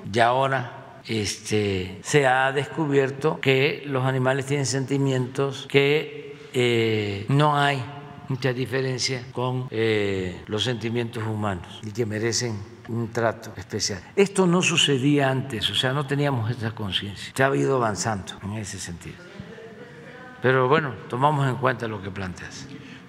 ya 0.10 0.28
ahora 0.28 1.02
este, 1.06 2.00
se 2.04 2.26
ha 2.26 2.54
descubierto 2.54 3.42
que 3.42 3.84
los 3.86 4.06
animales 4.06 4.46
tienen 4.46 4.66
sentimientos, 4.66 5.68
que 5.68 6.38
eh, 6.54 7.26
no 7.28 7.58
hay 7.58 7.84
mucha 8.30 8.54
diferencia 8.54 9.24
con 9.32 9.68
eh, 9.70 10.44
los 10.48 10.64
sentimientos 10.64 11.24
humanos 11.24 11.80
y 11.84 11.92
que 11.92 12.06
merecen 12.06 12.58
un 12.90 13.12
trato 13.12 13.54
especial. 13.58 14.02
Esto 14.16 14.48
no 14.48 14.62
sucedía 14.62 15.30
antes, 15.30 15.70
o 15.70 15.76
sea, 15.76 15.94
no 15.94 16.06
teníamos 16.06 16.50
esa 16.52 16.72
conciencia. 16.72 17.34
Se 17.36 17.44
ha 17.44 17.56
ido 17.56 17.76
avanzando 17.76 18.34
en 18.44 18.54
ese 18.54 18.80
sentido. 18.80 19.18
Pero 20.42 20.68
bueno, 20.68 20.94
tomamos 21.10 21.48
en 21.48 21.56
cuenta 21.56 21.88
lo 21.88 22.02
que 22.02 22.12
planteas. 22.12 22.68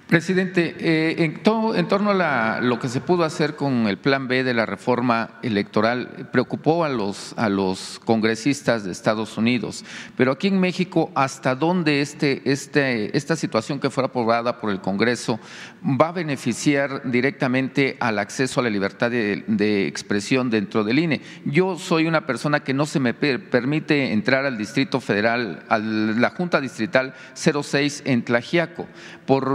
Presidente, 0.09 0.75
eh, 0.79 1.23
en, 1.23 1.39
en, 1.75 1.87
torno 1.87 2.09
a 2.09 2.13
la, 2.15 2.61
lo 2.63 2.79
que 2.79 2.89
se 2.89 2.99
pudo 2.99 3.23
hacer 3.23 3.55
con 3.55 3.85
el 3.85 3.99
plan 3.99 4.27
B 4.27 4.43
de 4.43 4.55
la 4.55 4.65
reforma 4.65 5.37
electoral, 5.43 6.27
preocupó 6.31 6.83
a 6.83 6.89
los, 6.89 7.35
a 7.37 7.47
los 7.47 8.01
congresistas 8.05 8.83
de 8.83 8.91
Estados 8.91 9.37
Unidos, 9.37 9.85
pero 10.17 10.31
aquí 10.31 10.47
en 10.47 10.59
México, 10.59 11.11
¿hasta 11.13 11.53
dónde 11.53 12.01
este, 12.01 12.41
este, 12.51 13.15
esta 13.15 13.35
situación 13.35 13.79
que 13.79 13.91
fuera 13.91 14.07
aprobada 14.07 14.59
por 14.59 14.71
el 14.71 14.81
Congreso 14.81 15.39
va 15.83 16.07
a 16.07 16.13
beneficiar 16.13 17.03
directamente 17.11 17.95
al 17.99 18.17
acceso 18.17 18.61
a 18.61 18.63
la 18.63 18.71
libertad 18.71 19.11
de, 19.11 19.43
de 19.45 19.85
expresión 19.85 20.49
dentro 20.49 20.83
del 20.83 20.97
INE? 20.97 21.21
Yo 21.45 21.77
soy 21.77 22.07
una 22.07 22.25
persona 22.25 22.61
que 22.61 22.73
no 22.73 22.87
se 22.87 22.99
me 22.99 23.13
permite 23.13 24.11
entrar 24.11 24.47
al 24.47 24.57
Distrito 24.57 25.01
Federal, 25.01 25.65
a 25.69 25.77
la 25.77 26.31
Junta 26.31 26.59
Distrital 26.59 27.13
06 27.35 28.01
en 28.05 28.23
Tlajiaco, 28.23 28.87
por 29.27 29.47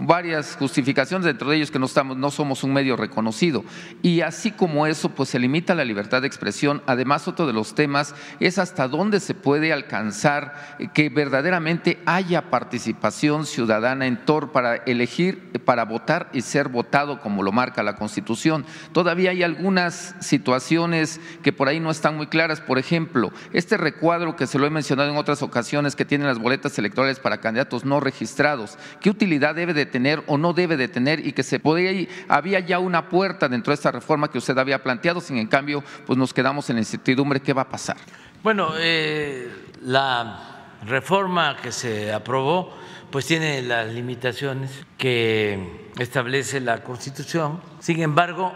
varias 0.00 0.56
justificaciones, 0.56 1.24
dentro 1.24 1.50
de 1.50 1.56
ellos 1.56 1.70
que 1.70 1.78
no, 1.78 1.86
estamos, 1.86 2.16
no 2.16 2.30
somos 2.30 2.64
un 2.64 2.72
medio 2.72 2.96
reconocido. 2.96 3.64
Y 4.02 4.22
así 4.22 4.50
como 4.50 4.86
eso, 4.86 5.10
pues 5.10 5.28
se 5.28 5.38
limita 5.38 5.74
la 5.74 5.84
libertad 5.84 6.22
de 6.22 6.26
expresión. 6.26 6.82
Además, 6.86 7.28
otro 7.28 7.46
de 7.46 7.52
los 7.52 7.74
temas 7.74 8.14
es 8.40 8.58
hasta 8.58 8.88
dónde 8.88 9.20
se 9.20 9.34
puede 9.34 9.72
alcanzar 9.72 10.78
que 10.94 11.08
verdaderamente 11.08 11.98
haya 12.06 12.50
participación 12.50 13.46
ciudadana 13.46 14.06
en 14.06 14.24
TOR 14.24 14.52
para 14.52 14.76
elegir, 14.76 15.52
para 15.64 15.84
votar 15.84 16.30
y 16.32 16.42
ser 16.42 16.68
votado 16.68 17.20
como 17.20 17.42
lo 17.42 17.52
marca 17.52 17.82
la 17.82 17.96
Constitución. 17.96 18.64
Todavía 18.92 19.30
hay 19.30 19.42
algunas 19.42 20.14
situaciones 20.20 21.20
que 21.42 21.52
por 21.52 21.68
ahí 21.68 21.80
no 21.80 21.90
están 21.90 22.16
muy 22.16 22.26
claras. 22.28 22.60
Por 22.60 22.78
ejemplo, 22.78 23.32
este 23.52 23.76
recuadro 23.76 24.36
que 24.36 24.46
se 24.46 24.58
lo 24.58 24.66
he 24.66 24.70
mencionado 24.70 25.10
en 25.10 25.16
otras 25.16 25.42
ocasiones 25.42 25.96
que 25.96 26.04
tienen 26.04 26.26
las 26.26 26.38
boletas 26.38 26.78
electorales 26.78 27.18
para 27.20 27.40
candidatos 27.40 27.84
no 27.84 28.00
registrados, 28.00 28.78
¿qué 29.00 29.10
utilidad 29.10 29.54
debe 29.54 29.74
de 29.74 29.89
tener 29.90 30.22
o 30.26 30.38
no 30.38 30.52
debe 30.52 30.76
de 30.76 30.88
tener 30.88 31.26
y 31.26 31.32
que 31.32 31.42
se 31.42 31.60
podía, 31.60 32.06
había 32.28 32.60
ya 32.60 32.78
una 32.78 33.08
puerta 33.08 33.48
dentro 33.48 33.70
de 33.70 33.74
esta 33.74 33.92
reforma 33.92 34.30
que 34.30 34.38
usted 34.38 34.56
había 34.58 34.82
planteado, 34.82 35.20
sin 35.20 35.38
en 35.38 35.46
cambio, 35.46 35.82
pues 36.06 36.18
nos 36.18 36.32
quedamos 36.32 36.68
en 36.70 36.76
la 36.76 36.80
incertidumbre, 36.80 37.40
¿qué 37.40 37.52
va 37.52 37.62
a 37.62 37.68
pasar? 37.68 37.96
Bueno, 38.42 38.72
eh, 38.78 39.50
la 39.82 40.68
reforma 40.86 41.56
que 41.62 41.72
se 41.72 42.12
aprobó 42.12 42.74
pues 43.10 43.26
tiene 43.26 43.60
las 43.62 43.92
limitaciones 43.92 44.70
que 44.96 45.90
establece 45.98 46.60
la 46.60 46.82
Constitución. 46.82 47.60
Sin 47.80 48.00
embargo, 48.02 48.52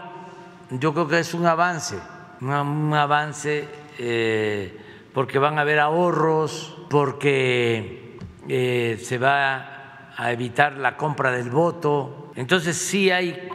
yo 0.71 0.93
creo 0.93 1.07
que 1.07 1.19
es 1.19 1.33
un 1.33 1.45
avance, 1.45 1.97
un 2.39 2.93
avance 2.93 3.67
eh, 3.99 4.79
porque 5.13 5.39
van 5.39 5.57
a 5.57 5.61
haber 5.61 5.79
ahorros, 5.79 6.77
porque 6.89 8.17
eh, 8.47 9.01
se 9.03 9.17
va 9.17 9.74
a 10.17 10.31
evitar 10.31 10.77
la 10.77 10.97
compra 10.97 11.31
del 11.31 11.49
voto. 11.49 12.31
Entonces 12.35 12.77
sí 12.77 13.11
hay 13.11 13.49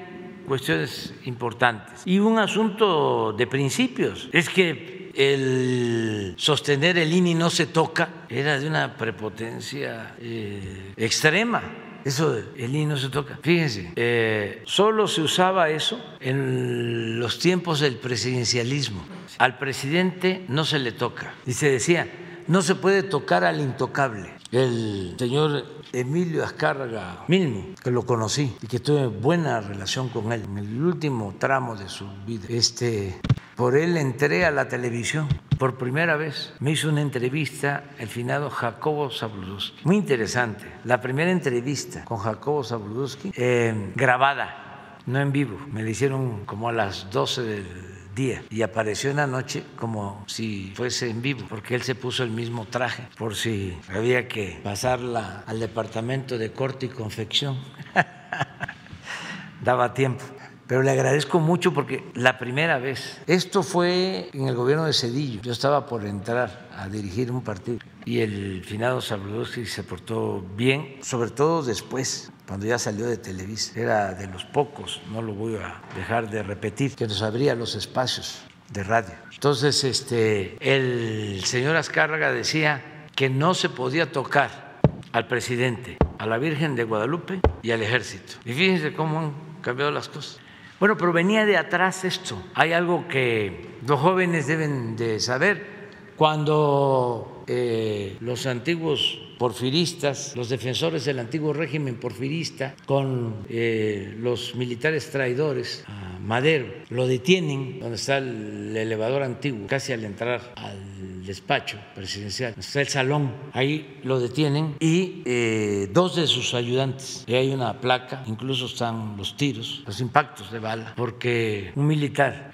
cuestiones 0.46 1.14
importantes. 1.24 2.02
Y 2.04 2.18
un 2.18 2.38
asunto 2.38 3.32
de 3.32 3.46
principios 3.46 4.28
es 4.32 4.48
que 4.48 5.12
el 5.14 6.34
sostener 6.36 6.98
el 6.98 7.12
INI 7.12 7.34
no 7.34 7.50
se 7.50 7.66
toca 7.66 8.08
era 8.28 8.58
de 8.58 8.66
una 8.66 8.96
prepotencia 8.96 10.14
eh, 10.20 10.92
extrema. 10.96 11.62
Eso 12.04 12.36
el 12.56 12.74
INI 12.74 12.86
no 12.86 12.96
se 12.96 13.10
toca. 13.10 13.38
Fíjense, 13.42 13.92
eh, 13.96 14.62
solo 14.64 15.06
se 15.06 15.20
usaba 15.20 15.68
eso 15.70 16.02
en 16.20 17.20
los 17.20 17.38
tiempos 17.38 17.80
del 17.80 17.96
presidencialismo. 17.96 19.04
Al 19.38 19.58
presidente 19.58 20.44
no 20.48 20.64
se 20.64 20.78
le 20.78 20.92
toca. 20.92 21.34
Y 21.46 21.52
se 21.52 21.70
decía, 21.70 22.08
no 22.46 22.62
se 22.62 22.74
puede 22.74 23.02
tocar 23.02 23.44
al 23.44 23.60
intocable. 23.60 24.39
El 24.52 25.14
señor 25.16 25.64
Emilio 25.92 26.44
Azcárraga 26.44 27.24
Milmo, 27.28 27.66
que 27.82 27.92
lo 27.92 28.04
conocí 28.04 28.56
y 28.60 28.66
que 28.66 28.80
tuve 28.80 29.06
buena 29.06 29.60
relación 29.60 30.08
con 30.08 30.32
él 30.32 30.42
en 30.42 30.58
el 30.58 30.82
último 30.82 31.34
tramo 31.38 31.76
de 31.76 31.88
su 31.88 32.08
vida. 32.26 32.46
Este, 32.48 33.20
por 33.54 33.76
él 33.76 33.96
entré 33.96 34.44
a 34.44 34.50
la 34.50 34.68
televisión 34.68 35.28
por 35.56 35.78
primera 35.78 36.16
vez. 36.16 36.52
Me 36.58 36.72
hizo 36.72 36.88
una 36.88 37.00
entrevista 37.00 37.84
el 37.98 38.08
finado 38.08 38.50
Jacobo 38.50 39.10
Zabludowski. 39.10 39.84
Muy 39.84 39.96
interesante. 39.96 40.64
La 40.84 41.00
primera 41.00 41.30
entrevista 41.30 42.04
con 42.04 42.18
Jacobo 42.18 42.64
Zabludowski, 42.64 43.32
eh, 43.36 43.92
grabada, 43.94 44.98
no 45.06 45.20
en 45.20 45.30
vivo. 45.30 45.58
Me 45.70 45.84
la 45.84 45.90
hicieron 45.90 46.44
como 46.44 46.68
a 46.68 46.72
las 46.72 47.08
12 47.12 47.42
del 47.42 47.99
día 48.14 48.42
y 48.50 48.62
apareció 48.62 49.10
en 49.10 49.16
la 49.16 49.26
noche 49.26 49.64
como 49.76 50.24
si 50.26 50.72
fuese 50.74 51.10
en 51.10 51.22
vivo, 51.22 51.46
porque 51.48 51.74
él 51.74 51.82
se 51.82 51.94
puso 51.94 52.22
el 52.22 52.30
mismo 52.30 52.66
traje 52.66 53.06
por 53.16 53.34
si 53.34 53.76
había 53.88 54.28
que 54.28 54.60
pasarla 54.62 55.44
al 55.46 55.60
departamento 55.60 56.38
de 56.38 56.52
corte 56.52 56.86
y 56.86 56.88
confección. 56.88 57.58
Daba 59.64 59.92
tiempo. 59.92 60.24
Pero 60.70 60.82
le 60.82 60.92
agradezco 60.92 61.40
mucho 61.40 61.74
porque 61.74 62.04
la 62.14 62.38
primera 62.38 62.78
vez, 62.78 63.20
esto 63.26 63.64
fue 63.64 64.30
en 64.32 64.46
el 64.46 64.54
gobierno 64.54 64.84
de 64.84 64.92
Cedillo, 64.92 65.42
yo 65.42 65.50
estaba 65.50 65.84
por 65.84 66.06
entrar 66.06 66.69
a 66.80 66.88
dirigir 66.88 67.30
un 67.30 67.42
partido 67.42 67.78
y 68.06 68.20
el 68.20 68.64
finado 68.64 69.00
Sabludowski 69.02 69.66
se 69.66 69.82
portó 69.82 70.42
bien, 70.56 70.96
sobre 71.02 71.30
todo 71.30 71.62
después, 71.62 72.32
cuando 72.48 72.66
ya 72.66 72.78
salió 72.78 73.06
de 73.06 73.18
Televisa. 73.18 73.78
Era 73.78 74.14
de 74.14 74.26
los 74.26 74.44
pocos, 74.46 75.02
no 75.12 75.20
lo 75.20 75.34
voy 75.34 75.56
a 75.56 75.82
dejar 75.94 76.30
de 76.30 76.42
repetir, 76.42 76.96
que 76.96 77.06
nos 77.06 77.22
abría 77.22 77.54
los 77.54 77.74
espacios 77.74 78.42
de 78.72 78.82
radio. 78.82 79.12
Entonces, 79.34 79.84
este, 79.84 80.56
el 80.60 81.44
señor 81.44 81.76
Azcárraga 81.76 82.32
decía 82.32 83.06
que 83.14 83.28
no 83.28 83.52
se 83.52 83.68
podía 83.68 84.10
tocar 84.10 84.80
al 85.12 85.26
presidente, 85.26 85.98
a 86.18 86.26
la 86.26 86.38
Virgen 86.38 86.76
de 86.76 86.84
Guadalupe 86.84 87.40
y 87.62 87.72
al 87.72 87.82
ejército. 87.82 88.34
Y 88.46 88.54
fíjense 88.54 88.94
cómo 88.94 89.18
han 89.18 89.32
cambiado 89.60 89.90
las 89.90 90.08
cosas. 90.08 90.38
Bueno, 90.78 90.96
pero 90.96 91.12
venía 91.12 91.44
de 91.44 91.58
atrás 91.58 92.04
esto. 92.04 92.42
Hay 92.54 92.72
algo 92.72 93.06
que 93.06 93.76
los 93.86 94.00
jóvenes 94.00 94.46
deben 94.46 94.96
de 94.96 95.20
saber 95.20 95.79
cuando 96.20 97.24
eh, 97.52 98.16
los 98.20 98.46
antiguos 98.46 99.18
porfiristas, 99.36 100.36
los 100.36 100.50
defensores 100.50 101.04
del 101.04 101.18
antiguo 101.18 101.52
régimen 101.52 101.96
porfirista, 101.96 102.76
con 102.86 103.44
eh, 103.48 104.14
los 104.20 104.54
militares 104.54 105.10
traidores, 105.10 105.82
a 105.88 106.20
Madero, 106.20 106.66
lo 106.90 107.08
detienen 107.08 107.80
donde 107.80 107.96
está 107.96 108.18
el 108.18 108.76
elevador 108.76 109.24
antiguo, 109.24 109.66
casi 109.66 109.92
al 109.92 110.04
entrar 110.04 110.52
al 110.54 111.24
despacho 111.26 111.76
presidencial, 111.96 112.54
está 112.56 112.82
el 112.82 112.88
salón, 112.88 113.34
ahí 113.52 113.98
lo 114.04 114.20
detienen. 114.20 114.76
Y 114.78 115.22
eh, 115.24 115.88
dos 115.92 116.14
de 116.14 116.28
sus 116.28 116.54
ayudantes, 116.54 117.24
y 117.26 117.34
hay 117.34 117.52
una 117.52 117.80
placa, 117.80 118.22
incluso 118.28 118.66
están 118.66 119.16
los 119.16 119.36
tiros, 119.36 119.82
los 119.86 120.00
impactos 120.00 120.52
de 120.52 120.60
bala, 120.60 120.92
porque 120.96 121.72
un 121.74 121.88
militar 121.88 122.52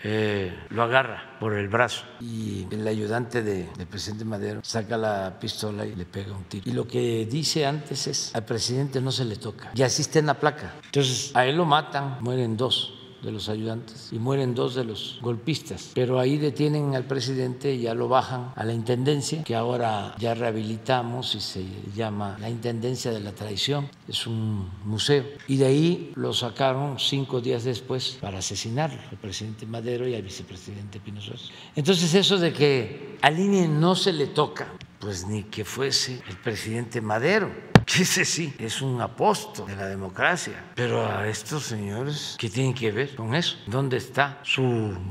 lo 0.71 0.83
agarra 0.83 1.37
por 1.39 1.55
el 1.55 1.69
brazo. 1.69 2.05
Y 2.21 2.67
el 2.71 2.87
ayudante 2.87 3.43
del 3.43 3.87
presidente 3.89 4.25
Madero 4.25 4.61
saca 4.63 4.86
la 4.91 5.39
pistola 5.41 5.85
y 5.85 5.95
le 5.95 6.05
pega 6.05 6.33
un 6.35 6.45
tiro. 6.45 6.69
Y 6.69 6.73
lo 6.73 6.87
que 6.87 7.27
dice 7.27 7.67
antes 7.67 8.07
es, 8.07 8.35
al 8.35 8.45
presidente 8.45 9.01
no 9.01 9.11
se 9.11 9.25
le 9.25 9.37
toca. 9.37 9.73
Y 9.75 9.83
así 9.83 10.03
está 10.03 10.19
en 10.19 10.27
la 10.27 10.35
placa. 10.35 10.75
Entonces, 10.85 11.35
a 11.35 11.47
él 11.47 11.57
lo 11.57 11.65
matan, 11.65 12.19
mueren 12.21 12.57
dos 12.57 12.96
de 13.27 13.33
los 13.33 13.49
ayudantes 13.49 14.09
y 14.13 14.19
mueren 14.19 14.55
dos 14.55 14.75
de 14.77 14.85
los 14.85 15.19
golpistas. 15.21 15.91
Pero 15.95 16.21
ahí 16.21 16.39
detienen 16.39 16.95
al 16.95 17.05
presidente 17.05 17.77
ya 17.79 17.93
lo 17.93 18.09
bajan 18.09 18.53
a 18.55 18.65
la 18.65 18.73
intendencia, 18.73 19.43
que 19.43 19.57
ahora 19.57 20.15
ya 20.19 20.35
rehabilitamos 20.35 21.35
y 21.35 21.41
se 21.41 21.65
llama 21.95 22.37
la 22.41 22.49
Intendencia 22.49 23.11
de 23.11 23.21
la 23.21 23.33
Traición. 23.33 23.89
Es 24.07 24.27
un 24.27 24.71
museo. 24.85 25.25
Y 25.49 25.57
de 25.57 25.67
ahí 25.67 26.13
lo 26.15 26.33
sacaron 26.33 26.99
cinco 26.99 27.41
días 27.41 27.65
después 27.65 28.19
para 28.21 28.39
asesinarlo, 28.39 29.01
al 29.11 29.19
presidente 29.19 29.67
Madero 29.67 30.07
y 30.07 30.15
al 30.15 30.23
vicepresidente 30.23 31.01
Pino 31.01 31.21
Suárez. 31.21 31.51
Entonces 31.75 32.15
eso 32.15 32.39
de 32.39 32.53
que 32.53 33.19
al 33.23 33.39
INE 33.39 33.67
no 33.67 33.97
se 33.97 34.13
le 34.13 34.29
toca, 34.29 34.73
pues 35.07 35.25
ni 35.25 35.45
que 35.45 35.65
fuese 35.65 36.21
el 36.29 36.37
presidente 36.39 37.01
Madero 37.01 37.49
ese 37.87 38.25
sí 38.25 38.53
es 38.59 38.83
un 38.83 39.01
apóstol 39.01 39.69
de 39.69 39.77
la 39.77 39.87
democracia. 39.87 40.65
Pero 40.75 41.07
a 41.07 41.29
estos 41.29 41.63
señores, 41.63 42.35
¿qué 42.41 42.51
tienen 42.51 42.75
que 42.75 42.91
ver 42.91 43.15
con 43.15 43.33
eso? 43.33 43.57
¿Dónde 43.69 43.99
está 43.99 44.41
su 44.43 44.63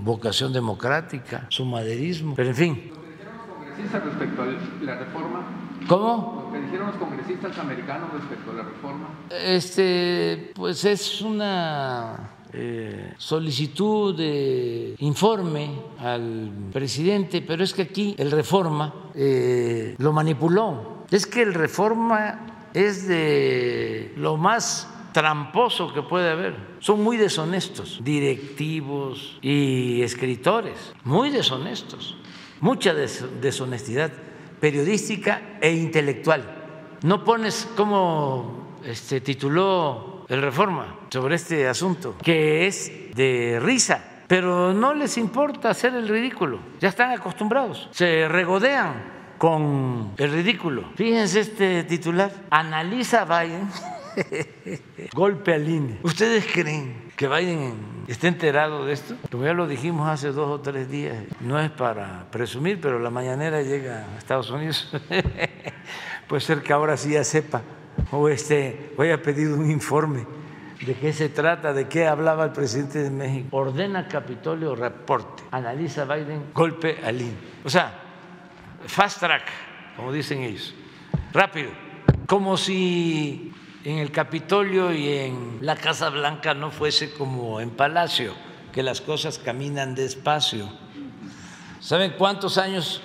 vocación 0.02 0.52
democrática, 0.52 1.46
su 1.48 1.64
maderismo? 1.64 2.36
Pero 2.36 2.50
en 2.50 2.56
fin. 2.56 2.92
Lo 2.94 3.02
que 3.02 3.12
dijeron 3.12 3.38
los 3.38 3.48
congresistas 3.48 4.04
respecto 4.04 4.42
a 4.42 4.46
la 4.84 4.96
reforma. 4.98 5.48
¿Cómo? 5.88 6.44
Lo 6.48 6.52
que 6.52 6.66
dijeron 6.66 6.88
los 6.88 6.96
congresistas 6.98 7.58
americanos 7.58 8.12
respecto 8.12 8.52
a 8.52 8.54
la 8.54 8.64
reforma. 8.64 9.10
Este, 9.30 10.52
pues 10.56 10.84
es 10.84 11.22
una 11.22 12.35
eh, 12.58 13.14
solicitud 13.18 14.16
de 14.16 14.96
informe 15.00 15.72
al 16.00 16.52
presidente, 16.72 17.42
pero 17.42 17.64
es 17.64 17.74
que 17.74 17.82
aquí 17.82 18.16
el 18.18 18.32
reforma 18.32 19.12
eh, 19.14 19.96
lo 19.98 20.14
manipuló. 20.14 21.06
Es 21.12 21.26
que 21.26 21.42
el 21.42 21.54
reforma 21.54 22.70
es 22.74 23.08
de 23.08 24.14
lo 24.16 24.38
más 24.38 24.90
tramposo 25.12 25.94
que 25.94 26.02
puede 26.02 26.30
haber. 26.30 26.56
Son 26.80 27.04
muy 27.04 27.18
deshonestos, 27.18 28.00
directivos 28.04 29.38
y 29.42 30.02
escritores, 30.02 30.94
muy 31.04 31.32
deshonestos. 31.32 32.16
Mucha 32.62 32.94
deshonestidad 32.94 34.12
periodística 34.62 35.58
e 35.62 35.74
intelectual. 35.74 36.98
No 37.04 37.24
pones 37.24 37.68
como 37.76 38.80
este, 38.86 39.20
tituló 39.22 40.15
el 40.28 40.42
Reforma 40.42 40.96
sobre 41.10 41.36
este 41.36 41.68
asunto, 41.68 42.16
que 42.22 42.68
es 42.68 42.92
de 43.16 43.60
risa 43.62 44.12
pero 44.28 44.74
no 44.74 44.94
les 44.94 45.18
importa 45.18 45.70
hacer 45.70 45.94
el 45.94 46.08
ridículo, 46.08 46.60
ya 46.80 46.90
están 46.90 47.12
acostumbrados, 47.12 47.90
se 47.92 48.28
regodean 48.28 49.14
con 49.38 50.14
el 50.18 50.32
ridículo. 50.32 50.86
Fíjense 50.96 51.42
este 51.42 51.84
titular, 51.84 52.32
analiza 52.50 53.26
Biden 53.26 53.70
golpe 55.14 55.54
al 55.54 55.68
INE. 55.70 56.00
¿Ustedes 56.04 56.46
creen 56.52 57.12
que 57.16 57.28
Biden 57.28 57.76
esté 58.08 58.28
enterado 58.28 58.86
de 58.86 58.94
esto? 58.94 59.16
Como 59.30 59.46
ya 59.46 59.54
lo 59.54 59.68
dijimos 59.68 60.10
hace 60.10 60.32
dos 60.32 60.50
o 60.50 60.62
tres 60.62 60.90
días, 60.90 61.18
no 61.42 61.60
es 61.60 61.70
para 61.70 62.26
presumir, 62.32 62.80
pero 62.82 63.00
la 63.00 63.10
mañanera 63.10 63.62
llega 63.62 64.06
a 64.16 64.18
Estados 64.18 64.50
Unidos. 64.50 64.92
Puede 66.28 66.42
ser 66.42 66.64
que 66.64 66.74
ahora 66.74 66.98
sí 66.98 67.12
ya 67.12 67.24
sepa, 67.24 67.62
o 68.12 68.30
este, 68.30 68.94
voy 68.98 69.12
a 69.12 69.22
pedir 69.22 69.50
un 69.50 69.70
informe 69.70 70.26
de 70.86 70.94
qué 70.96 71.14
se 71.14 71.30
trata, 71.30 71.74
de 71.74 71.88
qué 71.88 72.08
hablaba 72.08 72.46
el 72.46 72.52
presidente 72.52 73.00
de 73.00 73.10
México. 73.10 73.48
Ordena 73.52 74.08
Capitolio 74.08 74.76
reporte, 74.76 75.44
analiza 75.52 76.06
Biden, 76.06 76.52
golpe 76.54 77.00
al 77.04 77.22
INE. 77.22 77.34
O 77.64 77.70
sea, 77.70 77.94
fast 78.86 79.20
track, 79.20 79.44
como 79.96 80.12
dicen 80.12 80.44
ellos, 80.44 80.74
rápido, 81.34 81.72
como 82.28 82.58
si 82.58 83.54
en 83.84 84.00
el 84.00 84.12
Capitolio 84.12 84.94
y 84.94 85.10
en 85.10 85.60
la 85.62 85.76
Casa 85.76 86.10
Blanca 86.10 86.54
no 86.54 86.72
fuese 86.72 87.14
como 87.14 87.62
en 87.62 87.70
Palacio, 87.70 88.34
que 88.74 88.84
las 88.84 89.00
cosas 89.00 89.40
caminan 89.40 89.96
despacio. 89.96 90.70
¿Saben 91.80 92.16
cuántos 92.18 92.58
años 92.58 93.02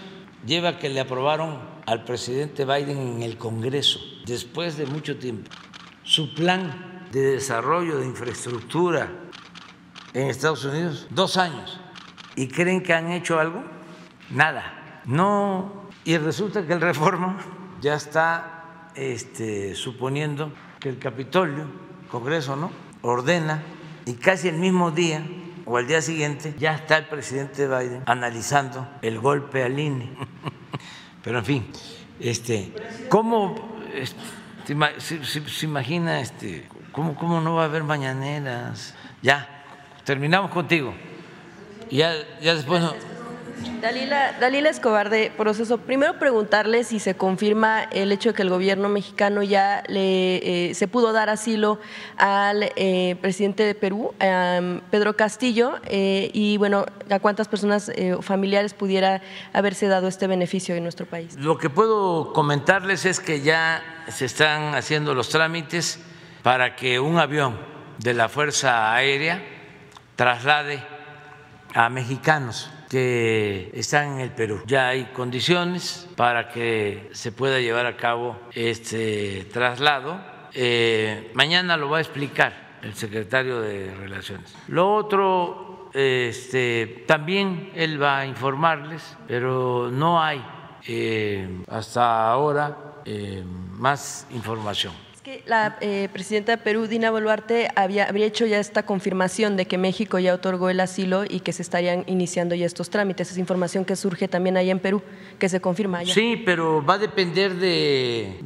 lleva 0.47 0.79
que 0.79 0.89
le 0.89 1.01
aprobaron 1.01 1.61
al 1.87 2.05
presidente 2.05 2.65
Biden 2.65 2.99
en 2.99 3.23
el 3.23 3.37
Congreso? 3.37 4.01
Después 4.27 4.77
de 4.77 4.87
mucho 4.87 5.19
tiempo. 5.19 5.51
Su 6.03 6.35
plan 6.35 7.07
de 7.13 7.33
desarrollo 7.33 7.99
de 7.99 8.07
infraestructura 8.07 9.11
en 10.15 10.29
Estados 10.29 10.65
Unidos? 10.65 11.07
Dos 11.11 11.37
años. 11.37 11.81
¿Y 12.37 12.49
creen 12.49 12.83
que 12.83 12.95
han 12.95 13.11
hecho 13.11 13.39
algo? 13.39 13.65
Nada. 14.31 15.03
No. 15.05 15.89
Y 16.05 16.17
resulta 16.19 16.67
que 16.67 16.73
el 16.73 16.81
reforma 16.81 17.39
ya 17.81 17.95
está 17.95 18.91
este, 18.95 19.75
suponiendo 19.75 20.53
que 20.79 20.89
el 20.89 20.99
Capitolio, 20.99 21.67
Congreso, 22.11 22.57
¿no? 22.57 22.71
Ordena 23.03 23.63
y 24.07 24.15
casi 24.15 24.49
el 24.49 24.57
mismo 24.57 24.91
día 24.91 25.23
o 25.65 25.77
al 25.77 25.87
día 25.87 26.03
siguiente 26.03 26.55
ya 26.59 26.75
está 26.75 26.99
el 26.99 27.07
presidente 27.07 27.67
Biden 27.67 28.03
analizando 28.07 28.89
el 29.03 29.19
golpe 29.19 29.63
al 29.63 29.79
INE. 29.79 30.11
Pero 31.23 31.39
en 31.39 31.45
fin, 31.45 31.67
este, 32.19 32.73
¿cómo 33.09 33.55
se, 34.99 35.65
imagina 35.65 36.21
este, 36.21 36.69
¿Cómo, 36.93 37.15
¿Cómo 37.15 37.41
no 37.41 37.55
va 37.55 37.63
a 37.63 37.65
haber 37.67 37.85
mañaneras? 37.85 38.95
Ya, 39.23 39.65
terminamos 40.05 40.51
contigo. 40.51 40.95
Ya, 41.91 42.13
ya 42.41 42.55
después... 42.55 42.83
Dalila, 43.81 44.69
Escobar 44.69 45.09
de 45.09 45.33
Proceso, 45.37 45.79
primero 45.79 46.19
preguntarle 46.19 46.85
si 46.85 46.99
se 46.99 47.15
confirma 47.15 47.85
el 47.85 48.13
hecho 48.13 48.31
de 48.31 48.35
que 48.35 48.43
el 48.43 48.51
gobierno 48.51 48.89
mexicano 48.89 49.43
ya 49.43 49.83
le, 49.89 50.69
eh, 50.71 50.75
se 50.75 50.87
pudo 50.87 51.13
dar 51.13 51.31
asilo 51.31 51.79
al 52.19 52.71
eh, 52.77 53.17
presidente 53.21 53.63
de 53.63 53.75
Perú, 53.75 54.15
Pedro 54.91 55.17
Castillo, 55.17 55.77
eh, 55.87 56.31
y 56.35 56.59
bueno, 56.59 56.85
a 57.09 57.19
cuántas 57.21 57.49
personas 57.49 57.91
familiares 58.21 58.75
pudiera 58.75 59.23
haberse 59.53 59.87
dado 59.87 60.09
este 60.09 60.27
beneficio 60.27 60.75
en 60.75 60.83
nuestro 60.83 61.07
país. 61.07 61.37
Lo 61.37 61.59
que 61.59 61.71
puedo 61.71 62.33
comentarles 62.33 63.07
es 63.07 63.21
que 63.21 63.41
ya 63.41 63.83
se 64.09 64.27
están 64.27 64.75
haciendo 64.75 65.15
los 65.15 65.29
trámites 65.31 65.99
para 66.43 66.77
que 66.77 67.01
un 67.01 67.19
avión 67.19 67.59
de 67.99 68.15
la 68.15 68.29
Fuerza 68.29 68.95
Aérea 68.95 69.43
traslade 70.17 70.83
a 71.75 71.89
mexicanos 71.89 72.71
que 72.91 73.71
están 73.73 74.15
en 74.15 74.21
el 74.21 74.31
Perú. 74.33 74.61
Ya 74.67 74.89
hay 74.89 75.05
condiciones 75.13 76.09
para 76.17 76.49
que 76.49 77.09
se 77.13 77.31
pueda 77.31 77.61
llevar 77.61 77.87
a 77.87 77.97
cabo 77.97 78.37
este 78.53 79.47
traslado. 79.53 80.21
Eh, 80.53 81.31
mañana 81.35 81.77
lo 81.77 81.89
va 81.89 81.99
a 81.99 82.01
explicar 82.01 82.79
el 82.83 82.95
secretario 82.95 83.61
de 83.61 83.95
Relaciones. 83.95 84.57
Lo 84.67 84.93
otro, 84.93 85.89
este, 85.95 87.05
también 87.07 87.71
él 87.77 88.03
va 88.03 88.19
a 88.19 88.27
informarles, 88.27 89.17
pero 89.29 89.89
no 89.93 90.21
hay 90.21 90.45
eh, 90.89 91.63
hasta 91.69 92.29
ahora 92.29 92.77
eh, 93.05 93.45
más 93.45 94.27
información 94.33 95.10
la 95.47 95.77
eh, 95.81 96.09
presidenta 96.13 96.53
de 96.53 96.59
Perú, 96.59 96.87
Dina 96.87 97.11
Boluarte, 97.11 97.69
había, 97.77 98.05
habría 98.05 98.27
hecho 98.27 98.47
ya 98.47 98.59
esta 98.59 98.85
confirmación 98.85 99.57
de 99.57 99.67
que 99.67 99.79
México 99.79 100.19
ya 100.19 100.35
otorgó 100.35 100.71
el 100.71 100.81
asilo 100.81 101.25
y 101.29 101.41
que 101.41 101.53
se 101.53 101.63
estarían 101.63 102.05
iniciando 102.07 102.55
ya 102.55 102.67
estos 102.67 102.91
trámites. 102.91 103.31
Es 103.31 103.39
información 103.39 103.85
que 103.85 103.97
surge 103.97 104.29
también 104.29 104.57
ahí 104.57 104.71
en 104.71 104.79
Perú, 104.79 105.03
que 105.39 105.49
se 105.49 105.61
confirma 105.61 105.99
allá. 105.99 106.15
Sí, 106.15 106.43
pero 106.45 106.85
va 106.85 106.95
a 106.95 106.99
depender 106.99 107.55
de, 107.57 108.41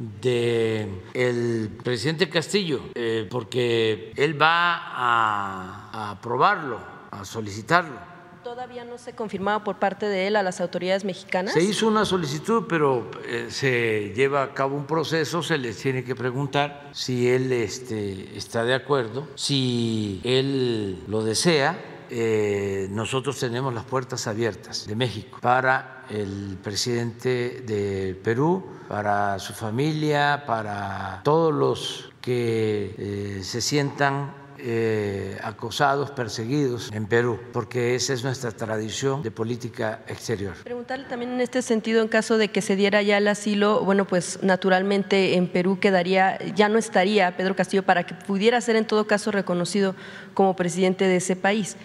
el 1.13 1.69
presidente 1.83 2.29
Castillo, 2.29 2.81
eh, 2.95 3.27
porque 3.29 4.11
él 4.15 4.39
va 4.39 4.75
a 4.75 6.11
aprobarlo, 6.11 6.79
a 7.11 7.23
solicitarlo 7.23 8.14
todavía 8.45 8.85
no 8.85 8.99
se 8.99 9.13
confirmaba 9.13 9.63
por 9.63 9.79
parte 9.79 10.05
de 10.05 10.27
él 10.27 10.35
a 10.35 10.43
las 10.43 10.61
autoridades 10.61 11.03
mexicanas? 11.03 11.53
Se 11.53 11.63
hizo 11.63 11.87
una 11.87 12.05
solicitud, 12.05 12.65
pero 12.69 13.09
eh, 13.25 13.47
se 13.49 14.13
lleva 14.15 14.43
a 14.43 14.53
cabo 14.53 14.77
un 14.77 14.85
proceso, 14.85 15.41
se 15.41 15.57
les 15.57 15.77
tiene 15.77 16.03
que 16.03 16.13
preguntar 16.13 16.91
si 16.93 17.27
él 17.27 17.51
este, 17.51 18.37
está 18.37 18.63
de 18.63 18.75
acuerdo, 18.75 19.27
si 19.33 20.21
él 20.23 21.03
lo 21.07 21.23
desea. 21.23 21.75
Eh, 22.11 22.87
nosotros 22.91 23.39
tenemos 23.39 23.73
las 23.73 23.83
puertas 23.85 24.27
abiertas 24.27 24.85
de 24.85 24.95
México 24.95 25.39
para 25.41 26.05
el 26.11 26.59
presidente 26.61 27.63
de 27.65 28.13
Perú, 28.23 28.63
para 28.87 29.39
su 29.39 29.53
familia, 29.53 30.43
para 30.45 31.21
todos 31.23 31.51
los 31.51 32.13
que 32.21 32.93
eh, 32.95 33.43
se 33.43 33.59
sientan 33.59 34.44
eh, 34.67 35.37
acosados, 35.43 36.09
perseguidos 36.09 36.91
en 36.91 37.05
Perú, 37.05 37.39
porque 37.53 37.93
esa 37.93 38.13
es 38.13 38.23
nuestra 38.23 38.49
tradición 38.49 39.21
de 39.21 39.29
política 39.29 39.99
exterior. 40.07 40.55
Preguntarle 40.63 41.05
también 41.05 41.33
en 41.33 41.41
este 41.41 41.61
sentido, 41.61 42.01
en 42.01 42.07
caso 42.07 42.39
de 42.39 42.47
que 42.47 42.63
se 42.63 42.75
diera 42.75 43.03
ya 43.03 43.19
el 43.19 43.27
asilo, 43.27 43.81
bueno, 43.81 44.05
pues 44.05 44.39
naturalmente 44.41 45.35
en 45.35 45.49
Perú 45.49 45.77
quedaría, 45.79 46.39
ya 46.55 46.67
no 46.67 46.79
estaría 46.79 47.37
Pedro 47.37 47.55
Castillo 47.55 47.83
para 47.83 48.07
que 48.07 48.15
pudiera 48.15 48.59
ser 48.59 48.75
en 48.75 48.87
todo 48.87 49.05
caso 49.05 49.29
reconocido 49.29 49.93
como 50.33 50.55
presidente 50.55 51.07
de 51.07 51.17
ese 51.17 51.35
país. 51.35 51.77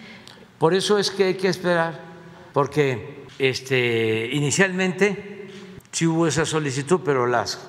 Por 0.57 0.73
eso 0.73 0.97
es 0.97 1.11
que 1.11 1.25
hay 1.25 1.35
que 1.35 1.49
esperar, 1.49 1.99
porque 2.51 3.27
este, 3.37 4.27
inicialmente 4.33 5.51
sí 5.91 6.07
hubo 6.07 6.25
esa 6.25 6.47
solicitud, 6.47 7.01
pero 7.05 7.27
las 7.27 7.59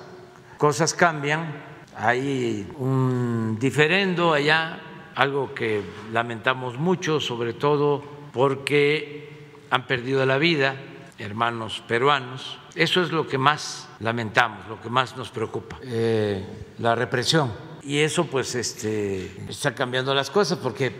cosas 0.57 0.95
cambian, 0.95 1.53
hay 1.95 2.67
un 2.79 3.59
diferendo 3.59 4.33
allá 4.33 4.79
algo 5.15 5.53
que 5.53 5.81
lamentamos 6.11 6.77
mucho, 6.77 7.19
sobre 7.19 7.53
todo 7.53 8.03
porque 8.33 9.29
han 9.69 9.87
perdido 9.87 10.25
la 10.25 10.37
vida 10.37 10.75
hermanos 11.19 11.83
peruanos. 11.87 12.59
Eso 12.75 13.01
es 13.01 13.11
lo 13.11 13.27
que 13.27 13.37
más 13.37 13.87
lamentamos, 13.99 14.67
lo 14.67 14.81
que 14.81 14.89
más 14.89 15.15
nos 15.15 15.29
preocupa, 15.29 15.79
eh, 15.83 16.43
la 16.79 16.95
represión. 16.95 17.51
Y 17.83 17.99
eso 17.99 18.25
pues 18.25 18.55
este, 18.55 19.45
está 19.47 19.75
cambiando 19.75 20.13
las 20.15 20.29
cosas 20.29 20.57
porque 20.57 20.93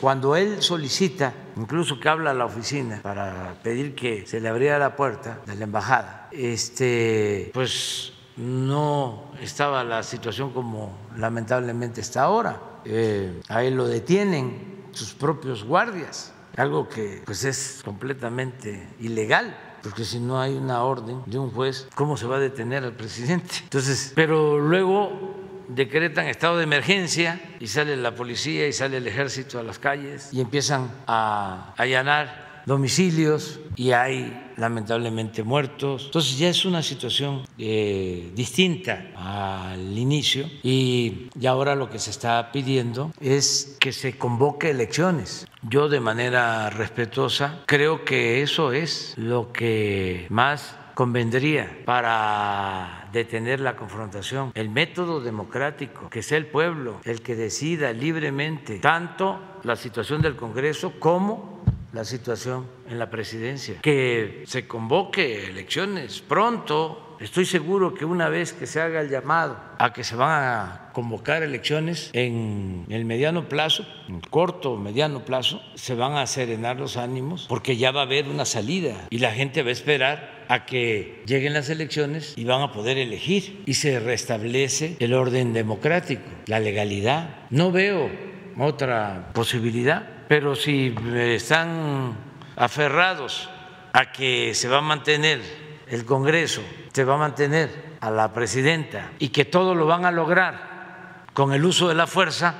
cuando 0.00 0.36
él 0.36 0.62
solicita, 0.62 1.32
incluso 1.56 1.98
que 1.98 2.08
habla 2.08 2.32
a 2.32 2.34
la 2.34 2.44
oficina 2.44 3.00
para 3.02 3.54
pedir 3.62 3.94
que 3.94 4.26
se 4.26 4.40
le 4.40 4.48
abriera 4.48 4.78
la 4.78 4.96
puerta 4.96 5.40
de 5.46 5.54
la 5.54 5.64
embajada, 5.64 6.28
este, 6.32 7.50
pues 7.54 8.12
no 8.36 9.30
estaba 9.40 9.84
la 9.84 10.02
situación 10.02 10.50
como 10.52 10.98
lamentablemente 11.16 12.00
está 12.00 12.24
ahora 12.24 12.73
eh, 12.84 13.40
a 13.48 13.64
él 13.64 13.74
lo 13.74 13.86
detienen 13.86 14.84
sus 14.92 15.14
propios 15.14 15.64
guardias, 15.64 16.32
algo 16.56 16.88
que 16.88 17.22
pues 17.24 17.44
es 17.44 17.80
completamente 17.84 18.88
ilegal 19.00 19.56
porque 19.84 20.06
si 20.06 20.18
no 20.18 20.40
hay 20.40 20.54
una 20.54 20.82
orden 20.82 21.20
de 21.26 21.38
un 21.38 21.50
juez, 21.50 21.86
¿cómo 21.94 22.16
se 22.16 22.26
va 22.26 22.36
a 22.36 22.40
detener 22.40 22.84
al 22.84 22.94
presidente? 22.94 23.56
Entonces, 23.64 24.12
pero 24.14 24.58
luego 24.58 25.34
decretan 25.68 26.26
estado 26.26 26.56
de 26.56 26.64
emergencia 26.64 27.38
y 27.60 27.66
sale 27.66 27.94
la 27.96 28.14
policía 28.14 28.66
y 28.66 28.72
sale 28.72 28.96
el 28.96 29.06
ejército 29.06 29.58
a 29.58 29.62
las 29.62 29.78
calles 29.78 30.30
y 30.32 30.40
empiezan 30.40 30.90
a 31.06 31.74
allanar 31.76 32.62
domicilios 32.64 33.60
y 33.76 33.92
hay 33.92 34.52
lamentablemente 34.56 35.42
muertos. 35.42 36.04
Entonces 36.06 36.38
ya 36.38 36.48
es 36.48 36.64
una 36.64 36.82
situación 36.82 37.42
eh, 37.58 38.30
distinta 38.34 39.10
al 39.16 39.96
inicio 39.98 40.46
y, 40.62 41.28
y 41.38 41.46
ahora 41.46 41.74
lo 41.74 41.90
que 41.90 41.98
se 41.98 42.10
está 42.10 42.52
pidiendo 42.52 43.12
es 43.20 43.76
que 43.80 43.92
se 43.92 44.16
convoque 44.16 44.70
elecciones. 44.70 45.46
Yo 45.62 45.88
de 45.88 46.00
manera 46.00 46.70
respetuosa 46.70 47.62
creo 47.66 48.04
que 48.04 48.42
eso 48.42 48.72
es 48.72 49.14
lo 49.16 49.52
que 49.52 50.26
más 50.28 50.76
convendría 50.94 51.82
para 51.84 53.08
detener 53.12 53.60
la 53.60 53.76
confrontación. 53.76 54.52
El 54.54 54.70
método 54.70 55.20
democrático, 55.20 56.08
que 56.08 56.22
sea 56.22 56.38
el 56.38 56.46
pueblo 56.46 57.00
el 57.04 57.20
que 57.20 57.34
decida 57.34 57.92
libremente 57.92 58.78
tanto 58.78 59.40
la 59.64 59.76
situación 59.76 60.22
del 60.22 60.36
Congreso 60.36 60.92
como 60.98 61.53
la 61.94 62.04
situación 62.04 62.66
en 62.90 62.98
la 62.98 63.08
presidencia. 63.08 63.76
Que 63.80 64.42
se 64.46 64.66
convoque 64.66 65.46
elecciones 65.46 66.20
pronto. 66.20 67.16
Estoy 67.20 67.46
seguro 67.46 67.94
que 67.94 68.04
una 68.04 68.28
vez 68.28 68.52
que 68.52 68.66
se 68.66 68.80
haga 68.80 69.00
el 69.00 69.08
llamado 69.08 69.56
a 69.78 69.92
que 69.92 70.02
se 70.02 70.16
van 70.16 70.30
a 70.30 70.90
convocar 70.92 71.44
elecciones 71.44 72.10
en 72.12 72.84
el 72.88 73.04
mediano 73.04 73.48
plazo, 73.48 73.86
en 74.08 74.20
corto 74.20 74.76
mediano 74.76 75.24
plazo, 75.24 75.62
se 75.76 75.94
van 75.94 76.14
a 76.14 76.26
serenar 76.26 76.76
los 76.76 76.96
ánimos 76.96 77.46
porque 77.48 77.76
ya 77.76 77.92
va 77.92 78.00
a 78.00 78.04
haber 78.04 78.28
una 78.28 78.44
salida 78.44 79.06
y 79.10 79.18
la 79.18 79.30
gente 79.30 79.62
va 79.62 79.68
a 79.68 79.72
esperar 79.72 80.44
a 80.48 80.66
que 80.66 81.22
lleguen 81.26 81.54
las 81.54 81.70
elecciones 81.70 82.34
y 82.36 82.44
van 82.44 82.62
a 82.62 82.72
poder 82.72 82.98
elegir 82.98 83.62
y 83.64 83.74
se 83.74 84.00
restablece 84.00 84.96
el 84.98 85.14
orden 85.14 85.52
democrático, 85.52 86.24
la 86.46 86.58
legalidad. 86.58 87.46
No 87.50 87.70
veo 87.70 88.10
otra 88.58 89.30
posibilidad, 89.32 90.13
pero 90.28 90.54
si 90.56 90.94
están 91.14 92.16
aferrados 92.56 93.48
a 93.92 94.12
que 94.12 94.54
se 94.54 94.68
va 94.68 94.78
a 94.78 94.82
mantener 94.82 95.40
el 95.88 96.04
Congreso, 96.04 96.62
se 96.92 97.04
va 97.04 97.14
a 97.14 97.18
mantener 97.18 97.94
a 98.00 98.10
la 98.10 98.32
presidenta 98.32 99.12
y 99.18 99.28
que 99.28 99.44
todo 99.44 99.74
lo 99.74 99.86
van 99.86 100.04
a 100.04 100.10
lograr 100.10 101.24
con 101.32 101.52
el 101.52 101.64
uso 101.64 101.88
de 101.88 101.94
la 101.94 102.06
fuerza, 102.06 102.54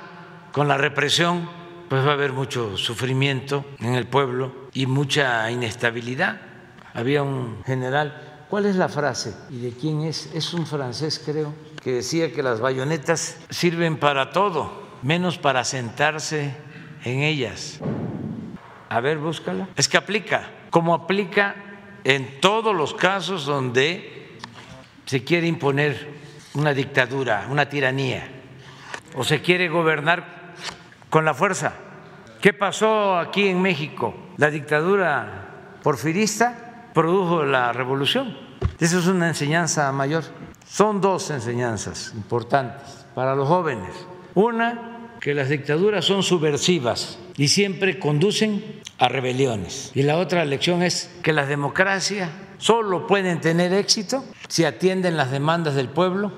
con 0.51 0.67
la 0.67 0.77
represión, 0.77 1.49
pues 1.89 2.05
va 2.05 2.11
a 2.11 2.13
haber 2.13 2.33
mucho 2.33 2.77
sufrimiento 2.77 3.65
en 3.79 3.95
el 3.95 4.07
pueblo 4.07 4.69
y 4.73 4.85
mucha 4.85 5.49
inestabilidad 5.51 6.41
había 6.95 7.23
un 7.23 7.61
general, 7.65 8.45
¿cuál 8.49 8.65
es 8.65 8.77
la 8.77 8.87
frase 8.87 9.35
y 9.49 9.59
de 9.59 9.71
quién 9.71 10.01
es? 10.01 10.33
Es 10.33 10.53
un 10.53 10.65
francés 10.65 11.21
creo, 11.23 11.53
que 11.83 11.91
decía 11.91 12.31
que 12.31 12.41
las 12.41 12.61
bayonetas 12.61 13.37
sirven 13.49 13.97
para 13.97 14.31
todo, 14.31 14.87
menos 15.01 15.37
para 15.37 15.65
sentarse 15.65 16.55
en 17.05 17.21
ellas. 17.21 17.79
A 18.89 18.99
ver, 18.99 19.17
búscala. 19.17 19.69
Es 19.75 19.87
que 19.87 19.97
aplica, 19.97 20.49
como 20.69 20.93
aplica 20.93 21.55
en 22.03 22.41
todos 22.41 22.75
los 22.75 22.93
casos 22.93 23.45
donde 23.45 24.37
se 25.05 25.23
quiere 25.23 25.47
imponer 25.47 26.15
una 26.55 26.73
dictadura, 26.73 27.47
una 27.49 27.69
tiranía, 27.69 28.27
o 29.15 29.23
se 29.23 29.41
quiere 29.41 29.69
gobernar 29.69 30.53
con 31.09 31.25
la 31.25 31.33
fuerza. 31.33 31.73
¿Qué 32.41 32.53
pasó 32.53 33.17
aquí 33.17 33.47
en 33.47 33.61
México? 33.61 34.13
La 34.37 34.49
dictadura 34.49 35.77
porfirista 35.81 36.89
produjo 36.93 37.43
la 37.43 37.71
revolución. 37.71 38.37
Eso 38.79 38.99
es 38.99 39.07
una 39.07 39.27
enseñanza 39.27 39.91
mayor. 39.91 40.23
Son 40.67 41.01
dos 41.01 41.29
enseñanzas 41.29 42.13
importantes 42.15 43.05
para 43.13 43.35
los 43.35 43.47
jóvenes. 43.47 43.93
Una, 44.33 44.94
que 45.25 45.33
las 45.33 45.49
dictaduras 45.49 46.05
son 46.05 46.21
subversivas 46.21 47.17
y 47.35 47.47
siempre 47.47 47.97
conducen 47.97 48.63
a 48.99 49.09
rebeliones. 49.09 49.91
Y 49.95 50.03
la 50.03 50.17
otra 50.17 50.45
lección 50.45 50.83
es 50.83 51.09
que 51.23 51.33
las 51.33 51.47
democracias 51.47 52.29
solo 52.59 53.07
pueden 53.07 53.41
tener 53.41 53.73
éxito 53.73 54.23
si 54.49 54.65
atienden 54.65 55.17
las 55.17 55.31
demandas 55.31 55.73
del 55.73 55.89
pueblo 55.89 56.31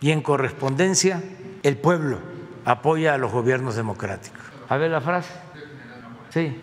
y 0.00 0.12
en 0.12 0.22
correspondencia 0.22 1.24
el 1.64 1.76
pueblo 1.76 2.20
apoya 2.64 3.14
a 3.14 3.18
los 3.18 3.32
gobiernos 3.32 3.74
democráticos. 3.74 4.38
A 4.68 4.76
ver 4.76 4.92
la 4.92 5.00
frase. 5.00 5.32
Sí, 6.28 6.60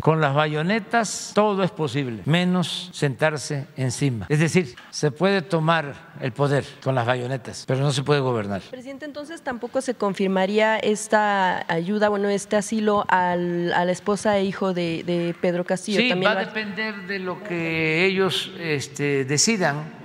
con 0.00 0.20
las 0.20 0.34
bayonetas 0.34 1.32
todo 1.34 1.62
es 1.62 1.70
posible, 1.70 2.22
menos 2.24 2.90
sentarse 2.92 3.66
encima. 3.76 4.26
Es 4.28 4.38
decir, 4.38 4.74
se 4.90 5.10
puede 5.10 5.42
tomar 5.42 5.94
el 6.20 6.32
poder 6.32 6.64
con 6.82 6.94
las 6.94 7.06
bayonetas, 7.06 7.64
pero 7.66 7.80
no 7.80 7.92
se 7.92 8.02
puede 8.02 8.20
gobernar. 8.20 8.62
Presidente, 8.62 9.04
entonces 9.04 9.42
tampoco 9.42 9.80
se 9.80 9.94
confirmaría 9.94 10.78
esta 10.78 11.64
ayuda, 11.72 12.08
bueno, 12.08 12.28
este 12.28 12.56
asilo 12.56 13.04
al, 13.08 13.72
a 13.72 13.84
la 13.84 13.92
esposa 13.92 14.38
e 14.38 14.44
hijo 14.44 14.72
de, 14.72 15.34
Pedro 15.40 15.64
Castillo. 15.64 16.00
Sí, 16.00 16.12
va, 16.20 16.32
a 16.32 16.44
depender 16.44 17.06
de 17.06 17.18
lo 17.18 17.42
que 17.42 18.06
ellos 18.06 18.52
este, 18.58 19.24
decidan. 19.24 20.00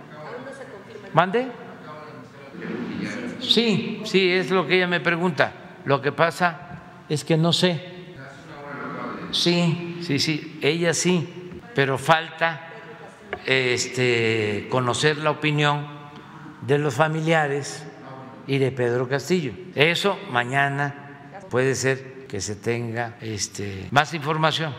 ¿Mande? 1.13 1.47
Sí, 3.39 4.01
sí, 4.05 4.31
es 4.31 4.49
lo 4.49 4.67
que 4.67 4.77
ella 4.77 4.87
me 4.87 4.99
pregunta. 4.99 5.53
Lo 5.85 6.01
que 6.01 6.11
pasa 6.11 6.81
es 7.07 7.23
que 7.23 7.37
no 7.37 7.53
sé 7.53 7.94
Sí, 9.35 9.97
sí, 10.01 10.17
sí, 10.17 10.59
ella 10.61 10.93
sí, 10.93 11.27
pero 11.75 11.97
falta 11.97 12.69
este, 13.45 14.67
conocer 14.69 15.17
la 15.17 15.31
opinión 15.31 15.87
de 16.61 16.77
los 16.77 16.95
familiares 16.95 17.85
y 18.47 18.57
de 18.59 18.71
Pedro 18.71 19.09
Castillo. 19.09 19.51
Eso 19.75 20.17
mañana 20.31 21.31
puede 21.49 21.75
ser 21.75 22.25
que 22.27 22.39
se 22.39 22.55
tenga 22.55 23.17
este, 23.19 23.87
más 23.91 24.13
información 24.13 24.73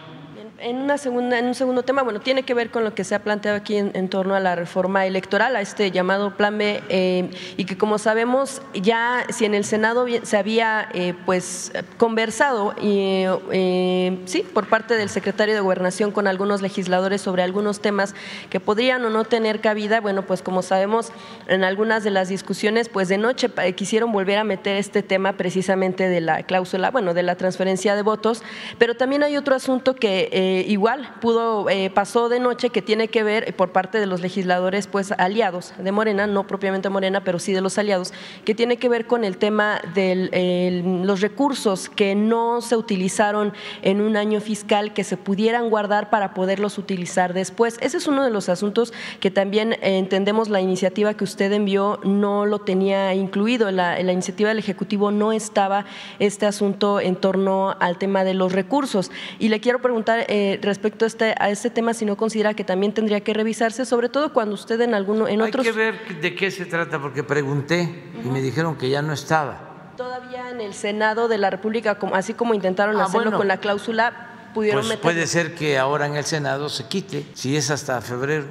en, 0.58 0.76
una 0.76 0.98
segunda, 0.98 1.38
en 1.38 1.46
un 1.46 1.54
segundo 1.54 1.82
tema, 1.82 2.02
bueno, 2.02 2.20
tiene 2.20 2.42
que 2.42 2.54
ver 2.54 2.70
con 2.70 2.84
lo 2.84 2.94
que 2.94 3.04
se 3.04 3.14
ha 3.14 3.22
planteado 3.22 3.56
aquí 3.56 3.76
en, 3.76 4.08
torno 4.08 4.34
a 4.34 4.40
la 4.40 4.54
reforma 4.54 5.06
electoral, 5.06 5.56
a 5.56 5.60
este 5.60 5.90
llamado 5.90 6.36
Plan 6.36 6.56
B, 6.56 6.82
eh, 6.88 7.30
y 7.56 7.64
que 7.64 7.76
como 7.76 7.98
sabemos 7.98 8.62
ya 8.74 9.26
si 9.30 9.44
en 9.44 9.54
el 9.54 9.64
Senado 9.64 10.06
se 10.22 10.36
había 10.36 10.88
eh, 10.94 11.14
pues 11.24 11.72
conversado, 11.98 12.74
eh, 12.80 14.18
sí, 14.24 14.44
por 14.54 14.68
parte 14.68 14.94
del 14.94 15.08
secretario 15.08 15.54
de 15.54 15.60
Gobernación 15.60 16.10
con 16.10 16.26
algunos 16.26 16.62
legisladores 16.62 17.20
sobre 17.20 17.42
algunos 17.42 17.80
temas 17.80 18.14
que 18.50 18.60
podrían 18.60 19.04
o 19.04 19.10
no 19.10 19.24
tener 19.24 19.60
cabida, 19.60 20.00
bueno, 20.00 20.22
pues 20.22 20.42
como 20.42 20.62
sabemos 20.62 21.12
en 21.48 21.64
algunas 21.64 22.04
de 22.04 22.10
las 22.10 22.28
discusiones, 22.28 22.88
pues 22.88 23.08
de 23.08 23.18
noche 23.18 23.50
quisieron 23.74 24.12
volver 24.12 24.38
a 24.38 24.44
meter 24.44 24.76
este 24.76 25.02
tema 25.02 25.34
precisamente 25.34 26.08
de 26.08 26.20
la 26.20 26.42
cláusula, 26.44 26.90
bueno, 26.90 27.14
de 27.14 27.22
la 27.22 27.34
transferencia 27.34 27.94
de 27.94 28.02
votos, 28.02 28.42
pero 28.78 28.96
también 28.96 29.22
hay 29.22 29.36
otro 29.36 29.54
asunto 29.54 29.94
que 29.94 30.28
eh, 30.47 30.64
igual 30.68 31.10
pudo 31.20 31.68
eh, 31.68 31.90
pasó 31.90 32.28
de 32.28 32.39
noche 32.39 32.70
que 32.70 32.81
tiene 32.81 33.09
que 33.09 33.24
ver 33.24 33.56
por 33.56 33.73
parte 33.73 33.98
de 33.98 34.06
los 34.06 34.20
legisladores 34.20 34.86
pues 34.86 35.10
aliados 35.10 35.73
de 35.77 35.90
Morena, 35.90 36.28
no 36.28 36.47
propiamente 36.47 36.89
Morena, 36.89 37.24
pero 37.24 37.40
sí 37.40 37.52
de 37.52 37.60
los 37.60 37.78
aliados, 37.78 38.12
que 38.44 38.55
tiene 38.55 38.77
que 38.77 38.89
ver 38.89 39.09
con 39.09 39.24
el 39.24 39.39
tema 39.39 39.81
de 39.93 40.82
los 41.05 41.20
recursos 41.20 41.89
que 41.89 42.14
no 42.14 42.60
se 42.60 42.77
utilizaron 42.77 43.55
en 43.82 44.01
un 44.01 44.16
año 44.16 44.40
fiscal 44.40 44.93
que 44.93 45.02
se 45.02 45.16
pudieran 45.16 45.68
guardar 45.68 46.10
para 46.10 46.32
poderlos 46.32 46.78
utilizar 46.78 47.35
después. 47.35 47.77
Ese 47.81 47.97
es 47.97 48.06
uno 48.06 48.23
de 48.23 48.31
los 48.31 48.48
asuntos 48.48 48.93
que 49.18 49.32
también 49.32 49.73
eh, 49.73 49.98
entendemos 49.98 50.48
la 50.48 50.60
iniciativa 50.60 51.14
que 51.14 51.24
usted 51.24 51.52
envió 51.52 51.98
no 52.05 52.47
lo 52.47 52.60
tenía 52.60 53.14
incluido. 53.14 53.73
La 53.73 54.01
iniciativa 54.01 54.51
del 54.51 54.60
Ejecutivo 54.60 55.10
no 55.10 55.32
estaba 55.32 55.86
este 56.20 56.47
asunto 56.47 57.01
en 57.01 57.16
torno 57.16 57.74
al 57.81 57.98
tema 57.98 58.23
de 58.23 58.35
los 58.35 58.52
recursos. 58.52 59.10
Y 59.40 59.48
le 59.48 59.59
quiero 59.59 59.81
preguntar, 59.81 60.27
eh, 60.36 60.58
respecto 60.60 61.06
a 61.06 61.08
este, 61.08 61.34
a 61.38 61.48
este 61.48 61.70
tema 61.70 61.94
si 61.94 62.04
no 62.04 62.14
considera 62.18 62.52
que 62.52 62.62
también 62.62 62.92
tendría 62.92 63.22
que 63.22 63.32
revisarse, 63.32 63.86
sobre 63.86 64.10
todo 64.10 64.34
cuando 64.34 64.54
usted 64.54 64.78
en 64.82 64.92
alguno, 64.92 65.28
en 65.28 65.40
otros. 65.40 65.66
Hay 65.66 65.72
que 65.72 65.78
ver 65.78 66.20
de 66.20 66.34
qué 66.34 66.50
se 66.50 66.66
trata, 66.66 67.00
porque 67.00 67.24
pregunté 67.24 68.04
y 68.22 68.28
me 68.28 68.42
dijeron 68.42 68.76
que 68.76 68.90
ya 68.90 69.00
no 69.00 69.14
estaba. 69.14 69.94
Todavía 69.96 70.50
en 70.50 70.60
el 70.60 70.74
Senado 70.74 71.26
de 71.28 71.38
la 71.38 71.48
República, 71.48 71.96
así 72.12 72.34
como 72.34 72.52
intentaron 72.52 73.00
ah, 73.00 73.04
hacerlo 73.04 73.34
con 73.34 73.48
la 73.48 73.56
cláusula, 73.56 74.50
pudieron 74.52 74.84
pues 74.86 74.98
Puede 74.98 75.26
ser 75.26 75.54
que 75.54 75.78
ahora 75.78 76.04
en 76.04 76.16
el 76.16 76.24
Senado 76.24 76.68
se 76.68 76.86
quite, 76.86 77.24
si 77.32 77.56
es 77.56 77.70
hasta 77.70 78.02
febrero. 78.02 78.44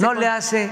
no 0.00 0.12
le 0.12 0.26
hace 0.26 0.70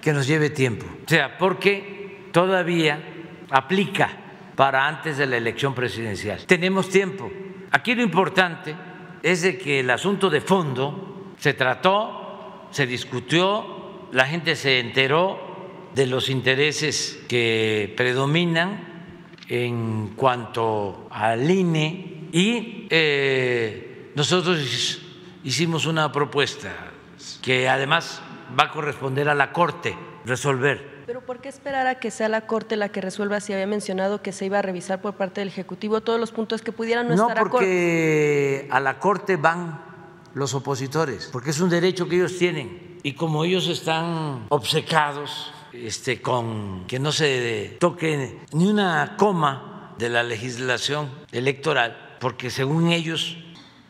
que 0.00 0.12
nos 0.12 0.28
lleve 0.28 0.50
tiempo. 0.50 0.86
O 1.04 1.08
sea, 1.08 1.36
porque 1.36 2.28
todavía 2.30 3.02
aplica 3.50 4.08
para 4.54 4.86
antes 4.86 5.18
de 5.18 5.26
la 5.26 5.36
elección 5.36 5.74
presidencial. 5.74 6.46
Tenemos 6.46 6.88
tiempo. 6.88 7.28
Aquí 7.72 7.96
lo 7.96 8.02
importante 8.02 8.76
es 9.24 9.40
de 9.40 9.56
que 9.56 9.80
el 9.80 9.88
asunto 9.88 10.28
de 10.28 10.42
fondo 10.42 11.32
se 11.38 11.54
trató, 11.54 12.68
se 12.70 12.86
discutió, 12.86 14.06
la 14.12 14.26
gente 14.26 14.54
se 14.54 14.80
enteró 14.80 15.88
de 15.94 16.06
los 16.06 16.28
intereses 16.28 17.24
que 17.26 17.94
predominan 17.96 19.32
en 19.48 20.08
cuanto 20.08 21.08
al 21.10 21.50
INE 21.50 22.28
y 22.32 22.86
eh, 22.90 24.12
nosotros 24.14 25.00
hicimos 25.42 25.86
una 25.86 26.12
propuesta 26.12 26.92
que 27.40 27.66
además 27.66 28.20
va 28.58 28.64
a 28.64 28.70
corresponder 28.70 29.30
a 29.30 29.34
la 29.34 29.52
Corte 29.52 29.96
resolver. 30.26 30.93
Pero 31.06 31.20
¿por 31.20 31.40
qué 31.40 31.48
esperar 31.48 31.86
a 31.86 31.96
que 31.96 32.10
sea 32.10 32.28
la 32.28 32.46
Corte 32.46 32.76
la 32.76 32.88
que 32.88 33.00
resuelva 33.00 33.40
si 33.40 33.52
había 33.52 33.66
mencionado 33.66 34.22
que 34.22 34.32
se 34.32 34.46
iba 34.46 34.58
a 34.58 34.62
revisar 34.62 35.00
por 35.00 35.14
parte 35.14 35.40
del 35.40 35.48
Ejecutivo 35.48 36.00
todos 36.00 36.18
los 36.18 36.32
puntos 36.32 36.62
que 36.62 36.72
pudieran 36.72 37.08
no, 37.08 37.14
no 37.14 37.28
estar 37.28 37.42
porque 37.42 38.68
a 38.70 38.80
la 38.80 38.98
Corte 38.98 39.36
van 39.36 39.82
los 40.34 40.54
opositores, 40.54 41.28
porque 41.32 41.50
es 41.50 41.60
un 41.60 41.70
derecho 41.70 42.08
que 42.08 42.16
ellos 42.16 42.36
tienen. 42.38 42.98
Y 43.02 43.14
como 43.14 43.44
ellos 43.44 43.68
están 43.68 44.46
obcecados 44.48 45.52
este, 45.72 46.20
con 46.20 46.86
que 46.86 46.98
no 46.98 47.12
se 47.12 47.76
toque 47.78 48.40
ni 48.52 48.66
una 48.66 49.16
coma 49.16 49.94
de 49.98 50.08
la 50.08 50.22
legislación 50.22 51.10
electoral, 51.32 52.16
porque 52.20 52.50
según 52.50 52.90
ellos 52.90 53.36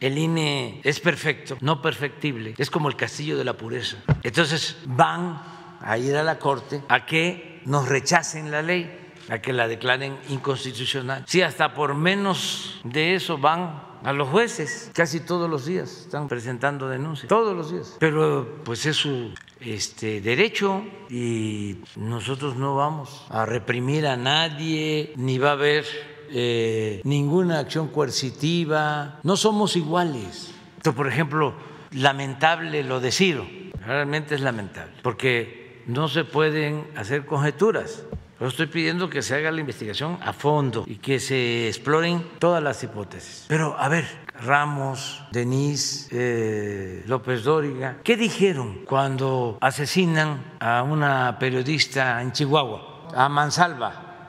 el 0.00 0.18
INE 0.18 0.80
es 0.84 1.00
perfecto, 1.00 1.56
no 1.60 1.80
perfectible, 1.80 2.54
es 2.58 2.70
como 2.70 2.88
el 2.88 2.96
castillo 2.96 3.38
de 3.38 3.44
la 3.44 3.54
pureza. 3.54 3.98
Entonces 4.22 4.76
van 4.84 5.53
a 5.84 5.98
ir 5.98 6.16
a 6.16 6.22
la 6.22 6.38
Corte 6.38 6.82
a 6.88 7.06
que 7.06 7.60
nos 7.66 7.88
rechacen 7.88 8.50
la 8.50 8.62
ley, 8.62 8.90
a 9.28 9.38
que 9.38 9.52
la 9.52 9.68
declaren 9.68 10.16
inconstitucional. 10.28 11.24
Si 11.26 11.42
hasta 11.42 11.74
por 11.74 11.94
menos 11.94 12.80
de 12.84 13.14
eso 13.14 13.38
van 13.38 13.82
a 14.02 14.12
los 14.12 14.28
jueces, 14.28 14.90
casi 14.92 15.20
todos 15.20 15.48
los 15.48 15.64
días 15.64 15.90
están 15.90 16.28
presentando 16.28 16.88
denuncias, 16.88 17.28
todos 17.28 17.56
los 17.56 17.70
días. 17.70 17.96
Pero 18.00 18.60
pues 18.64 18.84
es 18.86 18.96
su 18.96 19.32
este, 19.60 20.20
derecho 20.20 20.84
y 21.08 21.78
nosotros 21.96 22.56
no 22.56 22.76
vamos 22.76 23.26
a 23.30 23.46
reprimir 23.46 24.06
a 24.06 24.16
nadie, 24.16 25.12
ni 25.16 25.38
va 25.38 25.50
a 25.50 25.52
haber 25.52 25.86
eh, 26.30 27.00
ninguna 27.04 27.60
acción 27.60 27.88
coercitiva, 27.88 29.20
no 29.22 29.36
somos 29.36 29.76
iguales. 29.76 30.52
Esto, 30.76 30.94
por 30.94 31.08
ejemplo, 31.08 31.54
lamentable 31.92 32.82
lo 32.82 33.00
de 33.00 33.10
Ciro, 33.10 33.46
realmente 33.86 34.34
es 34.34 34.42
lamentable, 34.42 34.92
porque 35.02 35.63
no 35.86 36.08
se 36.08 36.24
pueden 36.24 36.86
hacer 36.96 37.26
conjeturas. 37.26 38.04
Yo 38.40 38.48
estoy 38.48 38.66
pidiendo 38.66 39.08
que 39.08 39.22
se 39.22 39.36
haga 39.36 39.50
la 39.50 39.60
investigación 39.60 40.18
a 40.20 40.32
fondo 40.32 40.84
y 40.86 40.96
que 40.96 41.20
se 41.20 41.68
exploren 41.68 42.26
todas 42.38 42.62
las 42.62 42.82
hipótesis. 42.82 43.46
Pero, 43.48 43.76
a 43.78 43.88
ver, 43.88 44.04
Ramos, 44.40 45.22
Denise, 45.30 46.08
eh, 46.10 47.04
López 47.06 47.44
Dóriga, 47.44 47.98
¿qué 48.02 48.16
dijeron 48.16 48.80
cuando 48.84 49.56
asesinan 49.60 50.56
a 50.58 50.82
una 50.82 51.38
periodista 51.38 52.20
en 52.20 52.32
Chihuahua, 52.32 53.08
a 53.14 53.28
Mansalva? 53.28 54.28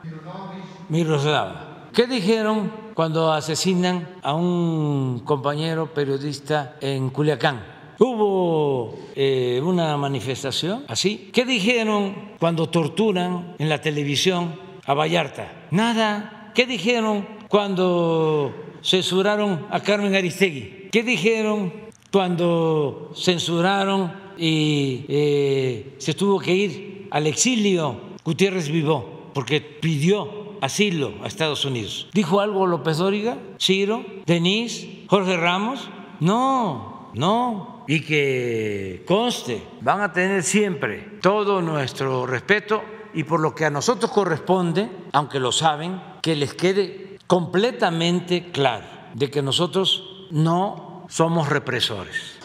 Miroslava. 0.88 1.88
¿Qué 1.92 2.06
dijeron 2.06 2.70
cuando 2.94 3.32
asesinan 3.32 4.08
a 4.22 4.34
un 4.34 5.20
compañero 5.24 5.92
periodista 5.92 6.76
en 6.80 7.10
Culiacán? 7.10 7.75
Hubo 7.98 8.98
eh, 9.14 9.60
una 9.64 9.96
manifestación 9.96 10.84
así. 10.88 11.30
¿Qué 11.32 11.44
dijeron 11.44 12.14
cuando 12.38 12.68
torturan 12.68 13.54
en 13.58 13.68
la 13.68 13.80
televisión 13.80 14.54
a 14.84 14.94
Vallarta? 14.94 15.68
Nada. 15.70 16.52
¿Qué 16.54 16.66
dijeron 16.66 17.26
cuando 17.48 18.54
censuraron 18.82 19.66
a 19.70 19.80
Carmen 19.80 20.14
Aristegui? 20.14 20.88
¿Qué 20.90 21.02
dijeron 21.02 21.72
cuando 22.10 23.12
censuraron 23.14 24.12
y 24.38 25.04
eh, 25.08 25.94
se 25.98 26.14
tuvo 26.14 26.38
que 26.38 26.54
ir 26.54 27.08
al 27.10 27.26
exilio 27.26 28.00
Gutiérrez 28.24 28.68
Vivó 28.68 29.30
porque 29.32 29.60
pidió 29.60 30.56
asilo 30.60 31.12
a 31.22 31.26
Estados 31.26 31.64
Unidos. 31.64 32.08
¿Dijo 32.12 32.40
algo 32.40 32.66
López 32.66 32.98
Dóriga, 32.98 33.38
Ciro, 33.60 34.04
Denise, 34.24 35.04
Jorge 35.08 35.36
Ramos? 35.36 35.88
No, 36.20 37.10
no. 37.14 37.75
Y 37.86 38.00
que 38.00 39.04
conste, 39.06 39.62
van 39.80 40.00
a 40.00 40.12
tener 40.12 40.42
siempre 40.42 41.18
todo 41.20 41.62
nuestro 41.62 42.26
respeto 42.26 42.82
y 43.14 43.24
por 43.24 43.40
lo 43.40 43.54
que 43.54 43.64
a 43.64 43.70
nosotros 43.70 44.10
corresponde, 44.10 44.90
aunque 45.12 45.40
lo 45.40 45.52
saben, 45.52 46.00
que 46.20 46.36
les 46.36 46.54
quede 46.54 47.18
completamente 47.26 48.50
claro 48.50 48.86
de 49.14 49.30
que 49.30 49.40
nosotros 49.42 50.28
no 50.30 51.06
somos 51.08 51.48
represores. 51.48 52.38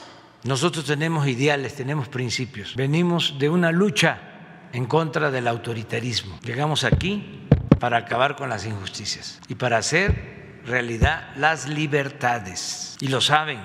Nosotros 0.43 0.85
tenemos 0.85 1.27
ideales, 1.27 1.76
tenemos 1.76 2.07
principios. 2.07 2.76
Venimos 2.76 3.35
de 3.38 3.49
una 3.49 3.72
lucha 3.72 4.19
en 4.73 4.85
contra 4.85 5.30
del 5.30 5.47
autoritarismo. 5.47 6.39
Llegamos 6.43 6.84
aquí 6.84 7.47
para 7.80 7.97
acabar 7.97 8.35
con 8.35 8.49
las 8.49 8.65
injusticias 8.65 9.39
y 9.49 9.55
para 9.55 9.77
hacer 9.77 10.61
realidad 10.65 11.34
las 11.35 11.68
libertades. 11.68 12.97
Y 13.01 13.07
lo 13.07 13.22
saben. 13.22 13.59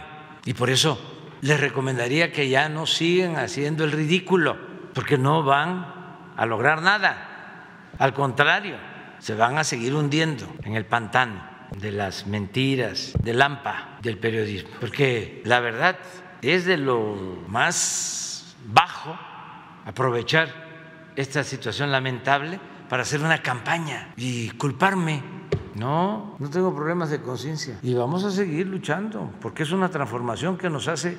Y 0.44 0.54
por 0.54 0.70
eso 0.70 0.98
les 1.40 1.60
recomendaría 1.60 2.32
que 2.32 2.48
ya 2.48 2.68
no 2.68 2.86
sigan 2.86 3.36
haciendo 3.36 3.84
el 3.84 3.92
ridículo, 3.92 4.56
porque 4.94 5.18
no 5.18 5.42
van 5.42 5.86
a 6.36 6.46
lograr 6.46 6.82
nada. 6.82 7.88
Al 7.98 8.12
contrario, 8.12 8.76
se 9.18 9.34
van 9.34 9.58
a 9.58 9.64
seguir 9.64 9.94
hundiendo 9.94 10.46
en 10.62 10.76
el 10.76 10.86
pantano 10.86 11.42
de 11.78 11.92
las 11.92 12.26
mentiras, 12.26 13.12
del 13.22 13.42
AMPA, 13.42 13.98
del 14.02 14.18
periodismo. 14.18 14.70
Porque 14.80 15.42
la 15.44 15.60
verdad 15.60 15.98
es 16.42 16.64
de 16.64 16.76
lo 16.76 17.44
más 17.48 18.56
bajo 18.66 19.18
aprovechar 19.84 20.48
esta 21.16 21.44
situación 21.44 21.90
lamentable 21.90 22.60
para 22.88 23.02
hacer 23.02 23.20
una 23.20 23.42
campaña 23.42 24.12
y 24.16 24.50
culparme. 24.50 25.35
No, 25.76 26.36
no 26.38 26.50
tengo 26.50 26.74
problemas 26.74 27.10
de 27.10 27.20
conciencia. 27.20 27.78
Y 27.82 27.94
vamos 27.94 28.24
a 28.24 28.30
seguir 28.30 28.66
luchando, 28.66 29.30
porque 29.40 29.62
es 29.62 29.72
una 29.72 29.90
transformación 29.90 30.56
que 30.56 30.70
nos 30.70 30.88
hace 30.88 31.16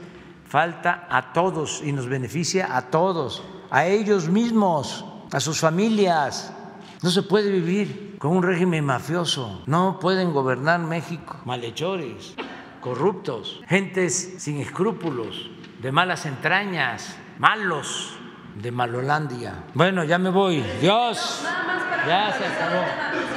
falta 0.48 1.08
a 1.10 1.34
todos 1.34 1.82
y 1.84 1.92
nos 1.92 2.08
beneficia 2.08 2.76
a 2.76 2.90
todos, 2.90 3.44
a 3.70 3.86
ellos 3.86 4.30
mismos, 4.30 5.06
a 5.32 5.40
sus 5.40 5.60
familias. 5.60 6.54
No 7.04 7.12
se 7.12 7.22
puede 7.22 7.52
vivir 7.52 8.16
con 8.18 8.36
un 8.36 8.42
régimen 8.42 8.84
mafioso. 8.84 9.62
No 9.68 10.00
pueden 10.00 10.34
gobernar 10.34 10.80
México 10.80 11.38
malhechores, 11.46 12.34
corruptos, 12.82 13.62
gentes 13.68 14.36
sin 14.38 14.58
escrúpulos, 14.58 15.52
de 15.82 15.92
malas 15.92 16.26
entrañas, 16.26 17.16
malos 17.38 18.18
de 18.56 18.72
Malolandia. 18.72 19.66
Bueno, 19.76 20.04
ya 20.04 20.18
me 20.18 20.30
voy. 20.30 20.64
Dios. 20.82 21.44
Ya 22.08 22.34
se 22.34 22.46
acabó. 22.46 23.37